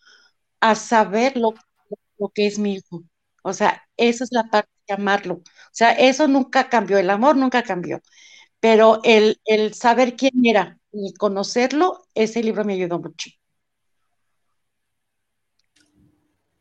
a 0.60 0.74
saber 0.76 1.36
lo, 1.38 1.54
lo 2.18 2.30
que 2.30 2.46
es 2.48 2.58
mi 2.60 2.74
hijo. 2.76 3.04
O 3.44 3.54
sea, 3.54 3.84
esa 3.98 4.24
es 4.24 4.30
la 4.32 4.44
parte 4.50 4.70
de 4.88 4.94
amarlo. 4.94 5.36
O 5.36 5.44
sea, 5.72 5.92
eso 5.92 6.28
nunca 6.28 6.70
cambió, 6.70 6.98
el 6.98 7.10
amor 7.10 7.36
nunca 7.38 7.64
cambió. 7.64 8.00
Pero 8.60 9.00
el, 9.04 9.40
el 9.46 9.74
saber 9.74 10.16
quién 10.16 10.34
era 10.46 10.79
y 10.92 11.14
conocerlo, 11.14 12.02
ese 12.14 12.42
libro 12.42 12.64
me 12.64 12.74
ayudó 12.74 12.98
mucho. 12.98 13.30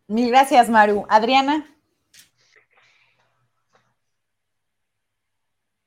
Mil 0.08 0.30
gracias, 0.30 0.70
Maru. 0.70 1.06
Adriana. 1.08 1.76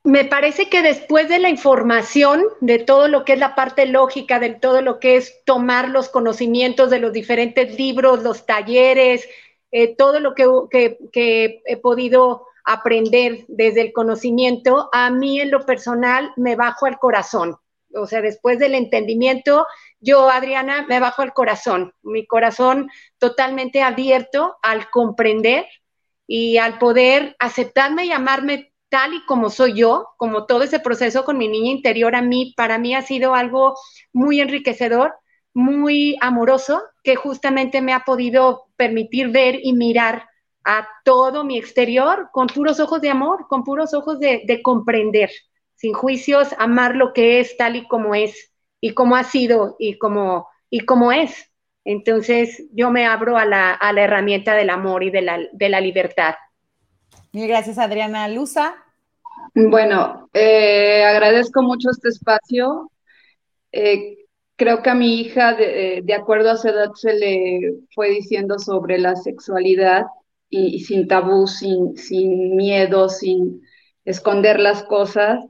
Me 0.05 0.25
parece 0.25 0.69
que 0.69 0.83
después 0.83 1.29
de 1.29 1.39
la 1.39 1.49
información, 1.49 2.43
de 2.61 2.81
todo 2.81 3.07
lo 3.07 3.25
que 3.25 3.35
es 3.35 3.39
la 3.39 3.55
parte 3.55 3.87
lógica, 3.87 4.41
de 4.41 4.51
todo 4.51 4.83
lo 4.83 4.99
que 4.99 5.17
es 5.17 5.45
tomar 5.45 5.89
los 5.89 6.09
conocimientos 6.09 6.91
de 6.91 6.99
los 6.99 7.13
diferentes 7.13 7.79
libros, 7.79 8.23
los 8.23 8.45
talleres, 8.45 9.29
eh, 9.71 9.95
todo 9.97 10.19
lo 10.21 10.35
que, 10.35 10.99
he 11.13 11.77
podido 11.79 12.47
aprender 12.65 13.45
desde 13.49 13.81
el 13.81 13.93
conocimiento, 13.93 14.89
a 14.93 15.11
mí 15.11 15.41
en 15.41 15.51
lo 15.51 15.65
personal 15.65 16.33
me 16.37 16.57
bajo 16.57 16.87
al 16.87 16.99
corazón. 16.99 17.57
O 17.95 18.07
sea, 18.07 18.21
después 18.23 18.59
del 18.59 18.75
entendimiento, 18.75 19.67
yo, 20.01 20.31
Adriana, 20.31 20.87
me 20.89 21.01
bajo 21.01 21.23
al 21.23 21.33
corazón, 21.33 21.93
mi 22.03 22.27
corazón 22.27 22.91
totalmente 23.19 23.83
abierto 23.83 24.57
al 24.63 24.91
comprender 24.91 25.67
y 26.27 26.59
al 26.59 26.79
poder 26.79 27.37
aceptarme 27.39 28.07
y 28.07 28.13
amarme 28.13 28.73
tal 28.89 29.15
y 29.15 29.25
como 29.27 29.51
soy 29.51 29.75
yo, 29.75 30.09
como 30.17 30.47
todo 30.47 30.63
ese 30.63 30.81
proceso 30.81 31.25
con 31.25 31.39
mi 31.39 31.49
niña 31.49 31.71
interior 31.71 32.15
a 32.15 32.23
mí, 32.23 32.55
para 32.57 32.79
mí 32.79 32.95
ha 32.95 33.03
sido 33.03 33.35
algo 33.35 33.75
muy 34.13 34.41
enriquecedor 34.41 35.15
muy 35.55 36.17
amoroso 36.21 36.83
que 37.03 37.17
justamente 37.17 37.81
me 37.81 37.93
ha 37.93 38.05
podido 38.05 38.67
permitir 38.77 39.29
ver 39.29 39.59
y 39.63 39.73
mirar 39.73 40.29
a 40.65 40.89
todo 41.05 41.45
mi 41.45 41.59
exterior 41.59 42.29
con 42.33 42.47
puros 42.47 42.81
ojos 42.81 43.01
de 43.01 43.11
amor, 43.11 43.47
con 43.49 43.65
puros 43.65 43.95
ojos 43.95 44.19
de, 44.21 44.61
comprender, 44.63 45.31
sin 45.83 45.95
juicios, 45.95 46.55
amar 46.59 46.95
lo 46.95 47.13
que 47.13 47.41
es 47.41 47.57
tal 47.57 47.75
y 47.75 47.89
como 47.89 48.15
es 48.15 48.53
y 48.81 48.95
como 48.95 49.17
ha 49.17 49.25
sido 49.25 49.75
y 49.81 49.99
como, 49.99 50.47
y 50.71 50.81
como 50.81 51.11
es. 51.11 51.51
Entonces 51.85 52.69
yo 52.73 52.93
me 52.93 53.05
abro 53.05 53.37
a 53.37 53.45
la, 53.45 53.79
herramienta 53.97 54.55
del 54.55 54.71
amor 54.71 55.03
y 55.03 55.11
de 55.11 55.23
la, 55.23 55.81
libertad. 55.81 56.37
Mil 57.33 57.49
gracias, 57.49 57.79
Adriana 57.79 58.29
Luza. 58.29 58.77
Bueno, 59.57 60.31
eh, 60.33 61.03
agradezco 61.03 61.63
mucho 61.63 61.91
este 61.91 62.11
espacio. 62.11 62.89
Eh, 63.73 64.19
creo 64.55 64.85
que 64.85 64.91
a 64.91 64.95
mi 64.95 65.21
hija, 65.21 65.55
de, 65.55 66.15
acuerdo 66.17 66.53
a 66.53 66.57
su 66.57 66.69
edad, 66.69 66.93
se 66.95 67.13
le 67.15 67.75
fue 67.93 68.11
diciendo 68.11 68.61
sobre 68.61 68.99
la 68.99 69.17
sexualidad 69.17 70.05
y, 70.49 70.79
sin 70.85 71.09
tabú, 71.09 71.49
sin, 71.49 71.97
sin 71.97 72.55
miedo, 72.55 73.09
sin 73.09 73.63
esconder 74.05 74.61
las 74.61 74.85
cosas. 74.85 75.41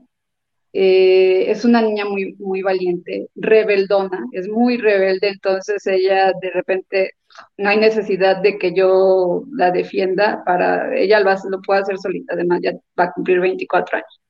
Eh, 0.75 1.51
es 1.51 1.65
una 1.65 1.83
niña 1.83 2.05
muy, 2.05 2.33
muy 2.39 2.63
valiente, 2.63 3.29
rebeldona, 3.35 4.25
es 4.31 4.47
muy 4.49 4.77
rebelde, 4.77 5.29
entonces 5.29 5.85
ella 5.85 6.33
de 6.41 6.49
repente 6.49 7.11
no 7.57 7.69
hay 7.69 7.77
necesidad 7.77 8.37
de 8.41 8.57
que 8.57 8.73
yo 8.73 9.43
la 9.51 9.69
defienda 9.69 10.43
para, 10.43 10.97
ella 10.97 11.19
lo, 11.19 11.31
lo 11.49 11.61
puede 11.61 11.81
hacer 11.81 11.99
solita, 11.99 12.33
además 12.33 12.61
ya 12.63 12.71
va 12.99 13.05
a 13.05 13.11
cumplir 13.11 13.39
24 13.39 13.97
años. 13.97 14.21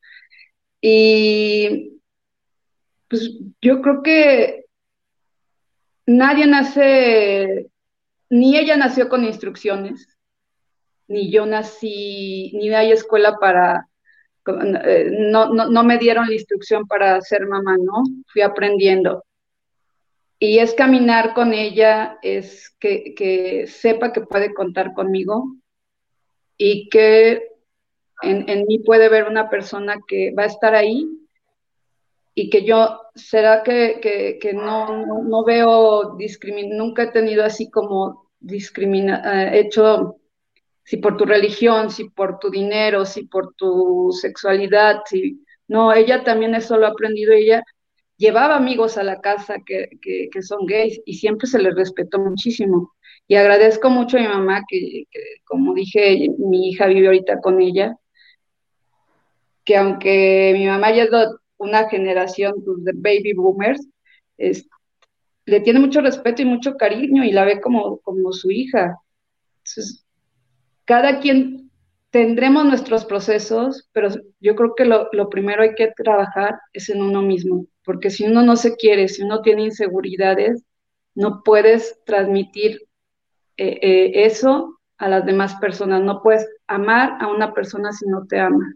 Y 0.82 2.02
pues 3.08 3.32
yo 3.62 3.82
creo 3.82 4.04
que 4.04 4.66
nadie 6.06 6.46
nace, 6.46 7.70
ni 8.30 8.58
ella 8.58 8.76
nació 8.76 9.08
con 9.08 9.24
instrucciones, 9.24 10.10
ni 11.08 11.32
yo 11.32 11.46
nací, 11.46 12.52
ni 12.56 12.70
hay 12.74 12.92
escuela 12.92 13.38
para, 13.40 13.88
no, 14.46 15.54
no, 15.54 15.70
no 15.70 15.84
me 15.84 15.98
dieron 15.98 16.28
la 16.28 16.34
instrucción 16.34 16.88
para 16.88 17.20
ser 17.22 17.48
mamá, 17.48 17.78
¿no? 17.78 18.04
Fui 18.32 18.42
aprendiendo. 18.42 19.24
Y 20.40 20.60
es 20.60 20.74
caminar 20.74 21.34
con 21.34 21.54
ella, 21.54 22.18
es 22.22 22.76
que, 22.80 23.14
que 23.16 23.66
sepa 23.68 24.12
que 24.12 24.22
puede 24.22 24.54
contar 24.54 24.94
conmigo 24.94 25.56
y 26.58 26.90
que 26.90 27.48
en, 28.22 28.50
en, 28.50 28.66
mí 28.66 28.80
puede 28.80 29.08
ver 29.10 29.26
una 29.26 29.50
persona 29.50 29.96
que 30.06 30.34
va 30.38 30.44
a 30.44 30.48
estar 30.48 30.76
ahí 30.76 31.08
y 32.36 32.50
que 32.50 32.66
yo, 32.66 33.02
será 33.16 33.64
que, 33.64 34.00
que, 34.02 34.40
que 34.40 34.54
no, 34.54 35.06
no, 35.06 35.44
veo 35.46 36.16
discriminación, 36.18 36.78
nunca 36.78 37.04
he 37.04 37.12
tenido 37.12 37.46
así 37.46 37.70
como 37.70 38.30
discrimina, 38.40 39.46
eh, 39.46 39.60
hecho, 39.60 40.18
si 40.84 40.98
por 40.98 41.18
tu 41.18 41.26
religión, 41.26 41.90
si 41.90 42.10
por 42.10 42.40
tu 42.40 42.50
dinero, 42.50 43.06
si 43.06 43.26
por 43.26 43.54
tu 43.56 44.12
sexualidad, 44.12 45.02
si, 45.06 45.44
no, 45.68 45.94
ella 45.94 46.24
también 46.24 46.56
eso 46.56 46.78
lo 46.78 46.88
ha 46.88 46.90
aprendido, 46.90 47.34
ella 47.34 47.64
llevaba 48.18 48.56
amigos 48.56 48.98
a 48.98 49.04
la 49.04 49.22
casa 49.22 49.58
que, 49.66 49.90
que, 50.02 50.42
son 50.44 50.66
gays 50.66 51.02
y 51.06 51.16
siempre 51.16 51.48
se 51.48 51.60
les 51.60 51.76
respetó 51.76 52.20
muchísimo. 52.20 52.94
Y 53.28 53.36
agradezco 53.36 53.90
mucho 53.90 54.18
a 54.18 54.22
mi 54.22 54.28
mamá 54.28 54.64
que, 54.68 55.06
como 55.46 55.74
dije, 55.74 56.28
mi 56.38 56.70
hija 56.70 56.88
vive 56.88 57.08
ahorita 57.08 57.40
con 57.42 57.62
ella, 57.62 57.96
que 59.66 59.78
aunque 59.78 60.52
mi 60.54 60.68
mamá 60.68 60.94
ya 60.94 61.04
es 61.04 61.10
una 61.58 61.90
generación 61.90 62.54
pues, 62.66 62.84
de 62.84 62.92
baby 62.96 63.34
boomers, 63.34 63.88
es, 64.38 64.68
le 65.46 65.62
tiene 65.62 65.80
mucho 65.80 66.02
respeto 66.02 66.42
y 66.42 66.46
mucho 66.46 66.76
cariño 66.76 67.24
y 67.24 67.32
la 67.32 67.46
ve 67.46 67.62
como, 67.62 68.00
como 68.00 68.34
su 68.34 68.52
hija. 68.52 68.98
Entonces, 69.58 70.03
cada 70.86 71.20
quien 71.20 71.72
tendremos 72.12 72.66
nuestros 72.66 73.06
procesos, 73.06 73.90
pero 73.92 74.10
yo 74.40 74.56
creo 74.56 74.76
que 74.76 74.86
lo, 74.86 75.10
lo 75.12 75.30
primero 75.30 75.64
hay 75.64 75.76
que 75.76 75.92
trabajar 75.96 76.60
es 76.74 76.90
en 76.90 77.02
uno 77.02 77.22
mismo 77.22 77.66
porque 77.84 78.10
si 78.10 78.26
uno 78.26 78.42
no 78.44 78.56
se 78.56 78.76
quiere, 78.76 79.08
si 79.08 79.24
uno 79.24 79.42
tiene 79.42 79.64
inseguridades, 79.64 80.64
no 81.16 81.44
puedes 81.44 82.00
transmitir 82.06 82.82
eh, 83.58 83.80
eh, 83.82 84.12
eso 84.26 84.80
a 84.98 85.10
las 85.10 85.26
demás 85.26 85.56
personas, 85.56 86.02
no 86.02 86.22
puedes 86.22 86.48
amar 86.68 87.18
a 87.20 87.28
una 87.28 87.54
persona 87.54 87.92
si 87.92 88.08
no 88.08 88.26
te 88.26 88.40
ama. 88.40 88.74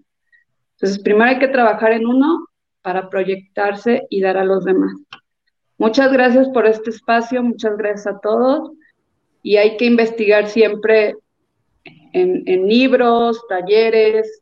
Entonces, 0.74 1.00
primero 1.00 1.30
hay 1.30 1.40
que 1.40 1.48
trabajar 1.48 1.94
en 1.94 2.06
uno 2.06 2.48
para 2.82 3.10
proyectarse 3.10 4.06
y 4.10 4.22
dar 4.22 4.38
a 4.38 4.46
los 4.46 4.66
demás. 4.66 4.94
Muchas 5.78 6.12
gracias 6.12 6.50
por 6.50 6.66
este 6.66 6.90
espacio, 6.90 7.42
muchas 7.44 7.78
gracias 7.78 8.08
a 8.08 8.20
todos 8.20 8.72
y 9.42 9.58
hay 9.58 9.78
que 9.78 9.86
investigar 9.86 10.48
siempre 10.48 11.16
en, 12.22 12.68
libros, 12.68 13.46
talleres, 13.48 14.42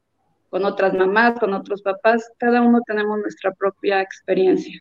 con 0.49 0.65
otras 0.65 0.93
mamás, 0.93 1.39
con 1.39 1.53
otros 1.53 1.81
papás, 1.81 2.29
cada 2.37 2.61
uno 2.61 2.79
tenemos 2.85 3.19
nuestra 3.19 3.51
propia 3.51 4.01
experiencia. 4.01 4.79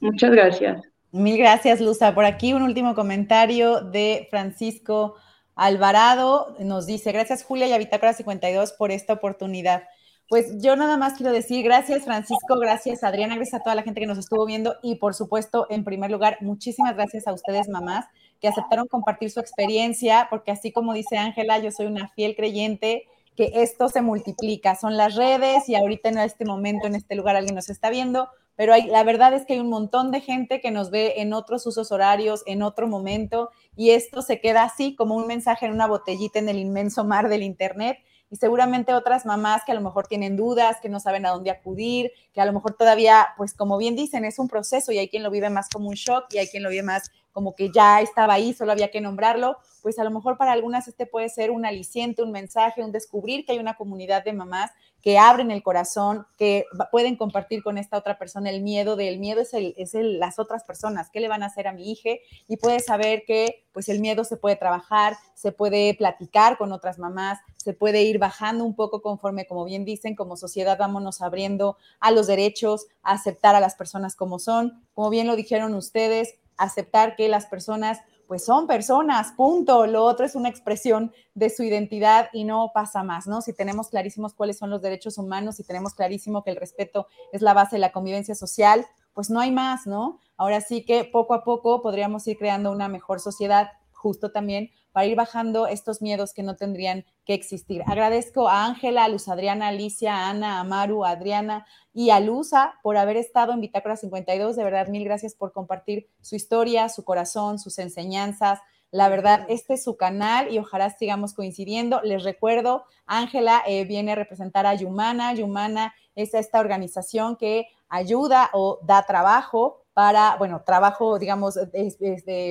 Muchas 0.00 0.30
gracias. 0.30 0.82
Mil 1.12 1.38
gracias, 1.38 1.80
Luza. 1.80 2.14
Por 2.14 2.24
aquí 2.24 2.52
un 2.52 2.62
último 2.62 2.94
comentario 2.94 3.80
de 3.80 4.26
Francisco 4.30 5.16
Alvarado. 5.54 6.54
Nos 6.58 6.86
dice, 6.86 7.12
gracias 7.12 7.44
Julia 7.44 7.66
y 7.66 7.72
a 7.72 7.78
Bitácora 7.78 8.12
52 8.12 8.72
por 8.72 8.90
esta 8.90 9.14
oportunidad. 9.14 9.84
Pues 10.28 10.60
yo 10.60 10.74
nada 10.74 10.96
más 10.96 11.14
quiero 11.14 11.32
decir 11.32 11.62
gracias 11.64 12.04
Francisco, 12.04 12.58
gracias 12.58 13.04
Adriana, 13.04 13.36
gracias 13.36 13.60
a 13.60 13.62
toda 13.62 13.76
la 13.76 13.84
gente 13.84 14.00
que 14.00 14.08
nos 14.08 14.18
estuvo 14.18 14.44
viendo 14.44 14.74
y 14.82 14.96
por 14.96 15.14
supuesto, 15.14 15.66
en 15.70 15.84
primer 15.84 16.10
lugar, 16.10 16.38
muchísimas 16.40 16.96
gracias 16.96 17.28
a 17.28 17.32
ustedes 17.32 17.68
mamás 17.68 18.06
que 18.40 18.48
aceptaron 18.48 18.86
compartir 18.86 19.30
su 19.30 19.40
experiencia, 19.40 20.26
porque 20.30 20.50
así 20.50 20.72
como 20.72 20.94
dice 20.94 21.16
Ángela, 21.16 21.58
yo 21.58 21.70
soy 21.70 21.86
una 21.86 22.08
fiel 22.08 22.34
creyente 22.36 23.04
que 23.36 23.52
esto 23.54 23.88
se 23.88 24.02
multiplica. 24.02 24.74
Son 24.74 24.96
las 24.96 25.14
redes 25.14 25.68
y 25.68 25.74
ahorita 25.76 26.08
en 26.08 26.18
este 26.18 26.44
momento, 26.44 26.86
en 26.86 26.94
este 26.94 27.14
lugar, 27.14 27.36
alguien 27.36 27.54
nos 27.54 27.68
está 27.68 27.90
viendo, 27.90 28.28
pero 28.56 28.74
la 28.74 29.04
verdad 29.04 29.34
es 29.34 29.44
que 29.44 29.52
hay 29.52 29.60
un 29.60 29.68
montón 29.68 30.10
de 30.10 30.22
gente 30.22 30.60
que 30.60 30.70
nos 30.70 30.90
ve 30.90 31.14
en 31.18 31.34
otros 31.34 31.66
usos 31.66 31.92
horarios, 31.92 32.42
en 32.46 32.62
otro 32.62 32.88
momento, 32.88 33.50
y 33.76 33.90
esto 33.90 34.22
se 34.22 34.40
queda 34.40 34.64
así 34.64 34.96
como 34.96 35.14
un 35.14 35.26
mensaje 35.26 35.66
en 35.66 35.72
una 35.72 35.86
botellita 35.86 36.38
en 36.38 36.48
el 36.48 36.58
inmenso 36.58 37.04
mar 37.04 37.28
del 37.28 37.42
Internet. 37.42 37.98
Y 38.28 38.36
seguramente 38.36 38.92
otras 38.92 39.24
mamás 39.24 39.62
que 39.64 39.70
a 39.70 39.76
lo 39.76 39.82
mejor 39.82 40.08
tienen 40.08 40.36
dudas, 40.36 40.78
que 40.82 40.88
no 40.88 40.98
saben 40.98 41.26
a 41.26 41.30
dónde 41.30 41.50
acudir, 41.50 42.10
que 42.32 42.40
a 42.40 42.46
lo 42.46 42.52
mejor 42.52 42.74
todavía, 42.74 43.28
pues 43.36 43.54
como 43.54 43.78
bien 43.78 43.94
dicen, 43.94 44.24
es 44.24 44.40
un 44.40 44.48
proceso 44.48 44.90
y 44.90 44.98
hay 44.98 45.08
quien 45.08 45.22
lo 45.22 45.30
vive 45.30 45.48
más 45.48 45.68
como 45.68 45.90
un 45.90 45.94
shock 45.94 46.24
y 46.32 46.38
hay 46.38 46.48
quien 46.48 46.64
lo 46.64 46.70
vive 46.70 46.82
más 46.82 47.12
como 47.36 47.54
que 47.54 47.70
ya 47.70 48.00
estaba 48.00 48.32
ahí, 48.32 48.54
solo 48.54 48.72
había 48.72 48.90
que 48.90 49.02
nombrarlo, 49.02 49.58
pues 49.82 49.98
a 49.98 50.04
lo 50.04 50.10
mejor 50.10 50.38
para 50.38 50.52
algunas 50.52 50.88
este 50.88 51.04
puede 51.04 51.28
ser 51.28 51.50
un 51.50 51.66
aliciente, 51.66 52.22
un 52.22 52.32
mensaje, 52.32 52.82
un 52.82 52.92
descubrir 52.92 53.44
que 53.44 53.52
hay 53.52 53.58
una 53.58 53.76
comunidad 53.76 54.24
de 54.24 54.32
mamás 54.32 54.70
que 55.02 55.18
abren 55.18 55.50
el 55.50 55.62
corazón, 55.62 56.26
que 56.38 56.64
pueden 56.90 57.14
compartir 57.16 57.62
con 57.62 57.76
esta 57.76 57.98
otra 57.98 58.16
persona 58.16 58.48
el 58.48 58.62
miedo, 58.62 58.96
del 58.96 59.18
miedo 59.18 59.42
es, 59.42 59.52
el, 59.52 59.74
es 59.76 59.94
el, 59.94 60.18
las 60.18 60.38
otras 60.38 60.64
personas, 60.64 61.10
¿qué 61.10 61.20
le 61.20 61.28
van 61.28 61.42
a 61.42 61.46
hacer 61.46 61.68
a 61.68 61.74
mi 61.74 61.92
hija? 61.92 62.08
Y 62.48 62.56
puede 62.56 62.80
saber 62.80 63.24
que 63.26 63.66
pues 63.74 63.90
el 63.90 64.00
miedo 64.00 64.24
se 64.24 64.38
puede 64.38 64.56
trabajar, 64.56 65.18
se 65.34 65.52
puede 65.52 65.92
platicar 65.92 66.56
con 66.56 66.72
otras 66.72 66.98
mamás, 66.98 67.38
se 67.58 67.74
puede 67.74 68.02
ir 68.04 68.18
bajando 68.18 68.64
un 68.64 68.74
poco 68.74 69.02
conforme, 69.02 69.46
como 69.46 69.66
bien 69.66 69.84
dicen, 69.84 70.16
como 70.16 70.38
sociedad 70.38 70.78
vámonos 70.78 71.20
abriendo 71.20 71.76
a 72.00 72.12
los 72.12 72.28
derechos, 72.28 72.86
a 73.02 73.12
aceptar 73.12 73.54
a 73.54 73.60
las 73.60 73.74
personas 73.74 74.16
como 74.16 74.38
son, 74.38 74.82
como 74.94 75.10
bien 75.10 75.26
lo 75.26 75.36
dijeron 75.36 75.74
ustedes, 75.74 76.36
aceptar 76.56 77.16
que 77.16 77.28
las 77.28 77.46
personas 77.46 78.00
pues 78.26 78.44
son 78.44 78.66
personas, 78.66 79.32
punto. 79.36 79.86
Lo 79.86 80.04
otro 80.04 80.26
es 80.26 80.34
una 80.34 80.48
expresión 80.48 81.12
de 81.34 81.50
su 81.50 81.62
identidad 81.62 82.28
y 82.32 82.44
no 82.44 82.70
pasa 82.74 83.02
más, 83.02 83.26
¿no? 83.26 83.40
Si 83.40 83.52
tenemos 83.52 83.88
clarísimos 83.88 84.34
cuáles 84.34 84.58
son 84.58 84.70
los 84.70 84.82
derechos 84.82 85.18
humanos, 85.18 85.56
si 85.56 85.64
tenemos 85.64 85.94
clarísimo 85.94 86.42
que 86.42 86.50
el 86.50 86.56
respeto 86.56 87.06
es 87.32 87.42
la 87.42 87.54
base 87.54 87.76
de 87.76 87.80
la 87.80 87.92
convivencia 87.92 88.34
social, 88.34 88.84
pues 89.14 89.30
no 89.30 89.40
hay 89.40 89.50
más, 89.50 89.86
¿no? 89.86 90.18
Ahora 90.36 90.60
sí 90.60 90.84
que 90.84 91.04
poco 91.04 91.34
a 91.34 91.44
poco 91.44 91.80
podríamos 91.82 92.26
ir 92.26 92.36
creando 92.36 92.72
una 92.72 92.88
mejor 92.88 93.20
sociedad, 93.20 93.70
justo 94.06 94.30
también 94.30 94.70
para 94.92 95.06
ir 95.06 95.16
bajando 95.16 95.66
estos 95.66 96.00
miedos 96.00 96.32
que 96.32 96.44
no 96.44 96.54
tendrían 96.54 97.04
que 97.24 97.34
existir. 97.34 97.82
Agradezco 97.88 98.48
a 98.48 98.64
Ángela, 98.64 99.02
a 99.02 99.08
Luz 99.08 99.26
Adriana, 99.26 99.66
Alicia, 99.66 100.14
a 100.14 100.30
Ana, 100.30 100.60
a 100.60 100.64
Maru, 100.64 101.04
a 101.04 101.10
Adriana 101.10 101.66
y 101.92 102.10
a 102.10 102.20
Luza 102.20 102.74
por 102.84 102.96
haber 102.96 103.16
estado 103.16 103.52
en 103.52 103.60
Bitácora 103.60 103.96
52. 103.96 104.54
De 104.54 104.62
verdad, 104.62 104.86
mil 104.86 105.02
gracias 105.02 105.34
por 105.34 105.50
compartir 105.52 106.08
su 106.20 106.36
historia, 106.36 106.88
su 106.88 107.02
corazón, 107.02 107.58
sus 107.58 107.80
enseñanzas. 107.80 108.60
La 108.92 109.08
verdad, 109.08 109.44
este 109.48 109.74
es 109.74 109.82
su 109.82 109.96
canal 109.96 110.52
y 110.52 110.60
ojalá 110.60 110.88
sigamos 110.90 111.34
coincidiendo. 111.34 112.00
Les 112.02 112.22
recuerdo, 112.22 112.84
Ángela 113.06 113.64
eh, 113.66 113.84
viene 113.86 114.12
a 114.12 114.14
representar 114.14 114.66
a 114.66 114.74
Yumana. 114.74 115.34
Yumana 115.34 115.94
es 116.14 116.32
esta 116.32 116.60
organización 116.60 117.34
que 117.34 117.66
ayuda 117.88 118.50
o 118.52 118.78
da 118.84 119.02
trabajo 119.02 119.82
para, 119.96 120.36
bueno, 120.36 120.62
trabajo, 120.62 121.18
digamos, 121.18 121.58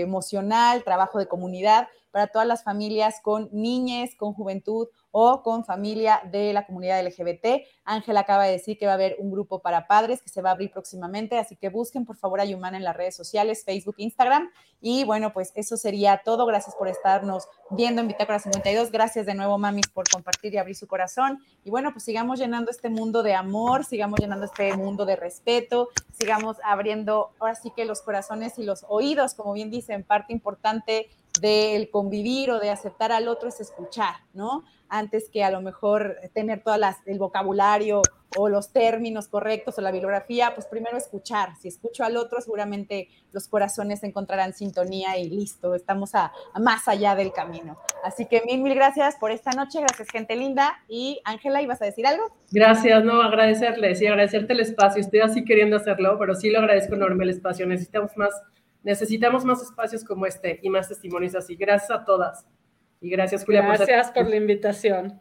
emocional, 0.02 0.84
trabajo 0.84 1.20
de 1.20 1.28
comunidad 1.28 1.88
para 2.16 2.28
todas 2.28 2.48
las 2.48 2.64
familias 2.64 3.20
con 3.22 3.50
niñez, 3.52 4.16
con 4.16 4.32
juventud 4.32 4.88
o 5.12 5.44
con 5.44 5.66
familia 5.66 6.22
de 6.32 6.54
la 6.54 6.66
comunidad 6.66 7.06
LGBT. 7.06 7.68
Ángela 7.84 8.22
acaba 8.22 8.46
de 8.46 8.54
decir 8.54 8.78
que 8.78 8.86
va 8.86 8.94
a 8.94 8.96
haber 8.96 9.18
un 9.20 9.32
grupo 9.32 9.60
para 9.60 9.86
padres 9.86 10.22
que 10.22 10.30
se 10.30 10.42
va 10.42 10.52
a 10.52 10.54
abrir 10.54 10.72
próximamente, 10.72 11.38
así 11.38 11.58
que 11.58 11.68
busquen 11.68 12.06
por 12.06 12.16
favor 12.16 12.40
a 12.40 12.46
Yumana 12.46 12.78
en 12.78 12.86
las 12.86 12.96
redes 12.96 13.18
sociales, 13.18 13.66
Facebook, 13.66 13.96
Instagram. 13.98 14.50
Y 14.80 15.04
bueno, 15.04 15.34
pues 15.34 15.52
eso 15.56 15.76
sería 15.76 16.22
todo. 16.24 16.46
Gracias 16.46 16.74
por 16.76 16.88
estarnos 16.88 17.50
viendo 17.70 18.00
en 18.00 18.08
Bitácora 18.08 18.40
52. 18.40 18.92
Gracias 18.92 19.26
de 19.26 19.34
nuevo, 19.34 19.58
mamis, 19.58 19.90
por 19.90 20.08
compartir 20.10 20.54
y 20.54 20.58
abrir 20.58 20.78
su 20.78 20.88
corazón. 20.88 21.40
Y 21.66 21.70
bueno, 21.70 21.92
pues 21.92 22.06
sigamos 22.06 22.40
llenando 22.40 22.72
este 22.72 22.88
mundo 22.88 23.24
de 23.24 23.34
amor, 23.34 23.84
sigamos 23.84 24.22
llenando 24.22 24.46
este 24.46 24.74
mundo 24.78 25.06
de 25.06 25.18
respeto, 25.18 25.90
sigamos 26.14 26.58
abriendo 26.64 27.32
ahora 27.40 27.56
sí 27.56 27.74
que 27.76 27.84
los 27.84 28.02
corazones 28.02 28.58
y 28.58 28.64
los 28.64 28.86
oídos, 28.88 29.34
como 29.34 29.52
bien 29.52 29.70
dicen, 29.70 30.04
parte 30.04 30.32
importante 30.32 31.10
del 31.42 31.90
convivir 31.90 32.52
o 32.52 32.60
de 32.60 32.70
aceptar 32.70 33.12
al 33.12 33.28
otro 33.28 33.50
es 33.50 33.60
escuchar, 33.60 34.16
¿no? 34.34 34.64
Antes 34.88 35.30
que 35.30 35.44
a 35.44 35.52
lo 35.52 35.62
mejor 35.62 36.18
tener 36.34 36.64
todo 36.64 36.76
el 37.06 37.20
vocabulario 37.20 38.02
o 38.38 38.50
los 38.50 38.72
términos 38.72 39.28
correctos 39.28 39.78
o 39.78 39.82
la 39.82 39.92
bibliografía, 39.92 40.54
pues 40.54 40.68
primero 40.68 40.98
escuchar. 40.98 41.56
Si 41.60 41.68
escucho 41.68 42.04
al 42.04 42.18
otro, 42.18 42.42
seguramente 42.42 43.10
los 43.32 43.48
corazones 43.48 44.04
encontrarán 44.04 44.54
sintonía 44.54 45.18
y 45.18 45.30
listo, 45.30 45.76
estamos 45.76 46.16
a, 46.16 46.32
más 46.60 46.88
allá 46.88 47.16
del 47.16 47.32
camino. 47.32 47.78
Así 48.04 48.26
que 48.26 48.44
mil, 48.46 48.62
mil 48.62 48.76
gracias 48.76 49.16
por 49.16 49.32
esta 49.32 49.52
noche, 49.52 49.80
gracias 49.80 50.10
gente 50.10 50.36
linda. 50.36 50.80
Y 50.88 51.22
Ángela, 51.24 51.62
¿ibas 51.62 51.82
a 51.82 51.86
decir 51.86 52.06
algo? 52.06 52.26
Gracias, 52.52 53.04
no, 53.04 53.22
agradecerles 53.22 54.02
y 54.02 54.08
agradecerte 54.08 54.54
el 54.54 54.60
espacio. 54.60 55.02
Estoy 55.02 55.22
así 55.22 55.46
queriendo 55.46 55.78
hacerlo, 55.78 56.18
pero 56.20 56.36
sí 56.36 56.50
lo 56.50 56.60
agradezco 56.60 56.96
enorme 56.96 57.24
el 57.24 57.32
espacio. 57.32 57.66
Necesitamos 57.66 58.16
más 58.18 58.34
necesitamos 58.86 59.44
más 59.44 59.62
espacios 59.62 60.04
como 60.04 60.26
este 60.26 60.60
y 60.62 60.70
más 60.70 60.88
testimonios 60.88 61.36
así. 61.36 61.56
Gracias 61.56 61.92
a 61.92 62.06
todas. 62.06 62.46
Y 63.02 63.10
gracias, 63.10 63.44
Julia. 63.44 63.62
Gracias 63.64 64.12
por, 64.12 64.30
la 64.30 64.36
invitación. 64.36 65.20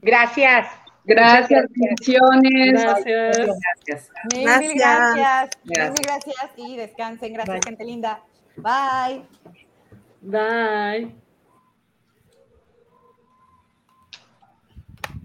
Gracias. 0.00 0.68
Gracias, 1.04 1.66
bendiciones. 1.74 2.72
Gracias. 2.72 3.36
Gracias. 3.36 4.10
Mil, 4.32 4.74
gracias. 4.74 5.50
gracias. 5.64 5.92
Mil, 5.92 6.02
gracias 6.02 6.50
y 6.56 6.76
descansen. 6.76 7.32
Gracias, 7.34 7.60
gente 7.66 7.84
linda. 7.84 8.22
Bye. 8.56 9.22
Bye. 10.22 11.23